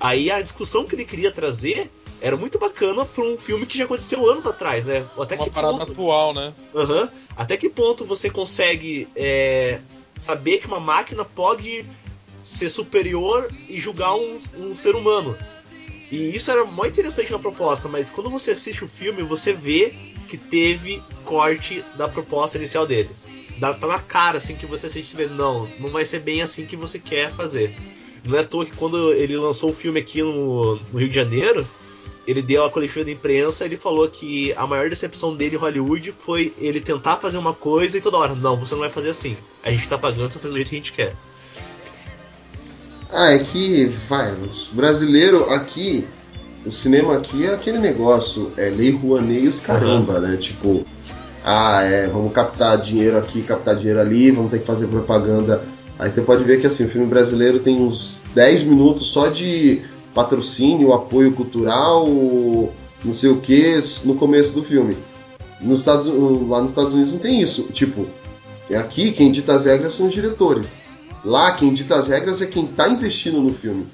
Aí 0.00 0.30
a 0.30 0.40
discussão 0.40 0.86
que 0.86 0.94
ele 0.94 1.04
queria 1.04 1.30
trazer 1.30 1.90
era 2.20 2.36
muito 2.36 2.58
bacana 2.58 3.04
pra 3.04 3.24
um 3.24 3.36
filme 3.36 3.66
que 3.66 3.78
já 3.78 3.84
aconteceu 3.84 4.28
anos 4.28 4.46
atrás, 4.46 4.86
né? 4.86 5.06
Até 5.18 5.36
Uma 5.36 5.44
que 5.44 5.50
parada 5.50 5.78
ponto, 5.78 5.92
atual, 5.92 6.34
né? 6.34 6.54
Aham. 6.74 7.10
Até 7.36 7.56
que 7.56 7.70
ponto 7.70 8.04
você 8.04 8.28
consegue 8.28 9.08
é, 9.16 9.80
saber 10.16 10.58
que 10.58 10.66
uma 10.66 10.80
máquina 10.80 11.24
pode 11.24 11.84
ser 12.42 12.68
superior 12.68 13.48
e 13.68 13.80
julgar 13.80 14.14
um, 14.14 14.38
um 14.58 14.76
ser 14.76 14.94
humano? 14.94 15.36
E 16.10 16.34
isso 16.34 16.50
era 16.50 16.64
muito 16.64 16.92
interessante 16.92 17.30
na 17.30 17.38
proposta, 17.38 17.88
mas 17.88 18.10
quando 18.10 18.28
você 18.28 18.50
assiste 18.50 18.84
o 18.84 18.88
filme, 18.88 19.22
você 19.22 19.52
vê 19.52 19.94
que 20.28 20.36
teve 20.36 21.02
corte 21.24 21.84
da 21.96 22.08
proposta 22.08 22.58
inicial 22.58 22.86
dele. 22.86 23.10
Dá, 23.58 23.74
tá 23.74 23.86
na 23.86 23.98
cara 23.98 24.38
assim 24.38 24.56
que 24.56 24.66
você 24.66 24.86
assiste 24.86 25.12
e 25.12 25.16
vê, 25.16 25.26
não, 25.26 25.68
não 25.78 25.90
vai 25.90 26.04
ser 26.04 26.20
bem 26.20 26.42
assim 26.42 26.66
que 26.66 26.76
você 26.76 26.98
quer 26.98 27.30
fazer. 27.30 27.76
Não 28.24 28.36
é 28.36 28.40
à 28.40 28.44
toa 28.44 28.66
que 28.66 28.72
quando 28.72 29.12
ele 29.12 29.36
lançou 29.36 29.70
o 29.70 29.74
filme 29.74 30.00
aqui 30.00 30.22
no, 30.22 30.76
no 30.76 30.98
Rio 30.98 31.08
de 31.08 31.14
Janeiro, 31.14 31.66
ele 32.30 32.42
deu 32.42 32.64
a 32.64 32.70
coletiva 32.70 33.04
de 33.04 33.12
imprensa 33.12 33.64
ele 33.64 33.76
falou 33.76 34.08
que 34.08 34.52
a 34.54 34.64
maior 34.64 34.88
decepção 34.88 35.34
dele 35.34 35.56
em 35.56 35.58
Hollywood 35.58 36.12
foi 36.12 36.54
ele 36.58 36.80
tentar 36.80 37.16
fazer 37.16 37.38
uma 37.38 37.52
coisa 37.52 37.98
e 37.98 38.00
toda 38.00 38.18
hora, 38.18 38.36
não, 38.36 38.56
você 38.56 38.74
não 38.74 38.82
vai 38.82 38.90
fazer 38.90 39.10
assim. 39.10 39.36
A 39.64 39.70
gente 39.70 39.88
tá 39.88 39.98
pagando, 39.98 40.32
você 40.32 40.38
faz 40.38 40.52
do 40.52 40.56
jeito 40.56 40.68
que 40.68 40.76
a 40.76 40.78
gente 40.78 40.92
quer. 40.92 41.16
Ah, 43.12 43.32
é 43.32 43.40
que, 43.40 43.86
vai, 44.08 44.32
os 44.32 44.68
brasileiros 44.68 45.50
aqui, 45.50 46.06
o 46.64 46.70
cinema 46.70 47.16
aqui 47.16 47.46
é 47.46 47.54
aquele 47.54 47.78
negócio, 47.78 48.52
é 48.56 48.70
lei 48.70 48.92
Rouanet 48.92 49.44
e 49.44 49.48
os 49.48 49.58
caramba, 49.58 50.20
né? 50.20 50.36
Tipo, 50.36 50.84
ah, 51.44 51.82
é, 51.82 52.06
vamos 52.06 52.32
captar 52.32 52.78
dinheiro 52.80 53.18
aqui, 53.18 53.42
captar 53.42 53.74
dinheiro 53.74 54.00
ali, 54.00 54.30
vamos 54.30 54.52
ter 54.52 54.60
que 54.60 54.66
fazer 54.66 54.86
propaganda. 54.86 55.64
Aí 55.98 56.08
você 56.08 56.22
pode 56.22 56.44
ver 56.44 56.60
que 56.60 56.66
assim, 56.68 56.84
o 56.84 56.88
filme 56.88 57.08
brasileiro 57.08 57.58
tem 57.58 57.80
uns 57.80 58.30
10 58.32 58.62
minutos 58.62 59.08
só 59.08 59.26
de 59.26 59.82
patrocínio, 60.14 60.92
apoio 60.92 61.32
cultural, 61.32 62.06
não 63.04 63.12
sei 63.12 63.30
o 63.30 63.40
que, 63.40 63.80
no 64.04 64.14
começo 64.14 64.54
do 64.54 64.62
filme. 64.62 64.96
Nos 65.60 65.78
Estados, 65.78 66.06
lá 66.06 66.60
nos 66.60 66.70
Estados 66.70 66.94
Unidos 66.94 67.12
não 67.12 67.20
tem 67.20 67.40
isso. 67.40 67.64
Tipo, 67.72 68.06
aqui 68.74 69.12
quem 69.12 69.30
dita 69.30 69.54
as 69.54 69.64
regras 69.64 69.94
são 69.94 70.06
os 70.06 70.14
diretores. 70.14 70.76
Lá 71.24 71.52
quem 71.52 71.72
dita 71.72 71.96
as 71.96 72.08
regras 72.08 72.40
é 72.40 72.46
quem 72.46 72.64
está 72.64 72.88
investindo 72.88 73.40
no 73.40 73.52
filme. 73.52 73.86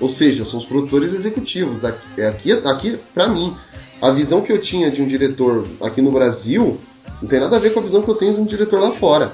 Ou 0.00 0.08
seja, 0.08 0.44
são 0.44 0.58
os 0.58 0.66
produtores 0.66 1.12
executivos. 1.12 1.84
Aqui, 1.84 2.22
aqui, 2.22 2.52
aqui 2.52 2.98
para 3.12 3.28
mim, 3.28 3.54
a 4.00 4.10
visão 4.10 4.40
que 4.40 4.52
eu 4.52 4.60
tinha 4.60 4.90
de 4.90 5.02
um 5.02 5.06
diretor 5.06 5.66
aqui 5.80 6.00
no 6.00 6.12
Brasil 6.12 6.80
não 7.20 7.28
tem 7.28 7.40
nada 7.40 7.56
a 7.56 7.58
ver 7.58 7.74
com 7.74 7.80
a 7.80 7.82
visão 7.82 8.02
que 8.02 8.08
eu 8.08 8.14
tenho 8.14 8.34
de 8.34 8.40
um 8.40 8.44
diretor 8.44 8.80
lá 8.80 8.92
fora. 8.92 9.32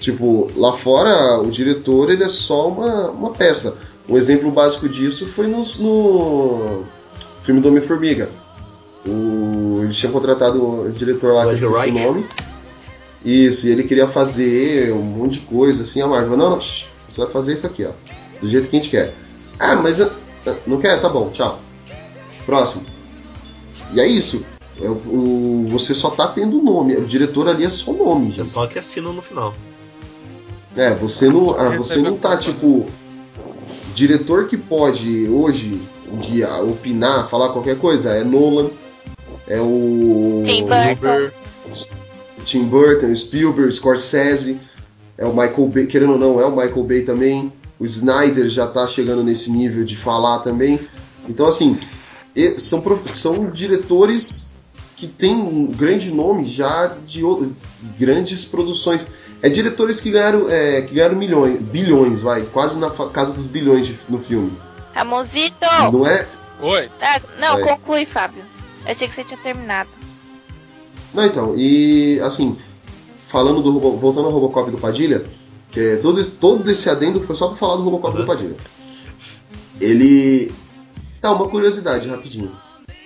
Tipo, 0.00 0.50
lá 0.56 0.72
fora, 0.72 1.40
o 1.40 1.50
diretor 1.50 2.10
ele 2.10 2.22
é 2.22 2.28
só 2.28 2.68
uma, 2.68 3.10
uma 3.10 3.30
peça. 3.32 3.76
Um 4.08 4.16
exemplo 4.16 4.50
básico 4.50 4.88
disso 4.88 5.26
foi 5.26 5.46
no, 5.46 5.62
no 5.78 6.84
filme 7.42 7.60
do 7.60 7.68
Homem-Formiga. 7.68 8.30
O, 9.06 9.80
ele 9.82 9.92
tinha 9.92 10.10
contratado 10.10 10.82
o 10.86 10.90
diretor 10.90 11.34
lá, 11.34 11.44
que 11.54 11.62
eu 11.62 11.72
esqueci 11.72 11.90
o 11.90 12.04
nome. 12.04 12.26
Isso, 13.24 13.66
e 13.66 13.70
ele 13.70 13.82
queria 13.82 14.06
fazer 14.06 14.92
um 14.92 15.02
monte 15.02 15.34
de 15.34 15.40
coisa, 15.40 15.82
assim, 15.82 16.00
a 16.00 16.06
Marvel, 16.06 16.36
não, 16.36 16.50
não, 16.50 16.60
você 16.60 17.20
vai 17.20 17.30
fazer 17.30 17.54
isso 17.54 17.66
aqui, 17.66 17.84
ó. 17.84 17.90
Do 18.40 18.48
jeito 18.48 18.68
que 18.68 18.76
a 18.76 18.78
gente 18.78 18.90
quer. 18.90 19.12
Ah, 19.58 19.76
mas 19.76 20.00
uh, 20.00 20.10
não 20.66 20.78
quer? 20.78 21.00
Tá 21.00 21.08
bom, 21.08 21.28
tchau. 21.30 21.60
Próximo. 22.46 22.86
E 23.92 24.00
é 24.00 24.06
isso. 24.06 24.44
É, 24.80 24.88
o, 24.88 25.66
você 25.68 25.92
só 25.92 26.10
tá 26.10 26.28
tendo 26.28 26.62
nome. 26.62 26.96
O 26.96 27.04
diretor 27.04 27.48
ali 27.48 27.64
é 27.64 27.68
só 27.68 27.92
nome, 27.92 28.26
gente. 28.26 28.42
É 28.42 28.44
só 28.44 28.66
que 28.66 28.78
assina 28.78 29.10
no 29.10 29.20
final. 29.20 29.52
É, 30.76 30.94
você 30.94 31.28
não, 31.28 31.50
ah, 31.50 31.70
você 31.76 31.96
não 31.96 32.16
tá 32.16 32.36
tipo. 32.36 32.86
Diretor 33.94 34.46
que 34.46 34.56
pode 34.56 35.28
hoje 35.28 35.80
um 36.10 36.18
dia 36.18 36.48
opinar, 36.62 37.28
falar 37.28 37.52
qualquer 37.52 37.78
coisa 37.78 38.10
é 38.10 38.24
Nolan, 38.24 38.70
é 39.46 39.60
o. 39.60 40.42
Tim 40.44 40.64
Burton. 40.64 41.30
Tim 42.44 42.64
Burton, 42.64 43.14
Spielberg, 43.14 43.72
Scorsese, 43.72 44.58
é 45.16 45.26
o 45.26 45.32
Michael 45.32 45.68
Bay, 45.68 45.86
querendo 45.86 46.12
ou 46.12 46.18
não, 46.18 46.40
é 46.40 46.46
o 46.46 46.50
Michael 46.50 46.84
Bay 46.84 47.02
também. 47.02 47.52
O 47.78 47.84
Snyder 47.84 48.48
já 48.48 48.66
tá 48.66 48.86
chegando 48.86 49.22
nesse 49.22 49.50
nível 49.50 49.84
de 49.84 49.96
falar 49.96 50.38
também. 50.40 50.80
Então, 51.28 51.46
assim, 51.46 51.78
são, 52.56 52.82
são 53.06 53.50
diretores 53.50 54.54
que 54.98 55.06
têm 55.06 55.36
um 55.36 55.66
grande 55.66 56.12
nome 56.12 56.44
já 56.44 56.92
de 57.06 57.22
grandes 57.96 58.44
produções. 58.44 59.06
É 59.40 59.48
diretores 59.48 60.00
que 60.00 60.10
ganharam, 60.10 60.50
é, 60.50 60.82
que 60.82 60.92
ganharam 60.92 61.14
milhões, 61.14 61.60
bilhões, 61.60 62.20
vai, 62.20 62.42
quase 62.42 62.76
na 62.76 62.90
casa 62.90 63.32
dos 63.32 63.46
bilhões 63.46 63.86
de, 63.86 63.96
no 64.08 64.18
filme. 64.18 64.52
Ramonzito! 64.92 65.54
Não 65.92 66.04
é? 66.04 66.26
Oi. 66.60 66.90
Tá, 66.98 67.22
não, 67.38 67.62
conclui, 67.62 68.04
Fábio. 68.04 68.42
Eu 68.84 68.90
achei 68.90 69.06
que 69.06 69.14
você 69.14 69.22
tinha 69.22 69.38
terminado. 69.40 69.90
Não, 71.14 71.24
então, 71.24 71.54
e 71.56 72.18
assim, 72.24 72.58
falando 73.16 73.62
do 73.62 73.78
voltando 73.96 74.26
ao 74.26 74.32
Robocop 74.32 74.68
do 74.72 74.78
Padilha, 74.78 75.24
que 75.70 75.78
é 75.78 75.96
todo, 75.98 76.24
todo 76.24 76.68
esse 76.68 76.90
adendo 76.90 77.22
foi 77.22 77.36
só 77.36 77.46
pra 77.46 77.56
falar 77.56 77.76
do 77.76 77.84
Robocop 77.84 78.16
uhum. 78.16 78.22
do 78.22 78.26
Padilha. 78.26 78.56
Ele. 79.80 80.52
Tá, 81.20 81.30
uma 81.30 81.48
curiosidade 81.48 82.08
rapidinho. 82.08 82.50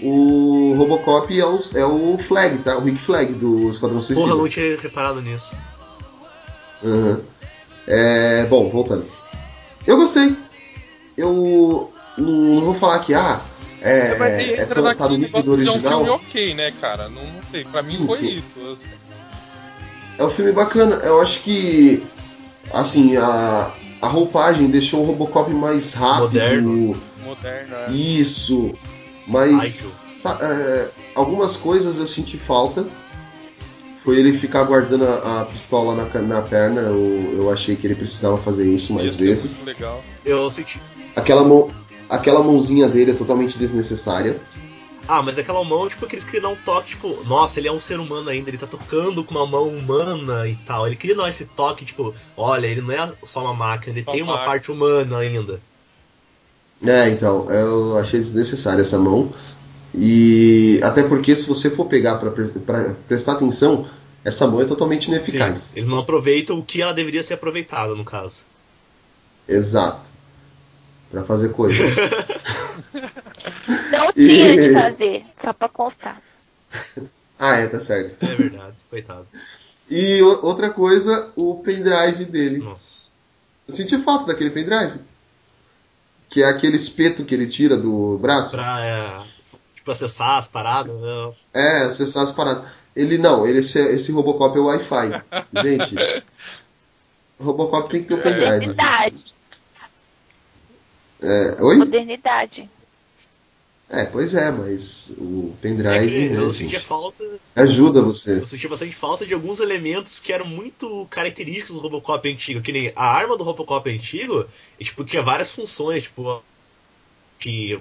O 0.02 0.74
Robocop 0.76 1.38
é 1.38 1.46
o, 1.46 1.60
é 1.76 1.86
o 1.86 2.18
Flag, 2.18 2.58
tá? 2.58 2.76
O 2.76 2.82
Rick 2.82 2.98
Flag 2.98 3.32
do 3.34 3.70
Esquadrão 3.70 4.00
Suicida. 4.00 4.26
Porra, 4.26 4.42
não 4.42 4.48
tinha 4.48 4.76
reparado 4.76 5.22
nisso. 5.22 5.56
Uhum. 6.82 7.20
É, 7.86 8.44
bom, 8.46 8.68
voltando. 8.68 9.06
Eu 9.86 9.96
gostei. 9.96 10.36
Eu 11.16 11.90
não, 12.18 12.60
vou 12.60 12.74
falar 12.74 12.98
que, 13.00 13.14
ah, 13.14 13.40
é, 13.80 14.16
é, 14.18 14.60
é 14.60 14.66
tão, 14.66 14.94
tá 14.94 15.08
no 15.08 15.18
nível 15.18 15.42
do 15.42 15.52
original. 15.52 15.92
É 15.92 15.96
um 15.96 15.98
filme 15.98 16.10
ok, 16.10 16.54
né, 16.54 16.72
cara? 16.80 17.08
Não, 17.08 17.24
não 17.24 17.42
sei, 17.50 17.64
pra 17.64 17.82
mim 17.82 17.96
sim, 17.96 18.06
foi 18.06 18.16
sim. 18.16 18.30
isso. 18.30 19.12
É 20.18 20.24
um 20.24 20.30
filme 20.30 20.52
bacana. 20.52 20.96
Eu 20.96 21.20
acho 21.20 21.42
que, 21.42 22.02
assim, 22.72 23.16
a, 23.16 23.72
a 24.00 24.08
roupagem 24.08 24.68
deixou 24.68 25.00
o 25.00 25.04
Robocop 25.04 25.52
mais 25.52 25.94
rápido. 25.94 26.24
Moderno. 26.24 26.96
Moderno, 27.24 27.74
é. 27.74 27.90
Isso. 27.92 28.72
Mas 29.26 30.24
é, 30.40 30.90
algumas 31.14 31.56
coisas 31.56 31.98
eu 31.98 32.06
senti 32.06 32.36
falta 32.36 32.86
foi 34.02 34.18
ele 34.18 34.32
ficar 34.32 34.64
guardando 34.64 35.04
a, 35.04 35.42
a 35.42 35.44
pistola 35.44 35.94
na, 35.94 36.20
na 36.22 36.42
perna. 36.42 36.80
Eu, 36.80 37.34
eu, 37.36 37.50
achei 37.50 37.76
que 37.76 37.86
ele 37.86 37.94
precisava 37.94 38.36
fazer 38.36 38.66
isso 38.66 38.92
mais 38.92 39.08
isso 39.08 39.18
vezes. 39.18 39.56
É 39.60 39.64
legal. 39.64 40.02
Eu 40.24 40.50
senti. 40.50 40.80
Aquela, 41.14 41.44
mão, 41.44 41.70
aquela 42.08 42.42
mãozinha 42.42 42.88
dele 42.88 43.12
é 43.12 43.14
totalmente 43.14 43.56
desnecessária. 43.56 44.40
Ah, 45.06 45.22
mas 45.22 45.38
aquela 45.38 45.62
mão, 45.64 45.88
tipo, 45.88 46.06
que 46.06 46.14
eles 46.14 46.24
queriam 46.24 46.42
dar 46.42 46.48
um 46.48 46.64
toque, 46.64 46.88
tipo, 46.88 47.24
nossa, 47.24 47.60
ele 47.60 47.68
é 47.68 47.72
um 47.72 47.78
ser 47.78 47.98
humano 47.98 48.28
ainda, 48.28 48.50
ele 48.50 48.58
tá 48.58 48.66
tocando 48.66 49.24
com 49.24 49.34
uma 49.34 49.46
mão 49.46 49.68
humana 49.68 50.48
e 50.48 50.56
tal. 50.56 50.86
Ele 50.86 50.96
queria 50.96 51.16
dar 51.16 51.28
esse 51.28 51.46
toque, 51.46 51.84
tipo, 51.84 52.12
olha, 52.36 52.66
ele 52.66 52.80
não 52.80 52.92
é 52.92 53.12
só 53.22 53.42
uma 53.42 53.54
máquina, 53.54 53.96
ele 53.96 54.04
só 54.04 54.12
tem 54.12 54.22
uma 54.22 54.44
parte 54.44 54.70
humana 54.70 55.18
ainda. 55.18 55.60
É, 56.84 57.08
então, 57.10 57.50
eu 57.50 57.98
achei 57.98 58.18
desnecessária 58.20 58.80
essa 58.80 58.98
mão. 58.98 59.32
E 59.94 60.80
até 60.82 61.02
porque 61.02 61.36
se 61.36 61.46
você 61.46 61.70
for 61.70 61.86
pegar 61.86 62.16
para 62.16 62.30
prestar 63.06 63.32
atenção, 63.32 63.86
essa 64.24 64.46
mão 64.46 64.60
é 64.60 64.64
totalmente 64.64 65.08
ineficaz. 65.08 65.58
Sim, 65.58 65.76
eles 65.76 65.88
não 65.88 65.98
aproveitam 65.98 66.58
o 66.58 66.64
que 66.64 66.80
ela 66.80 66.94
deveria 66.94 67.22
ser 67.22 67.34
aproveitada, 67.34 67.94
no 67.94 68.04
caso. 68.04 68.44
Exato. 69.46 70.10
Para 71.10 71.24
fazer 71.24 71.50
coisa. 71.50 71.74
não 73.92 74.12
tinha 74.12 74.54
e... 74.54 74.68
de 74.68 74.72
fazer, 74.72 75.24
só 75.42 75.52
pra 75.52 75.68
constar. 75.68 76.22
ah, 77.38 77.56
é, 77.56 77.66
tá 77.66 77.78
certo. 77.78 78.16
É 78.24 78.34
verdade, 78.34 78.76
coitado. 78.88 79.26
E 79.90 80.22
outra 80.22 80.70
coisa, 80.70 81.30
o 81.36 81.56
pendrive 81.56 82.24
dele. 82.24 82.58
Nossa. 82.58 83.12
Eu 83.68 83.74
senti 83.74 84.02
falta 84.02 84.26
daquele 84.26 84.50
pendrive. 84.50 85.00
Que 86.32 86.42
é 86.42 86.46
aquele 86.46 86.76
espeto 86.76 87.24
que 87.24 87.34
ele 87.34 87.46
tira 87.46 87.76
do 87.76 88.18
braço. 88.18 88.56
Pra, 88.56 88.80
é 88.80 89.22
tipo, 89.82 89.90
acessar 89.90 90.38
as 90.38 90.46
paradas. 90.46 90.94
Né? 91.00 91.30
É, 91.54 91.82
acessar 91.82 92.22
as 92.22 92.32
paradas. 92.32 92.64
Ele 92.94 93.18
não, 93.18 93.46
ele, 93.46 93.58
esse, 93.58 93.78
esse 93.78 94.12
Robocop 94.12 94.56
é 94.56 94.60
Wi-Fi. 94.60 95.22
Gente, 95.62 95.96
Robocop 97.40 97.90
tem 97.90 98.02
que 98.02 98.08
ter 98.08 98.14
o 98.14 98.22
pendrive. 98.22 98.66
Modernidade. 98.68 99.24
É, 101.22 101.62
oi? 101.62 101.76
Modernidade. 101.76 102.70
É, 103.92 104.06
pois 104.06 104.32
é, 104.32 104.50
mas 104.50 105.12
o 105.18 105.52
pendrive. 105.60 106.32
É 106.32 106.36
eu 106.38 106.50
sentia 106.50 106.80
falta. 106.80 107.22
Ajuda 107.54 108.00
você. 108.00 108.40
Eu 108.40 108.46
sentia 108.46 108.70
bastante 108.70 108.96
falta 108.96 109.26
de 109.26 109.34
alguns 109.34 109.60
elementos 109.60 110.18
que 110.18 110.32
eram 110.32 110.46
muito 110.46 111.06
característicos 111.10 111.76
do 111.76 111.82
Robocop 111.82 112.26
antigo. 112.26 112.62
Que 112.62 112.72
nem 112.72 112.90
a 112.96 113.04
arma 113.04 113.36
do 113.36 113.44
Robocop 113.44 113.90
antigo, 113.90 114.46
e, 114.80 114.84
tipo, 114.84 115.04
tinha 115.04 115.22
várias 115.22 115.50
funções, 115.50 116.04
tipo, 116.04 116.42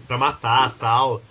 pra 0.06 0.18
matar 0.18 0.76
tal. 0.78 1.22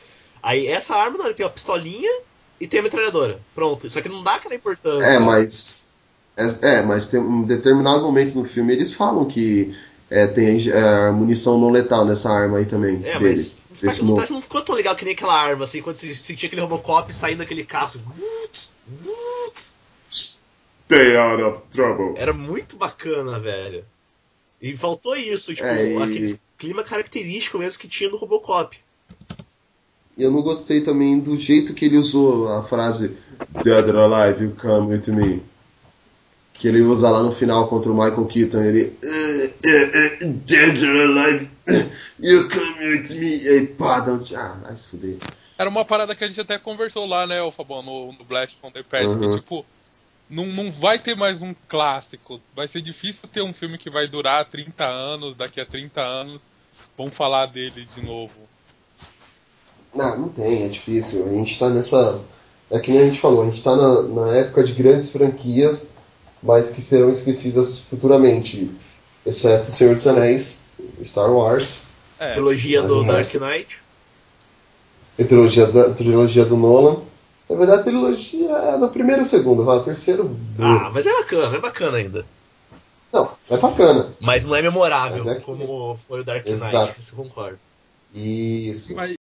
Aí 0.43 0.66
essa 0.66 0.97
arma 0.97 1.18
não, 1.18 1.26
ele 1.26 1.35
tem 1.35 1.45
a 1.45 1.51
pistolinha 1.51 2.22
e 2.59 2.66
tem 2.66 2.81
a 2.81 2.83
metralhadora. 2.83 3.39
Pronto. 3.55 3.91
Só 3.91 4.01
que 4.01 4.09
não 4.09 4.22
dá 4.22 4.37
aquela 4.37 4.55
importância. 4.55 5.07
É, 5.07 5.18
mas. 5.18 5.85
É, 6.39 6.78
é, 6.78 6.83
mas 6.83 7.09
tem 7.09 7.20
um 7.20 7.43
determinado 7.43 8.03
momento 8.03 8.35
no 8.35 8.47
filme 8.47 8.72
eles 8.72 8.95
falam 8.95 9.26
que 9.26 9.76
é, 10.11 10.26
tem 10.26 10.56
é, 10.70 11.11
munição 11.11 11.58
não 11.58 11.70
letal 11.70 12.04
nessa 12.04 12.28
arma 12.30 12.58
aí 12.58 12.66
também. 12.66 13.00
É, 13.04 13.18
dele, 13.18 13.56
mas 13.82 14.02
não, 14.02 14.16
não 14.16 14.42
ficou 14.42 14.61
tão 14.62 14.74
legal 14.74 14.94
que 14.96 15.04
nem 15.04 15.14
aquela 15.14 15.40
arma, 15.40 15.64
assim, 15.64 15.80
quando 15.80 15.96
você 15.96 16.14
sentia 16.14 16.46
aquele 16.48 16.62
Robocop 16.62 17.12
saindo 17.12 17.38
daquele 17.38 17.64
carro. 17.64 17.86
Assim, 17.86 18.02
Stay 20.11 21.16
out 21.16 21.42
of 21.42 21.62
trouble. 21.70 22.14
Era 22.16 22.32
muito 22.32 22.76
bacana, 22.76 23.38
velho. 23.38 23.84
E 24.61 24.76
faltou 24.76 25.16
isso, 25.16 25.54
tipo, 25.54 25.66
é, 25.66 25.92
e... 25.92 26.02
aquele 26.02 26.38
clima 26.58 26.82
característico 26.82 27.58
mesmo 27.58 27.80
que 27.80 27.88
tinha 27.88 28.11
no 28.11 28.16
Robocop 28.16 28.76
eu 30.20 30.30
não 30.30 30.42
gostei 30.42 30.82
também 30.82 31.18
do 31.18 31.36
jeito 31.36 31.72
que 31.74 31.86
ele 31.86 31.96
usou 31.96 32.48
a 32.48 32.62
frase 32.62 33.16
Dead 33.64 33.88
or 33.88 33.96
Alive, 33.96 34.44
you 34.44 34.56
come 34.61 34.94
with 34.94 35.08
me. 35.08 35.42
Que 36.52 36.68
ele 36.68 36.82
usa 36.82 37.11
lá 37.11 37.22
no 37.22 37.32
final 37.32 37.68
contra 37.68 37.90
o 37.90 37.94
Michael 37.94 38.26
Keaton. 38.26 38.62
Ele. 38.62 38.92
Dead 39.62 40.82
or 40.82 41.02
Alive, 41.02 41.50
you 42.18 42.48
come 42.48 42.78
with 42.78 43.14
me. 43.18 43.36
E 43.36 43.48
aí, 43.48 43.66
pá, 43.66 44.00
dá 44.00 44.12
um. 44.12 44.20
Ah, 44.36 44.58
vai 44.62 44.76
se 44.76 44.88
fuder. 44.88 45.18
Era 45.58 45.68
uma 45.68 45.84
parada 45.84 46.14
que 46.16 46.24
a 46.24 46.26
gente 46.26 46.40
até 46.40 46.58
conversou 46.58 47.04
lá, 47.04 47.26
né, 47.26 47.36
Fabão, 47.54 47.82
no, 47.82 48.12
no 48.12 48.24
Blast 48.24 48.56
from 48.61 48.70
the 48.70 48.82
Past. 48.82 49.06
Uhum. 49.06 49.34
Que, 49.34 49.40
tipo, 49.40 49.66
não, 50.30 50.46
não 50.46 50.72
vai 50.72 50.98
ter 50.98 51.14
mais 51.14 51.42
um 51.42 51.54
clássico. 51.68 52.40
Vai 52.56 52.68
ser 52.68 52.80
difícil 52.80 53.28
ter 53.30 53.42
um 53.42 53.52
filme 53.52 53.76
que 53.76 53.90
vai 53.90 54.06
durar 54.06 54.48
30 54.48 54.84
anos, 54.84 55.36
daqui 55.36 55.61
a 55.61 55.66
30 55.66 56.00
anos. 56.00 56.40
Vamos 56.96 57.14
falar 57.14 57.46
dele 57.46 57.86
de 57.94 58.06
novo. 58.06 58.32
Não, 59.94 60.18
não 60.18 60.28
tem, 60.28 60.64
é 60.64 60.68
difícil. 60.68 61.26
A 61.26 61.30
gente 61.34 61.58
tá 61.58 61.68
nessa. 61.68 62.20
É 62.70 62.78
que 62.78 62.92
nem 62.92 63.02
a 63.02 63.04
gente 63.06 63.20
falou, 63.20 63.42
a 63.42 63.46
gente 63.46 63.62
tá 63.62 63.74
na, 63.74 64.02
na 64.02 64.36
época 64.36 64.62
de 64.62 64.72
grandes 64.72 65.11
franquias, 65.11 65.92
mas 66.40 66.70
que 66.70 66.80
serão 66.80 67.11
esquecidas 67.11 67.80
futuramente. 67.80 68.70
Exceto 69.25 69.71
Senhor 69.71 69.95
dos 69.95 70.07
Anéis, 70.07 70.61
Star 71.03 71.31
Wars. 71.31 71.83
É. 72.18 72.33
Trilogia 72.33 72.83
do 72.83 73.05
Dark 73.05 73.35
Knight. 73.35 73.83
E 75.18 75.25
trilogia, 75.25 75.66
da, 75.66 75.91
trilogia 75.93 76.45
do 76.45 76.57
Nolan. 76.57 77.03
Na 77.49 77.57
verdade, 77.57 77.81
a 77.81 77.85
trilogia 77.85 78.51
é 78.51 78.77
no 78.77 78.89
primeiro 78.89 79.23
e 79.23 79.25
segundo, 79.25 79.64
vai, 79.64 79.77
o 79.77 79.83
terceiro. 79.83 80.39
Ah, 80.59 80.91
mas 80.93 81.05
é 81.05 81.12
bacana, 81.12 81.57
é 81.57 81.61
bacana 81.61 81.99
ainda. 81.99 82.25
Não, 83.12 83.31
é 83.51 83.57
bacana. 83.57 84.14
Mas 84.21 84.45
não 84.45 84.55
é 84.55 84.62
memorável 84.62 85.29
é 85.29 85.35
como 85.41 85.97
foi 85.97 86.21
o 86.21 86.25
Dark 86.25 86.47
Knight, 86.47 86.64
Exato. 86.64 87.01
isso 87.01 87.12
eu 87.12 87.25
concordo. 87.25 87.59
Isso. 88.14 88.95
Mas, 88.95 89.16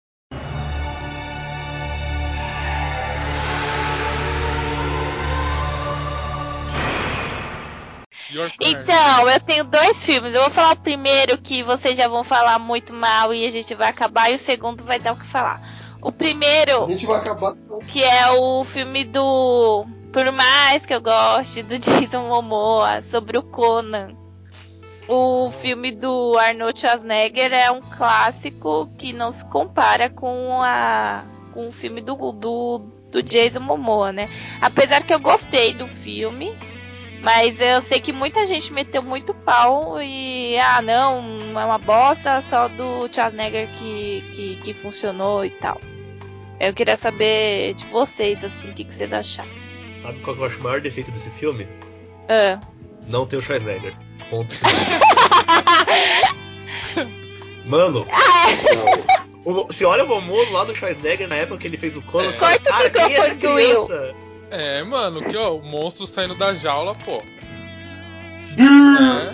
Então, 8.61 9.29
eu 9.29 9.39
tenho 9.39 9.63
dois 9.63 10.03
filmes. 10.03 10.33
Eu 10.33 10.41
vou 10.41 10.49
falar 10.49 10.73
o 10.73 10.77
primeiro, 10.77 11.37
que 11.37 11.63
vocês 11.63 11.97
já 11.97 12.07
vão 12.07 12.23
falar 12.23 12.59
muito 12.59 12.93
mal 12.93 13.33
e 13.33 13.45
a 13.45 13.51
gente 13.51 13.73
vai 13.75 13.89
acabar, 13.89 14.29
e 14.29 14.35
o 14.35 14.39
segundo 14.39 14.83
vai 14.83 14.99
dar 14.99 15.13
o 15.13 15.17
que 15.17 15.25
falar. 15.25 15.61
O 16.01 16.11
primeiro. 16.11 16.85
A 16.85 16.89
gente 16.89 17.05
vai 17.05 17.17
acabar. 17.17 17.55
Que 17.87 18.03
é 18.03 18.31
o 18.31 18.63
filme 18.63 19.03
do. 19.03 19.85
Por 20.11 20.31
mais 20.31 20.85
que 20.85 20.93
eu 20.93 21.01
goste, 21.01 21.63
do 21.63 21.77
Jason 21.79 22.27
Momoa, 22.27 23.01
sobre 23.01 23.37
o 23.37 23.43
Conan. 23.43 24.15
O 25.07 25.51
filme 25.51 25.91
do 25.91 26.35
Arnold 26.37 26.79
Schwarzenegger 26.79 27.53
é 27.53 27.69
um 27.69 27.79
clássico 27.79 28.89
que 28.97 29.13
não 29.13 29.31
se 29.31 29.45
compara 29.45 30.09
com 30.09 30.61
a 30.63 31.23
com 31.53 31.67
o 31.67 31.71
filme 31.71 32.01
do, 32.01 32.15
do, 32.33 32.79
do 33.09 33.23
Jason 33.23 33.61
Momoa, 33.61 34.11
né? 34.11 34.27
Apesar 34.61 35.01
que 35.03 35.13
eu 35.13 35.19
gostei 35.19 35.73
do 35.73 35.87
filme, 35.87 36.53
mas 37.25 37.59
eu 37.59 37.81
sei 37.81 37.99
que 37.99 38.13
muita 38.13 38.45
gente 38.45 38.71
meteu 38.71 39.01
muito 39.01 39.33
pau 39.33 39.99
e 39.99 40.55
ah 40.59 40.79
não, 40.79 41.59
é 41.59 41.65
uma 41.65 41.79
bosta 41.79 42.39
só 42.39 42.67
do 42.67 43.09
Schwarzenegger 43.11 43.67
que, 43.71 44.23
que, 44.31 44.55
que 44.57 44.73
funcionou 44.75 45.43
e 45.43 45.49
tal. 45.49 45.81
Eu 46.59 46.71
queria 46.71 46.95
saber 46.95 47.73
de 47.73 47.83
vocês, 47.85 48.43
assim, 48.43 48.69
o 48.69 48.75
que, 48.75 48.83
que 48.83 48.93
vocês 48.93 49.11
acharam. 49.11 49.49
Sabe 49.95 50.19
qual 50.19 50.35
que 50.35 50.41
eu 50.43 50.45
acho 50.45 50.59
o 50.59 50.63
maior 50.63 50.81
defeito 50.81 51.09
desse 51.09 51.31
filme? 51.31 51.67
Ah. 52.29 52.59
Não 53.07 53.25
tem 53.25 53.39
o 53.39 53.41
Schwarzenegger. 53.41 53.97
Ponto. 54.29 54.53
Mano. 57.65 58.05
o, 59.43 59.73
se 59.73 59.83
olha 59.83 60.03
o 60.03 60.07
Momoa 60.07 60.47
lá 60.51 60.63
do 60.63 60.75
Schwarzenegger 60.75 61.27
na 61.27 61.37
época 61.37 61.57
que 61.57 61.65
ele 61.65 61.77
fez 61.77 61.97
o 61.97 62.03
Conan, 62.03 62.31
você 62.31 62.37
fala, 62.37 62.59
cara, 62.59 62.91
quem 62.91 63.01
é 63.01 63.17
essa 63.17 63.35
criança? 63.35 64.15
É, 64.51 64.83
mano, 64.83 65.21
que 65.21 65.35
ó, 65.35 65.55
o 65.55 65.63
monstro 65.63 66.07
saindo 66.07 66.35
da 66.35 66.53
jaula, 66.53 66.93
pô. 66.93 67.21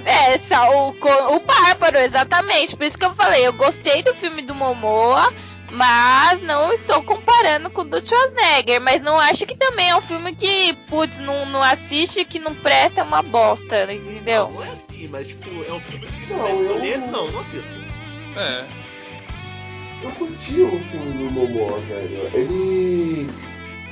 É, 0.05 0.33
essa, 0.33 0.69
o, 0.71 0.89
o 0.89 1.39
Bárbaro, 1.41 1.97
exatamente. 1.97 2.75
Por 2.75 2.85
isso 2.85 2.97
que 2.97 3.05
eu 3.05 3.13
falei, 3.13 3.45
eu 3.45 3.53
gostei 3.53 4.01
do 4.01 4.15
filme 4.15 4.41
do 4.41 4.55
Momoa, 4.55 5.31
mas 5.71 6.41
não 6.41 6.73
estou 6.73 7.03
comparando 7.03 7.69
com 7.69 7.81
o 7.81 7.85
do 7.85 8.05
Schwarzenegger. 8.05 8.81
Mas 8.81 9.01
não 9.01 9.19
acho 9.19 9.45
que 9.45 9.55
também 9.55 9.89
é 9.89 9.95
um 9.95 10.01
filme 10.01 10.33
que, 10.35 10.73
putz, 10.87 11.19
não, 11.19 11.45
não 11.45 11.61
assiste, 11.61 12.25
que 12.25 12.39
não 12.39 12.55
presta, 12.55 13.01
é 13.01 13.03
uma 13.03 13.21
bosta, 13.21 13.91
entendeu? 13.93 14.45
Não, 14.45 14.53
não 14.53 14.63
é 14.63 14.69
assim, 14.69 15.07
mas 15.07 15.27
tipo, 15.27 15.49
é 15.67 15.73
um 15.73 15.79
filme 15.79 16.05
que 16.07 16.13
se 16.13 16.25
não, 16.25 16.39
vai 16.39 16.51
escolher, 16.51 16.95
eu... 16.95 17.07
não, 17.07 17.31
não 17.31 17.39
assisto. 17.39 17.69
É. 18.35 18.65
Eu 20.01 20.09
curti 20.11 20.61
o 20.61 20.79
filme 20.85 21.11
do 21.13 21.31
Momoa, 21.31 21.79
velho. 21.81 22.31
Ele. 22.33 23.29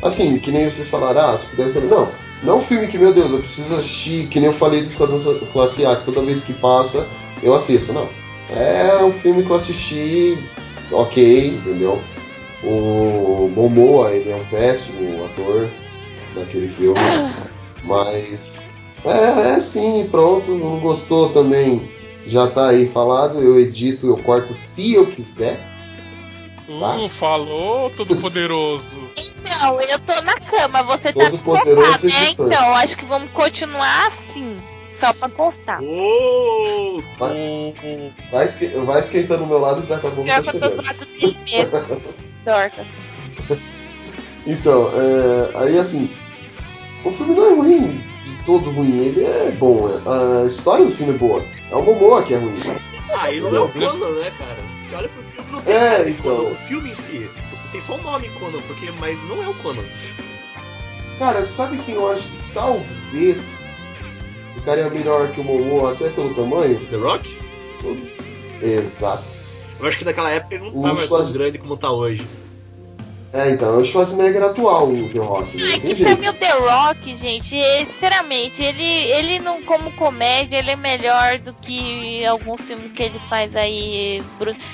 Assim, 0.01 0.37
que 0.39 0.51
nem 0.51 0.69
vocês 0.69 0.89
falaram, 0.89 1.29
ah, 1.29 1.37
se 1.37 1.47
pudesse. 1.47 1.77
Não, 1.79 2.07
não 2.43 2.57
um 2.57 2.61
filme 2.61 2.87
que, 2.87 2.97
meu 2.97 3.13
Deus, 3.13 3.31
eu 3.31 3.39
preciso 3.39 3.75
assistir, 3.75 4.27
que 4.27 4.39
nem 4.39 4.49
eu 4.49 4.53
falei 4.53 4.81
do 4.81 4.87
Esquadrão 4.87 5.19
Classe 5.51 5.85
A, 5.85 5.95
que 5.95 6.05
toda 6.05 6.21
vez 6.21 6.43
que 6.43 6.53
passa 6.53 7.05
eu 7.43 7.53
assisto. 7.53 7.93
Não. 7.93 8.07
É 8.49 9.03
um 9.03 9.11
filme 9.11 9.43
que 9.43 9.49
eu 9.49 9.55
assisti, 9.55 10.37
ok, 10.91 11.47
entendeu? 11.47 12.01
O 12.63 13.51
Momoa, 13.55 14.11
ele 14.11 14.31
é 14.31 14.35
um 14.35 14.45
péssimo 14.45 15.25
ator 15.25 15.69
naquele 16.35 16.67
filme, 16.67 16.99
mas 17.83 18.69
é, 19.05 19.53
é 19.53 19.61
sim, 19.61 20.07
pronto, 20.11 20.51
não 20.51 20.79
gostou 20.79 21.29
também, 21.29 21.89
já 22.25 22.47
tá 22.47 22.69
aí 22.69 22.89
falado, 22.89 23.39
eu 23.39 23.59
edito, 23.59 24.07
eu 24.07 24.17
corto 24.17 24.53
se 24.53 24.93
eu 24.93 25.05
quiser. 25.07 25.59
Tá? 26.69 26.97
Uh, 26.97 27.09
falou, 27.09 27.89
todo 27.89 28.15
poderoso. 28.17 28.83
Então, 29.17 29.81
eu 29.81 29.99
tô 29.99 30.21
na 30.21 30.35
cama, 30.35 30.83
você 30.83 31.11
tá 31.11 31.31
todo 31.31 31.37
tá 31.37 31.41
sofá, 31.41 32.07
né? 32.07 32.29
Então, 32.29 32.75
acho 32.75 32.95
que 32.95 33.05
vamos 33.05 33.31
continuar 33.31 34.09
assim. 34.09 34.55
Só 34.87 35.13
pra 35.13 35.29
constar. 35.29 35.79
Oh! 35.81 37.01
Vai, 37.17 37.73
vai, 38.31 38.47
vai 38.85 38.99
esquentando 38.99 39.45
o 39.45 39.47
meu 39.47 39.59
lado 39.59 39.83
e 39.83 39.87
daqui 39.87 40.07
a 40.07 40.11
pouco 40.11 40.27
tá 40.27 40.43
chegando. 40.43 42.01
Dorca. 42.45 42.85
Então, 44.45 44.91
é, 44.93 45.57
aí 45.57 45.79
assim, 45.79 46.11
o 47.03 47.11
filme 47.11 47.35
não 47.35 47.47
é 47.47 47.53
ruim, 47.53 48.03
de 48.23 48.43
todo 48.45 48.71
ruim, 48.71 48.97
ele 48.97 49.23
é 49.23 49.51
bom. 49.51 49.89
É, 49.89 50.43
a 50.43 50.45
história 50.45 50.85
do 50.85 50.91
filme 50.91 51.13
é 51.13 51.17
boa. 51.17 51.43
É 51.71 51.75
o 51.75 51.83
Momoa 51.83 52.23
que 52.23 52.33
é 52.33 52.37
ruim. 52.37 52.59
Ah, 53.13 53.31
e 53.31 53.41
não 53.41 53.55
é 53.55 53.59
o 53.59 53.69
Conan, 53.69 54.11
né, 54.19 54.31
cara? 54.37 54.57
Você 54.73 54.95
olha 54.95 55.09
pro 55.09 55.23
filme, 55.23 55.51
não 55.51 55.61
tem 55.61 55.75
é, 55.75 56.09
então... 56.09 56.35
Conan. 56.37 56.49
O 56.49 56.55
filme 56.55 56.89
em 56.91 56.95
si 56.95 57.29
tem 57.71 57.81
só 57.81 57.95
o 57.95 58.01
nome 58.01 58.29
Conan, 58.29 58.61
porque, 58.67 58.91
mas 58.99 59.21
não 59.23 59.43
é 59.43 59.47
o 59.47 59.53
Conan. 59.55 59.83
Cara, 61.17 61.43
sabe 61.43 61.77
quem 61.79 61.95
eu 61.95 62.09
acho 62.09 62.27
que 62.27 62.53
talvez 62.53 63.65
ficaria 64.55 64.89
melhor 64.89 65.31
que 65.31 65.41
o 65.41 65.43
Momoa 65.43 65.93
até 65.93 66.09
pelo 66.09 66.33
tamanho? 66.33 66.79
The 66.87 66.97
Rock? 66.97 67.37
Exato. 68.61 69.37
Eu 69.79 69.87
acho 69.87 69.97
que 69.97 70.05
naquela 70.05 70.29
época 70.29 70.55
ele 70.55 70.71
não 70.71 70.91
estava 70.91 71.07
tão 71.07 71.31
grande 71.31 71.57
como 71.57 71.77
tá 71.77 71.91
hoje. 71.91 72.25
É, 73.31 73.51
então, 73.51 73.75
é 73.75 73.77
o 73.77 73.85
Schwarzenegger 73.85 74.41
atual 74.41 74.89
o 74.89 75.09
The 75.09 75.19
Rock. 75.19 75.55
Né? 75.55 75.75
É 75.75 75.79
que 75.79 75.95
pra 76.03 76.15
mim 76.15 76.27
o 76.27 76.33
The 76.33 76.51
Rock, 76.51 77.15
gente, 77.15 77.55
é, 77.55 77.85
sinceramente, 77.85 78.63
ele, 78.63 78.83
ele 78.83 79.39
não, 79.39 79.61
como 79.61 79.91
comédia, 79.91 80.57
ele 80.57 80.71
é 80.71 80.75
melhor 80.75 81.37
do 81.37 81.53
que 81.53 82.25
alguns 82.25 82.61
filmes 82.65 82.91
que 82.91 83.03
ele 83.03 83.19
faz 83.29 83.55
aí. 83.55 84.23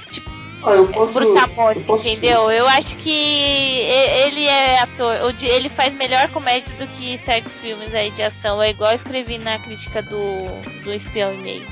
Tipo, 0.09 0.31
ah, 0.63 0.71
eu 0.71 0.87
posso, 0.87 1.19
Brutamonte, 1.19 1.79
eu 1.79 1.85
posso 1.85 2.07
entendeu? 2.07 2.49
Eu 2.49 2.65
acho 2.67 2.97
que 2.97 3.11
ele 3.11 4.45
é 4.45 4.79
ator, 4.79 5.15
ele 5.43 5.69
faz 5.69 5.93
melhor 5.93 6.27
comédia 6.29 6.73
do 6.75 6.87
que 6.87 7.17
certos 7.19 7.57
filmes 7.57 7.93
aí 7.93 8.09
de 8.09 8.23
ação. 8.23 8.61
É 8.61 8.71
igual 8.71 8.91
eu 8.91 8.95
escrevi 8.95 9.37
na 9.37 9.59
crítica 9.59 10.01
do, 10.01 10.45
do 10.83 10.93
Espião 10.93 11.33
e 11.33 11.37
Meio. 11.37 11.67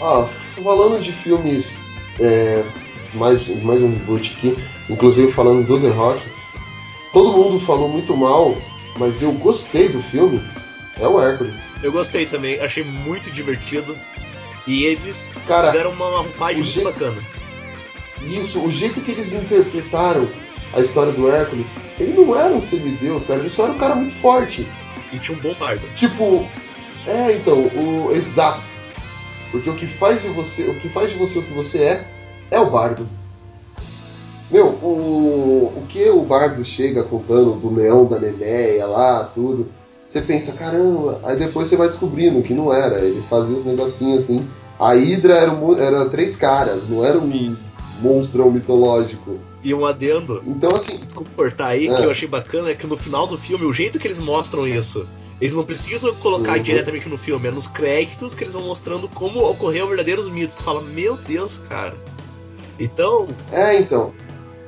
Ah, 0.00 0.24
falando 0.24 1.00
de 1.00 1.10
filmes, 1.10 1.78
é, 2.20 2.62
mais, 3.14 3.48
mais 3.62 3.82
um 3.82 3.90
reboot 3.90 4.34
aqui, 4.36 4.56
inclusive 4.88 5.32
falando 5.32 5.66
do 5.66 5.80
The 5.80 5.88
Rock, 5.88 6.20
todo 7.12 7.36
mundo 7.36 7.58
falou 7.58 7.88
muito 7.88 8.16
mal, 8.16 8.56
mas 8.98 9.22
eu 9.22 9.32
gostei 9.32 9.88
do 9.88 10.02
filme. 10.02 10.42
É 11.00 11.08
o 11.08 11.20
Hércules. 11.20 11.64
Eu 11.82 11.90
gostei 11.90 12.24
também, 12.24 12.60
achei 12.60 12.84
muito 12.84 13.30
divertido. 13.30 13.98
E 14.64 14.84
eles 14.84 15.30
Cara, 15.46 15.72
fizeram 15.72 15.90
uma 15.90 16.18
roupagem 16.18 16.62
muito 16.62 16.72
jeito... 16.72 16.84
bacana 16.84 17.34
isso, 18.26 18.64
o 18.64 18.70
jeito 18.70 19.00
que 19.00 19.10
eles 19.10 19.32
interpretaram 19.32 20.28
a 20.72 20.80
história 20.80 21.12
do 21.12 21.28
Hércules, 21.28 21.74
ele 21.98 22.12
não 22.12 22.36
era 22.36 22.52
um 22.52 22.60
semideus, 22.60 23.24
cara, 23.24 23.40
ele 23.40 23.50
só 23.50 23.64
era 23.64 23.72
um 23.72 23.78
cara 23.78 23.94
muito 23.94 24.12
forte. 24.12 24.66
E 25.12 25.18
tinha 25.18 25.36
um 25.36 25.40
bom 25.40 25.54
bardo. 25.54 25.86
Tipo, 25.94 26.48
é, 27.06 27.32
então, 27.32 27.62
o 27.62 28.10
exato. 28.12 28.74
Porque 29.50 29.70
o 29.70 29.74
que 29.74 29.86
faz 29.86 30.22
de 30.22 30.28
você, 30.28 30.64
o 30.64 30.74
que 30.80 30.88
faz 30.88 31.10
de 31.10 31.16
você 31.16 31.38
o 31.38 31.42
que 31.42 31.52
você 31.52 31.82
é, 31.82 32.04
é 32.50 32.58
o 32.58 32.70
bardo. 32.70 33.08
Meu, 34.50 34.66
o, 34.66 35.72
o 35.76 35.86
que 35.88 36.08
o 36.10 36.22
bardo 36.22 36.64
chega 36.64 37.02
contando 37.02 37.58
do 37.58 37.74
leão 37.74 38.06
da 38.06 38.18
Nemeia 38.18 38.86
lá, 38.86 39.24
tudo, 39.24 39.68
você 40.04 40.20
pensa, 40.20 40.52
caramba, 40.52 41.18
aí 41.24 41.36
depois 41.36 41.68
você 41.68 41.76
vai 41.76 41.88
descobrindo 41.88 42.42
que 42.42 42.52
não 42.52 42.72
era, 42.72 42.98
ele 42.98 43.22
fazia 43.22 43.56
os 43.56 43.64
negocinhos 43.64 44.24
assim. 44.24 44.46
A 44.78 44.92
Hydra 44.92 45.34
era, 45.34 45.52
era 45.78 46.08
três 46.10 46.36
caras, 46.36 46.88
não 46.88 47.04
era 47.04 47.18
um 47.18 47.56
monstrão 48.00 48.50
mitológico. 48.50 49.38
E 49.62 49.72
um 49.72 49.86
adendo. 49.86 50.42
Então, 50.46 50.74
assim. 50.74 50.98
Desculpa 50.98 51.30
cortar 51.34 51.68
aí, 51.68 51.88
é. 51.88 51.96
que 51.96 52.02
eu 52.02 52.10
achei 52.10 52.28
bacana 52.28 52.70
é 52.70 52.74
que 52.74 52.86
no 52.86 52.96
final 52.96 53.26
do 53.26 53.38
filme, 53.38 53.64
o 53.64 53.72
jeito 53.72 53.98
que 53.98 54.06
eles 54.06 54.20
mostram 54.20 54.68
isso, 54.68 55.06
eles 55.40 55.54
não 55.54 55.64
precisam 55.64 56.14
colocar 56.16 56.56
uhum. 56.56 56.62
diretamente 56.62 57.08
no 57.08 57.16
filme, 57.16 57.48
é 57.48 57.50
nos 57.50 57.66
créditos 57.66 58.34
que 58.34 58.44
eles 58.44 58.52
vão 58.52 58.62
mostrando 58.64 59.08
como 59.08 59.40
ocorreu 59.40 59.88
verdadeiros 59.88 60.28
mitos. 60.28 60.60
Fala, 60.60 60.82
meu 60.82 61.16
Deus, 61.16 61.58
cara. 61.68 61.96
Então. 62.78 63.28
É, 63.52 63.78
então. 63.78 64.12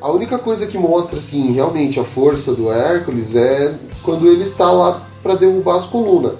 A 0.00 0.10
única 0.10 0.38
coisa 0.38 0.66
que 0.66 0.78
mostra, 0.78 1.18
assim, 1.18 1.52
realmente 1.52 1.98
a 1.98 2.04
força 2.04 2.54
do 2.54 2.70
Hércules 2.70 3.34
é 3.34 3.76
quando 4.02 4.28
ele 4.28 4.50
tá 4.50 4.70
lá 4.70 5.02
para 5.22 5.34
derrubar 5.34 5.76
as 5.76 5.86
colunas. 5.86 6.38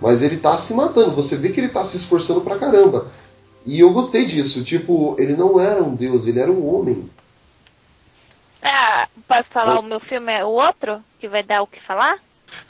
Mas 0.00 0.22
ele 0.22 0.36
tá 0.36 0.56
se 0.56 0.74
matando, 0.74 1.10
você 1.12 1.36
vê 1.36 1.50
que 1.50 1.60
ele 1.60 1.68
tá 1.68 1.84
se 1.84 1.96
esforçando 1.96 2.40
pra 2.40 2.58
caramba. 2.58 3.06
E 3.64 3.80
eu 3.80 3.92
gostei 3.92 4.24
disso, 4.24 4.64
tipo, 4.64 5.14
ele 5.18 5.34
não 5.36 5.60
era 5.60 5.82
um 5.82 5.94
deus, 5.94 6.26
ele 6.26 6.40
era 6.40 6.50
um 6.50 6.74
homem. 6.74 7.08
Ah, 8.62 9.08
posso 9.28 9.48
falar 9.50 9.78
o 9.78 9.82
meu 9.82 10.00
filme 10.00 10.32
é 10.32 10.44
o 10.44 10.48
outro? 10.48 11.02
Que 11.20 11.28
vai 11.28 11.42
dar 11.42 11.62
o 11.62 11.66
que 11.66 11.80
falar? 11.80 12.18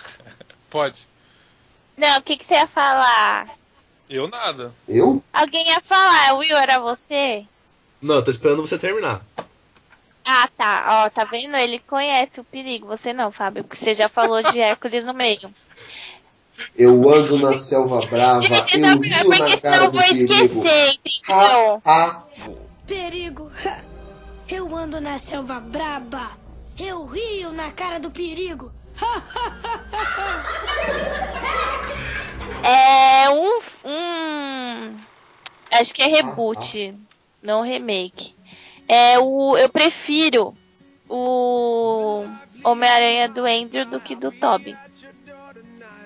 Pode. 0.71 1.07
Não, 1.97 2.19
o 2.19 2.23
que, 2.23 2.37
que 2.37 2.47
você 2.47 2.55
ia 2.55 2.67
falar? 2.67 3.49
Eu 4.09 4.29
nada. 4.29 4.73
Eu? 4.89 5.23
Alguém 5.33 5.69
ia 5.69 5.81
falar, 5.81 6.35
Will, 6.35 6.57
era 6.57 6.79
você? 6.79 7.47
Não, 8.03 8.23
tô 8.23 8.31
esperando 8.31 8.61
você 8.61 8.77
terminar. 8.77 9.25
Ah, 10.25 10.49
tá. 10.57 11.05
Ó, 11.05 11.11
tá 11.11 11.25
vendo? 11.25 11.57
Ele 11.57 11.79
conhece 11.79 12.41
o 12.41 12.45
perigo. 12.45 12.89
Você 12.89 13.13
não, 13.13 13.31
Fábio, 13.31 13.63
porque 13.63 13.83
você 13.83 13.95
já 13.95 14.09
falou 14.09 14.43
de 14.43 14.61
Hércules 14.61 15.05
no 15.05 15.15
meio. 15.15 15.49
Eu 16.77 17.09
ando 17.09 17.39
na 17.39 17.55
selva 17.55 18.05
brava, 18.07 18.67
eu 18.73 18.81
não, 18.81 18.99
rio 18.99 19.29
na 19.29 19.57
cara 19.59 19.89
do 19.89 19.99
perigo. 19.99 20.65
Ha, 21.29 21.81
ha. 21.85 22.25
Perigo. 22.87 23.51
Eu 24.49 24.77
ando 24.77 25.01
na 25.01 25.19
selva 25.19 25.61
braba. 25.61 26.33
Eu 26.79 27.05
rio 27.07 27.53
na 27.53 27.71
cara 27.71 27.99
do 27.99 28.11
perigo. 28.11 28.71
é, 32.63 33.25
acho 35.81 35.95
que 35.95 36.03
é 36.03 36.07
reboot, 36.07 36.95
não 37.43 37.63
remake. 37.63 38.35
É 38.89 39.19
o, 39.19 39.57
eu 39.57 39.69
prefiro 39.69 40.55
o 41.09 42.25
Homem-Aranha 42.65 43.29
do 43.29 43.45
Andrew 43.45 43.85
do 43.87 44.01
que 44.01 44.15
do 44.15 44.31
Tobey. 44.31 44.77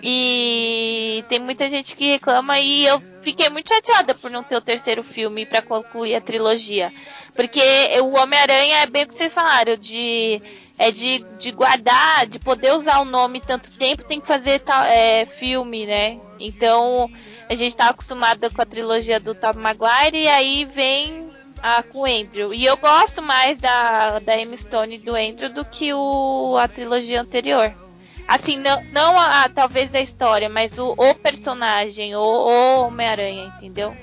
E 0.09 1.25
tem 1.29 1.41
muita 1.41 1.69
gente 1.69 1.97
que 1.97 2.13
reclama 2.13 2.61
e 2.61 2.87
eu 2.87 3.01
fiquei 3.23 3.49
muito 3.49 3.75
chateada 3.75 4.15
por 4.15 4.31
não 4.31 4.41
ter 4.41 4.55
o 4.55 4.61
terceiro 4.61 5.03
filme 5.03 5.45
para 5.45 5.61
concluir 5.61 6.15
a 6.15 6.21
trilogia. 6.21 6.93
Porque 7.35 7.61
o 8.01 8.17
Homem-Aranha 8.17 8.83
é 8.83 8.87
bem 8.87 9.03
o 9.03 9.09
que 9.09 9.15
vocês 9.17 9.35
falaram, 9.35 9.77
de 9.77 10.41
é 10.79 10.93
de, 10.93 11.27
de 11.41 11.51
guardar, 11.51 12.25
de 12.29 12.39
poder 12.39 12.73
usar 12.73 13.01
o 13.01 13.05
nome 13.05 13.41
tanto 13.41 13.73
tempo, 13.73 14.05
tem 14.05 14.21
que 14.21 14.29
fazer 14.29 14.61
tal, 14.61 14.85
é, 14.85 15.25
filme, 15.25 15.87
né? 15.87 16.21
Então 16.39 17.11
a 17.49 17.55
gente 17.57 17.75
tá 17.75 17.89
acostumado 17.89 18.49
com 18.49 18.63
a 18.63 18.67
trilogia 18.67 19.19
do 19.19 19.35
Tom 19.35 19.55
Maguire 19.55 20.23
e 20.23 20.29
aí 20.29 20.65
vem 20.65 21.33
a 21.61 21.83
com 21.83 22.03
o 22.03 22.05
Andrew. 22.05 22.55
E 22.55 22.65
eu 22.65 22.77
gosto 22.77 23.21
mais 23.21 23.59
da, 23.59 24.21
da 24.21 24.41
Emma 24.41 24.57
Stone 24.57 24.99
do 24.99 25.17
Andrew 25.17 25.53
do 25.53 25.65
que 25.65 25.93
o, 25.93 26.57
a 26.61 26.69
trilogia 26.69 27.21
anterior. 27.21 27.86
Assim, 28.27 28.57
não, 28.57 28.83
não 28.93 29.19
a, 29.19 29.49
talvez 29.49 29.95
a 29.95 30.01
história, 30.01 30.49
mas 30.49 30.79
o, 30.79 30.95
o 30.97 31.15
personagem, 31.15 32.17
o, 32.17 32.21
o 32.21 32.87
Homem-Aranha, 32.87 33.53
entendeu? 33.57 33.95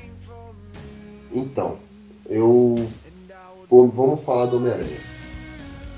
Então, 1.32 1.78
eu. 2.30 2.90
Vamos 3.70 4.24
falar 4.24 4.46
do 4.46 4.58
Homem-Aranha. 4.58 5.02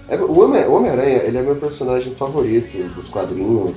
É, 0.07 0.17
o 0.17 0.39
Homem-Aranha, 0.39 1.23
ele 1.23 1.37
é 1.37 1.41
meu 1.41 1.55
personagem 1.57 2.15
favorito 2.15 2.77
dos 2.95 3.09
quadrinhos, 3.09 3.75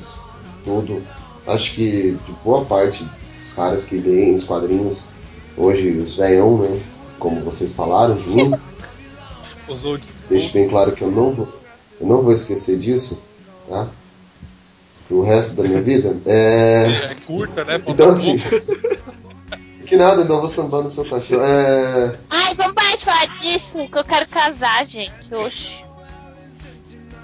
tudo. 0.64 1.02
Acho 1.46 1.74
que 1.74 2.12
de 2.12 2.32
boa 2.44 2.64
parte 2.64 3.04
dos 3.38 3.52
caras 3.52 3.84
que 3.84 3.96
leem 3.96 4.36
os 4.36 4.44
quadrinhos, 4.44 5.06
hoje 5.56 5.90
os 5.90 6.16
velhão, 6.16 6.58
né? 6.58 6.80
Como 7.18 7.40
vocês 7.40 7.74
falaram 7.74 8.14
de 8.14 8.28
mim. 8.28 8.54
Deixo 10.28 10.52
bem 10.52 10.68
claro 10.68 10.92
que 10.92 11.02
eu 11.02 11.10
não 11.10 11.32
vou, 11.32 11.48
eu 12.00 12.06
não 12.06 12.22
vou 12.22 12.32
esquecer 12.32 12.78
disso, 12.78 13.22
tá? 13.68 13.88
Pro 15.08 15.22
resto 15.22 15.56
da 15.56 15.68
minha 15.68 15.82
vida. 15.82 16.14
É, 16.26 17.10
é 17.10 17.16
curta, 17.26 17.64
né? 17.64 17.82
Então 17.86 18.10
assim. 18.10 18.36
que 19.86 19.96
nada, 19.96 20.24
não 20.24 20.40
vou 20.40 20.50
sambando 20.50 20.90
seu 20.90 21.04
cachorro. 21.04 21.42
É... 21.42 22.18
Ai, 22.28 22.54
vamos 22.54 22.74
parar 22.74 22.96
de 22.96 23.04
falar 23.04 23.26
disso, 23.28 23.88
que 23.88 23.98
eu 23.98 24.04
quero 24.04 24.28
casar, 24.28 24.86
gente. 24.86 25.34
Oxi. 25.34 25.82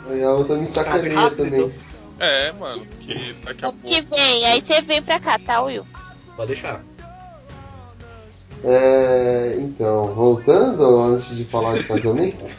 Aí 0.09 0.25
a 0.25 0.33
outra 0.33 0.57
me 0.57 0.67
sacaneia 0.67 1.31
também. 1.31 1.61
Então. 1.61 1.73
É, 2.19 2.53
mano, 2.53 2.87
que 3.01 3.35
daqui 3.45 3.65
a 3.65 3.73
pouco. 3.73 3.79
que 3.87 4.01
vem, 4.01 4.47
aí 4.47 4.63
você 4.63 4.81
vem 4.81 5.03
pra 5.03 5.21
cá, 5.21 5.39
tá, 5.39 5.63
Will? 5.63 5.85
Pode 6.37 6.49
deixar. 6.49 6.83
É, 8.63 9.57
então, 9.59 10.15
voltando 10.15 11.03
antes 11.03 11.37
de 11.37 11.45
falar 11.45 11.77
de 11.77 11.85
casamento, 11.85 12.57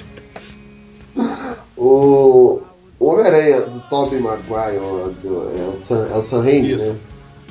o, 1.76 2.62
o 3.06 3.10
Homem-Aranha 3.10 3.62
do 3.62 3.80
Tobey 3.82 4.20
Maguire 4.20 4.80
do, 5.22 5.60
é 5.60 5.70
o 5.72 5.78
Sam, 5.78 6.08
é 6.12 6.18
o 6.18 6.24
Sam 6.24 6.42
Raimi, 6.42 6.76
né? 6.76 6.96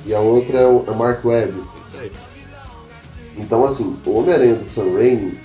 E 0.05 0.13
a 0.13 0.19
outra 0.19 0.59
é 0.59 0.67
o 0.67 0.83
é 0.89 0.91
Mark 0.93 1.25
Webb. 1.25 1.63
Isso 1.81 1.97
aí. 1.97 2.11
Então, 3.37 3.65
assim, 3.65 3.97
o 4.05 4.19
Homem-Aranha 4.19 4.57
do 4.57 4.67
Sam 4.67 4.93
Raimi, 4.95 5.39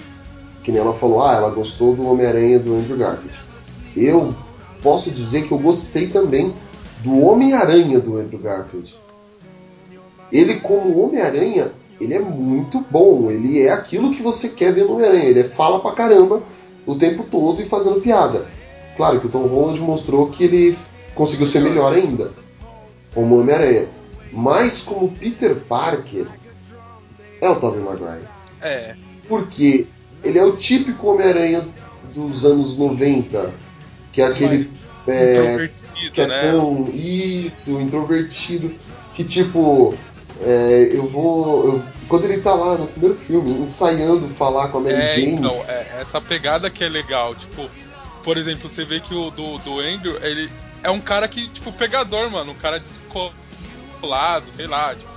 que 0.64 0.72
nem 0.72 0.82
ela 0.82 0.96
falou, 0.96 1.24
ah, 1.24 1.36
ela 1.36 1.52
gostou 1.52 1.96
do 1.96 2.08
Homem-Aranha 2.08 2.58
do 2.58 2.74
Andrew 2.74 2.98
Garfield. 2.98 3.40
Eu 3.96 4.34
posso 4.82 5.12
dizer 5.12 5.48
que 5.48 5.52
eu 5.52 5.60
gostei 5.60 6.08
também 6.08 6.56
do 7.04 7.20
Homem-Aranha 7.20 8.00
do 8.00 8.18
Andrew 8.18 8.40
Garfield. 8.40 8.96
Ele, 10.32 10.56
como 10.56 11.06
Homem-Aranha, 11.06 11.72
ele 12.02 12.16
é 12.16 12.20
muito 12.20 12.84
bom. 12.90 13.30
Ele 13.30 13.62
é 13.62 13.72
aquilo 13.72 14.10
que 14.10 14.24
você 14.24 14.50
quer 14.50 14.74
ver 14.74 14.86
no 14.86 14.96
Homem-Aranha. 14.96 15.26
Ele 15.26 15.44
fala 15.44 15.80
pra 15.80 15.92
caramba 15.92 16.42
o 16.88 16.96
tempo 16.96 17.26
todo 17.30 17.62
e 17.62 17.66
fazendo 17.66 18.02
piada. 18.02 18.58
Claro 19.00 19.22
que 19.22 19.28
o 19.28 19.30
Tom 19.30 19.48
Holland 19.48 19.80
mostrou 19.80 20.30
que 20.30 20.44
ele 20.44 20.78
conseguiu 21.16 21.48
ser 21.48 21.62
melhor 21.62 21.94
ainda, 21.94 22.34
como 23.14 23.40
Homem-Aranha. 23.40 23.88
Mas 24.30 24.82
como 24.82 25.10
Peter 25.10 25.56
Parker, 25.56 26.26
é 27.40 27.50
o 27.50 27.56
Tobey 27.56 27.80
Maguire. 27.82 28.28
É. 28.62 28.96
Porque 29.26 29.88
ele 30.22 30.38
é 30.38 30.44
o 30.44 30.58
típico 30.58 31.12
Homem-Aranha 31.12 31.66
dos 32.14 32.44
anos 32.44 32.78
90, 32.78 33.54
que 34.12 34.22
é 34.22 34.26
aquele. 34.26 34.70
É, 35.08 35.70
que 36.14 36.20
é 36.20 36.28
né? 36.28 36.52
tão. 36.52 36.84
Isso, 36.94 37.80
introvertido. 37.80 38.76
Que 39.16 39.24
tipo. 39.24 39.98
É, 40.42 40.90
eu 40.92 41.08
vou. 41.08 41.68
Eu, 41.68 41.84
quando 42.10 42.26
ele 42.26 42.42
tá 42.42 42.54
lá 42.54 42.78
no 42.78 42.86
primeiro 42.86 43.16
filme, 43.16 43.62
ensaiando 43.62 44.28
falar 44.28 44.68
com 44.68 44.80
a 44.80 44.82
Mary 44.82 44.96
é, 44.96 45.12
Jane. 45.12 45.36
Então, 45.36 45.64
é, 45.70 46.02
essa 46.02 46.20
pegada 46.20 46.70
que 46.70 46.84
é 46.84 46.90
legal. 46.90 47.34
Tipo, 47.34 47.70
por 48.24 48.38
exemplo, 48.38 48.70
você 48.70 48.84
vê 48.84 49.00
que 49.00 49.14
o 49.14 49.30
do, 49.32 49.58
do 49.60 49.80
Andrew, 49.80 50.18
ele 50.22 50.50
é 50.84 50.90
um 50.90 51.00
cara 51.00 51.28
que, 51.28 51.48
tipo, 51.50 51.72
pegador, 51.72 52.30
mano. 52.30 52.52
Um 52.52 52.56
cara 52.56 52.80
descolado, 52.80 54.46
sei 54.56 54.68
lá. 54.68 54.96
Tipo, 54.96 55.10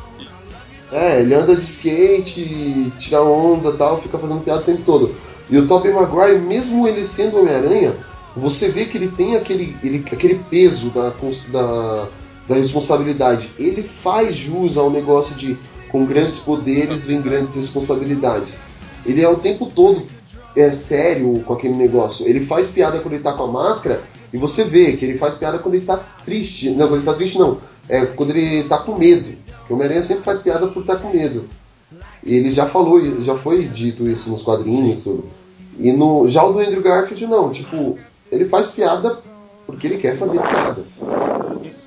é, 0.92 1.20
ele 1.20 1.34
anda 1.34 1.56
de 1.56 1.62
skate, 1.62 2.92
tira 2.98 3.22
onda 3.22 3.72
tal, 3.72 4.00
fica 4.00 4.18
fazendo 4.18 4.42
piada 4.42 4.60
o 4.60 4.64
tempo 4.64 4.82
todo. 4.82 5.16
E 5.48 5.56
o 5.56 5.66
Tobey 5.66 5.92
Maguire, 5.92 6.38
mesmo 6.38 6.86
ele 6.86 7.02
sendo 7.02 7.38
Homem-Aranha, 7.38 7.94
você 8.36 8.68
vê 8.68 8.84
que 8.84 8.98
ele 8.98 9.08
tem 9.08 9.36
aquele, 9.36 9.76
ele, 9.82 10.04
aquele 10.12 10.34
peso 10.50 10.90
da, 10.90 11.10
da, 11.48 12.08
da 12.48 12.54
responsabilidade. 12.54 13.50
Ele 13.58 13.82
faz 13.82 14.36
jus 14.36 14.76
ao 14.76 14.90
negócio 14.90 15.34
de 15.34 15.56
com 15.90 16.06
grandes 16.06 16.38
poderes 16.38 17.04
vem 17.06 17.20
grandes 17.20 17.54
responsabilidades. 17.54 18.60
Ele 19.04 19.22
é 19.22 19.28
o 19.28 19.36
tempo 19.36 19.66
todo 19.66 20.06
é 20.56 20.72
sério 20.72 21.42
com 21.46 21.54
aquele 21.54 21.74
negócio. 21.74 22.26
Ele 22.26 22.40
faz 22.40 22.68
piada 22.68 23.00
quando 23.00 23.14
ele 23.14 23.22
tá 23.22 23.32
com 23.32 23.44
a 23.44 23.48
máscara 23.48 24.02
e 24.32 24.36
você 24.36 24.64
vê 24.64 24.92
que 24.92 25.04
ele 25.04 25.18
faz 25.18 25.34
piada 25.34 25.58
quando 25.58 25.74
ele 25.74 25.84
tá 25.84 25.96
triste. 26.24 26.70
Não, 26.70 26.88
quando 26.88 26.96
ele 26.96 27.06
tá 27.06 27.14
triste 27.14 27.38
não. 27.38 27.58
É 27.88 28.06
quando 28.06 28.30
ele 28.30 28.64
tá 28.64 28.78
com 28.78 28.96
medo. 28.96 29.34
Porque 29.58 29.72
o 29.72 29.76
Homem-Aranha 29.76 30.02
sempre 30.02 30.24
faz 30.24 30.40
piada 30.40 30.66
por 30.68 30.80
estar 30.80 30.96
tá 30.96 31.00
com 31.00 31.10
medo. 31.10 31.48
E 32.24 32.36
ele 32.36 32.50
já 32.50 32.66
falou, 32.66 33.00
já 33.20 33.34
foi 33.34 33.64
dito 33.64 34.08
isso 34.08 34.30
nos 34.30 34.42
quadrinhos 34.42 35.00
e 35.00 35.04
tudo. 35.04 35.24
E 35.78 35.92
no, 35.92 36.28
já 36.28 36.44
o 36.44 36.52
do 36.52 36.60
Andrew 36.60 36.82
Garfield 36.82 37.26
não, 37.26 37.50
tipo, 37.50 37.98
ele 38.30 38.44
faz 38.44 38.70
piada 38.70 39.18
porque 39.66 39.86
ele 39.86 39.98
quer 39.98 40.16
fazer 40.16 40.40
piada. 40.40 40.84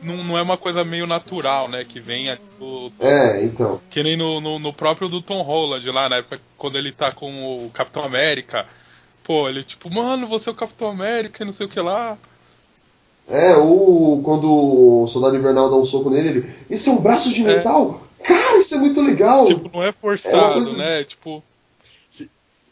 Não, 0.06 0.24
não 0.24 0.38
é 0.38 0.42
uma 0.42 0.58
coisa 0.58 0.84
meio 0.84 1.08
natural, 1.08 1.68
né? 1.68 1.84
Que 1.84 2.00
venha 2.00 2.40
do. 2.60 2.92
É, 3.00 3.44
então. 3.44 3.82
Que 3.90 4.04
nem 4.04 4.16
no, 4.16 4.40
no, 4.40 4.60
no, 4.60 4.72
próprio 4.72 5.10
do 5.10 5.22
Tom 5.22 5.42
Holland 5.42 5.90
lá, 5.92 6.08
na 6.08 6.18
época, 6.18 6.40
quando 6.58 6.78
ele 6.78 6.92
tá 6.92 7.12
com 7.12 7.66
o 7.66 7.70
Capitão 7.72 8.04
América. 8.04 8.66
Pô, 9.24 9.50
ele 9.50 9.64
tipo, 9.64 9.90
mano, 9.90 10.28
você 10.28 10.50
é 10.50 10.52
o 10.52 10.56
Capitão 10.56 10.88
América 10.88 11.42
e 11.42 11.46
não 11.46 11.54
sei 11.54 11.66
o 11.66 11.70
que 11.70 11.80
lá. 11.80 12.18
É, 13.28 13.56
ou 13.56 14.22
quando 14.22 14.46
o 14.48 15.08
Soldado 15.08 15.36
Invernal 15.36 15.70
dá 15.70 15.78
um 15.78 15.86
soco 15.86 16.12
nele, 16.12 16.30
ele. 16.30 16.54
Isso 16.70 16.92
é 16.92 16.94
um 16.94 17.02
braço 17.02 17.34
de 17.34 17.42
é. 17.42 17.56
metal? 17.56 18.02
É. 18.20 18.24
Cara, 18.24 18.58
isso 18.60 18.76
é 18.76 18.78
muito 18.78 19.02
legal! 19.02 19.48
Tipo, 19.48 19.70
não 19.74 19.84
é 19.84 19.92
forçado, 19.92 20.36
é 20.36 20.54
coisa... 20.54 20.78
né? 20.78 21.04
Tipo. 21.04 21.44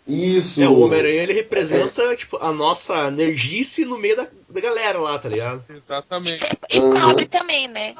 Isso. 0.08 0.62
É, 0.62 0.68
o 0.68 0.80
Homem-Aranha 0.82 1.24
ele 1.24 1.34
representa 1.34 2.02
é. 2.02 2.16
tipo, 2.16 2.38
a 2.38 2.52
nossa 2.52 3.08
energice 3.08 3.86
no 3.86 3.98
meio 3.98 4.18
da, 4.18 4.28
da 4.50 4.62
galera 4.62 5.00
lá, 5.00 5.18
tá 5.18 5.30
ligado? 5.30 5.64
Exatamente. 5.70 6.44
E 6.70 6.80
pobre 6.80 7.26
também, 7.28 7.70
né? 7.70 7.96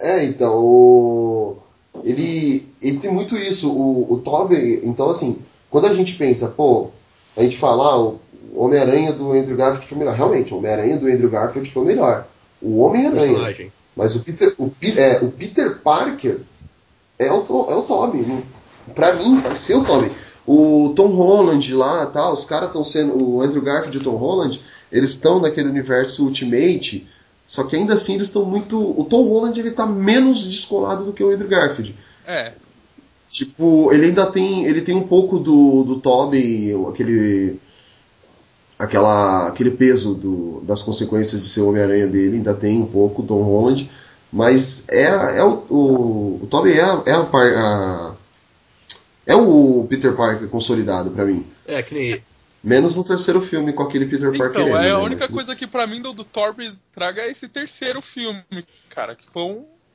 é, 0.00 0.24
então, 0.24 0.54
o... 0.56 1.58
ele, 2.02 2.66
ele 2.80 2.98
tem 2.98 3.12
muito 3.12 3.36
isso. 3.36 3.70
O, 3.70 4.14
o 4.14 4.18
Tobey, 4.18 4.80
então 4.82 5.10
assim, 5.10 5.38
quando 5.68 5.86
a 5.86 5.94
gente 5.94 6.14
pensa, 6.14 6.48
pô, 6.48 6.90
a 7.36 7.42
gente 7.42 7.58
fala, 7.58 7.84
ah, 7.84 7.98
o 7.98 8.20
Homem-Aranha 8.54 9.12
do 9.12 9.32
Andrew 9.32 9.56
Garfield 9.56 9.86
foi 9.86 9.98
melhor. 9.98 10.14
Realmente, 10.14 10.54
o 10.54 10.58
Homem-Aranha 10.58 10.96
do 10.96 11.06
Andrew 11.06 11.28
Garfield 11.28 11.70
foi 11.70 11.84
melhor. 11.84 12.26
O 12.62 12.80
Homem-Aranha. 12.80 13.70
Mas 13.94 14.16
o 14.16 14.20
Peter, 14.20 14.54
o, 14.58 14.70
é, 14.96 15.18
o 15.22 15.30
Peter 15.30 15.78
Parker 15.78 16.40
é 17.18 17.30
o, 17.30 17.66
é 17.68 17.74
o 17.74 17.82
Tobey 17.82 18.24
pra 18.94 19.14
mim, 19.14 19.40
vai 19.40 19.56
ser 19.56 19.74
o 19.74 19.84
Tommy. 19.84 20.10
O 20.46 20.92
Tom 20.94 21.08
Holland 21.08 21.74
lá, 21.74 22.06
tá, 22.06 22.32
os 22.32 22.44
caras 22.44 22.68
estão 22.68 22.84
sendo. 22.84 23.22
O 23.22 23.42
Andrew 23.42 23.62
Garfield 23.62 23.96
e 23.96 24.00
o 24.00 24.04
Tom 24.04 24.16
Holland, 24.16 24.60
eles 24.92 25.10
estão 25.10 25.40
naquele 25.40 25.68
universo 25.68 26.24
Ultimate, 26.24 27.06
só 27.46 27.64
que 27.64 27.76
ainda 27.76 27.94
assim 27.94 28.14
eles 28.14 28.28
estão 28.28 28.44
muito. 28.44 28.78
O 28.78 29.04
Tom 29.04 29.22
Holland 29.28 29.58
ele 29.58 29.70
tá 29.70 29.86
menos 29.86 30.44
descolado 30.44 31.04
do 31.04 31.12
que 31.12 31.22
o 31.22 31.30
Andrew 31.30 31.48
Garfield. 31.48 31.94
É. 32.26 32.52
Tipo, 33.30 33.92
ele 33.92 34.06
ainda 34.06 34.26
tem. 34.26 34.64
Ele 34.66 34.80
tem 34.80 34.94
um 34.94 35.06
pouco 35.06 35.38
do, 35.38 35.84
do 35.84 35.96
Toby, 35.96 36.72
aquele. 36.88 37.60
Aquela, 38.78 39.48
aquele 39.48 39.70
peso 39.70 40.12
do, 40.12 40.60
das 40.60 40.82
consequências 40.82 41.42
de 41.42 41.48
ser 41.48 41.62
o 41.62 41.70
Homem-Aranha 41.70 42.06
dele, 42.06 42.36
ainda 42.36 42.52
tem 42.52 42.82
um 42.82 42.86
pouco, 42.86 43.22
o 43.22 43.24
Tom 43.24 43.42
Holland. 43.42 43.90
Mas 44.30 44.84
é, 44.90 45.38
é 45.38 45.42
o, 45.42 45.64
o, 45.70 46.40
o 46.42 46.46
Toby 46.50 46.72
é, 46.72 46.82
é 47.06 47.12
a, 47.12 47.20
a 47.22 48.14
é 49.26 49.34
o 49.34 49.86
Peter 49.88 50.14
Parker 50.14 50.48
consolidado 50.48 51.10
para 51.10 51.24
mim. 51.24 51.44
É, 51.66 51.82
que 51.82 51.94
nem. 51.94 52.22
Menos 52.62 52.96
no 52.96 53.04
terceiro 53.04 53.40
filme 53.40 53.72
com 53.72 53.82
aquele 53.82 54.06
Peter 54.06 54.28
então, 54.28 54.38
Parker. 54.38 54.62
Então, 54.62 54.76
é 54.76 54.90
a 54.90 54.96
né? 54.96 55.04
única 55.04 55.28
coisa 55.28 55.54
que 55.54 55.66
para 55.66 55.86
mim 55.86 56.02
do, 56.02 56.12
do 56.12 56.24
Thor 56.24 56.54
traga 56.94 57.22
é 57.22 57.30
esse 57.30 57.48
terceiro 57.48 58.02
filme, 58.02 58.42
cara, 58.90 59.14
que 59.14 59.24
foi 59.32 59.42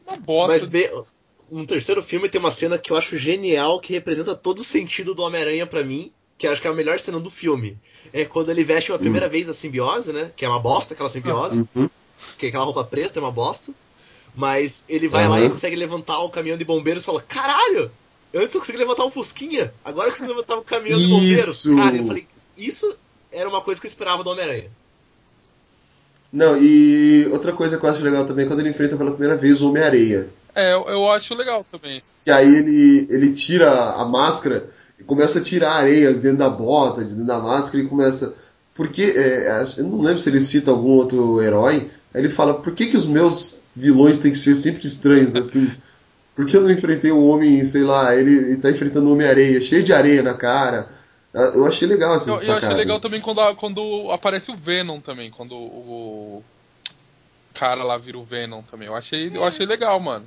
uma 0.07 0.17
bosta. 0.17 0.53
Mas 0.53 0.65
de... 0.65 0.89
no 1.51 1.65
terceiro 1.65 2.01
filme 2.01 2.29
tem 2.29 2.39
uma 2.39 2.51
cena 2.51 2.77
que 2.77 2.91
eu 2.91 2.97
acho 2.97 3.17
genial, 3.17 3.79
que 3.81 3.91
representa 3.93 4.35
todo 4.35 4.59
o 4.59 4.63
sentido 4.63 5.13
do 5.13 5.21
Homem-Aranha 5.23 5.65
para 5.65 5.83
mim, 5.83 6.11
que 6.37 6.47
eu 6.47 6.51
acho 6.51 6.61
que 6.61 6.67
é 6.67 6.71
a 6.71 6.73
melhor 6.73 6.97
cena 6.99 7.19
do 7.19 7.29
filme. 7.29 7.77
É 8.13 8.25
quando 8.25 8.49
ele 8.49 8.63
veste 8.63 8.91
uma 8.91 8.99
primeira 8.99 9.27
vez 9.27 9.49
a 9.49 9.53
simbiose, 9.53 10.13
né? 10.13 10.31
Que 10.35 10.45
é 10.45 10.49
uma 10.49 10.59
bosta 10.59 10.93
aquela 10.93 11.09
simbiose. 11.09 11.67
Uhum. 11.75 11.89
Que 12.37 12.47
aquela 12.47 12.63
roupa 12.63 12.83
preta 12.83 13.19
é 13.19 13.21
uma 13.21 13.31
bosta. 13.31 13.73
Mas 14.33 14.85
ele 14.87 15.09
vai 15.09 15.27
lá 15.27 15.37
Uhum. 15.37 15.45
e 15.45 15.49
consegue 15.49 15.75
levantar 15.75 16.19
o 16.19 16.29
caminhão 16.29 16.57
de 16.57 16.63
bombeiros 16.63 17.03
e 17.03 17.05
fala: 17.05 17.21
Caralho! 17.21 17.91
Antes 18.33 18.55
eu 18.55 18.61
consegui 18.61 18.77
levantar 18.77 19.05
um 19.05 19.11
Fusquinha, 19.11 19.73
agora 19.83 20.07
eu 20.07 20.11
consigo 20.11 20.29
levantar 20.29 20.57
um 20.57 20.63
caminhão 20.63 20.97
de 20.97 21.07
bombeiros. 21.07 21.47
Isso! 21.47 21.75
Cara, 21.75 21.97
eu 21.97 22.07
falei: 22.07 22.27
Isso 22.57 22.97
era 23.31 23.49
uma 23.49 23.61
coisa 23.61 23.79
que 23.79 23.87
eu 23.87 23.89
esperava 23.89 24.23
do 24.23 24.29
Homem-Aranha. 24.29 24.69
Não, 26.31 26.57
e 26.57 27.27
outra 27.31 27.51
coisa 27.51 27.77
que 27.77 27.85
eu 27.85 27.89
acho 27.89 28.03
legal 28.03 28.25
também 28.25 28.45
é 28.45 28.47
quando 28.47 28.61
ele 28.61 28.69
enfrenta 28.69 28.95
pela 28.95 29.11
primeira 29.11 29.35
vez 29.35 29.61
o 29.61 29.69
Homem-Areia. 29.69 30.29
É, 30.55 30.73
eu, 30.73 30.87
eu 30.87 31.11
acho 31.11 31.33
legal 31.33 31.65
também. 31.69 32.01
E 32.25 32.31
aí 32.31 32.47
ele, 32.47 33.07
ele 33.09 33.33
tira 33.33 33.69
a 33.69 34.05
máscara 34.05 34.69
e 34.97 35.03
começa 35.03 35.39
a 35.39 35.41
tirar 35.41 35.71
a 35.71 35.77
areia 35.77 36.13
de 36.13 36.19
dentro 36.19 36.37
da 36.37 36.49
bota, 36.49 37.03
de 37.03 37.09
dentro 37.09 37.25
da 37.25 37.39
máscara 37.39 37.83
e 37.83 37.87
começa. 37.87 38.33
Porque, 38.73 39.13
é, 39.15 39.65
eu 39.77 39.83
não 39.83 40.01
lembro 40.01 40.21
se 40.21 40.29
ele 40.29 40.39
cita 40.39 40.71
algum 40.71 40.91
outro 40.91 41.41
herói, 41.41 41.89
aí 42.13 42.21
ele 42.21 42.29
fala, 42.29 42.53
por 42.53 42.73
que, 42.73 42.87
que 42.87 42.97
os 42.97 43.07
meus 43.07 43.61
vilões 43.75 44.19
têm 44.19 44.31
que 44.31 44.37
ser 44.37 44.55
sempre 44.55 44.85
estranhos, 44.87 45.35
assim? 45.35 45.71
Por 46.35 46.45
que 46.47 46.55
eu 46.57 46.61
não 46.61 46.71
enfrentei 46.71 47.11
um 47.11 47.27
homem, 47.27 47.63
sei 47.63 47.83
lá, 47.83 48.15
ele, 48.15 48.33
ele 48.33 48.57
tá 48.57 48.71
enfrentando 48.71 49.07
um 49.09 49.13
Homem-Areia, 49.13 49.61
cheio 49.61 49.83
de 49.83 49.91
areia 49.93 50.23
na 50.23 50.33
cara. 50.33 50.87
Ah, 51.33 51.51
Eu 51.55 51.65
achei 51.67 51.87
legal 51.87 52.15
essas 52.15 52.27
Eu, 52.27 52.33
eu 52.53 52.57
achei 52.57 52.69
legal 52.77 52.99
também 52.99 53.21
quando, 53.21 53.41
a- 53.41 53.55
quando 53.55 54.11
aparece 54.11 54.49
o 54.51 54.55
Venom 54.57 54.99
também, 55.01 55.29
quando 55.31 55.53
o, 55.55 56.37
o 56.37 56.43
cara 57.53 57.83
lá 57.83 57.97
vira 57.97 58.17
o 58.17 58.23
Venom 58.23 58.61
também. 58.63 58.87
Eu 58.87 58.95
achei, 58.95 59.29
eu 59.35 59.43
achei 59.43 59.65
legal, 59.65 59.99
mano. 59.99 60.25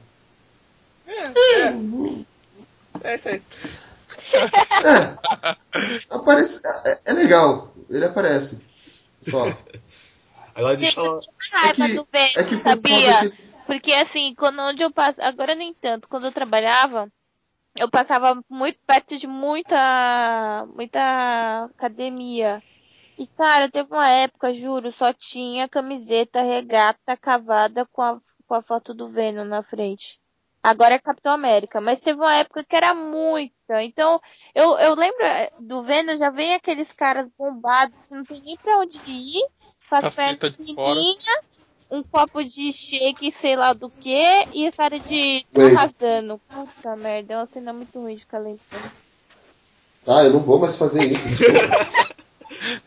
É 3.02 3.14
isso 3.14 3.28
aí. 3.28 3.42
Aparece, 6.11 6.61
é, 6.86 7.11
é 7.11 7.12
legal, 7.14 7.74
ele 7.90 8.05
aparece. 8.05 8.62
Só. 9.22 9.44
Agora 10.55 10.76
deixa 10.76 11.00
eu 11.00 11.05
falar. 11.05 11.20
Raiva 11.61 11.84
É 11.84 11.88
que- 11.88 11.94
do 11.94 12.09
Venom, 12.11 12.32
é 12.36 12.44
que 12.44 12.59
sabia? 12.59 13.18
que 13.18 13.24
eles- 13.26 13.59
Porque 13.66 13.92
assim, 13.92 14.34
quando 14.36 14.61
onde 14.61 14.82
eu 14.82 14.92
passo, 14.92 15.20
agora 15.22 15.55
nem 15.55 15.72
tanto, 15.74 16.09
quando 16.09 16.26
eu 16.26 16.32
trabalhava, 16.32 17.11
eu 17.76 17.90
passava 17.90 18.40
muito 18.48 18.78
perto 18.86 19.16
de 19.16 19.26
muita 19.26 20.66
muita 20.74 21.64
academia. 21.64 22.61
E 23.16 23.26
cara, 23.28 23.70
teve 23.70 23.88
uma 23.92 24.09
época, 24.09 24.52
juro, 24.52 24.90
só 24.92 25.12
tinha 25.12 25.68
camiseta 25.68 26.42
regata 26.42 27.16
cavada 27.16 27.86
com 27.86 28.02
a, 28.02 28.18
com 28.46 28.55
a 28.55 28.62
foto 28.62 28.92
do 28.92 29.07
Venom 29.07 29.44
na 29.44 29.62
frente. 29.62 30.18
Agora 30.62 30.94
é 30.94 30.98
Capitão 30.98 31.32
América, 31.32 31.80
mas 31.80 32.00
teve 32.00 32.18
uma 32.20 32.34
época 32.36 32.64
que 32.64 32.74
era 32.74 32.94
muita. 32.94 33.82
Então, 33.82 34.18
eu, 34.55 34.76
eu 34.78 34.94
lembro 34.94 35.22
eh, 35.24 35.50
do 35.61 35.82
Venom, 35.82 36.16
já 36.16 36.30
vem 36.30 36.55
aqueles 36.55 36.90
caras 36.90 37.28
bombados 37.38 38.02
que 38.02 38.14
não 38.14 38.24
tem 38.24 38.40
nem 38.42 38.57
pra 38.57 38.78
onde 38.78 38.98
ir, 39.07 39.46
com 39.89 39.97
as 39.97 40.14
pernas 40.14 40.39
Caceta 40.39 40.62
de 40.62 40.74
fora. 40.74 40.95
fininhas, 40.95 41.26
um 41.91 42.03
copo 42.03 42.43
de 42.45 42.72
shake, 42.72 43.30
sei 43.32 43.57
lá 43.57 43.72
do 43.72 43.89
que, 43.89 44.49
e 44.53 44.66
a 44.66 44.72
cara 44.72 44.99
de 44.99 45.47
tô 45.53 45.61
arrasando. 45.61 46.41
Puta 46.49 46.97
merda, 46.97 47.35
é 47.35 47.37
uma 47.37 47.47
cena 47.47 47.72
muito 47.72 47.99
ruim 48.01 48.16
de 48.16 48.26
lembrando. 48.32 48.93
Ah, 50.07 50.24
eu 50.24 50.32
não 50.32 50.41
vou 50.41 50.59
mais 50.59 50.76
fazer 50.76 51.05
isso. 51.05 51.28
desculpa. 51.28 51.95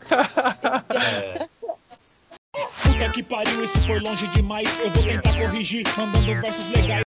Puta 2.82 3.12
que 3.14 3.22
pariu, 3.22 3.64
isso 3.64 3.86
foi 3.86 4.00
longe 4.00 4.26
demais. 4.28 4.78
Eu 4.78 4.90
vou 4.90 5.04
tentar 5.04 5.32
corrigir, 5.32 5.84
mandando 5.96 6.42
versos 6.42 6.68
legais. 6.70 7.04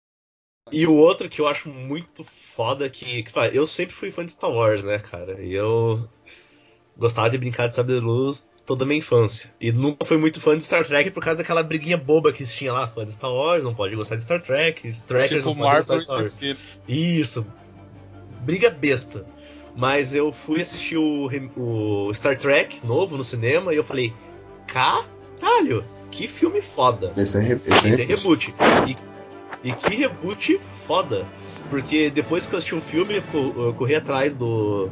E 0.71 0.87
o 0.87 0.95
outro 0.95 1.29
que 1.29 1.39
eu 1.39 1.47
acho 1.47 1.69
muito 1.69 2.23
foda 2.23 2.89
que, 2.89 3.23
que 3.23 3.31
eu 3.53 3.67
sempre 3.67 3.93
fui 3.93 4.11
fã 4.11 4.25
de 4.25 4.31
Star 4.31 4.49
Wars, 4.49 4.83
né, 4.83 4.97
cara? 4.99 5.41
E 5.41 5.53
eu 5.53 5.99
gostava 6.97 7.29
de 7.29 7.37
brincar 7.37 7.67
de 7.67 7.75
sabre 7.75 7.95
de 7.95 7.99
luz 7.99 8.49
toda 8.65 8.83
a 8.83 8.87
minha 8.87 8.97
infância. 8.99 9.51
E 9.61 9.71
nunca 9.71 10.05
fui 10.05 10.17
muito 10.17 10.39
fã 10.41 10.57
de 10.57 10.63
Star 10.63 10.85
Trek 10.85 11.11
por 11.11 11.23
causa 11.23 11.39
daquela 11.39 11.61
briguinha 11.61 11.97
boba 11.97 12.31
que 12.33 12.43
tinha 12.45 12.71
lá, 12.73 12.87
fã 12.87 13.03
de 13.05 13.11
Star 13.11 13.31
Wars, 13.31 13.63
não 13.63 13.75
pode 13.75 13.95
gostar 13.95 14.15
de 14.15 14.23
Star 14.23 14.41
Trek, 14.41 14.81
Trekkers 15.05 15.43
Tipo, 15.45 15.55
não 15.55 15.63
podem 15.63 15.77
gostar 15.77 15.97
de 15.97 16.03
Star 16.03 16.21
Wars. 16.21 16.33
Isso. 16.87 17.47
Briga 18.41 18.69
besta. 18.69 19.25
Mas 19.75 20.15
eu 20.15 20.31
fui 20.31 20.61
assistir 20.61 20.97
o, 20.97 21.29
o 21.57 22.13
Star 22.13 22.37
Trek 22.37 22.85
novo 22.85 23.17
no 23.17 23.23
cinema 23.23 23.73
e 23.73 23.77
eu 23.77 23.83
falei, 23.83 24.13
caralho, 24.67 25.83
que 26.09 26.27
filme 26.27 26.61
foda. 26.61 27.11
Esse 27.17 27.37
é, 27.37 27.41
re- 27.41 27.59
esse 27.65 27.85
é 27.85 27.89
Esse 27.89 28.01
é 28.03 28.05
reboot. 28.05 28.53
reboot. 28.57 28.97
E, 29.63 29.69
e 29.69 29.73
que 29.73 29.95
reboot 29.95 30.57
foda. 30.59 31.27
Porque 31.69 32.09
depois 32.09 32.45
que 32.45 32.53
eu 32.55 32.57
assisti 32.59 32.75
o 32.75 32.79
filme, 32.81 33.21
eu 33.33 33.73
corri 33.73 33.95
atrás 33.95 34.35
do 34.35 34.89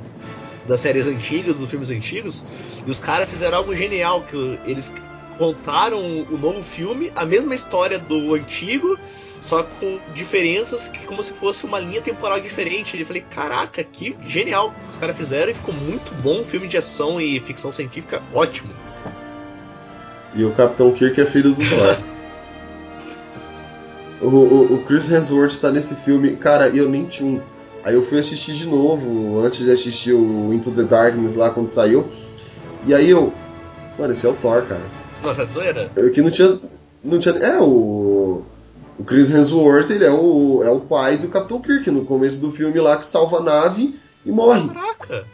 das 0.68 0.80
séries 0.80 1.08
antigas, 1.08 1.58
dos 1.58 1.70
filmes 1.70 1.90
antigos, 1.90 2.46
e 2.86 2.90
os 2.90 3.00
caras 3.00 3.30
fizeram 3.30 3.58
algo 3.58 3.76
genial, 3.76 4.24
que 4.24 4.60
eles 4.66 4.94
contaram 5.38 6.00
o 6.00 6.38
novo 6.38 6.64
filme, 6.64 7.12
a 7.16 7.26
mesma 7.26 7.56
história 7.56 8.00
do 8.00 8.34
antigo, 8.34 8.98
só 9.42 9.64
com 9.64 10.00
diferenças 10.14 10.88
que 10.88 11.06
como 11.06 11.22
se 11.24 11.34
fosse 11.34 11.66
uma 11.66 11.80
linha 11.80 12.02
temporal 12.02 12.40
diferente. 12.40 13.00
Eu 13.00 13.06
falei, 13.06 13.24
caraca, 13.30 13.84
que 13.84 14.16
genial 14.22 14.74
os 14.88 14.98
caras 14.98 15.18
fizeram 15.18 15.52
e 15.52 15.56
ficou 15.56 15.74
muito 15.74 16.14
bom, 16.22 16.42
um 16.42 16.46
filme 16.46 16.68
de 16.68 16.78
ação 16.78 17.20
e 17.20 17.40
ficção 17.40 17.72
científica 17.72 18.22
ótimo. 18.34 18.74
E 20.36 20.44
o 20.44 20.52
Capitão 20.52 20.92
Kirk 20.92 21.20
é 21.20 21.26
filho 21.26 21.52
do 21.52 21.58
Thor. 21.58 21.98
o, 24.22 24.28
o, 24.28 24.74
o 24.76 24.84
Chris 24.84 25.12
Hemsworth 25.12 25.60
tá 25.60 25.72
nesse 25.72 25.96
filme. 25.96 26.36
Cara, 26.38 26.70
eu 26.70 26.90
nem 26.90 27.06
tinha 27.06 27.30
um. 27.30 27.42
Aí 27.84 27.96
eu 27.96 28.04
fui 28.04 28.20
assistir 28.20 28.54
de 28.54 28.68
novo, 28.68 29.40
antes 29.40 29.60
de 29.66 29.72
assistir 29.72 30.14
o 30.14 30.54
Into 30.54 30.72
the 30.72 30.84
Darkness 30.84 31.36
lá 31.36 31.50
quando 31.50 31.68
saiu. 31.68 32.08
E 32.86 32.94
aí 32.94 33.10
eu. 33.10 33.34
Mano, 33.98 34.12
esse 34.12 34.26
é 34.26 34.30
o 34.30 34.34
Thor, 34.34 34.64
cara. 34.64 34.82
Nossa, 35.22 35.44
é 35.44 35.46
zoeira? 35.48 35.92
Eu 35.96 36.12
que 36.12 36.22
não 36.22 36.32
tinha. 36.32 36.60
Não 37.04 37.20
tinha. 37.20 37.36
É, 37.36 37.60
o. 37.60 38.44
O 38.98 39.04
Chris 39.04 39.32
Hemsworth, 39.32 39.90
ele 39.90 40.06
é 40.06 40.12
o, 40.12 40.62
é 40.64 40.70
o 40.70 40.80
pai 40.80 41.18
do 41.18 41.28
Capitão 41.28 41.60
Kirk 41.60 41.90
no 41.90 42.06
começo 42.06 42.40
do 42.40 42.52
filme 42.52 42.80
lá 42.80 42.96
que 42.96 43.06
salva 43.06 43.38
a 43.38 43.42
nave 43.42 44.00
e 44.24 44.32
morre. 44.32 44.70
Caraca! 44.70 45.26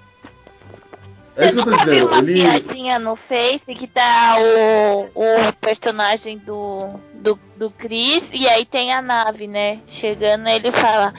É 1.36 1.46
isso 1.46 1.56
que 1.56 1.70
eu 1.70 1.72
tô 1.72 1.78
dizendo. 1.78 2.08
uma 2.08 2.20
Ele. 2.20 2.34
piadinha 2.42 3.00
no 3.00 3.16
Face 3.16 3.76
que 3.76 3.88
tá 3.88 4.38
o, 4.40 5.06
o 5.14 5.54
personagem 5.60 6.38
do, 6.38 7.00
do, 7.16 7.40
do 7.58 7.70
Chris 7.72 8.24
e 8.32 8.48
aí 8.48 8.66
tem 8.66 8.94
a 8.94 9.02
nave, 9.02 9.46
né? 9.46 9.82
Chegando 9.88 10.48
ele 10.48 10.72
fala. 10.72 11.14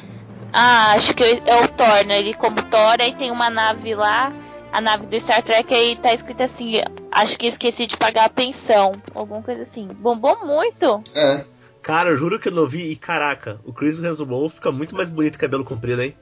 Ah, 0.53 0.93
acho 0.93 1.15
que 1.15 1.23
é 1.23 1.65
o 1.65 1.69
Thor, 1.69 2.07
né? 2.07 2.19
Ele 2.19 2.35
como 2.35 2.63
Thor, 2.63 2.97
aí 3.01 3.15
tem 3.15 3.31
uma 3.31 3.51
nave 3.51 3.95
lá, 3.95 4.33
a 4.73 4.81
nave 4.81 5.07
do 5.07 5.21
Star 5.21 5.43
Trek, 5.43 5.73
aí 5.73 5.97
tá 5.97 6.13
escrito 6.13 6.43
assim, 6.43 6.83
acho 7.11 7.39
que 7.39 7.47
esqueci 7.47 7.87
de 7.87 7.97
pagar 7.97 8.27
a 8.27 8.31
pensão. 8.31 8.93
Alguma 9.15 9.43
coisa 9.43 9.63
assim. 9.63 9.87
Bombou 9.87 10.45
muito. 10.45 11.03
É. 11.15 11.45
Cara, 11.83 12.11
eu 12.11 12.17
juro 12.17 12.39
que 12.39 12.49
eu 12.49 12.53
não 12.53 12.69
vi 12.69 12.93
e 12.93 12.97
caraca, 12.97 13.59
o 13.65 13.73
Chris 13.73 14.03
Hemsworth 14.03 14.57
fica 14.57 14.71
muito 14.71 14.95
mais 14.95 15.09
bonito 15.09 15.35
com 15.35 15.41
cabelo 15.41 15.65
comprido, 15.65 16.03
hein? 16.03 16.15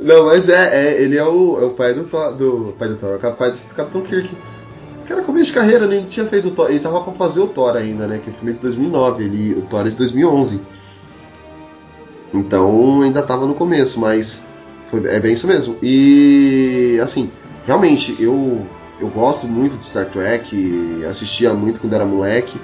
Não, 0.00 0.26
mas 0.26 0.48
é, 0.48 0.86
é, 0.86 1.02
ele 1.02 1.16
é 1.16 1.24
o, 1.24 1.60
é 1.60 1.64
o 1.64 1.70
pai 1.70 1.92
do 1.92 2.04
Thor, 2.04 2.32
do 2.34 2.74
pai 2.78 2.88
do 2.88 2.96
Thor, 2.96 3.18
é 3.20 3.28
o 3.28 3.34
pai 3.34 3.50
do 3.50 3.74
Capitão 3.74 4.02
Kirk. 4.02 4.30
Era 5.12 5.22
começo 5.22 5.46
de 5.46 5.52
carreira, 5.52 5.86
né? 5.86 5.96
Ele 5.96 6.06
tinha 6.06 6.26
feito 6.26 6.48
o 6.48 6.50
Thor, 6.50 6.70
ele 6.70 6.80
tava 6.80 7.00
pra 7.00 7.12
fazer 7.12 7.40
o 7.40 7.46
Thor 7.46 7.76
ainda, 7.76 8.06
né? 8.06 8.18
Que 8.22 8.30
o 8.30 8.32
filme 8.32 8.50
é 8.50 8.54
de 8.54 8.60
2009, 8.60 9.24
ele, 9.24 9.54
o 9.54 9.62
Thor 9.62 9.86
é 9.86 9.90
de 9.90 9.96
2011. 9.96 10.60
Então 12.34 13.02
ainda 13.02 13.22
tava 13.22 13.46
no 13.46 13.54
começo, 13.54 13.98
mas 13.98 14.44
foi, 14.86 15.06
é 15.06 15.18
bem 15.18 15.32
isso 15.32 15.46
mesmo. 15.46 15.76
E 15.82 16.98
assim, 17.02 17.30
realmente 17.66 18.16
eu 18.20 18.66
eu 19.00 19.08
gosto 19.08 19.46
muito 19.46 19.76
de 19.76 19.84
Star 19.84 20.06
Trek, 20.06 21.04
assistia 21.08 21.54
muito 21.54 21.80
quando 21.80 21.94
era 21.94 22.04
moleque. 22.04 22.60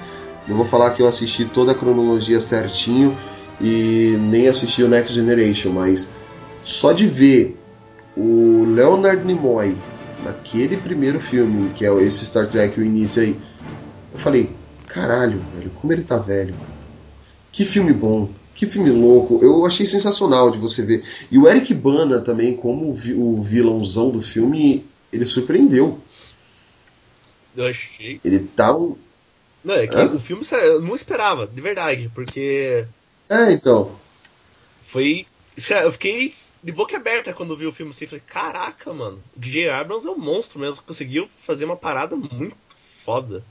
Não 0.47 0.57
vou 0.57 0.65
falar 0.65 0.91
que 0.91 1.01
eu 1.01 1.07
assisti 1.07 1.45
toda 1.45 1.71
a 1.71 1.75
cronologia 1.75 2.39
certinho 2.39 3.17
e 3.59 4.17
nem 4.19 4.47
assisti 4.47 4.83
o 4.83 4.87
Next 4.87 5.13
Generation, 5.13 5.71
mas 5.71 6.11
só 6.61 6.91
de 6.91 7.07
ver 7.07 7.57
o 8.17 8.65
Leonard 8.67 9.25
Nimoy 9.25 9.75
naquele 10.25 10.77
primeiro 10.77 11.19
filme, 11.19 11.71
que 11.75 11.85
é 11.85 11.93
esse 12.03 12.25
Star 12.25 12.47
Trek, 12.47 12.79
o 12.79 12.83
início 12.83 13.21
aí, 13.21 13.35
eu 14.11 14.19
falei, 14.19 14.49
caralho, 14.87 15.39
velho, 15.53 15.69
como 15.79 15.93
ele 15.93 16.03
tá 16.03 16.17
velho. 16.17 16.55
Que 17.51 17.63
filme 17.63 17.93
bom, 17.93 18.29
que 18.55 18.65
filme 18.65 18.89
louco. 18.89 19.39
Eu 19.41 19.65
achei 19.65 19.85
sensacional 19.85 20.51
de 20.51 20.57
você 20.57 20.81
ver. 20.83 21.03
E 21.31 21.37
o 21.37 21.47
Eric 21.47 21.73
Bana 21.73 22.19
também, 22.19 22.55
como 22.55 22.89
o, 22.89 22.93
vi- 22.93 23.13
o 23.13 23.41
vilãozão 23.41 24.09
do 24.09 24.21
filme, 24.21 24.85
ele 25.13 25.25
surpreendeu. 25.25 25.99
Eu 27.55 27.67
achei. 27.67 28.19
Ele 28.25 28.39
tá 28.39 28.75
um. 28.75 28.95
Não, 29.63 29.75
é 29.75 29.87
que 29.87 29.95
Hã? 29.95 30.05
o 30.07 30.19
filme 30.19 30.43
eu 30.63 30.81
não 30.81 30.93
esperava, 30.93 31.47
de 31.47 31.61
verdade, 31.61 32.11
porque 32.13 32.85
É, 33.29 33.51
então. 33.53 33.91
foi. 34.79 35.25
Sério, 35.57 35.87
Eu 35.87 35.91
fiquei 35.91 36.29
de 36.63 36.71
boca 36.71 36.97
aberta 36.97 37.33
quando 37.33 37.55
vi 37.57 37.65
o 37.65 37.71
filme 37.71 37.91
assim. 37.91 38.07
Falei, 38.07 38.23
caraca, 38.25 38.93
mano, 38.93 39.23
DJ 39.35 39.69
Abrams 39.69 40.07
é 40.07 40.11
um 40.11 40.17
monstro 40.17 40.59
mesmo, 40.59 40.83
conseguiu 40.83 41.27
fazer 41.27 41.65
uma 41.65 41.77
parada 41.77 42.15
muito 42.15 42.55
foda. 42.67 43.43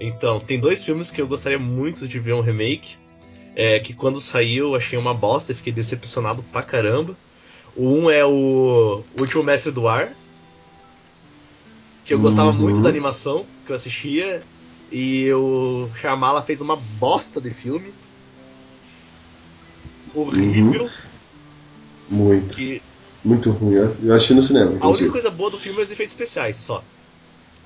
Então, 0.00 0.38
tem 0.40 0.58
dois 0.58 0.84
filmes 0.84 1.10
que 1.10 1.20
eu 1.20 1.28
gostaria 1.28 1.58
muito 1.58 2.06
de 2.08 2.18
ver 2.18 2.32
um 2.34 2.40
remake. 2.40 2.96
É, 3.56 3.78
que 3.78 3.94
quando 3.94 4.20
saiu 4.20 4.70
eu 4.70 4.74
achei 4.76 4.98
uma 4.98 5.14
bosta 5.14 5.52
e 5.52 5.54
fiquei 5.54 5.72
decepcionado 5.72 6.42
pra 6.44 6.62
caramba. 6.62 7.16
Um 7.76 8.10
é 8.10 8.24
o 8.24 9.04
Último 9.18 9.42
Mestre 9.42 9.70
do 9.70 9.86
Ar. 9.86 10.16
Que 12.04 12.12
eu 12.14 12.18
gostava 12.18 12.50
Uhum. 12.50 12.56
muito 12.56 12.80
da 12.80 12.88
animação 12.88 13.46
que 13.64 13.70
eu 13.72 13.76
assistia. 13.76 14.42
E 14.90 15.32
o 15.32 15.88
Shyamala 15.94 16.42
fez 16.42 16.60
uma 16.60 16.76
bosta 16.76 17.40
de 17.40 17.50
filme. 17.54 17.94
Horrível. 20.14 20.90
Muito. 22.08 22.54
Que 22.54 22.82
Muito 23.24 23.50
ruim. 23.50 23.74
Eu 24.02 24.14
achei 24.14 24.36
no 24.36 24.42
cinema. 24.42 24.76
a 24.80 24.88
única 24.88 25.10
coisa 25.10 25.30
boa 25.30 25.50
do 25.50 25.58
filme 25.58 25.78
é 25.80 25.82
os 25.82 25.90
efeitos 25.90 26.12
especiais, 26.14 26.56
só. 26.56 26.84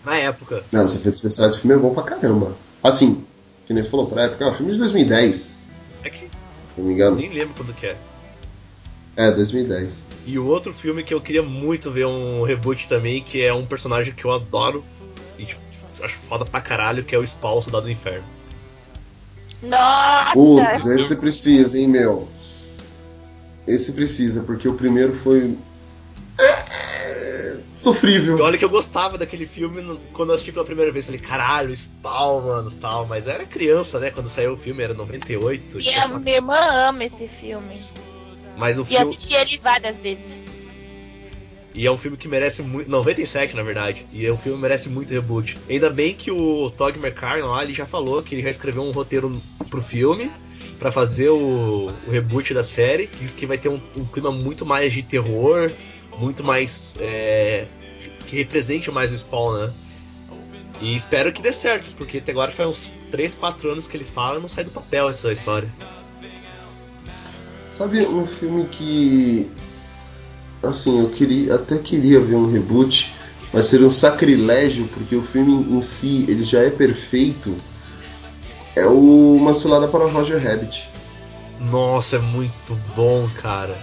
Na 0.04 0.16
época. 0.16 0.64
Não, 0.72 0.84
os 0.86 0.94
efeitos 0.94 1.18
especiais 1.22 1.56
do 1.56 1.60
filme 1.60 1.76
é 1.76 1.78
bom 1.78 1.92
pra 1.92 2.02
caramba. 2.02 2.56
Assim, 2.82 3.24
que 3.66 3.74
nem 3.74 3.82
você 3.82 3.90
falou, 3.90 4.06
pra 4.06 4.24
época, 4.24 4.44
é 4.44 4.48
um 4.50 4.54
filme 4.54 4.72
de 4.72 4.78
2010, 4.78 5.52
É 6.04 6.10
que 6.10 6.18
se 6.20 6.26
não 6.78 6.84
me 6.86 6.94
engano. 6.94 7.16
nem 7.16 7.30
lembro 7.32 7.54
quando 7.56 7.74
que 7.74 7.86
é. 7.86 7.96
É, 9.16 9.32
2010. 9.32 10.04
E 10.26 10.38
o 10.38 10.46
outro 10.46 10.72
filme 10.72 11.02
que 11.02 11.12
eu 11.12 11.20
queria 11.20 11.42
muito 11.42 11.90
ver 11.90 12.06
um 12.06 12.44
reboot 12.44 12.88
também, 12.88 13.22
que 13.22 13.42
é 13.42 13.52
um 13.52 13.66
personagem 13.66 14.14
que 14.14 14.24
eu 14.24 14.30
adoro 14.30 14.84
e 15.38 15.44
tipo, 15.44 15.60
acho 16.02 16.16
foda 16.16 16.44
pra 16.44 16.60
caralho, 16.60 17.02
que 17.04 17.14
é 17.14 17.18
o 17.18 17.26
Spawn, 17.26 17.60
Soldado 17.60 17.86
do 17.86 17.90
Inferno. 17.90 18.24
Nossa! 19.60 20.32
Putz, 20.32 20.86
esse 20.86 21.16
precisa, 21.16 21.78
hein, 21.78 21.88
meu. 21.88 22.28
Esse 23.66 23.92
precisa, 23.92 24.42
porque 24.42 24.68
o 24.68 24.74
primeiro 24.74 25.14
foi. 25.14 25.56
Sofrível. 27.78 28.38
E 28.38 28.40
olha 28.42 28.58
que 28.58 28.64
eu 28.64 28.70
gostava 28.70 29.16
daquele 29.16 29.46
filme 29.46 29.80
no- 29.80 29.98
quando 30.12 30.30
eu 30.30 30.34
assisti 30.34 30.52
pela 30.52 30.64
primeira 30.64 30.90
vez. 30.92 31.06
Falei, 31.06 31.20
caralho, 31.20 31.74
Spawn, 31.74 32.42
mano, 32.42 32.70
tal. 32.72 33.06
Mas 33.06 33.26
eu 33.26 33.32
era 33.34 33.46
criança, 33.46 33.98
né? 34.00 34.10
Quando 34.10 34.28
saiu 34.28 34.52
o 34.52 34.56
filme, 34.56 34.82
era 34.82 34.94
98. 34.94 35.80
E 35.80 35.82
tinha, 35.84 36.04
a 36.04 36.08
minha 36.18 36.36
irmã 36.36 36.56
ama 36.88 37.04
esse 37.04 37.28
filme. 37.40 37.78
Mas 38.56 38.78
o 38.78 38.82
E 38.82 38.86
filme. 38.86 39.14
assisti 39.14 39.34
ele 39.34 39.58
várias 39.58 39.96
vezes. 39.98 40.24
E 41.74 41.86
é 41.86 41.90
um 41.92 41.96
filme 41.96 42.16
que 42.16 42.26
merece 42.26 42.62
muito. 42.62 42.90
97, 42.90 43.54
na 43.54 43.62
verdade. 43.62 44.04
E 44.12 44.26
é 44.26 44.32
um 44.32 44.36
filme 44.36 44.56
que 44.58 44.62
merece 44.62 44.88
muito 44.88 45.12
reboot. 45.14 45.56
Ainda 45.70 45.88
bem 45.90 46.12
que 46.14 46.30
o 46.32 46.68
Todd 46.70 46.98
McCartney 46.98 47.42
lá, 47.46 47.62
ele 47.62 47.72
já 47.72 47.86
falou 47.86 48.20
que 48.22 48.34
ele 48.34 48.42
já 48.42 48.50
escreveu 48.50 48.82
um 48.82 48.90
roteiro 48.90 49.30
pro 49.70 49.80
filme. 49.80 50.30
Pra 50.80 50.90
fazer 50.92 51.28
o, 51.28 51.88
o 52.06 52.10
reboot 52.10 52.52
da 52.54 52.64
série. 52.64 53.08
Diz 53.20 53.34
que 53.34 53.46
vai 53.46 53.58
ter 53.58 53.68
um, 53.68 53.80
um 53.96 54.04
clima 54.04 54.30
muito 54.32 54.64
mais 54.66 54.92
de 54.92 55.02
terror. 55.02 55.70
Muito 56.18 56.42
mais. 56.44 56.96
é, 57.00 57.66
que 58.26 58.36
represente 58.36 58.90
mais 58.90 59.10
o 59.10 59.16
Spawn, 59.16 59.52
né? 59.54 59.72
E 60.80 60.94
espero 60.94 61.32
que 61.32 61.42
dê 61.42 61.52
certo, 61.52 61.90
porque 61.96 62.18
até 62.18 62.30
agora 62.30 62.52
faz 62.52 62.68
uns 62.68 62.92
3, 63.10 63.34
4 63.34 63.70
anos 63.70 63.88
que 63.88 63.96
ele 63.96 64.04
fala 64.04 64.38
e 64.38 64.42
não 64.42 64.48
sai 64.48 64.64
do 64.64 64.70
papel 64.70 65.08
essa 65.08 65.32
história. 65.32 65.72
Sabe 67.64 68.00
um 68.06 68.24
filme 68.24 68.66
que. 68.66 69.50
Assim, 70.62 71.00
eu 71.00 71.08
queria, 71.10 71.54
até 71.54 71.78
queria 71.78 72.20
ver 72.20 72.34
um 72.34 72.50
reboot, 72.50 73.12
mas 73.52 73.66
seria 73.66 73.86
um 73.86 73.90
sacrilégio, 73.90 74.88
porque 74.88 75.14
o 75.14 75.22
filme 75.22 75.52
em 75.72 75.80
si 75.80 76.26
ele 76.28 76.44
já 76.44 76.60
é 76.60 76.70
perfeito. 76.70 77.56
É 78.76 78.86
o 78.86 79.34
Uma 79.34 79.54
Cilada 79.54 79.88
para 79.88 80.06
Roger 80.06 80.42
Rabbit. 80.42 80.88
Nossa, 81.70 82.16
é 82.16 82.20
muito 82.20 82.74
bom, 82.94 83.28
cara. 83.36 83.76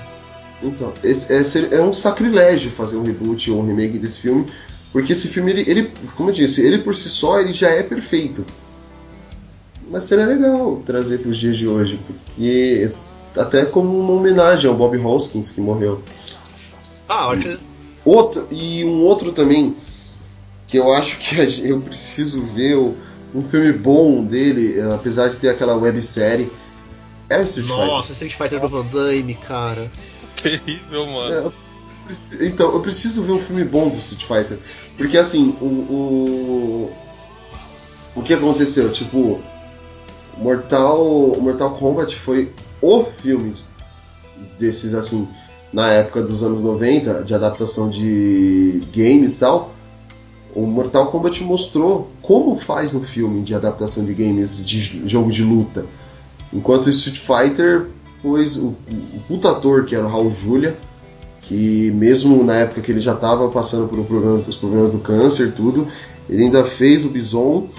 Então, 0.68 0.94
esse, 1.04 1.32
é, 1.34 1.76
é 1.76 1.82
um 1.82 1.94
sacrilégio 1.94 2.72
fazer 2.72 2.98
um 2.98 3.04
reboot 3.04 3.52
ou 3.52 3.62
um 3.62 3.66
remake 3.68 4.00
desse 4.00 4.20
filme, 4.20 4.46
porque 4.92 5.12
esse 5.12 5.28
filme, 5.28 5.52
ele, 5.52 5.70
ele, 5.70 5.92
como 6.16 6.30
eu 6.30 6.34
disse, 6.34 6.66
ele 6.66 6.80
por 6.80 6.96
si 6.96 7.10
só 7.10 7.40
ele 7.40 7.54
já 7.54 7.70
é 7.70 7.84
perfeito. 7.84 8.46
Mas 9.90 10.06
seria 10.06 10.26
legal 10.26 10.82
trazer 10.86 11.20
para 11.20 11.30
os 11.30 11.38
dias 11.38 11.56
de 11.58 11.68
hoje, 11.68 12.00
porque 12.08 12.88
até 13.38 13.66
como 13.66 14.00
uma 14.00 14.14
homenagem 14.14 14.70
ao 14.70 14.76
Bob 14.76 14.98
Hoskins 14.98 15.52
que 15.52 15.62
morreu. 15.62 16.02
Ah, 17.08 17.28
acho 17.28 17.42
que 17.42 17.76
Outro, 18.06 18.48
e 18.52 18.86
um 18.86 19.02
outro 19.02 19.32
também, 19.32 19.76
que 20.68 20.78
eu 20.78 20.94
acho 20.94 21.18
que 21.18 21.36
eu 21.68 21.82
preciso 21.82 22.44
ver 22.44 22.76
um 23.34 23.42
filme 23.42 23.74
bom 23.74 24.24
dele, 24.24 24.80
apesar 24.94 25.28
de 25.28 25.38
ter 25.38 25.50
aquela 25.50 25.76
websérie, 25.76 26.52
é 27.28 27.40
o 27.40 27.44
Street 27.44 27.68
Fighter. 27.68 27.86
Nossa, 27.88 28.14
Street 28.14 28.36
Fighter 28.36 28.60
do 28.60 28.68
Van 28.68 28.86
Damme, 28.86 29.34
cara. 29.34 29.92
Terrível, 30.42 31.06
mano. 31.08 31.34
É, 31.34 31.38
eu 31.40 31.54
Então, 32.48 32.74
eu 32.74 32.82
preciso 32.82 33.24
ver 33.24 33.32
um 33.32 33.40
filme 33.40 33.64
bom 33.64 33.90
do 33.90 33.98
Street 33.98 34.24
Fighter. 34.24 34.60
Porque 34.98 35.18
assim, 35.18 35.56
o. 35.62 35.66
O, 35.66 36.92
o 38.16 38.22
que 38.22 38.34
aconteceu? 38.34 38.92
Tipo, 38.92 39.42
Mortal, 40.38 41.38
Mortal 41.40 41.72
Kombat 41.72 42.16
foi 42.16 42.52
o 42.82 43.04
filme 43.04 43.56
desses 44.60 44.94
assim, 44.94 45.28
na 45.72 45.92
época 45.92 46.22
dos 46.22 46.44
anos 46.44 46.62
90, 46.62 47.24
de 47.24 47.34
adaptação 47.34 47.90
de 47.90 48.82
games 48.96 49.36
e 49.36 49.40
tal. 49.40 49.74
O 50.54 50.66
Mortal 50.66 51.12
Kombat 51.12 51.44
mostrou 51.44 52.10
como 52.22 52.56
faz 52.56 52.96
um 52.96 53.02
filme 53.02 53.44
de 53.44 53.54
adaptação 53.54 54.06
de 54.06 54.14
games 54.14 54.64
de 54.64 55.08
jogo 55.08 55.30
de 55.30 55.44
luta. 55.44 55.86
Enquanto 56.54 56.86
o 56.86 56.90
Street 56.90 57.18
Fighter, 57.18 57.88
pois 58.26 58.58
o, 58.58 58.70
o 58.70 59.20
puta 59.28 59.52
ator 59.52 59.86
que 59.86 59.96
era 59.96 60.04
o 60.04 60.10
Raul 60.10 60.32
Julia, 60.32 60.76
que 61.42 61.92
mesmo 61.92 62.44
na 62.44 62.56
época 62.56 62.82
que 62.82 62.92
ele 62.92 63.00
já 63.00 63.14
estava 63.14 63.48
passando 63.50 63.88
por 63.88 64.00
um 64.00 64.04
problemas, 64.04 64.48
os 64.48 64.58
problemas 64.58 64.94
do 64.94 65.00
câncer 65.00 65.54
tudo, 65.54 65.88
ele 66.28 66.46
ainda 66.46 66.66
fez 66.66 67.06
o 67.06 67.10
Bison 67.10 67.70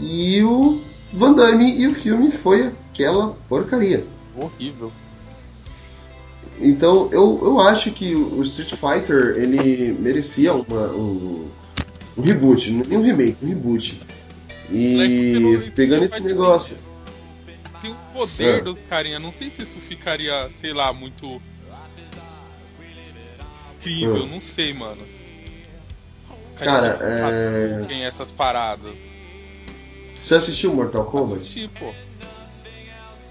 e 0.00 0.42
o 0.42 0.80
Van 1.12 1.34
Damme 1.34 1.78
e 1.78 1.86
o 1.86 1.94
filme 1.94 2.32
foi 2.32 2.72
aquela 2.90 3.36
porcaria. 3.48 4.04
Horrível. 4.36 4.90
Então 6.60 7.08
eu, 7.12 7.38
eu 7.40 7.60
acho 7.60 7.92
que 7.92 8.12
o 8.16 8.42
Street 8.42 8.74
Fighter 8.74 9.34
ele 9.36 9.96
merecia 10.00 10.52
uma, 10.52 10.88
um, 10.88 11.44
um 12.18 12.22
reboot, 12.22 12.72
nem 12.72 12.98
um 12.98 13.02
remake, 13.02 13.36
um 13.40 13.48
reboot. 13.50 14.00
E 14.68 15.70
pegando 15.76 16.04
esse 16.04 16.20
negócio. 16.24 16.85
Tem 17.86 17.90
um 17.92 17.96
poder 18.12 18.58
É. 18.58 18.60
dos 18.60 18.78
carinha. 18.88 19.18
Não 19.18 19.32
sei 19.32 19.50
se 19.50 19.62
isso 19.62 19.78
ficaria, 19.88 20.48
sei 20.60 20.72
lá, 20.72 20.92
muito. 20.92 21.40
Incrível, 23.78 24.24
Hum. 24.24 24.28
não 24.28 24.42
sei, 24.54 24.72
mano. 24.74 25.02
Cara, 26.58 26.98
é- 27.00 27.84
Tem 27.86 28.04
essas 28.04 28.30
paradas. 28.32 28.92
Você 30.20 30.34
assistiu 30.34 30.74
Mortal 30.74 31.04
Kombat? 31.04 31.44
Tipo, 31.52 31.94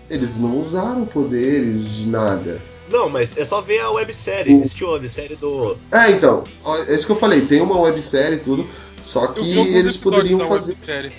Eles 0.08 0.38
não 0.40 0.60
usaram 0.60 1.04
poderes 1.04 1.96
de 1.96 2.08
nada. 2.10 2.62
Não, 2.92 3.10
mas 3.10 3.36
é 3.36 3.44
só 3.44 3.60
ver 3.60 3.80
a 3.80 3.90
websérie. 3.90 4.62
Assistiu 4.62 4.90
a 4.90 4.94
websérie 4.94 5.36
do. 5.36 5.76
É, 5.92 6.12
então, 6.12 6.44
é 6.88 6.94
isso 6.94 7.08
que 7.08 7.12
eu 7.12 7.16
falei, 7.16 7.42
tem 7.48 7.60
uma 7.60 7.80
websérie 7.80 8.38
e 8.38 8.40
tudo, 8.40 8.70
só 9.02 9.26
que 9.28 9.42
eles 9.58 9.98
poderiam 9.98 10.40
fazer. 10.48 10.74
websérie. 10.74 11.12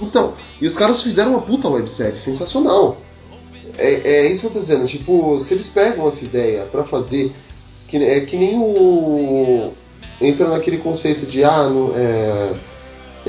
Então, 0.00 0.34
e 0.60 0.66
os 0.66 0.74
caras 0.74 1.02
fizeram 1.02 1.32
uma 1.32 1.42
puta 1.42 1.68
websérie, 1.68 2.18
sensacional. 2.18 2.96
É, 3.78 4.24
é 4.24 4.32
isso 4.32 4.42
que 4.42 4.46
eu 4.48 4.52
tô 4.52 4.58
dizendo, 4.58 4.86
tipo, 4.86 5.38
se 5.40 5.54
eles 5.54 5.68
pegam 5.68 6.06
essa 6.08 6.24
ideia 6.24 6.64
pra 6.66 6.84
fazer, 6.84 7.32
que, 7.88 7.96
é 7.96 8.20
que 8.20 8.36
nem 8.36 8.58
o. 8.58 9.72
Entra 10.20 10.48
naquele 10.48 10.78
conceito 10.78 11.24
de, 11.24 11.42
ah, 11.42 11.66
é, 11.94 12.52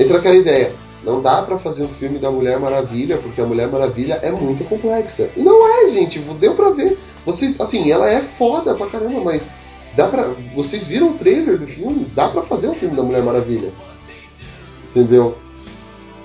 entra 0.02 0.18
aquela 0.18 0.36
ideia, 0.36 0.74
não 1.02 1.20
dá 1.20 1.42
pra 1.42 1.58
fazer 1.58 1.84
um 1.84 1.88
filme 1.88 2.18
da 2.18 2.30
Mulher 2.30 2.60
Maravilha, 2.60 3.16
porque 3.16 3.40
a 3.40 3.46
Mulher 3.46 3.68
Maravilha 3.68 4.20
é 4.22 4.30
muito 4.30 4.64
complexa. 4.68 5.30
E 5.36 5.40
não 5.40 5.66
é, 5.66 5.90
gente, 5.90 6.18
deu 6.18 6.54
pra 6.54 6.70
ver. 6.70 6.98
Vocês, 7.24 7.60
assim, 7.60 7.90
ela 7.90 8.08
é 8.08 8.20
foda 8.20 8.74
pra 8.74 8.86
caramba, 8.86 9.20
mas 9.20 9.48
dá 9.96 10.06
pra. 10.06 10.34
Vocês 10.54 10.86
viram 10.86 11.10
o 11.10 11.14
trailer 11.14 11.58
do 11.58 11.66
filme? 11.66 12.06
Dá 12.14 12.28
pra 12.28 12.42
fazer 12.42 12.68
um 12.68 12.74
filme 12.74 12.94
da 12.94 13.02
Mulher 13.02 13.22
Maravilha. 13.22 13.72
Entendeu? 14.90 15.34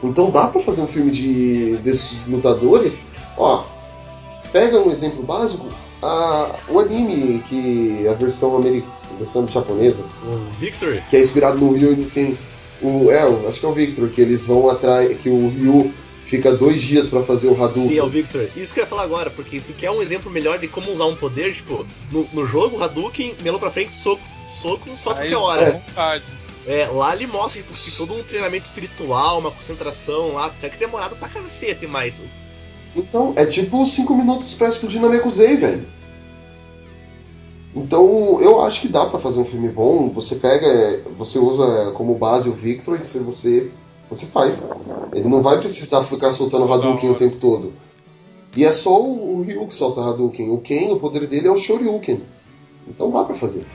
Então 0.03 0.29
dá 0.29 0.47
pra 0.47 0.61
fazer 0.61 0.81
um 0.81 0.87
filme 0.87 1.11
de 1.11 1.77
desses 1.77 2.27
lutadores. 2.27 2.97
Ó, 3.37 3.63
pega 4.51 4.79
um 4.79 4.91
exemplo 4.91 5.23
básico, 5.23 5.67
a, 6.01 6.55
o 6.69 6.79
anime 6.79 7.43
que 7.49 8.07
a 8.07 8.13
versão 8.13 8.55
americana, 8.55 8.93
a 9.13 9.17
versão 9.17 9.47
japonesa, 9.47 10.03
O 10.23 10.59
Victor? 10.59 11.01
que 11.09 11.17
é 11.17 11.21
inspirado 11.21 11.57
no 11.57 11.71
Ryu 11.73 11.93
e 11.93 11.95
no 11.95 12.09
Ken. 12.09 12.33
O 12.81 13.09
é, 13.11 13.23
acho 13.49 13.59
que 13.59 13.65
é 13.65 13.69
o 13.69 13.73
Victor 13.73 14.07
que 14.09 14.21
eles 14.21 14.45
vão 14.45 14.69
atrás, 14.69 15.17
que 15.19 15.29
o 15.29 15.49
Ryu 15.49 15.91
fica 16.25 16.53
dois 16.55 16.81
dias 16.81 17.07
pra 17.07 17.23
fazer 17.23 17.47
o 17.47 17.53
Hadouken. 17.53 17.87
Sim, 17.87 17.97
é 17.97 18.03
o 18.03 18.09
Victor. 18.09 18.47
Isso 18.55 18.73
que 18.73 18.79
eu 18.81 18.83
ia 18.83 18.87
falar 18.87 19.03
agora, 19.03 19.29
porque 19.31 19.59
se 19.59 19.73
quer 19.73 19.89
um 19.89 20.01
exemplo 20.01 20.29
melhor 20.29 20.59
de 20.59 20.67
como 20.67 20.91
usar 20.91 21.05
um 21.05 21.15
poder, 21.15 21.53
tipo, 21.55 21.85
no, 22.11 22.27
no 22.33 22.45
jogo, 22.45 22.83
Hadouken, 22.83 23.33
melou 23.41 23.59
pra 23.59 23.71
frente, 23.71 23.91
soco, 23.93 24.21
soco, 24.47 24.89
só 24.95 25.11
Aí, 25.11 25.15
qualquer 25.31 25.37
hora. 25.37 25.67
à 25.67 25.71
vontade. 25.71 26.23
É, 26.67 26.85
lá 26.87 27.15
ele 27.15 27.27
mostra 27.27 27.61
tipo, 27.61 27.73
que 27.73 27.91
todo 27.91 28.13
um 28.13 28.23
treinamento 28.23 28.65
espiritual, 28.65 29.39
uma 29.39 29.51
concentração 29.51 30.33
lá, 30.33 30.53
será 30.57 30.71
que 30.71 30.77
demorado 30.77 31.15
pra 31.15 31.29
cacete, 31.29 31.87
mas. 31.87 32.25
Então, 32.93 33.33
é 33.37 33.45
tipo 33.45 33.85
5 33.85 34.13
minutos 34.13 34.53
pra 34.53 34.67
explodir 34.67 35.01
na 35.01 35.07
Mekuzei, 35.07 35.55
velho. 35.55 35.87
Então, 37.73 38.41
eu 38.41 38.61
acho 38.63 38.81
que 38.81 38.87
dá 38.87 39.05
pra 39.05 39.19
fazer 39.19 39.39
um 39.39 39.45
filme 39.45 39.69
bom. 39.69 40.09
Você 40.09 40.35
pega, 40.35 41.03
você 41.17 41.39
usa 41.39 41.91
como 41.91 42.15
base 42.15 42.49
o 42.49 42.53
Victor 42.53 42.99
e 42.99 43.05
se 43.05 43.19
você 43.19 43.71
você 44.09 44.25
faz. 44.25 44.65
Ele 45.13 45.27
não 45.27 45.41
vai 45.41 45.59
precisar 45.59 46.03
ficar 46.03 46.31
soltando 46.31 46.71
Hadouken 46.71 47.09
o 47.09 47.15
tempo 47.15 47.35
todo. 47.37 47.73
E 48.55 48.65
é 48.65 48.71
só 48.71 49.01
o, 49.01 49.39
o 49.39 49.41
Ryu 49.43 49.67
que 49.67 49.75
solta 49.75 50.01
Hadouken. 50.01 50.49
O 50.49 50.59
Ken, 50.59 50.91
o 50.91 50.99
poder 50.99 51.27
dele 51.27 51.47
é 51.47 51.51
o 51.51 51.57
Shoryuken. 51.57 52.19
Então 52.87 53.11
dá 53.11 53.23
pra 53.23 53.35
fazer. 53.35 53.65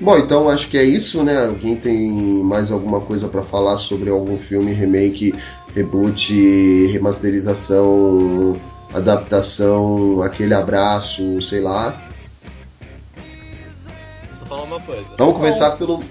Bom, 0.00 0.16
então 0.16 0.48
acho 0.48 0.68
que 0.68 0.78
é 0.78 0.82
isso, 0.82 1.22
né? 1.22 1.46
Alguém 1.46 1.76
tem 1.76 2.10
mais 2.42 2.70
alguma 2.70 3.02
coisa 3.02 3.28
para 3.28 3.42
falar 3.42 3.76
sobre 3.76 4.08
algum 4.08 4.38
filme, 4.38 4.72
remake, 4.72 5.34
reboot, 5.74 6.86
remasterização, 6.86 8.58
adaptação, 8.94 10.22
aquele 10.22 10.54
abraço, 10.54 11.42
sei 11.42 11.60
lá? 11.60 12.02
Só 14.32 14.46
falar 14.46 14.62
uma 14.62 14.80
coisa. 14.80 15.14
Vamos 15.18 15.36
começar 15.36 15.72
pelo. 15.72 16.02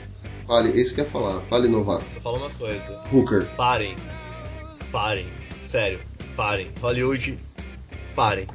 Fale, 0.45 0.80
esse 0.80 0.94
quer 0.94 1.07
falar. 1.07 1.41
Fale, 1.49 1.68
novato. 1.68 2.07
Só 2.07 2.20
falar 2.20 2.38
uma 2.38 2.49
coisa. 2.52 3.02
Hooker. 3.11 3.48
Parem. 3.57 3.95
Parem. 4.91 5.26
Sério, 5.57 5.99
parem. 6.38 6.72
Hollywood, 6.80 7.40
parem 8.16 8.45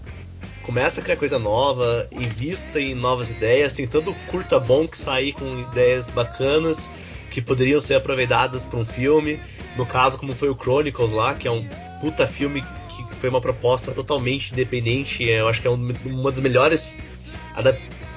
começa 0.64 1.00
a 1.00 1.04
criar 1.04 1.16
coisa 1.16 1.38
nova, 1.38 2.08
invista 2.10 2.80
em 2.80 2.94
novas 2.94 3.30
ideias, 3.30 3.72
tem 3.72 3.86
tanto 3.86 4.14
curta 4.26 4.58
bom 4.58 4.88
que 4.88 4.96
sair 4.98 5.32
com 5.32 5.44
ideias 5.60 6.08
bacanas 6.10 6.90
que 7.30 7.42
poderiam 7.42 7.80
ser 7.80 7.94
aproveitadas 7.94 8.64
para 8.64 8.78
um 8.78 8.84
filme. 8.84 9.38
No 9.76 9.84
caso, 9.84 10.18
como 10.18 10.34
foi 10.34 10.48
o 10.48 10.56
Chronicles 10.56 11.12
lá, 11.12 11.34
que 11.34 11.46
é 11.46 11.50
um 11.50 11.62
puta 12.00 12.26
filme 12.26 12.62
que 12.88 13.16
foi 13.16 13.28
uma 13.28 13.40
proposta 13.40 13.92
totalmente 13.92 14.52
independente. 14.52 15.24
Eu 15.24 15.48
acho 15.48 15.60
que 15.60 15.68
é 15.68 15.70
um, 15.70 15.94
uma 16.04 16.30
dos 16.30 16.40
melhores 16.40 16.94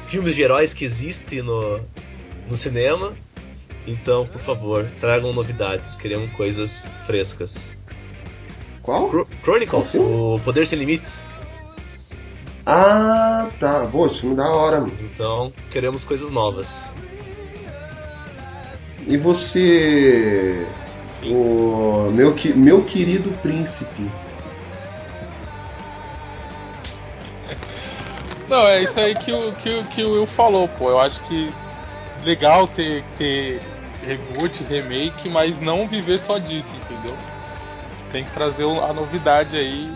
filmes 0.05 0.35
de 0.35 0.41
heróis 0.41 0.73
que 0.73 0.85
existe 0.85 1.41
no, 1.41 1.79
no 2.47 2.55
cinema. 2.55 3.13
Então, 3.85 4.25
por 4.25 4.41
favor, 4.41 4.85
tragam 4.99 5.33
novidades. 5.33 5.95
Queremos 5.95 6.31
coisas 6.31 6.87
frescas. 7.05 7.77
Qual? 8.83 9.09
Chronicles, 9.43 9.95
o 9.95 10.39
Poder 10.45 10.65
Sem 10.65 10.79
Limites. 10.79 11.23
Ah, 12.69 13.47
tá. 13.61 13.87
Pô, 13.89 14.05
esse 14.07 14.19
filme 14.19 14.35
da 14.35 14.45
hora, 14.45 14.81
mano. 14.81 14.91
Então, 14.99 15.53
queremos 15.71 16.03
coisas 16.03 16.31
novas. 16.31 16.89
E 19.07 19.15
você. 19.15 20.67
O 21.23 22.11
meu, 22.11 22.35
meu 22.57 22.83
querido 22.83 23.31
príncipe. 23.41 24.11
Não, 28.49 28.67
é 28.67 28.83
isso 28.83 28.99
aí 28.99 29.15
que 29.15 29.31
o, 29.31 29.53
que, 29.53 29.83
que 29.85 30.03
o 30.03 30.11
Will 30.11 30.27
falou, 30.27 30.67
pô. 30.67 30.89
Eu 30.89 30.99
acho 30.99 31.21
que 31.21 31.49
legal 32.25 32.67
ter, 32.67 33.01
ter 33.17 33.61
reboot, 34.05 34.61
remake, 34.65 35.29
mas 35.29 35.57
não 35.61 35.87
viver 35.87 36.19
só 36.21 36.37
disso, 36.37 36.67
entendeu? 36.83 37.17
Tem 38.11 38.25
que 38.25 38.31
trazer 38.31 38.63
a 38.63 38.91
novidade 38.91 39.55
aí 39.55 39.89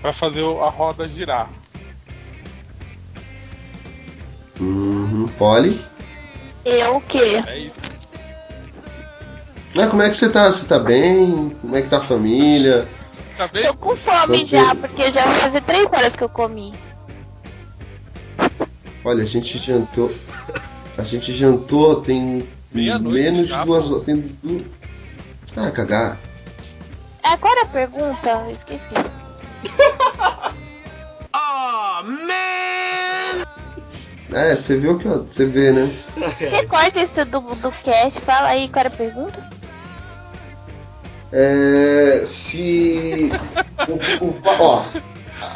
para 0.00 0.12
fazer 0.12 0.44
a 0.44 0.68
roda 0.68 1.08
girar. 1.08 1.48
Uhum. 4.60 5.28
Polly? 5.38 5.78
Eu 6.64 6.96
o 6.96 7.00
quê? 7.02 7.42
É 7.46 7.58
isso. 7.58 7.74
Ah, 9.78 9.88
como 9.88 10.02
é 10.02 10.08
que 10.08 10.16
você 10.16 10.30
tá? 10.30 10.50
Você 10.50 10.66
tá 10.66 10.78
bem? 10.78 11.50
Como 11.60 11.76
é 11.76 11.82
que 11.82 11.88
tá 11.88 11.98
a 11.98 12.02
família? 12.02 12.88
Tá 13.36 13.46
bem? 13.48 13.64
Tô 13.66 13.74
com 13.74 13.96
fome 13.96 14.48
já, 14.48 14.74
porque 14.74 15.10
já 15.10 15.24
vai 15.24 15.40
fazer 15.40 15.62
três 15.62 15.92
horas 15.92 16.16
que 16.16 16.24
eu 16.24 16.28
comi. 16.28 16.72
Olha, 19.04 19.22
a 19.22 19.26
gente 19.26 19.58
jantou. 19.58 20.10
A 20.96 21.02
gente 21.02 21.32
jantou 21.32 22.00
tem 22.00 22.48
menos 22.72 23.48
de 23.48 23.62
duas 23.62 23.90
horas. 23.90 24.04
Tem 24.04 24.16
du... 24.16 24.64
Ah, 25.56 25.70
cagar. 25.70 26.18
É, 27.22 27.36
qual 27.36 27.52
era 27.52 27.62
a 27.62 27.66
pergunta? 27.66 28.44
Eu 28.46 28.52
esqueci. 28.52 28.94
Oh, 31.98 32.02
man! 32.02 33.46
É, 34.32 34.54
você 34.54 34.76
viu 34.76 34.98
que 34.98 35.08
você 35.08 35.46
vê, 35.46 35.72
né? 35.72 35.90
Você 36.16 36.66
corta 36.66 37.00
isso 37.00 37.24
do, 37.24 37.40
do 37.40 37.70
cast, 37.70 38.20
fala 38.20 38.48
aí 38.48 38.68
qual 38.68 38.80
era 38.80 38.88
a 38.88 38.96
pergunta? 38.96 39.48
É, 41.32 42.22
se. 42.26 43.30
o, 43.88 44.24
o, 44.24 44.36
ó, 44.58 44.84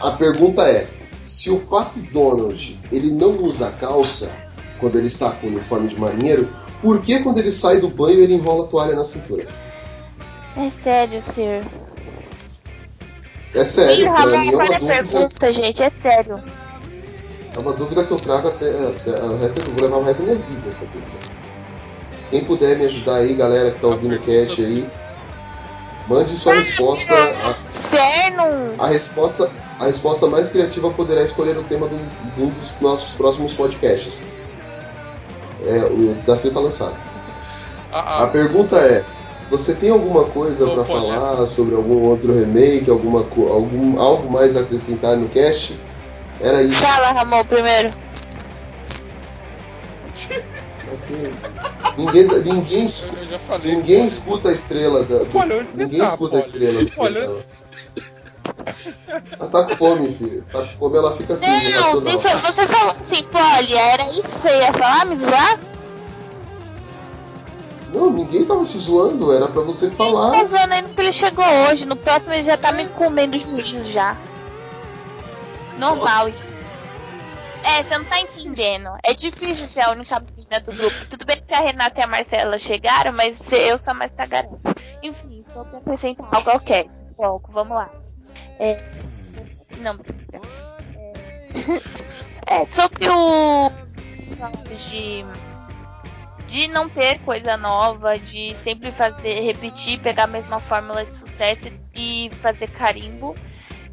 a 0.03 0.13
pergunta 0.13 0.63
é: 0.69 0.87
se 1.23 1.51
o 1.51 1.61
Pato 1.61 2.01
Donald 2.01 2.81
ele 2.91 3.11
não 3.11 3.37
usa 3.43 3.71
calça 3.73 4.31
quando 4.79 4.97
ele 4.97 5.09
está 5.09 5.33
com 5.33 5.47
o 5.47 5.51
uniforme 5.51 5.89
de 5.89 6.01
marinheiro, 6.01 6.49
por 6.81 7.03
que 7.03 7.19
quando 7.21 7.39
ele 7.39 7.53
sai 7.53 7.79
do 7.79 7.89
banho 7.89 8.21
ele 8.21 8.35
enrola 8.35 8.65
a 8.65 8.69
toalha 8.69 8.95
na 8.95 9.05
cintura? 9.05 9.47
É 10.57 10.71
sério, 10.71 11.21
Sir. 11.21 11.61
É 13.55 13.65
sério, 13.65 14.07
Ih, 14.07 14.11
pra 14.11 14.27
mim 14.27 14.49
é 14.49 14.51
uma 14.55 14.65
é 14.65 14.75
a 14.75 14.79
dúvida. 14.79 15.03
pergunta, 15.03 15.53
gente? 15.53 15.83
É 15.83 15.91
sério. 15.91 16.37
É 17.57 17.59
uma 17.61 17.73
dúvida 17.73 18.05
que 18.05 18.11
eu 18.13 18.19
trago 18.21 18.49
até. 18.49 18.67
até 18.69 19.11
o 19.25 19.39
resto, 19.39 19.61
eu 19.61 19.75
vou 19.75 19.83
levar 19.83 19.97
o 19.97 20.05
resto 20.05 20.23
da 20.25 20.35
vida 20.35 20.69
essa 20.69 20.87
questão. 20.87 21.31
Quem 22.31 22.45
puder 22.45 22.79
me 22.79 22.85
ajudar 22.87 23.17
aí, 23.17 23.35
galera 23.35 23.73
que 23.73 23.81
tá 23.81 23.89
ouvindo 23.89 24.15
o 24.15 24.21
cast 24.21 24.61
aí, 24.63 24.89
mande 26.07 26.37
sua 26.37 26.55
resposta. 26.55 27.13
A, 27.13 27.57
Inferno! 27.69 28.73
a 28.79 28.87
resposta. 28.87 29.51
A 29.81 29.87
resposta 29.87 30.27
mais 30.27 30.51
criativa 30.51 30.91
poderá 30.91 31.23
escolher 31.23 31.57
o 31.57 31.63
tema 31.63 31.89
de 31.89 31.95
um, 31.95 32.09
de 32.37 32.43
um 32.43 32.51
dos 32.51 32.71
nossos 32.83 33.15
próximos 33.17 33.53
podcasts. 33.55 34.23
É, 35.67 35.79
o 35.87 36.15
desafio 36.15 36.53
tá 36.53 36.61
lançado. 36.61 36.95
Ah, 37.91 38.25
A 38.25 38.27
pergunta 38.29 38.77
é: 38.77 39.03
você 39.51 39.75
tem 39.75 39.91
alguma 39.91 40.25
coisa 40.25 40.65
podendo. 40.67 40.85
falar 40.87 41.47
sobre 41.47 41.75
algum 41.75 42.03
outro 42.09 42.33
remake, 42.35 42.89
alguma 42.91 43.25
co- 43.25 43.49
algum 43.53 44.01
algo 44.01 44.31
mais 44.31 44.57
a 44.57 44.61
acrescentar 44.61 45.17
no 45.17 45.29
cast? 45.29 45.79
Era 46.41 46.63
isso. 46.63 46.81
Fala, 46.81 47.13
Ramon, 47.13 47.45
primeiro. 47.45 47.91
Ninguém, 51.97 52.25
ninguém, 52.45 52.85
es- 52.85 53.11
eu 53.17 53.29
já 53.29 53.39
falei. 53.41 53.75
ninguém 53.77 54.07
escuta 54.07 54.49
a 54.49 54.53
estrela 54.53 55.03
da. 55.05 55.19
do- 55.19 55.39
Olha, 55.39 55.67
ninguém 55.75 55.99
tá, 56.01 56.07
escuta 56.07 56.37
a 56.37 56.41
estrela 56.41 56.85
do 56.85 56.91
Olha. 56.97 57.13
programa. 57.21 57.41
Ela 59.39 59.51
tá 59.51 59.63
com 59.65 59.71
fome, 59.77 60.13
filho. 60.13 60.45
Tá 60.53 60.61
com 60.63 60.69
fome, 60.69 60.97
ela 60.99 61.17
fica 61.17 61.35
assim, 61.35 61.47
Não, 61.47 62.01
deixa, 62.01 62.37
você 62.39 62.67
falou 62.67 62.89
assim, 62.91 63.23
Polly, 63.25 63.75
era 63.75 64.03
isso 64.05 64.23
que 64.23 64.29
você 64.29 64.59
ia 64.59 64.73
falar, 64.73 65.07
me 65.07 65.17
zoar? 65.17 65.59
Não, 67.93 68.11
ninguém 68.11 68.45
tava 68.45 68.65
se 68.65 68.79
zoando, 68.79 69.33
era 69.33 69.49
pra 69.49 69.63
você 69.63 69.91
Tá 69.91 69.97
falar. 70.05 70.45
zoando 70.45 70.75
aí 70.75 70.83
porque 70.83 71.01
ele 71.01 71.13
chegou 71.13 71.45
hoje, 71.69 71.87
no 71.87 71.97
próximo 71.97 72.35
ele 72.35 72.43
já 72.43 72.57
tá 72.57 72.71
me 72.73 72.87
comendo 72.89 73.37
juízo 73.37 73.93
já. 73.93 74.17
Normal 75.79 76.29
isso. 76.29 76.71
É, 77.63 77.83
você 77.83 77.99
não 77.99 78.05
tá 78.05 78.21
entendendo. 78.21 78.91
É 79.05 79.13
difícil 79.13 79.67
ser 79.67 79.81
a 79.81 79.91
única 79.91 80.19
menina 80.21 80.61
do 80.61 80.73
grupo. 80.73 81.05
Tudo 81.07 81.25
bem 81.27 81.37
que 81.47 81.55
a 81.55 81.61
Renata 81.61 82.01
e 82.01 82.05
a 82.05 82.07
Marcela 82.07 82.57
chegaram, 82.59 83.13
mas 83.13 83.51
eu 83.53 83.77
sou 83.77 83.91
a 83.91 83.95
mais 83.95 84.13
tagarela. 84.13 84.59
Enfim, 85.03 85.45
só 85.53 85.65
pra 85.65 85.79
acrescentar 85.79 86.29
algo 86.33 86.51
ao 86.51 86.61
cast. 86.61 86.91
Pouco, 87.17 87.51
vamos 87.53 87.77
lá. 87.77 87.91
É... 88.59 88.77
Não, 89.79 89.97
brincadeira. 89.97 90.41
É... 92.49 92.63
é, 92.63 92.67
sobre 92.71 93.09
o... 93.11 93.71
De 94.79 95.25
de 96.51 96.67
não 96.67 96.89
ter 96.89 97.21
coisa 97.21 97.57
nova, 97.57 98.19
de 98.19 98.57
sempre 98.57 98.91
fazer, 98.91 99.41
repetir, 99.41 100.01
pegar 100.01 100.25
a 100.25 100.27
mesma 100.27 100.59
fórmula 100.59 101.05
de 101.05 101.15
sucesso 101.15 101.71
e 101.95 102.29
fazer 102.33 102.69
carimbo. 102.69 103.37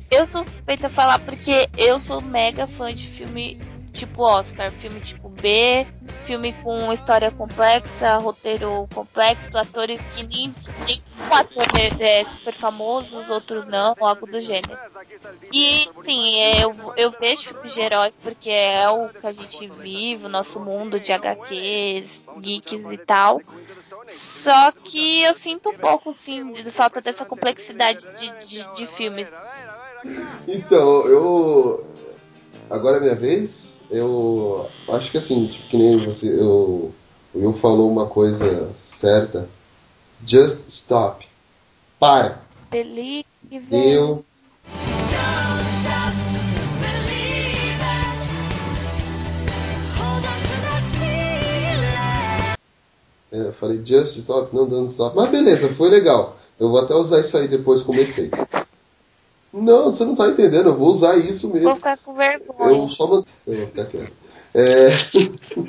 Eu 0.09 0.25
sou 0.25 0.41
suspeita 0.41 0.87
a 0.87 0.89
falar 0.89 1.19
porque 1.19 1.69
eu 1.77 1.99
sou 1.99 2.19
mega 2.19 2.65
fã 2.65 2.91
de 2.91 3.05
filme 3.05 3.59
tipo 3.93 4.23
Oscar, 4.23 4.71
filme 4.71 4.99
tipo 4.99 5.29
B, 5.29 5.85
filme 6.27 6.51
com 6.61 6.91
história 6.91 7.31
complexa, 7.31 8.17
roteiro 8.17 8.85
complexo, 8.93 9.57
atores 9.57 10.03
que 10.03 10.23
nem, 10.23 10.53
nem 10.85 11.01
um 11.17 11.33
ator 11.33 11.63
é, 11.99 12.21
super 12.25 12.53
famoso, 12.53 13.17
os 13.17 13.29
outros 13.29 13.65
não, 13.65 13.95
algo 14.01 14.27
do 14.27 14.37
gênero. 14.41 14.77
E 15.53 15.89
sim, 16.03 16.39
é, 16.39 16.65
eu, 16.65 16.75
eu 16.97 17.11
vejo 17.11 17.43
filmes 17.43 17.73
de 17.73 17.79
heróis 17.79 18.19
porque 18.21 18.49
é 18.49 18.89
o 18.89 19.07
que 19.07 19.25
a 19.25 19.31
gente 19.31 19.67
vive, 19.69 20.25
o 20.25 20.29
nosso 20.29 20.59
mundo 20.59 20.99
de 20.99 21.13
HQs, 21.13 22.27
geeks 22.41 22.83
e 22.91 22.97
tal. 22.97 23.41
Só 24.05 24.71
que 24.71 25.23
eu 25.23 25.33
sinto 25.33 25.69
um 25.69 25.77
pouco, 25.77 26.11
sim, 26.11 26.51
de 26.51 26.69
falta 26.71 26.99
dessa 26.99 27.23
complexidade 27.23 28.03
de, 28.19 28.45
de, 28.45 28.73
de 28.75 28.85
filmes. 28.85 29.33
Então, 30.45 31.07
eu 31.07 31.96
agora 32.69 32.97
é 32.97 32.99
minha 32.99 33.15
vez. 33.15 33.83
Eu 33.89 34.67
acho 34.89 35.11
que 35.11 35.17
assim, 35.17 35.47
tipo, 35.47 35.69
que 35.69 35.77
nem 35.77 35.97
você, 35.97 36.27
eu, 36.27 36.93
o 37.33 37.53
falou 37.53 37.89
uma 37.89 38.07
coisa 38.07 38.69
certa. 38.77 39.47
Just 40.25 40.67
stop. 40.69 41.25
Para. 41.99 42.41
Believe. 42.69 43.25
Eu. 43.71 44.25
É, 53.31 53.39
eu 53.39 53.53
falei 53.53 53.81
just 53.83 54.17
stop, 54.17 54.55
não 54.55 54.67
dando 54.67 54.87
stop. 54.87 55.15
Mas 55.15 55.29
beleza, 55.29 55.69
foi 55.69 55.89
legal. 55.89 56.37
Eu 56.59 56.69
vou 56.69 56.79
até 56.79 56.95
usar 56.95 57.19
isso 57.19 57.37
aí 57.37 57.47
depois 57.47 57.81
como 57.81 57.99
efeito. 57.99 58.37
Não, 59.53 59.85
você 59.85 60.03
não 60.05 60.15
tá 60.15 60.27
entendendo, 60.27 60.67
eu 60.67 60.77
vou 60.77 60.89
usar 60.89 61.17
isso 61.17 61.47
mesmo. 61.49 61.69
Vou 61.69 61.75
ficar 61.75 61.97
com 61.97 62.13
vergonha. 62.13 62.77
Eu 62.77 62.89
só 62.89 63.07
man... 63.07 63.23
Eu 63.45 63.57
vou 63.57 63.67
ficar 63.67 63.85
quieto. 63.85 64.13
É... 64.53 64.89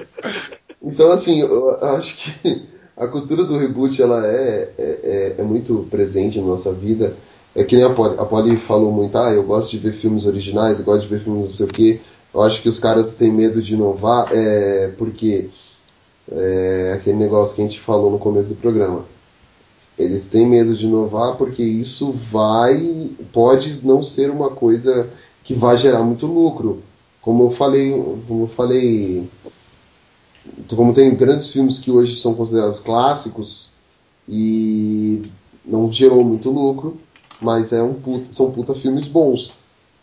então, 0.82 1.10
assim, 1.10 1.40
eu 1.40 1.78
acho 1.96 2.16
que 2.16 2.66
a 2.96 3.06
cultura 3.06 3.44
do 3.44 3.56
reboot 3.56 4.02
ela 4.02 4.26
é, 4.26 4.70
é, 4.78 5.34
é 5.38 5.42
muito 5.42 5.86
presente 5.90 6.40
na 6.40 6.46
nossa 6.46 6.72
vida. 6.72 7.14
É 7.54 7.64
que 7.64 7.76
nem 7.76 7.84
a 7.84 7.94
Polly, 7.94 8.14
a 8.18 8.24
Polly 8.24 8.56
falou 8.56 8.92
muito, 8.92 9.16
ah, 9.16 9.32
eu 9.32 9.42
gosto 9.42 9.70
de 9.70 9.78
ver 9.78 9.92
filmes 9.92 10.26
originais, 10.26 10.78
eu 10.78 10.84
gosto 10.84 11.02
de 11.02 11.08
ver 11.08 11.20
filmes 11.20 11.42
não 11.42 11.50
sei 11.50 11.66
o 11.66 11.68
quê. 11.68 12.00
Eu 12.32 12.42
acho 12.42 12.60
que 12.60 12.68
os 12.68 12.78
caras 12.78 13.16
têm 13.16 13.32
medo 13.32 13.62
de 13.62 13.74
inovar 13.74 14.28
é, 14.32 14.92
porque 14.98 15.48
é 16.30 16.92
aquele 16.94 17.16
negócio 17.16 17.56
que 17.56 17.62
a 17.62 17.64
gente 17.64 17.80
falou 17.80 18.10
no 18.10 18.18
começo 18.18 18.50
do 18.50 18.54
programa. 18.54 19.04
Eles 19.98 20.28
têm 20.28 20.46
medo 20.46 20.76
de 20.76 20.86
inovar 20.86 21.36
porque 21.36 21.62
isso 21.62 22.12
vai. 22.12 23.10
pode 23.32 23.84
não 23.84 24.02
ser 24.02 24.30
uma 24.30 24.50
coisa 24.50 25.10
que 25.42 25.54
vai 25.54 25.76
gerar 25.76 26.02
muito 26.02 26.26
lucro. 26.26 26.82
Como 27.20 27.44
eu 27.44 27.50
falei, 27.50 27.90
como 28.26 28.44
eu 28.44 28.46
falei, 28.46 29.28
como 30.74 30.94
tem 30.94 31.14
grandes 31.14 31.50
filmes 31.50 31.78
que 31.78 31.90
hoje 31.90 32.16
são 32.16 32.34
considerados 32.34 32.80
clássicos 32.80 33.70
e 34.28 35.22
não 35.64 35.90
gerou 35.90 36.24
muito 36.24 36.50
lucro, 36.50 36.96
mas 37.40 37.72
é 37.72 37.82
um 37.82 37.94
puta, 37.94 38.26
são 38.30 38.50
puta 38.50 38.74
filmes 38.74 39.08
bons. 39.08 39.54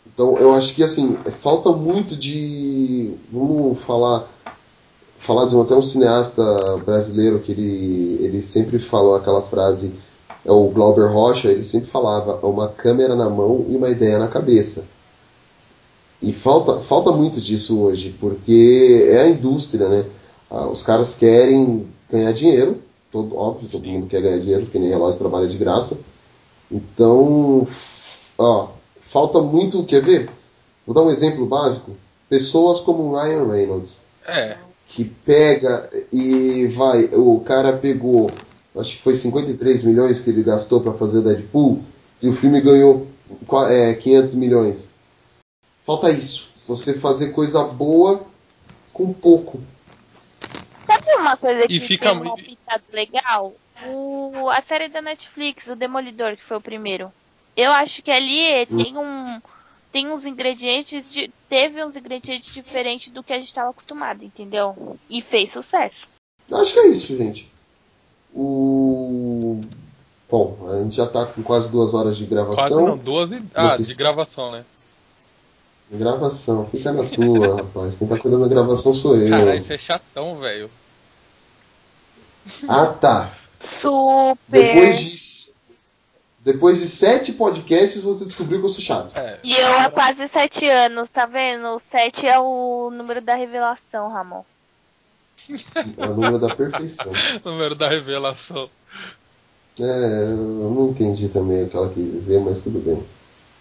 Então 0.06 0.36
eu 0.38 0.54
acho 0.54 0.74
que 0.74 0.82
assim, 0.82 1.16
falta 1.40 1.72
muito 1.72 2.16
de. 2.16 3.12
Vamos 3.32 3.78
falar. 3.80 4.28
Falar 5.26 5.46
de 5.46 5.56
um, 5.56 5.62
até 5.62 5.74
um 5.74 5.82
cineasta 5.82 6.40
brasileiro 6.84 7.40
que 7.40 7.50
ele, 7.50 8.24
ele 8.24 8.40
sempre 8.40 8.78
falou 8.78 9.16
aquela 9.16 9.42
frase, 9.42 9.92
é 10.44 10.52
o 10.52 10.68
Glauber 10.68 11.10
Rocha, 11.10 11.50
ele 11.50 11.64
sempre 11.64 11.90
falava 11.90 12.46
uma 12.46 12.68
câmera 12.68 13.16
na 13.16 13.28
mão 13.28 13.66
e 13.68 13.74
uma 13.74 13.90
ideia 13.90 14.20
na 14.20 14.28
cabeça. 14.28 14.84
E 16.22 16.32
falta, 16.32 16.76
falta 16.76 17.10
muito 17.10 17.40
disso 17.40 17.80
hoje, 17.80 18.14
porque 18.20 19.08
é 19.10 19.22
a 19.22 19.28
indústria, 19.28 19.88
né? 19.88 20.04
Ah, 20.48 20.68
os 20.68 20.84
caras 20.84 21.16
querem 21.16 21.88
ganhar 22.08 22.30
dinheiro, 22.30 22.80
todo, 23.10 23.36
óbvio, 23.36 23.68
todo 23.68 23.84
mundo 23.84 24.06
quer 24.06 24.22
ganhar 24.22 24.38
dinheiro, 24.38 24.62
porque 24.62 24.78
nem 24.78 24.90
relógio 24.90 25.18
trabalha 25.18 25.48
de 25.48 25.58
graça. 25.58 25.98
Então, 26.70 27.66
ó, 28.38 28.68
falta 29.00 29.42
muito, 29.42 29.82
quer 29.82 30.02
ver? 30.02 30.30
Vou 30.86 30.94
dar 30.94 31.02
um 31.02 31.10
exemplo 31.10 31.44
básico. 31.46 31.96
Pessoas 32.28 32.78
como 32.78 33.12
Ryan 33.16 33.50
Reynolds. 33.50 33.98
É. 34.24 34.65
Que 34.88 35.04
pega 35.04 35.90
e 36.12 36.68
vai, 36.68 37.04
o 37.12 37.40
cara 37.40 37.72
pegou, 37.76 38.30
acho 38.78 38.96
que 38.96 39.02
foi 39.02 39.14
53 39.14 39.84
milhões 39.84 40.20
que 40.20 40.30
ele 40.30 40.42
gastou 40.42 40.80
para 40.80 40.92
fazer 40.92 41.22
Deadpool, 41.22 41.82
e 42.22 42.28
o 42.28 42.32
filme 42.32 42.60
ganhou 42.60 43.06
é, 43.70 43.94
500 43.94 44.34
milhões. 44.34 44.94
Falta 45.84 46.10
isso. 46.10 46.52
Você 46.66 46.94
fazer 46.94 47.32
coisa 47.32 47.62
boa 47.64 48.24
com 48.92 49.12
pouco. 49.12 49.60
Sabe 50.86 51.04
uma 51.16 51.36
coisa 51.36 51.66
que 51.66 51.76
E 51.76 51.80
fica 51.80 52.10
tem 52.10 52.18
um 52.18 52.24
muito- 52.24 52.44
pitado 52.44 52.82
legal? 52.92 53.54
O, 53.88 54.48
a 54.50 54.62
série 54.62 54.88
da 54.88 55.02
Netflix, 55.02 55.66
o 55.66 55.76
Demolidor, 55.76 56.36
que 56.36 56.44
foi 56.44 56.56
o 56.56 56.60
primeiro. 56.62 57.12
Eu 57.56 57.70
acho 57.72 58.02
que 58.02 58.10
ali 58.10 58.64
tem 58.66 58.96
um. 58.96 59.40
Tem 59.92 60.08
uns 60.10 60.24
ingredientes 60.24 61.04
de. 61.10 61.30
Teve 61.48 61.82
uns 61.84 61.96
ingredientes 61.96 62.52
diferentes 62.52 63.10
do 63.10 63.22
que 63.22 63.32
a 63.32 63.36
gente 63.36 63.46
estava 63.48 63.70
acostumado, 63.70 64.24
entendeu? 64.24 64.96
E 65.08 65.22
fez 65.22 65.50
sucesso. 65.50 66.06
Acho 66.52 66.72
que 66.74 66.78
é 66.80 66.86
isso, 66.88 67.16
gente. 67.16 67.48
O. 68.34 69.58
Bom, 70.30 70.68
a 70.70 70.82
gente 70.82 70.96
já 70.96 71.06
tá 71.06 71.24
com 71.24 71.42
quase 71.42 71.70
duas 71.70 71.94
horas 71.94 72.16
de 72.16 72.26
Quase 72.26 72.34
gravação. 72.44 72.86
não, 72.88 72.98
duas 72.98 73.30
e. 73.32 73.42
Ah, 73.54 73.68
Vocês- 73.68 73.86
de 73.88 73.94
gravação, 73.94 74.50
né? 74.52 74.64
Gravação, 75.90 76.66
fica 76.66 76.92
na 76.92 77.04
tua, 77.08 77.56
rapaz. 77.62 77.94
Quem 77.96 78.08
tá 78.08 78.18
cuidando 78.18 78.42
da 78.42 78.48
gravação 78.48 78.92
sou 78.92 79.16
eu. 79.16 79.30
Caralho, 79.30 79.60
isso 79.60 79.72
é 79.72 79.78
chatão, 79.78 80.36
velho. 80.38 80.68
Ah, 82.68 82.86
tá. 82.86 83.32
Super. 83.80 84.36
Depois 84.48 84.98
de. 84.98 85.45
Depois 86.46 86.78
de 86.78 86.86
sete 86.86 87.32
podcasts, 87.32 88.04
você 88.04 88.24
descobriu 88.24 88.60
que 88.60 88.66
eu 88.66 88.70
sou 88.70 88.80
chato. 88.80 89.12
É. 89.18 89.40
E 89.42 89.52
eu 89.52 89.66
há 89.80 89.90
quase 89.90 90.28
sete 90.28 90.64
anos, 90.64 91.08
tá 91.12 91.26
vendo? 91.26 91.66
O 91.74 91.82
sete 91.90 92.24
é 92.24 92.38
o 92.38 92.88
número 92.88 93.20
da 93.20 93.34
revelação, 93.34 94.08
Ramon. 94.08 94.44
É 95.98 96.04
o 96.06 96.14
número 96.14 96.38
da 96.38 96.54
perfeição. 96.54 97.12
Número 97.44 97.74
da 97.74 97.88
revelação. 97.88 98.70
É, 99.80 99.82
eu 99.82 100.70
não 100.70 100.90
entendi 100.90 101.28
também 101.28 101.64
o 101.64 101.68
que 101.68 101.76
ela 101.76 101.88
quis 101.88 102.12
dizer, 102.12 102.40
mas 102.40 102.62
tudo 102.62 102.78
bem. 102.78 103.02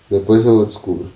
Depois 0.07 0.45
eu 0.45 0.63
descubro. 0.63 1.11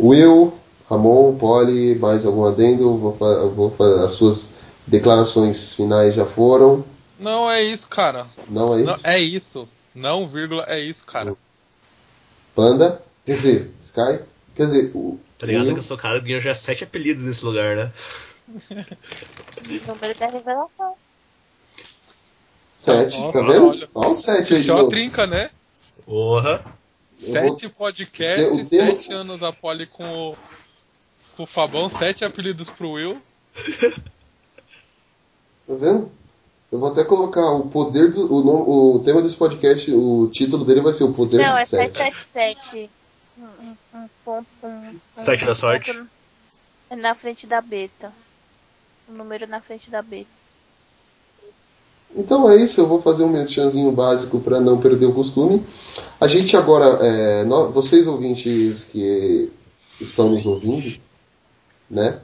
Will, 0.00 0.52
Ramon, 0.90 1.36
Polly, 1.36 1.96
mais 1.96 2.26
algum 2.26 2.44
adendo? 2.44 2.96
Vou, 2.96 3.12
vou 3.54 3.70
fa- 3.70 4.04
as 4.04 4.12
suas 4.12 4.54
declarações 4.86 5.72
finais 5.74 6.14
já 6.14 6.26
foram. 6.26 6.84
Não 7.20 7.48
é 7.50 7.62
isso, 7.62 7.86
cara. 7.86 8.26
Não 8.48 8.74
é 8.74 8.78
isso? 8.80 8.86
Não, 8.86 9.10
é 9.10 9.18
isso. 9.20 9.68
Não, 9.98 10.28
vírgula, 10.28 10.64
é 10.68 10.80
isso, 10.80 11.04
cara. 11.04 11.34
Panda, 12.54 13.02
quer 13.26 13.32
dizer, 13.34 13.72
Sky, 13.82 14.20
quer 14.54 14.66
dizer, 14.66 14.92
o, 14.94 15.18
Tá 15.36 15.46
ligado 15.46 15.64
Will, 15.66 15.74
que 15.74 15.78
eu 15.80 15.82
sou 15.84 15.96
cara 15.96 16.20
que 16.20 16.26
ganhou 16.26 16.40
já 16.40 16.54
sete 16.54 16.84
apelidos 16.84 17.24
nesse 17.24 17.44
lugar, 17.44 17.76
né? 17.76 17.92
Número 19.86 20.18
da 20.18 20.26
revelação. 20.26 20.94
sete, 22.72 23.18
Nossa, 23.18 23.32
tá 23.32 23.46
vendo? 23.46 23.68
olha. 23.68 23.88
Olha 23.94 24.08
o 24.10 24.14
sete 24.14 24.54
aí 24.54 24.66
novo. 24.66 24.90
trinca, 24.90 25.26
né? 25.26 25.50
Porra. 26.04 26.64
Eu 27.20 27.34
vou- 27.34 27.58
Sete 27.58 27.68
podcasts, 27.68 28.68
sete 28.70 29.12
anos 29.12 29.42
a 29.42 29.52
poli 29.52 29.86
com 29.86 30.04
o, 30.30 30.36
com 31.36 31.42
o 31.42 31.46
Fabão, 31.46 31.90
sete 31.90 32.24
apelidos 32.24 32.70
pro 32.70 32.92
Will. 32.92 33.20
Tá 35.66 35.74
vendo? 35.74 36.10
Eu 36.70 36.78
vou 36.78 36.90
até 36.90 37.02
colocar 37.04 37.50
o 37.52 37.68
poder 37.68 38.10
do. 38.10 38.32
O, 38.32 38.42
nome- 38.44 38.64
o 38.66 38.98
tema 39.04 39.22
desse 39.22 39.36
podcast, 39.36 39.90
o 39.92 40.28
título 40.30 40.64
dele 40.64 40.82
vai 40.82 40.92
ser 40.92 41.04
o 41.04 41.14
poder 41.14 41.38
Não, 41.38 41.54
do 41.54 41.58
é 41.58 41.64
sete. 41.64 41.96
777. 41.96 42.90
Um, 43.38 43.42
um, 43.42 43.76
um 44.02 44.08
ponto. 44.24 44.46
Um, 44.62 44.68
um 44.68 44.98
Sete 45.16 45.44
da 45.46 45.54
sorte. 45.54 45.92
ponto 45.94 46.08
Na 47.00 47.14
frente 47.14 47.46
da 47.46 47.60
besta. 47.62 48.12
O 49.08 49.12
número 49.12 49.46
na 49.46 49.60
frente 49.62 49.90
da 49.90 50.02
besta. 50.02 50.34
Então 52.14 52.50
é 52.50 52.56
isso, 52.56 52.80
eu 52.80 52.86
vou 52.86 53.00
fazer 53.02 53.22
um 53.24 53.28
merchanzinho 53.28 53.92
básico 53.92 54.40
para 54.40 54.60
não 54.60 54.78
perder 54.80 55.06
o 55.06 55.14
costume. 55.14 55.62
A 56.20 56.26
gente 56.26 56.56
agora, 56.56 56.84
é, 57.04 57.44
nó- 57.44 57.68
vocês 57.68 58.06
ouvintes 58.06 58.84
que 58.84 59.50
estão 60.00 60.30
nos 60.30 60.44
ouvindo, 60.46 60.98
né? 61.90 62.20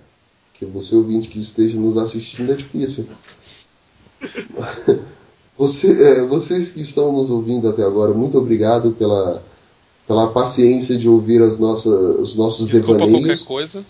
Que 0.54 0.64
você 0.64 0.94
ouvinte 0.96 1.28
que 1.28 1.38
esteja 1.38 1.78
nos 1.78 1.96
assistindo 1.98 2.52
é 2.52 2.56
difícil. 2.56 3.06
Você, 5.56 5.92
é, 6.02 6.26
vocês 6.26 6.72
que 6.72 6.80
estão 6.80 7.12
nos 7.12 7.30
ouvindo 7.30 7.68
até 7.68 7.84
agora, 7.84 8.12
muito 8.12 8.36
obrigado 8.36 8.90
pela, 8.90 9.40
pela 10.04 10.26
paciência 10.32 10.96
de 10.98 11.08
ouvir 11.08 11.40
as 11.40 11.58
nossas, 11.60 11.92
os 12.18 12.34
nossos 12.34 12.66
Desculpa 12.66 12.94
devaneios. 13.06 13.42
qualquer 13.42 13.70
coisa. 13.70 13.86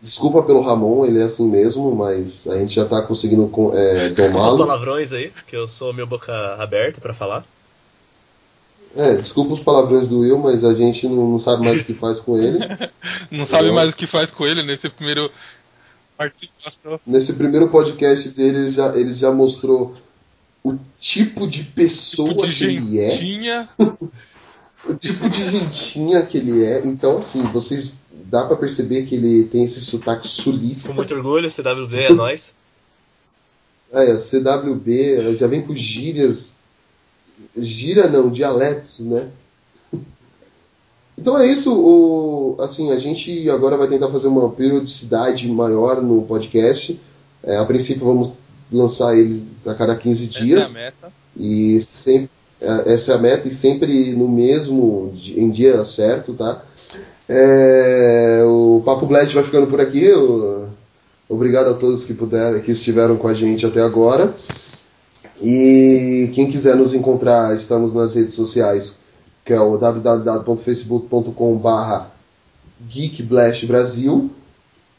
Desculpa 0.00 0.42
pelo 0.42 0.62
Ramon, 0.62 1.04
ele 1.04 1.20
é 1.20 1.24
assim 1.24 1.46
mesmo, 1.46 1.94
mas 1.94 2.46
a 2.48 2.56
gente 2.56 2.74
já 2.74 2.86
tá 2.86 3.02
conseguindo 3.02 3.46
com- 3.48 3.70
é, 3.76 4.08
Desculpa 4.08 4.22
os 4.22 4.32
domá-lo. 4.32 4.58
palavrões 4.66 5.12
aí, 5.12 5.30
que 5.46 5.54
eu 5.54 5.68
sou 5.68 5.92
meio 5.92 6.06
boca 6.06 6.32
aberta 6.54 7.02
pra 7.02 7.12
falar. 7.12 7.44
É, 8.96 9.14
desculpa 9.16 9.52
os 9.52 9.60
palavrões 9.60 10.08
do 10.08 10.20
Will, 10.20 10.38
mas 10.38 10.64
a 10.64 10.72
gente 10.74 11.06
não, 11.06 11.28
não 11.32 11.38
sabe 11.38 11.66
mais 11.66 11.82
o 11.82 11.84
que 11.84 11.92
faz 11.92 12.18
com 12.18 12.38
ele. 12.38 12.58
Não 13.30 13.44
sabe 13.46 13.68
Eu- 13.68 13.74
mais 13.74 13.92
o 13.92 13.96
que 13.96 14.06
faz 14.06 14.30
com 14.30 14.44
ele 14.46 14.62
nesse 14.62 14.88
primeiro. 14.88 15.30
Nesse 17.06 17.34
primeiro 17.34 17.68
podcast 17.68 18.30
dele, 18.30 18.58
ele 18.58 18.70
já, 18.70 18.96
ele 18.96 19.12
já 19.12 19.30
mostrou 19.32 19.94
o 20.62 20.76
tipo 20.98 21.46
de 21.46 21.64
pessoa 21.64 22.28
Tipo 22.28 22.46
de 22.46 22.54
que 22.54 22.64
ele 22.64 23.00
é, 23.00 23.10
gentinha. 23.10 23.68
o 24.84 24.94
tipo 24.94 25.28
de 25.28 25.48
gentinha 25.48 26.24
que 26.24 26.38
ele 26.38 26.64
é. 26.64 26.86
Então, 26.86 27.18
assim, 27.18 27.42
vocês 27.44 27.94
dá 28.12 28.44
pra 28.44 28.56
perceber 28.56 29.06
que 29.06 29.14
ele 29.14 29.44
tem 29.44 29.64
esse 29.64 29.80
sotaque 29.80 30.22
Com 30.22 30.28
sulista. 30.28 30.92
muito 30.92 31.14
orgulho, 31.14 31.50
CWD 31.50 32.00
é 32.00 32.12
nóis. 32.12 32.54
É, 33.92 34.16
CWB, 34.16 35.36
já 35.36 35.48
vem 35.48 35.66
com 35.66 35.74
gírias. 35.74 36.70
Gira 37.56 38.06
não, 38.06 38.30
dialetos, 38.30 39.00
né? 39.00 39.28
Então 41.20 41.38
é 41.38 41.46
isso, 41.46 41.70
o, 41.74 42.56
assim, 42.62 42.90
a 42.92 42.98
gente 42.98 43.48
agora 43.50 43.76
vai 43.76 43.86
tentar 43.88 44.08
fazer 44.08 44.26
uma 44.28 44.48
periodicidade 44.48 45.46
maior 45.48 46.00
no 46.02 46.22
podcast. 46.22 46.98
É, 47.42 47.56
a 47.58 47.64
princípio 47.66 48.06
vamos 48.06 48.32
lançar 48.72 49.14
eles 49.16 49.68
a 49.68 49.74
cada 49.74 49.94
15 49.94 50.26
dias. 50.26 50.64
Essa 50.64 50.78
é 50.78 50.82
a 50.82 50.84
meta. 50.86 51.12
E 51.36 51.80
sempre, 51.82 52.30
é, 52.60 52.92
essa 52.94 53.12
é 53.12 53.14
a 53.14 53.18
meta 53.18 53.48
e 53.48 53.50
sempre 53.50 54.12
no 54.14 54.28
mesmo 54.28 55.12
em 55.36 55.50
dia 55.50 55.84
certo, 55.84 56.32
tá? 56.32 56.62
É, 57.28 58.42
o 58.46 58.82
Papo 58.84 59.06
Blast 59.06 59.34
vai 59.34 59.44
ficando 59.44 59.66
por 59.66 59.80
aqui. 59.80 60.10
o- 60.12 60.68
obrigado 61.28 61.68
a 61.68 61.74
todos 61.74 62.04
que 62.04 62.14
puderam, 62.14 62.58
que 62.60 62.72
estiveram 62.72 63.16
com 63.16 63.28
a 63.28 63.34
gente 63.34 63.64
até 63.66 63.80
agora. 63.82 64.34
E 65.42 66.30
quem 66.34 66.50
quiser 66.50 66.76
nos 66.76 66.92
encontrar, 66.92 67.54
estamos 67.54 67.94
nas 67.94 68.14
redes 68.14 68.34
sociais, 68.34 68.96
que 69.50 69.54
é 69.54 69.60
o 69.60 69.76
www.facebook.com.br 69.76 72.04
geekblastbrasil 72.88 74.30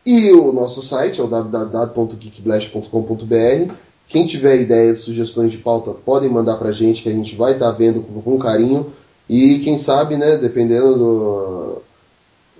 e 0.06 0.34
o 0.34 0.52
nosso 0.52 0.82
site 0.82 1.22
é 1.22 1.24
o 1.24 1.28
www.geekblast.com.br. 1.28 3.74
Quem 4.10 4.26
tiver 4.26 4.60
ideias, 4.60 5.00
sugestões 5.00 5.54
de 5.54 5.60
pauta, 5.60 5.92
podem 5.92 6.30
mandar 6.30 6.58
pra 6.58 6.74
gente, 6.74 7.02
que 7.02 7.08
a 7.08 7.14
gente 7.14 7.34
vai 7.34 7.54
estar 7.54 7.72
tá 7.72 7.78
vendo 7.78 8.02
com, 8.02 8.22
com, 8.22 8.38
carinho. 8.38 8.92
E 9.30 9.60
quem 9.60 9.78
sabe, 9.78 10.18
né, 10.18 10.36
dependendo 10.36 10.98
do, 10.98 11.82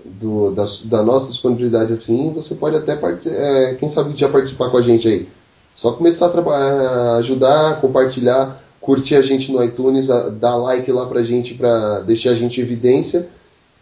do 0.02 0.50
da, 0.52 0.64
da, 0.84 1.02
nossa 1.02 1.28
disponibilidade 1.28 1.92
assim, 1.92 2.32
você 2.32 2.54
pode 2.54 2.76
até 2.76 2.96
participar, 2.96 3.36
é, 3.36 3.74
quem 3.74 3.90
sabe 3.90 4.16
já 4.16 4.30
participar 4.30 4.70
com 4.70 4.78
a 4.78 4.82
gente 4.82 5.06
aí. 5.06 5.28
Só 5.74 5.92
começar 5.92 6.32
a 6.34 7.16
ajudar, 7.16 7.82
compartilhar, 7.82 8.61
curtir 8.82 9.16
a 9.16 9.22
gente 9.22 9.50
no 9.50 9.64
iTunes, 9.64 10.08
dar 10.38 10.56
like 10.56 10.92
lá 10.92 11.06
pra 11.06 11.22
gente, 11.22 11.54
pra 11.54 12.00
deixar 12.00 12.32
a 12.32 12.34
gente 12.34 12.60
em 12.60 12.64
evidência. 12.64 13.26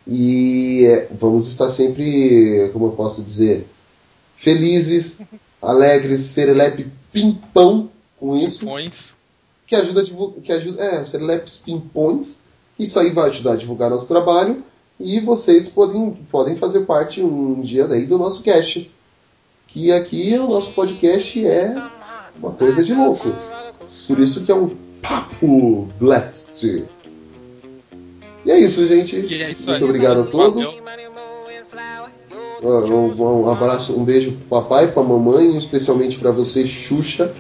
E 0.06 0.85
é, 0.86 1.09
vamos 1.12 1.48
estar 1.48 1.68
sempre, 1.68 2.70
como 2.72 2.86
eu 2.86 2.93
posso 2.93 3.22
dizer, 3.22 3.66
felizes, 4.36 5.20
alegres, 5.60 6.20
serelepe 6.20 6.89
pimpão 7.12 7.90
com 8.18 8.36
isso. 8.36 8.60
Pimpões. 8.60 8.93
Que 9.66 9.74
ajuda 9.74 10.01
a 10.01 10.05
divulgar. 10.05 10.43
Que 10.43 10.52
ajuda, 10.52 10.85
é, 10.85 11.05
serelepes 11.05 11.59
pimpões. 11.59 12.43
Isso 12.78 12.98
aí 12.98 13.10
vai 13.10 13.28
ajudar 13.28 13.55
a 13.55 13.56
divulgar 13.56 13.90
nosso 13.90 14.06
trabalho. 14.06 14.62
E 14.98 15.18
vocês 15.18 15.66
podem, 15.66 16.12
podem 16.31 16.56
fazer 16.56 16.82
parte 16.82 17.20
um 17.20 17.60
dia 17.60 17.89
daí 17.89 18.06
do 18.06 18.18
nosso 18.18 18.43
cast 18.43 18.90
que 19.72 19.93
aqui 19.93 20.36
o 20.36 20.48
nosso 20.48 20.72
podcast 20.72 21.47
é 21.47 21.74
uma 22.36 22.51
coisa 22.52 22.82
de 22.82 22.93
louco. 22.93 23.28
Por 24.06 24.18
isso 24.18 24.44
que 24.44 24.51
é 24.51 24.55
um 24.55 24.77
papo 25.02 25.89
blast. 25.98 26.85
E 28.44 28.51
é 28.51 28.59
isso, 28.59 28.86
gente. 28.86 29.16
É 29.35 29.52
isso 29.52 29.66
Muito 29.66 29.85
obrigado 29.85 30.20
a 30.22 30.27
todos. 30.27 30.85
Um, 32.62 33.22
um, 33.22 33.48
abraço, 33.48 33.98
um 33.98 34.05
beijo 34.05 34.32
pro 34.32 34.60
papai, 34.60 34.93
pra 34.93 35.02
mamãe, 35.02 35.56
especialmente 35.56 36.18
para 36.18 36.31
você, 36.31 36.66
Xuxa. 36.66 37.35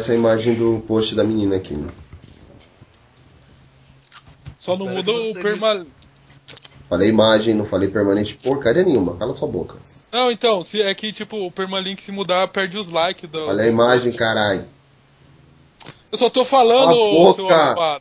Essa 0.00 0.14
imagem 0.14 0.54
do 0.54 0.80
post 0.80 1.14
da 1.14 1.22
menina 1.22 1.56
aqui. 1.56 1.74
Né? 1.74 1.86
Só 4.58 4.76
não 4.76 4.88
mudou 4.88 5.20
o 5.20 5.34
permanente. 5.34 5.90
Falei 6.88 7.08
imagem, 7.08 7.54
não 7.54 7.64
falei 7.64 7.88
permanente 7.88 8.34
porcaria 8.36 8.82
nenhuma. 8.82 9.16
Cala 9.16 9.34
sua 9.34 9.48
boca. 9.48 9.76
Não, 10.12 10.30
então, 10.30 10.64
se 10.64 10.82
é 10.82 10.92
que 10.92 11.12
tipo, 11.12 11.36
o 11.36 11.52
permalink 11.52 12.02
se 12.02 12.10
mudar, 12.10 12.48
perde 12.48 12.76
os 12.76 12.88
likes 12.88 13.30
do. 13.30 13.38
Olha 13.38 13.62
a 13.62 13.68
imagem, 13.68 14.12
caralho. 14.12 14.64
Eu 16.10 16.18
só 16.18 16.28
tô 16.28 16.44
falando, 16.44 16.90
a 16.90 16.94
boca. 16.94 17.98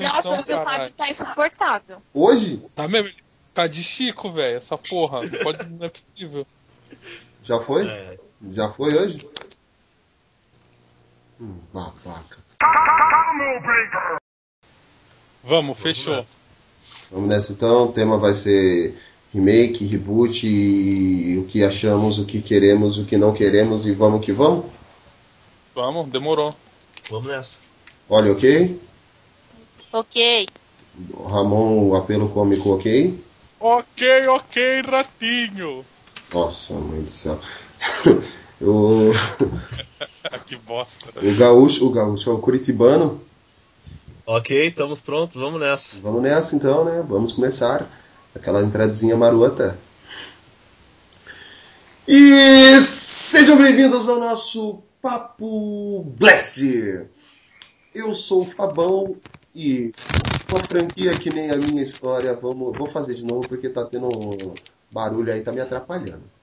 Nossa, 0.00 0.40
o 0.40 0.42
seu 0.42 0.58
Fábio 0.58 0.92
tá 0.92 1.08
insuportável. 1.08 1.98
Hoje? 2.12 2.64
Tá 2.74 2.88
mesmo? 2.88 3.10
Tá 3.54 3.66
de 3.66 3.82
Chico, 3.82 4.32
velho, 4.32 4.56
essa 4.56 4.76
porra. 4.76 5.20
Não, 5.20 5.38
pode, 5.38 5.70
não 5.70 5.86
é 5.86 5.88
possível. 5.88 6.46
Já 7.44 7.60
foi? 7.60 7.86
É. 7.86 8.14
Já 8.50 8.68
foi 8.68 8.96
hoje? 8.96 9.16
Hum, 11.40 11.54
babaca. 11.72 12.38
Vamos, 15.44 15.78
fechou. 15.78 16.20
Vamos 17.12 17.28
nessa 17.28 17.52
então. 17.52 17.84
O 17.84 17.92
tema 17.92 18.18
vai 18.18 18.32
ser 18.34 18.98
remake, 19.32 19.86
reboot, 19.86 20.46
e 20.46 21.38
o 21.38 21.44
que 21.44 21.62
achamos, 21.62 22.18
o 22.18 22.24
que 22.24 22.42
queremos, 22.42 22.98
o 22.98 23.04
que 23.04 23.16
não 23.16 23.32
queremos 23.32 23.86
e 23.86 23.92
vamos 23.92 24.24
que 24.24 24.32
vamos? 24.32 24.66
Vamos, 25.74 26.08
demorou. 26.08 26.54
Vamos 27.10 27.28
nessa. 27.28 27.58
Olha, 28.08 28.32
ok? 28.32 28.80
Ok. 29.92 30.48
Ramon, 31.30 31.88
o 31.88 31.94
apelo 31.94 32.28
cômico, 32.30 32.74
ok? 32.74 33.16
Ok, 33.60 34.26
ok, 34.28 34.82
ratinho. 34.82 35.84
Nossa, 36.34 36.74
mãe 36.74 37.02
do 37.02 37.10
céu. 37.10 37.38
O... 38.60 39.12
que 40.46 40.56
bosta. 40.56 41.20
O 41.20 41.36
gaúcho, 41.36 41.86
o 41.86 41.92
gaúcho 41.92 42.30
é 42.30 42.32
o 42.32 42.38
curitibano. 42.38 43.20
Ok, 44.26 44.66
estamos 44.66 45.00
prontos, 45.00 45.36
vamos 45.36 45.60
nessa. 45.60 46.00
Vamos 46.00 46.22
nessa 46.22 46.56
então, 46.56 46.84
né? 46.84 47.04
Vamos 47.08 47.32
começar. 47.32 47.86
Aquela 48.34 48.62
entradezinha 48.62 49.16
marota. 49.16 49.78
E 52.06 52.80
sejam 52.80 53.56
bem-vindos 53.56 54.08
ao 54.08 54.18
nosso 54.18 54.82
Papo 55.00 56.04
Blast. 56.18 57.06
Eu 57.94 58.12
sou 58.14 58.42
o 58.42 58.50
Fabão 58.50 59.16
e 59.54 59.92
uma 60.50 60.60
franquia 60.60 61.16
que 61.18 61.30
nem 61.30 61.50
a 61.50 61.56
minha 61.56 61.82
história, 61.82 62.34
vamos, 62.34 62.76
vou 62.76 62.88
fazer 62.88 63.14
de 63.14 63.24
novo 63.24 63.46
porque 63.48 63.68
tá 63.68 63.84
tendo 63.84 64.08
barulho 64.90 65.32
aí, 65.32 65.42
tá 65.42 65.52
me 65.52 65.60
atrapalhando. 65.60 66.37